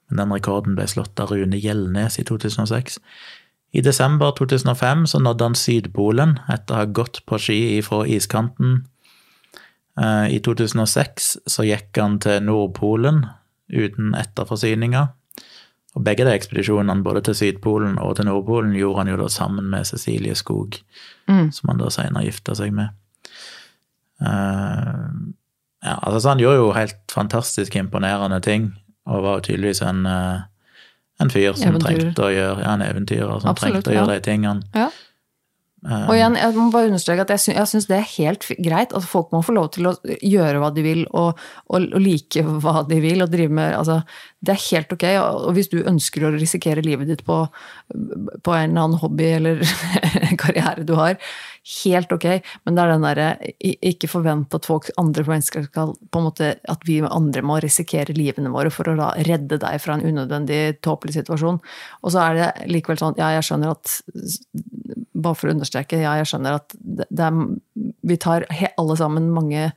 Men 0.06 0.22
den 0.22 0.36
rekorden 0.36 0.76
ble 0.78 0.86
slått 0.86 1.18
av 1.18 1.32
Rune 1.32 1.58
Gjelnes 1.58 2.20
i 2.20 2.24
2006. 2.28 3.00
I 3.74 3.82
desember 3.82 4.30
2005 4.38 5.06
så 5.10 5.18
nådde 5.18 5.48
han 5.48 5.58
Sydpolen 5.58 6.38
etter 6.52 6.76
å 6.76 6.82
ha 6.84 6.92
gått 7.00 7.24
på 7.26 7.40
ski 7.42 7.58
fra 7.82 8.04
iskanten 8.06 8.84
Eh, 10.00 10.34
I 10.36 10.40
2006 10.44 11.36
så 11.46 11.64
gikk 11.64 11.96
han 12.00 12.18
til 12.20 12.42
Nordpolen 12.44 13.24
uten 13.72 14.14
etterforsyninger. 14.18 15.08
Og 15.96 16.04
begge 16.04 16.26
de 16.28 16.34
ekspedisjonene, 16.36 17.04
både 17.04 17.22
til 17.24 17.36
Sydpolen 17.38 17.96
og 18.02 18.18
til 18.18 18.28
Nordpolen, 18.28 18.74
gjorde 18.76 19.00
han 19.00 19.10
jo 19.14 19.20
da 19.22 19.30
sammen 19.32 19.70
med 19.72 19.88
Cecilie 19.88 20.36
Skog, 20.36 20.76
mm. 21.28 21.48
som 21.56 21.72
han 21.72 21.80
da 21.80 21.88
senere 21.92 22.26
gifta 22.26 22.56
seg 22.58 22.74
med. 22.76 22.92
Uh, 24.20 25.32
ja, 25.84 25.94
altså 26.00 26.20
så 26.20 26.28
Han 26.28 26.40
gjorde 26.40 26.56
jo 26.56 26.68
helt 26.72 27.12
fantastisk 27.12 27.76
imponerende 27.76 28.40
ting, 28.40 28.74
og 29.06 29.24
var 29.24 29.40
jo 29.40 29.48
tydeligvis 29.48 29.82
en, 29.86 30.04
uh, 30.06 30.44
en 31.20 31.32
fyr 31.32 31.56
som 31.56 31.74
Eventyr. 31.74 31.86
trengte 31.86 32.28
å 32.28 32.32
gjøre 32.32 32.60
ja, 32.60 32.74
en 32.74 32.84
eventyrer 32.84 33.40
som 33.40 33.52
Absolutt, 33.52 33.80
trengte 33.80 33.92
å 33.92 33.96
gjøre 33.96 34.16
de 34.18 34.24
tingene. 34.28 34.68
Ja. 34.76 34.90
Og 35.86 36.16
igjen, 36.16 36.34
jeg 36.38 36.54
må 36.56 36.66
bare 36.74 36.90
understreke 36.90 37.22
at 37.22 37.32
jeg 37.34 37.68
syns, 37.70 37.86
det 37.86 37.98
er 38.00 38.08
helt 38.16 38.46
greit 38.64 38.94
at 38.96 39.06
folk 39.06 39.30
må 39.34 39.42
få 39.46 39.54
lov 39.54 39.68
til 39.76 39.86
å 39.90 39.94
gjøre 40.04 40.58
hva 40.62 40.70
de 40.74 40.82
vil, 40.82 41.02
og, 41.14 41.38
og, 41.70 41.86
og 41.86 42.02
like 42.02 42.42
hva 42.42 42.82
de 42.88 42.98
vil, 43.04 43.22
og 43.22 43.30
drive 43.30 43.54
med 43.54 43.76
altså, 43.78 44.00
Det 44.42 44.54
er 44.56 44.64
helt 44.64 44.96
ok. 44.96 45.06
Og 45.46 45.52
hvis 45.56 45.70
du 45.70 45.78
ønsker 45.82 46.26
å 46.26 46.32
risikere 46.34 46.84
livet 46.84 47.10
ditt 47.10 47.22
på, 47.26 47.38
på 47.46 48.56
en 48.56 48.72
eller 48.72 48.88
annen 48.88 49.00
hobby 49.02 49.30
eller 49.38 49.62
karriere 50.42 50.86
du 50.86 50.96
har, 50.98 51.20
helt 51.66 52.12
ok, 52.14 52.26
men 52.64 52.76
det 52.76 52.82
er 52.82 52.92
den 52.92 53.04
derre 53.06 53.26
Ikke 53.90 54.10
forvent 54.10 54.54
at 54.54 54.68
folk, 54.68 54.90
andre 55.00 55.24
mennesker 55.26 55.66
skal 55.66 55.94
på 55.96 56.20
en 56.20 56.28
måte 56.28 56.52
At 56.70 56.86
vi 56.86 57.00
andre 57.02 57.42
må 57.46 57.58
risikere 57.62 58.14
livene 58.16 58.52
våre 58.54 58.70
for 58.74 58.88
å 58.92 59.10
redde 59.26 59.58
deg 59.62 59.82
fra 59.82 59.96
en 59.96 60.06
unødvendig 60.06 60.78
tåpelig 60.84 61.16
situasjon. 61.18 61.58
Og 62.02 62.14
så 62.14 62.22
er 62.22 62.38
det 62.38 62.70
likevel 62.70 63.00
sånn, 63.00 63.18
ja, 63.18 63.32
jeg 63.36 63.48
skjønner 63.48 63.74
at 63.74 63.98
Bare 65.16 65.38
for 65.38 65.48
å 65.48 65.56
understreke, 65.56 65.98
ja, 66.02 66.16
jeg 66.20 66.30
skjønner 66.30 66.58
at 66.60 66.74
det, 66.76 67.06
det 67.08 67.24
er, 67.24 67.38
vi 68.06 68.18
tar 68.20 68.44
alle 68.76 68.98
sammen 69.00 69.30
mange 69.34 69.70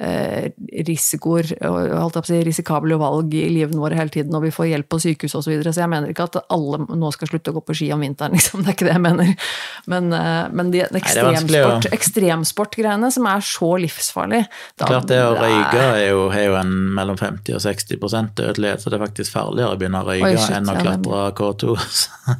risikoer, 0.00 1.50
holdt 1.60 2.24
si, 2.24 2.38
risikable 2.46 2.96
valg 3.00 3.34
i 3.36 3.44
livene 3.52 3.80
våre 3.82 3.98
hele 3.98 4.12
tiden, 4.12 4.32
og 4.36 4.46
vi 4.46 4.52
får 4.54 4.70
hjelp 4.70 4.88
på 4.88 5.00
sykehus 5.02 5.34
osv. 5.34 5.44
Så, 5.44 5.52
videre. 5.52 5.72
så 5.74 5.82
jeg 5.82 5.90
mener 5.92 6.12
ikke 6.12 6.28
at 6.28 6.38
alle 6.54 6.78
nå 6.96 7.10
skal 7.12 7.28
slutte 7.32 7.52
å 7.52 7.56
gå 7.58 7.62
på 7.66 7.76
ski 7.76 7.90
om 7.92 8.04
vinteren, 8.04 8.32
liksom. 8.36 8.62
Det 8.64 8.72
er 8.72 8.78
ikke 8.78 8.88
det 8.88 8.94
jeg 8.94 9.04
mener. 9.04 9.32
Men, 9.90 10.12
eh, 10.16 10.44
men 10.56 10.70
de 10.72 10.84
ekstremsport, 10.86 11.90
ekstremsportgreiene 11.96 13.10
som 13.12 13.28
er 13.28 13.44
så 13.44 13.70
livsfarlig 13.82 14.42
da, 14.78 14.86
Klart 14.86 15.08
det 15.10 15.20
å 15.24 15.34
røyke 15.36 15.82
er 15.82 16.06
jo, 16.10 16.22
er 16.32 16.46
jo 16.46 16.56
en 16.60 16.72
mellom 16.96 17.18
50 17.20 17.58
og 17.58 17.64
60% 17.64 18.34
dødelighet, 18.40 18.84
så 18.84 18.92
det 18.92 19.00
er 19.00 19.04
faktisk 19.04 19.34
farligere 19.36 19.74
å 19.74 19.80
begynne 19.80 20.00
å 20.00 20.08
røyke 20.08 20.30
Oi, 20.30 20.46
enn 20.56 20.70
å 20.70 20.76
klatre 20.78 21.26
K2. 21.40 21.76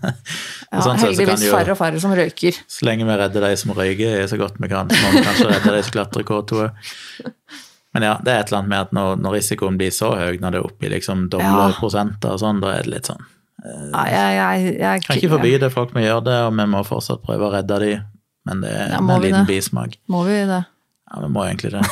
ja, 0.71 0.85
sånn 0.87 1.03
heldigvis 1.03 1.45
jo, 1.49 1.53
færre 1.53 1.75
og 1.75 1.81
færre 1.83 2.01
som 2.03 2.15
røyker. 2.17 2.63
Så 2.71 2.89
lenge 2.89 3.09
vi 3.09 3.21
redder 3.21 3.49
de 3.51 3.53
som 3.61 3.75
røyker 3.77 4.25
så 4.31 4.41
godt 4.41 4.61
vi 4.63 4.71
kan, 4.71 4.89
så 4.89 5.03
må 5.05 5.13
vi 5.19 5.27
kanskje 5.29 5.51
redde 5.51 5.77
de 5.77 5.85
som 5.85 5.99
klatrer 5.99 6.29
K2. 6.31 6.71
Men 7.93 8.07
ja, 8.07 8.15
det 8.23 8.33
er 8.33 8.45
et 8.45 8.51
eller 8.51 8.61
annet 8.61 8.71
med 8.71 8.81
at 8.87 8.93
når, 8.95 9.21
når 9.25 9.37
risikoen 9.41 9.79
blir 9.81 9.91
så 9.95 10.13
høy, 10.15 10.39
når 10.39 10.55
det 10.55 10.61
er 10.61 10.67
oppi 10.69 10.91
liksom 10.93 11.27
doble 11.33 11.51
ja. 11.51 11.77
prosenter 11.79 12.37
og 12.37 12.43
sånn, 12.43 12.63
da 12.63 12.75
er 12.77 12.87
det 12.87 12.93
litt 12.95 13.11
sånn 13.11 13.23
eh, 13.25 13.87
ja, 13.91 14.05
jeg, 14.07 14.37
jeg, 14.39 14.75
jeg, 14.79 15.05
Kan 15.07 15.19
ikke 15.19 15.33
forby 15.35 15.55
det, 15.65 15.71
folk 15.75 15.95
må 15.97 16.05
gjøre 16.05 16.25
det, 16.29 16.37
og 16.47 16.59
vi 16.61 16.67
må 16.71 16.83
fortsatt 16.87 17.25
prøve 17.27 17.49
å 17.49 17.55
redde 17.57 17.81
de, 17.83 17.95
men 18.47 18.63
det 18.63 18.75
er 18.77 18.95
ja, 18.95 19.01
en 19.01 19.25
liten 19.25 19.41
det? 19.41 19.47
bismak. 19.51 19.97
Må 20.11 20.23
vi 20.29 20.39
det? 20.49 20.61
Ja, 21.11 21.23
vi 21.25 21.33
må 21.35 21.47
egentlig 21.49 21.73
det. 21.75 21.83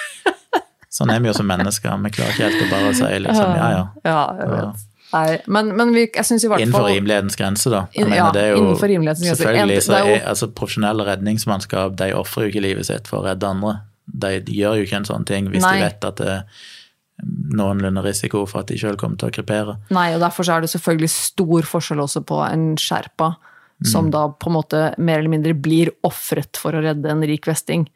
sånn 0.98 1.10
er 1.10 1.24
vi 1.24 1.32
jo 1.32 1.36
som 1.38 1.48
mennesker, 1.48 1.96
vi 2.04 2.12
klarer 2.18 2.36
ikke 2.36 2.50
helt 2.50 2.66
å 2.66 2.68
bare 2.74 2.90
si 3.00 3.14
liksom 3.24 3.56
ja, 3.56 3.70
ja. 3.72 3.86
ja 4.10 4.20
jeg 4.42 4.52
vet. 4.52 4.84
Nei, 5.14 5.24
men, 5.46 5.68
men 5.78 5.92
vi, 5.94 6.04
jeg 6.08 6.26
synes 6.26 6.44
i 6.44 6.48
hvert 6.50 6.58
fall 6.58 6.66
Innenfor 6.66 6.88
rimelighetens 6.90 7.38
grense, 7.38 7.70
da. 7.70 7.84
Mener, 7.94 8.16
ja, 8.18 8.28
det 8.34 8.44
er 8.48 8.56
jo, 8.56 8.70
rimelighetens 8.74 9.28
grense. 9.28 9.40
Selvfølgelig 9.40 9.82
så 9.86 9.98
er, 10.00 10.14
altså, 10.26 10.48
profesjonelle 10.58 11.06
redningsmannskap 11.06 11.94
de 12.00 12.08
ofrer 12.18 12.48
jo 12.48 12.52
ikke 12.52 12.64
livet 12.64 12.88
sitt 12.88 13.08
for 13.08 13.22
å 13.22 13.28
redde 13.28 13.46
andre 13.46 13.76
de 14.06 14.40
gjør 14.52 14.80
jo 14.80 14.88
ikke 14.88 15.02
en 15.02 15.08
sånn 15.08 15.28
ting 15.28 15.50
hvis 15.52 15.64
Nei. 15.64 15.76
de 15.78 15.86
vet 15.86 16.08
at 16.10 16.20
det 16.20 16.32
er 16.34 16.64
noenlunde 17.54 18.02
risiko 18.04 18.42
for 18.50 18.64
at 18.64 18.70
de 18.72 18.78
sjøl 18.80 18.98
kommer 19.00 19.20
til 19.20 19.30
å 19.30 19.34
krepere. 19.34 19.78
Nei, 19.94 20.10
og 20.16 20.22
derfor 20.24 20.48
er 20.50 20.64
det 20.64 20.72
selvfølgelig 20.72 21.12
stor 21.14 21.68
forskjell 21.70 22.02
også 22.04 22.24
på 22.26 22.40
en 22.46 22.72
sherpa 22.80 23.34
som 23.84 24.06
mm. 24.06 24.10
da 24.14 24.28
på 24.28 24.48
en 24.48 24.54
måte 24.54 24.80
mer 24.98 25.18
eller 25.18 25.32
mindre 25.32 25.54
blir 25.58 25.90
ofret 26.06 26.56
for 26.60 26.76
å 26.76 26.82
redde 26.84 27.10
en 27.10 27.24
rik 27.26 27.48
vesting, 27.48 27.88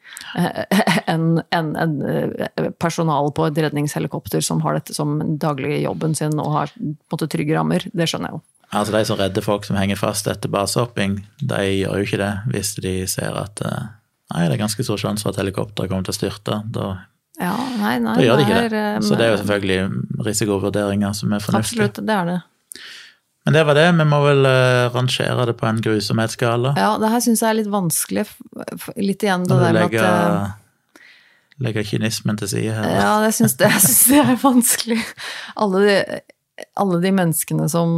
enn 1.13 1.41
en, 1.55 1.69
en, 1.79 1.93
eh, 2.03 2.69
personal 2.81 3.31
på 3.35 3.47
et 3.47 3.61
redningshelikopter 3.63 4.43
som 4.45 4.61
har 4.65 4.77
dette 4.77 4.95
som 4.95 5.17
daglig 5.39 5.81
jobben 5.85 6.15
sin 6.19 6.35
og 6.39 6.51
har 6.57 6.73
på 6.75 6.83
en 6.83 6.97
måte 7.15 7.29
trygge 7.31 7.55
rammer. 7.55 7.87
Det 7.93 8.09
skjønner 8.11 8.29
jeg 8.33 8.39
jo. 8.39 8.43
Altså 8.69 8.93
De 8.93 9.05
som 9.07 9.17
redder 9.17 9.45
folk 9.45 9.65
som 9.65 9.79
henger 9.79 9.97
fast 9.97 10.27
etter 10.29 10.51
basehopping, 10.53 11.23
de 11.41 11.63
gjør 11.79 12.01
jo 12.01 12.09
ikke 12.09 12.21
det 12.21 12.33
hvis 12.51 12.75
de 12.83 12.93
ser 13.09 13.39
at 13.39 13.63
uh, 13.65 13.87
Nei, 14.29 14.45
det 14.45 14.57
er 14.57 14.61
ganske 14.61 14.85
stor 14.85 14.99
sjanse 15.01 15.25
for 15.25 15.33
at 15.33 15.41
helikopteret 15.41 15.89
kommer 15.89 16.05
til 16.05 16.13
å 16.13 16.17
styrte. 16.19 16.59
Da, 16.75 16.89
ja, 17.41 17.55
nei, 17.79 17.95
nei, 18.03 18.13
da 18.19 18.25
gjør 18.27 18.39
de 18.39 18.45
ikke 18.45 18.61
det. 18.61 18.83
Eh, 18.83 19.01
Så 19.07 19.17
det 19.17 19.25
er 19.25 19.33
jo 19.33 19.41
selvfølgelig 19.41 20.25
risikovurderinger 20.27 21.15
som 21.17 21.33
er 21.33 21.43
fornuftige. 21.43 21.87
Absolutt, 21.89 22.01
det 22.05 22.17
er 22.17 22.29
det. 22.29 22.39
Men 23.47 23.55
det 23.55 23.63
var 23.65 23.77
det. 23.79 23.85
Vi 23.97 24.05
må 24.11 24.19
vel 24.21 24.45
uh, 24.45 24.91
rangere 24.93 25.45
det 25.49 25.55
på 25.57 25.65
en 25.65 25.79
grusomhetsskala. 25.81 26.75
Ja, 26.77 26.89
det 27.01 27.09
her 27.09 27.23
syns 27.25 27.41
jeg 27.41 27.49
er 27.49 27.59
litt 27.61 27.71
vanskelig. 27.73 28.25
Litt 28.99 29.25
igjen 29.25 29.47
det 29.49 29.61
der 29.63 29.77
med 29.79 29.95
at 29.97 30.49
uh, 30.99 31.05
Legger 31.59 31.83
kynismen 31.83 32.37
til 32.39 32.51
side 32.51 32.75
her. 32.75 32.85
Ja, 32.87 33.07
jeg 33.25 33.35
syns 33.39 33.57
det, 33.59 33.71
det, 34.11 34.19
er 34.21 34.37
vanskelig. 34.39 34.99
Alle 35.59 35.81
de 35.87 35.95
alle 36.79 36.99
de 37.03 37.11
menneskene 37.15 37.67
som 37.71 37.93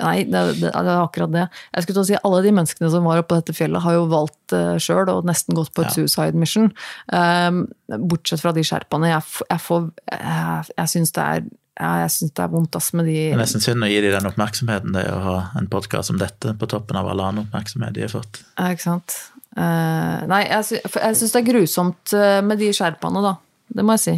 Nei, 0.00 0.24
det, 0.28 0.40
det, 0.60 0.70
det, 0.70 0.72
er 0.72 0.90
akkurat 1.00 1.32
det. 1.32 1.44
Jeg 1.72 1.84
skulle 1.84 1.98
til 1.98 2.04
å 2.04 2.08
si 2.08 2.18
Alle 2.20 2.40
de 2.44 2.52
menneskene 2.56 2.90
som 2.92 3.06
var 3.08 3.20
oppe 3.22 3.32
på 3.32 3.40
dette 3.40 3.56
fjellet, 3.56 3.82
har 3.84 3.96
jo 3.96 4.08
valgt 4.12 4.54
uh, 4.54 4.74
eh, 4.74 4.80
sjøl 4.82 5.10
og 5.12 5.28
nesten 5.28 5.56
gått 5.56 5.72
på 5.76 5.84
et 5.84 5.90
ja. 5.90 5.94
suicide 5.96 6.38
mission. 6.38 6.70
Um, 7.12 7.64
bortsett 8.08 8.42
fra 8.42 8.52
de 8.56 8.64
sherpaene. 8.66 9.12
Jeg, 9.12 9.24
jeg, 9.46 9.62
får, 9.62 9.88
jeg, 10.12 10.74
jeg 10.76 10.92
syns 10.94 11.16
det 11.16 11.28
er 11.36 11.46
jeg 11.76 12.12
syns 12.12 12.32
det 12.32 12.40
er 12.40 12.52
vondt 12.52 12.76
ass 12.78 12.86
med 12.96 13.04
de 13.04 13.14
Det 13.14 13.34
er 13.36 13.40
nesten 13.42 13.60
synd 13.60 13.84
å 13.84 13.88
gi 13.90 13.98
dem 14.00 14.14
den 14.14 14.28
oppmerksomheten 14.30 14.94
det 14.96 15.02
å 15.12 15.18
ha 15.20 15.34
en 15.60 15.66
podkast 15.68 16.08
som 16.08 16.20
dette 16.20 16.54
på 16.56 16.68
toppen 16.72 16.96
av 16.96 17.10
all 17.12 17.20
annen 17.20 17.44
oppmerksomhet 17.44 17.92
de 17.96 18.06
har 18.06 18.14
fått. 18.14 18.40
Ja, 18.56 18.70
ikke 18.72 18.86
sant. 18.86 19.16
Uh, 19.56 20.24
nei, 20.28 20.42
jeg, 20.48 20.80
jeg 20.84 21.18
syns 21.20 21.34
det 21.34 21.40
er 21.40 21.46
grusomt 21.46 22.16
eh, 22.16 22.40
med 22.44 22.60
de 22.60 22.72
sherpaene, 22.76 23.22
da. 23.24 23.36
Det 23.76 23.84
må 23.84 23.96
jeg 23.96 24.02
si. 24.02 24.16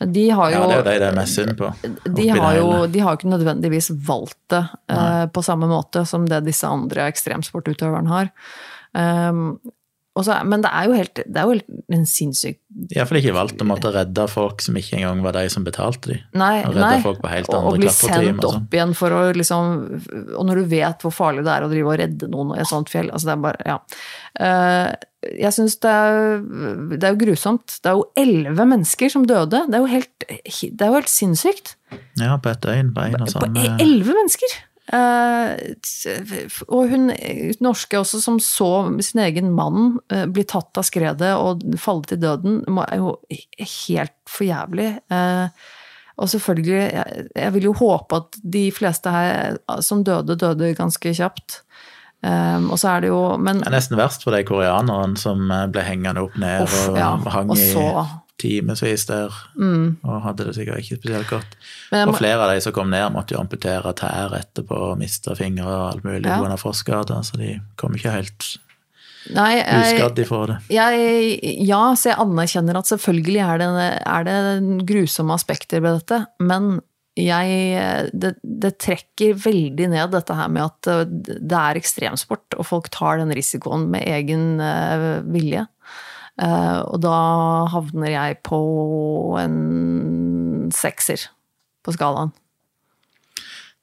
De 0.00 0.24
har 0.30 0.52
jo, 0.54 0.58
ja, 0.58 0.66
det 0.66 0.74
er 0.74 0.80
jo 0.80 0.86
de 0.86 0.98
det 1.02 1.08
er 1.08 1.16
mest 1.18 1.38
synd 1.38 1.54
på. 1.58 1.70
De 2.18 2.26
har 2.32 2.58
jo 2.58 2.68
de 2.90 3.04
har 3.04 3.18
ikke 3.18 3.30
nødvendigvis 3.30 3.92
valgt 4.06 4.40
det 4.52 4.64
uh, 4.92 5.24
på 5.32 5.44
samme 5.44 5.68
måte 5.70 6.04
som 6.08 6.26
det 6.30 6.44
disse 6.48 6.68
andre 6.68 7.08
ekstremsportutøverne 7.12 8.12
har. 8.12 8.30
Um, 8.94 9.58
også, 10.14 10.36
men 10.46 10.62
det 10.62 10.70
er 10.70 10.86
jo 10.86 10.94
helt, 10.94 11.18
det 11.18 11.40
er 11.40 11.48
jo 11.48 11.54
helt 11.56 11.94
en 11.96 12.04
sinnssyk 12.06 12.60
Iallfall 12.94 13.18
ikke 13.18 13.32
valgt 13.34 13.62
å 13.62 13.66
måtte 13.66 13.90
redde 13.94 14.26
folk 14.30 14.62
som 14.62 14.76
ikke 14.78 15.00
engang 15.00 15.24
var 15.24 15.34
de 15.34 15.48
som 15.50 15.64
betalte 15.66 16.12
de. 16.12 16.18
Nei, 16.38 16.60
og 16.68 16.78
nei. 16.78 16.92
folk 17.02 17.18
på 17.22 17.32
helt 17.32 17.50
andre 17.50 17.72
og 17.72 17.80
bli 17.82 17.90
sendt 17.90 18.46
opp 18.46 18.60
sånn. 18.60 18.68
igjen 18.76 18.94
for 18.98 19.14
å 19.14 19.24
liksom 19.34 19.72
Og 20.38 20.46
når 20.46 20.60
du 20.60 20.70
vet 20.70 21.02
hvor 21.02 21.14
farlig 21.14 21.42
det 21.46 21.56
er 21.56 21.66
å 21.66 21.70
drive 21.72 21.90
og 21.90 21.98
redde 21.98 22.30
noen 22.30 22.54
i 22.54 22.62
et 22.62 22.70
sånt 22.70 22.92
fjell 22.92 23.10
altså 23.10 23.30
det 23.30 23.34
er 23.34 23.42
bare, 23.48 23.66
ja. 23.66 23.76
Uh, 24.38 25.10
jeg 25.38 25.54
syns 25.56 25.78
det, 25.84 25.94
det, 26.94 27.00
er 27.02 27.14
jo 27.14 27.22
grusomt. 27.24 27.78
Det 27.80 27.90
er 27.90 27.98
jo 27.98 28.06
elleve 28.20 28.66
mennesker 28.68 29.12
som 29.12 29.26
døde. 29.28 29.64
Det 29.70 29.78
er 29.78 29.82
jo 29.82 29.90
helt, 29.90 30.28
det 30.28 30.84
er 30.84 30.92
jo 30.92 30.98
helt 30.98 31.12
sinnssykt. 31.12 31.74
Ja, 32.20 32.36
på 32.36 32.52
et 32.52 32.62
døgn. 32.64 32.94
På 32.96 33.08
en 33.08 33.26
og 33.26 33.32
sånn. 33.32 33.58
Elleve 33.82 34.16
mennesker! 34.20 34.56
Uh, 34.92 35.56
og 36.68 36.90
hun 36.90 37.08
norske 37.64 37.96
også, 37.96 38.18
som 38.20 38.36
så 38.42 38.68
sin 39.00 39.22
egen 39.24 39.48
mann 39.56 39.96
uh, 40.12 40.26
bli 40.28 40.44
tatt 40.44 40.76
av 40.76 40.84
skredet 40.84 41.30
og 41.40 41.64
falle 41.80 42.04
til 42.10 42.20
døden, 42.20 42.58
er 42.84 43.00
jo 43.00 43.14
helt 43.88 44.18
for 44.28 44.44
jævlig. 44.44 44.90
Uh, 45.08 45.48
og 46.20 46.30
selvfølgelig, 46.30 46.82
jeg, 46.94 47.26
jeg, 47.32 47.52
vil 47.56 47.70
jo 47.70 47.76
håpe 47.80 48.20
at 48.20 48.36
de 48.38 48.68
fleste 48.74 49.10
her 49.10 49.56
som 49.82 50.04
døde, 50.06 50.36
døde 50.38 50.74
ganske 50.78 51.14
kjapt. 51.16 51.63
Um, 52.24 52.70
og 52.72 52.78
så 52.80 52.94
er 52.94 53.04
det 53.04 53.10
jo 53.10 53.20
men, 53.36 53.58
Det 53.60 53.68
er 53.68 53.74
nesten 53.74 53.98
verst 54.00 54.22
for 54.24 54.32
de 54.32 54.40
koreanerne 54.48 55.18
som 55.20 55.42
ble 55.44 55.82
hengende 55.84 56.22
opp 56.24 56.38
ned 56.40 56.62
uff, 56.64 56.76
og 56.88 56.96
ja, 56.96 57.10
hang 57.34 57.52
og 57.52 57.58
så, 57.60 57.82
i 57.84 58.04
timevis 58.40 59.06
der 59.06 59.34
mm. 59.56 60.00
og 60.02 60.22
hadde 60.24 60.48
det 60.48 60.56
sikkert 60.56 60.82
ikke 60.82 60.98
spesielt 60.98 61.30
godt. 61.30 61.56
Må, 61.92 62.02
og 62.10 62.16
flere 62.18 62.42
av 62.42 62.52
de 62.52 62.62
som 62.64 62.74
kom 62.74 62.90
ned, 62.92 63.06
måtte 63.14 63.36
jo 63.36 63.40
amputere 63.42 63.94
tær 63.98 64.34
etterpå 64.38 64.80
og 64.90 64.98
miste 65.00 65.36
fingre 65.38 65.68
og 65.68 65.86
alt 65.92 66.06
mulig 66.06 66.28
ja. 66.28 66.56
frostskader, 66.60 67.22
så 67.26 67.40
de 67.40 67.58
kom 67.80 67.94
ikke 67.98 68.14
helt 68.14 68.54
Nei, 69.32 69.54
jeg, 69.56 69.84
uskadd 69.94 70.18
ifra 70.20 70.40
det. 70.50 70.56
jeg, 70.74 71.54
ja, 71.64 71.84
så 71.96 72.10
jeg 72.10 72.20
anerkjenner 72.20 72.76
at 72.76 72.90
selvfølgelig 72.90 73.40
er 73.40 73.62
det, 73.62 73.68
er 74.04 74.26
det 74.28 74.88
grusomme 74.90 75.36
aspekter 75.38 75.80
ved 75.80 76.02
dette, 76.02 76.24
men 76.44 76.82
jeg, 77.14 78.08
det, 78.10 78.32
det 78.42 78.72
trekker 78.82 79.36
veldig 79.38 79.86
ned 79.92 80.14
dette 80.16 80.34
her 80.34 80.50
med 80.50 80.64
at 80.66 80.88
eh, 80.90 81.04
det 81.38 81.58
er 81.58 81.78
ekstremsport, 81.78 82.56
og 82.58 82.66
folk 82.66 82.90
tar 82.94 83.20
den 83.20 83.30
risikoen 83.36 83.86
med 83.92 84.02
egen 84.10 84.58
eh, 84.62 85.22
vilje. 85.22 85.62
Eh, 86.42 86.80
og 86.82 86.98
da 87.04 87.18
havner 87.70 88.10
jeg 88.10 88.40
på 88.46 88.58
en 89.38 90.72
sekser 90.74 91.28
på 91.86 91.94
skalaen. 91.94 92.34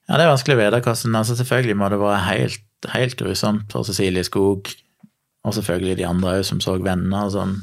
Ja, 0.10 0.18
det 0.18 0.26
er 0.26 0.34
vanskelig 0.34 0.58
å 0.58 0.60
vite 0.60 0.82
hvordan 0.84 1.16
altså 1.22 1.38
Selvfølgelig 1.40 1.78
må 1.80 1.88
det 1.94 2.02
være 2.02 2.24
helt, 2.26 2.66
helt 2.92 3.16
grusomt 3.16 3.72
for 3.72 3.88
Cecilie 3.88 4.26
Skog, 4.28 4.68
og 5.48 5.56
selvfølgelig 5.56 6.02
de 6.02 6.10
andre 6.10 6.42
òg 6.42 6.50
som 6.50 6.60
så 6.60 6.76
venner 6.84 7.30
og 7.30 7.36
sånn. 7.38 7.56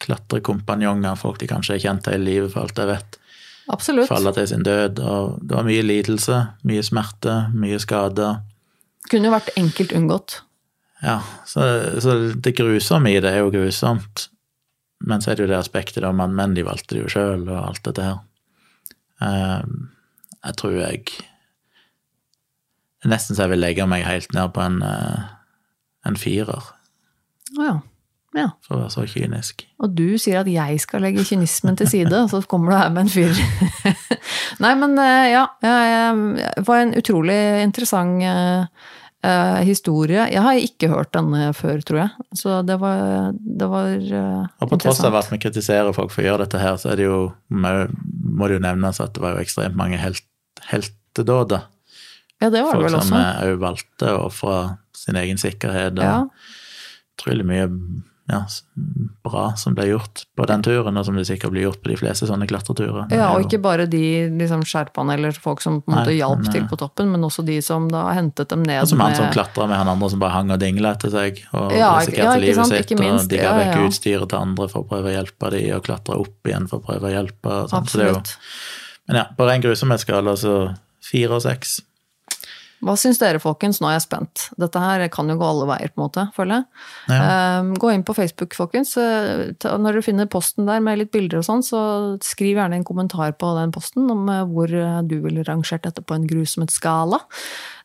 Klatrekompanjonger, 0.00 1.16
folk 1.20 1.40
de 1.40 1.48
kanskje 1.48 1.78
har 1.78 1.84
kjent 1.86 2.12
hele 2.12 2.26
livet, 2.26 2.52
for 2.52 2.66
alt 2.66 2.78
jeg 2.80 2.92
vet. 2.92 3.19
Absolutt. 3.70 4.10
Falle 4.10 4.32
til 4.34 4.48
sin 4.50 4.64
død. 4.66 4.98
Og 4.98 5.38
det 5.46 5.56
var 5.56 5.66
mye 5.66 5.84
lidelse, 5.86 6.40
mye 6.66 6.84
smerte, 6.86 7.36
mye 7.54 7.78
skader. 7.82 8.40
Kunne 9.10 9.30
jo 9.30 9.34
vært 9.34 9.52
enkelt 9.58 9.94
unngått. 9.96 10.40
Ja, 11.00 11.20
så, 11.48 11.64
så 12.02 12.16
det 12.34 12.56
grusomme 12.58 13.12
i 13.12 13.20
det 13.22 13.32
er 13.32 13.44
jo 13.44 13.52
grusomt. 13.54 14.26
Men 15.00 15.22
så 15.22 15.32
er 15.32 15.38
det 15.38 15.46
jo 15.46 15.52
det 15.52 15.60
aspektet 15.60 16.04
om 16.04 16.20
at 16.20 16.34
menn 16.34 16.56
de 16.56 16.66
valgte 16.66 16.96
det 16.96 17.06
jo 17.06 17.12
sjøl, 17.14 17.46
og 17.48 17.56
alt 17.62 17.82
dette 17.86 18.04
her. 18.04 18.18
Um, 19.20 19.90
jeg 20.40 20.56
tror 20.56 20.76
jeg 20.78 21.10
Nesten 23.04 23.36
så 23.36 23.46
jeg 23.46 23.54
vil 23.54 23.62
legge 23.62 23.84
meg 23.88 24.04
helt 24.04 24.32
ned 24.36 24.50
på 24.52 24.60
en, 24.60 24.82
uh, 24.84 25.28
en 26.04 26.18
firer, 26.20 26.66
Å 27.56 27.64
ja. 27.64 27.76
Ja. 28.36 28.48
for 28.66 28.76
å 28.76 28.80
være 28.84 28.92
så 28.94 29.04
kynisk. 29.10 29.64
Og 29.82 29.94
du 29.96 30.16
sier 30.20 30.40
at 30.42 30.48
jeg 30.50 30.80
skal 30.82 31.02
legge 31.02 31.24
kynismen 31.26 31.76
til 31.80 31.88
side, 31.90 32.12
og 32.14 32.30
så 32.30 32.40
kommer 32.46 32.72
du 32.72 32.76
her 32.78 32.90
med 32.94 33.06
en 33.06 33.12
fyr. 33.12 33.34
Nei, 34.64 34.74
men 34.78 34.96
eh, 34.98 35.30
ja. 35.32 35.46
Det 35.60 36.64
var 36.66 36.82
en 36.84 36.94
utrolig 36.98 37.38
interessant 37.64 38.22
eh, 38.22 39.60
historie. 39.66 40.26
Jeg 40.32 40.42
har 40.44 40.60
ikke 40.60 40.90
hørt 40.92 41.12
denne 41.16 41.50
før, 41.56 41.80
tror 41.86 42.02
jeg. 42.04 42.28
Så 42.38 42.60
det 42.66 42.78
var, 42.80 43.32
det 43.34 43.68
var 43.72 43.90
eh, 43.96 44.46
Og 44.62 44.70
på 44.72 44.78
tross 44.80 45.00
av 45.02 45.10
interessant. 45.10 45.26
at 45.26 45.32
vi 45.34 45.42
kritiserer 45.46 45.96
folk 45.96 46.12
for 46.14 46.22
å 46.24 46.28
gjøre 46.30 46.46
dette 46.46 46.62
her, 46.62 46.78
så 46.80 46.92
er 46.94 47.00
det 47.02 47.08
jo, 47.08 47.18
må 47.50 48.48
det 48.48 48.60
jo 48.60 48.64
nevnes 48.64 49.00
at 49.02 49.14
det 49.16 49.24
var 49.24 49.36
jo 49.36 49.44
ekstremt 49.44 49.76
mange 49.78 49.98
helt, 50.00 50.22
heltedåder. 50.70 51.66
Ja, 52.40 52.48
det 52.48 52.62
var 52.64 52.72
det 52.72 52.78
Folk 52.78 52.86
vel 52.86 52.94
som 53.04 53.16
også. 53.18 53.50
òg 53.50 53.58
valgte 53.60 54.12
å 54.16 54.20
ofre 54.30 54.60
sin 54.96 55.16
egen 55.20 55.36
sikkerhet. 55.40 55.98
og 55.98 56.04
Ja. 56.06 56.14
utrolig 57.18 57.44
mye 57.44 57.66
ja, 58.30 58.40
bra 59.24 59.44
som 59.58 59.74
ble 59.74 59.88
gjort 59.90 60.22
på 60.38 60.46
den 60.48 60.62
turen, 60.62 60.96
og 60.96 61.06
som 61.06 61.16
det 61.18 61.26
sikkert 61.28 61.52
blir 61.54 61.66
gjort 61.66 61.80
på 61.82 61.90
de 61.90 61.96
fleste 61.98 62.28
sånne 62.28 62.46
klatreturer. 62.50 63.10
Ja, 63.14 63.32
og 63.34 63.44
ikke 63.44 63.58
bare 63.62 63.86
de 63.90 64.02
liksom, 64.38 64.62
sherpaene 64.68 65.16
eller 65.18 65.36
folk 65.36 65.62
som 65.64 65.80
på 65.82 65.90
en 65.90 65.98
måte 65.98 66.12
Nei, 66.12 66.20
hjalp 66.20 66.46
til 66.48 66.62
eh, 66.62 66.68
på 66.70 66.78
toppen, 66.80 67.10
men 67.12 67.26
også 67.26 67.44
de 67.46 67.58
som 67.64 67.88
da 67.90 68.06
hentet 68.16 68.52
dem 68.52 68.62
ned 68.66 68.84
Og 68.84 68.92
som 68.92 69.02
han 69.02 69.16
som 69.18 69.28
klatra 69.34 69.66
med 69.70 69.80
han 69.80 69.90
andre 69.92 70.12
som 70.14 70.22
bare 70.22 70.36
hang 70.38 70.54
og 70.54 70.62
dingla 70.62 70.94
etter 70.96 71.12
seg, 71.14 71.42
og 71.50 71.74
Ja, 71.76 71.92
risikerte 71.98 72.28
ja, 72.28 72.38
livet 72.44 72.60
sant, 72.62 72.76
sitt, 72.76 72.94
minst, 73.00 73.26
og 73.26 73.34
de 73.34 73.42
ja, 73.42 73.56
vekk 73.58 73.74
ja. 73.74 73.88
utstyret 73.90 74.32
til 74.32 74.40
andre 74.40 74.70
for 74.72 74.84
å 74.84 74.90
prøve 74.94 75.10
å 75.10 75.16
hjelpe 75.18 75.52
de, 75.56 75.64
og 75.76 75.84
klatra 75.90 76.20
opp 76.22 76.50
igjen 76.52 76.70
for 76.70 76.80
å 76.80 76.86
prøve 76.86 77.10
å 77.10 77.14
hjelpe. 77.18 77.60
Absolutt. 77.80 78.34
Jo, 78.38 79.04
men 79.10 79.22
ja, 79.24 79.28
på 79.34 79.46
ren 79.48 79.64
grusomhetsskala 79.64 80.36
så 80.38 80.56
fire 81.02 81.40
og 81.40 81.44
seks. 81.44 81.80
Hva 82.80 82.94
syns 82.96 83.18
dere, 83.20 83.40
folkens? 83.42 83.80
Nå 83.82 83.90
er 83.90 83.98
jeg 83.98 84.06
spent. 84.06 84.46
Dette 84.60 84.80
her 84.80 85.02
kan 85.12 85.28
jo 85.28 85.36
gå 85.40 85.44
alle 85.44 85.66
veier, 85.68 85.92
på 85.92 86.00
en 86.00 86.04
måte, 86.06 86.24
føler 86.36 86.60
jeg. 86.60 86.84
Ja. 87.12 87.58
Um, 87.60 87.74
gå 87.80 87.90
inn 87.92 88.04
på 88.08 88.16
Facebook, 88.16 88.56
folkens. 88.56 88.94
Eh, 89.00 89.50
Når 89.60 89.90
dere 89.90 90.04
finner 90.06 90.30
posten 90.32 90.68
der 90.68 90.80
med 90.84 91.02
litt 91.02 91.12
bilder 91.12 91.42
og 91.42 91.48
sånn, 91.48 91.64
så 91.66 91.82
skriv 92.24 92.56
gjerne 92.56 92.80
en 92.80 92.86
kommentar 92.88 93.36
på 93.36 93.52
den 93.58 93.74
posten 93.74 94.08
om 94.12 94.24
eh, 94.32 94.46
hvor 94.48 94.72
eh, 94.72 95.02
du 95.04 95.18
ville 95.26 95.44
rangert 95.44 95.84
dette 95.84 96.04
på 96.04 96.16
en 96.16 96.24
grusomhetsskala. 96.30 97.20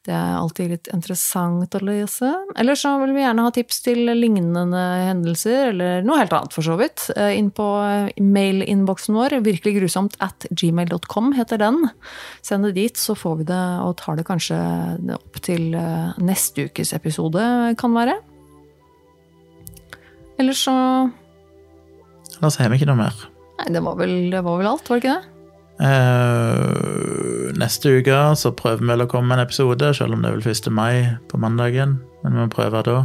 Det 0.06 0.14
er 0.14 0.36
alltid 0.38 0.70
litt 0.70 0.90
interessant 0.94 1.74
å 1.74 1.80
lese. 1.82 2.30
Eller 2.62 2.78
så 2.78 2.92
vil 3.02 3.16
vi 3.16 3.24
gjerne 3.24 3.46
ha 3.48 3.54
tips 3.54 3.80
til 3.88 4.04
lignende 4.14 4.84
hendelser, 5.08 5.72
eller 5.72 6.06
noe 6.06 6.20
helt 6.20 6.36
annet 6.38 6.54
for 6.54 6.66
så 6.68 6.76
vidt. 6.78 7.08
Eh, 7.16 7.34
Inn 7.40 7.50
på 7.56 7.66
eh, 7.82 8.12
mailinnboksen 8.22 9.18
vår, 9.18 9.40
virkeliggrusomt 9.48 10.20
at 10.22 10.46
gmail.com 10.54 11.34
heter 11.40 11.64
den. 11.64 11.82
Send 12.46 12.70
det 12.70 12.76
dit, 12.78 13.02
så 13.02 13.18
får 13.18 13.42
vi 13.42 13.50
det 13.50 13.64
og 13.82 13.98
tar 14.04 14.20
det 14.20 14.28
kanskje 14.30 14.60
opp 15.18 15.42
til 15.46 15.74
eh, 15.74 16.14
neste 16.22 16.70
ukes 16.70 16.94
episode, 16.94 17.50
kan 17.82 17.98
være. 17.98 18.20
Ellers 20.38 20.66
så 20.68 20.76
La 22.42 22.50
oss 22.50 22.60
vi 22.60 22.76
ikke 22.76 22.90
noe 22.90 23.00
mer. 23.00 23.26
Nei, 23.62 23.72
det 23.72 23.82
var 23.82 23.96
vel, 23.98 24.18
det 24.34 24.42
var 24.44 24.60
vel 24.60 24.68
alt, 24.70 24.90
var 24.92 25.00
det 25.00 25.06
ikke 25.08 25.16
det? 25.16 25.35
Eh, 25.76 27.52
neste 27.60 27.98
uke 28.00 28.20
så 28.40 28.52
prøver 28.56 28.86
vi 28.86 29.04
å 29.04 29.10
komme 29.12 29.32
med 29.32 29.40
en 29.40 29.46
episode, 29.46 29.92
selv 29.98 30.16
om 30.16 30.24
det 30.24 30.32
er 30.32 30.38
vel 30.40 30.54
1. 30.54 30.72
mai 30.72 31.18
på 31.32 31.40
mandagen. 31.42 32.00
Men 32.24 32.38
vi 32.38 32.44
må 32.46 32.50
prøve 32.52 32.84
da. 32.86 33.02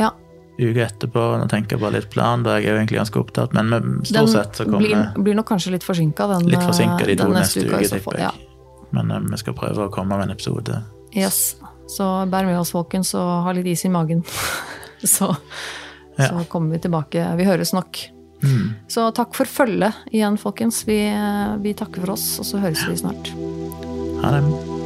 Ja. 0.00 0.10
Uka 0.60 0.86
etterpå, 0.86 1.24
nå 1.40 1.48
tenker 1.48 1.76
jeg 1.76 1.82
bare 1.84 1.98
litt 1.98 2.10
plan, 2.12 2.42
da 2.44 2.56
er 2.56 2.64
jeg 2.64 2.72
jo 2.72 2.78
egentlig 2.80 3.00
ganske 3.00 3.20
opptatt, 3.20 3.54
men 3.56 3.70
med, 3.72 3.90
Den 4.10 4.28
sett 4.28 4.58
så 4.58 4.66
kommer 4.66 4.84
blir, 4.84 5.22
blir 5.24 5.38
nok 5.38 5.48
kanskje 5.48 5.72
litt 5.72 5.86
forsinka, 5.86 6.26
den, 6.34 6.50
litt 6.52 6.60
forsinka 6.60 7.06
de 7.08 7.16
to 7.16 7.28
neste 7.32 7.64
uka 7.64 7.80
i 7.80 7.88
tipper 7.88 8.18
jeg. 8.20 8.28
Ja. 8.28 8.86
Men 8.96 9.12
uh, 9.14 9.20
vi 9.24 9.40
skal 9.40 9.56
prøve 9.56 9.86
å 9.86 9.92
komme 9.94 10.18
med 10.18 10.28
en 10.28 10.34
episode. 10.34 10.82
Yes. 11.16 11.56
Så 11.90 12.06
bær 12.30 12.44
med 12.46 12.58
oss, 12.60 12.74
folkens, 12.74 13.14
og 13.18 13.30
ha 13.46 13.54
litt 13.56 13.70
is 13.72 13.86
i 13.88 13.92
magen. 13.92 14.24
så, 15.16 15.32
Ja. 16.18 16.26
så 16.28 16.44
kommer 16.52 16.76
vi 16.76 16.82
tilbake. 16.84 17.24
Vi 17.38 17.46
høres 17.48 17.72
nok. 17.72 18.02
Mm. 18.42 18.66
Så 18.90 19.06
takk 19.16 19.36
for 19.36 19.48
følget 19.48 20.04
igjen, 20.10 20.40
folkens. 20.40 20.82
Vi, 20.88 21.00
vi 21.64 21.76
takker 21.76 22.06
for 22.06 22.16
oss, 22.16 22.26
og 22.40 22.48
så 22.48 22.62
høres 22.64 22.84
vi 22.88 23.00
snart. 23.04 23.34
Ha 24.24 24.36
det. 24.38 24.79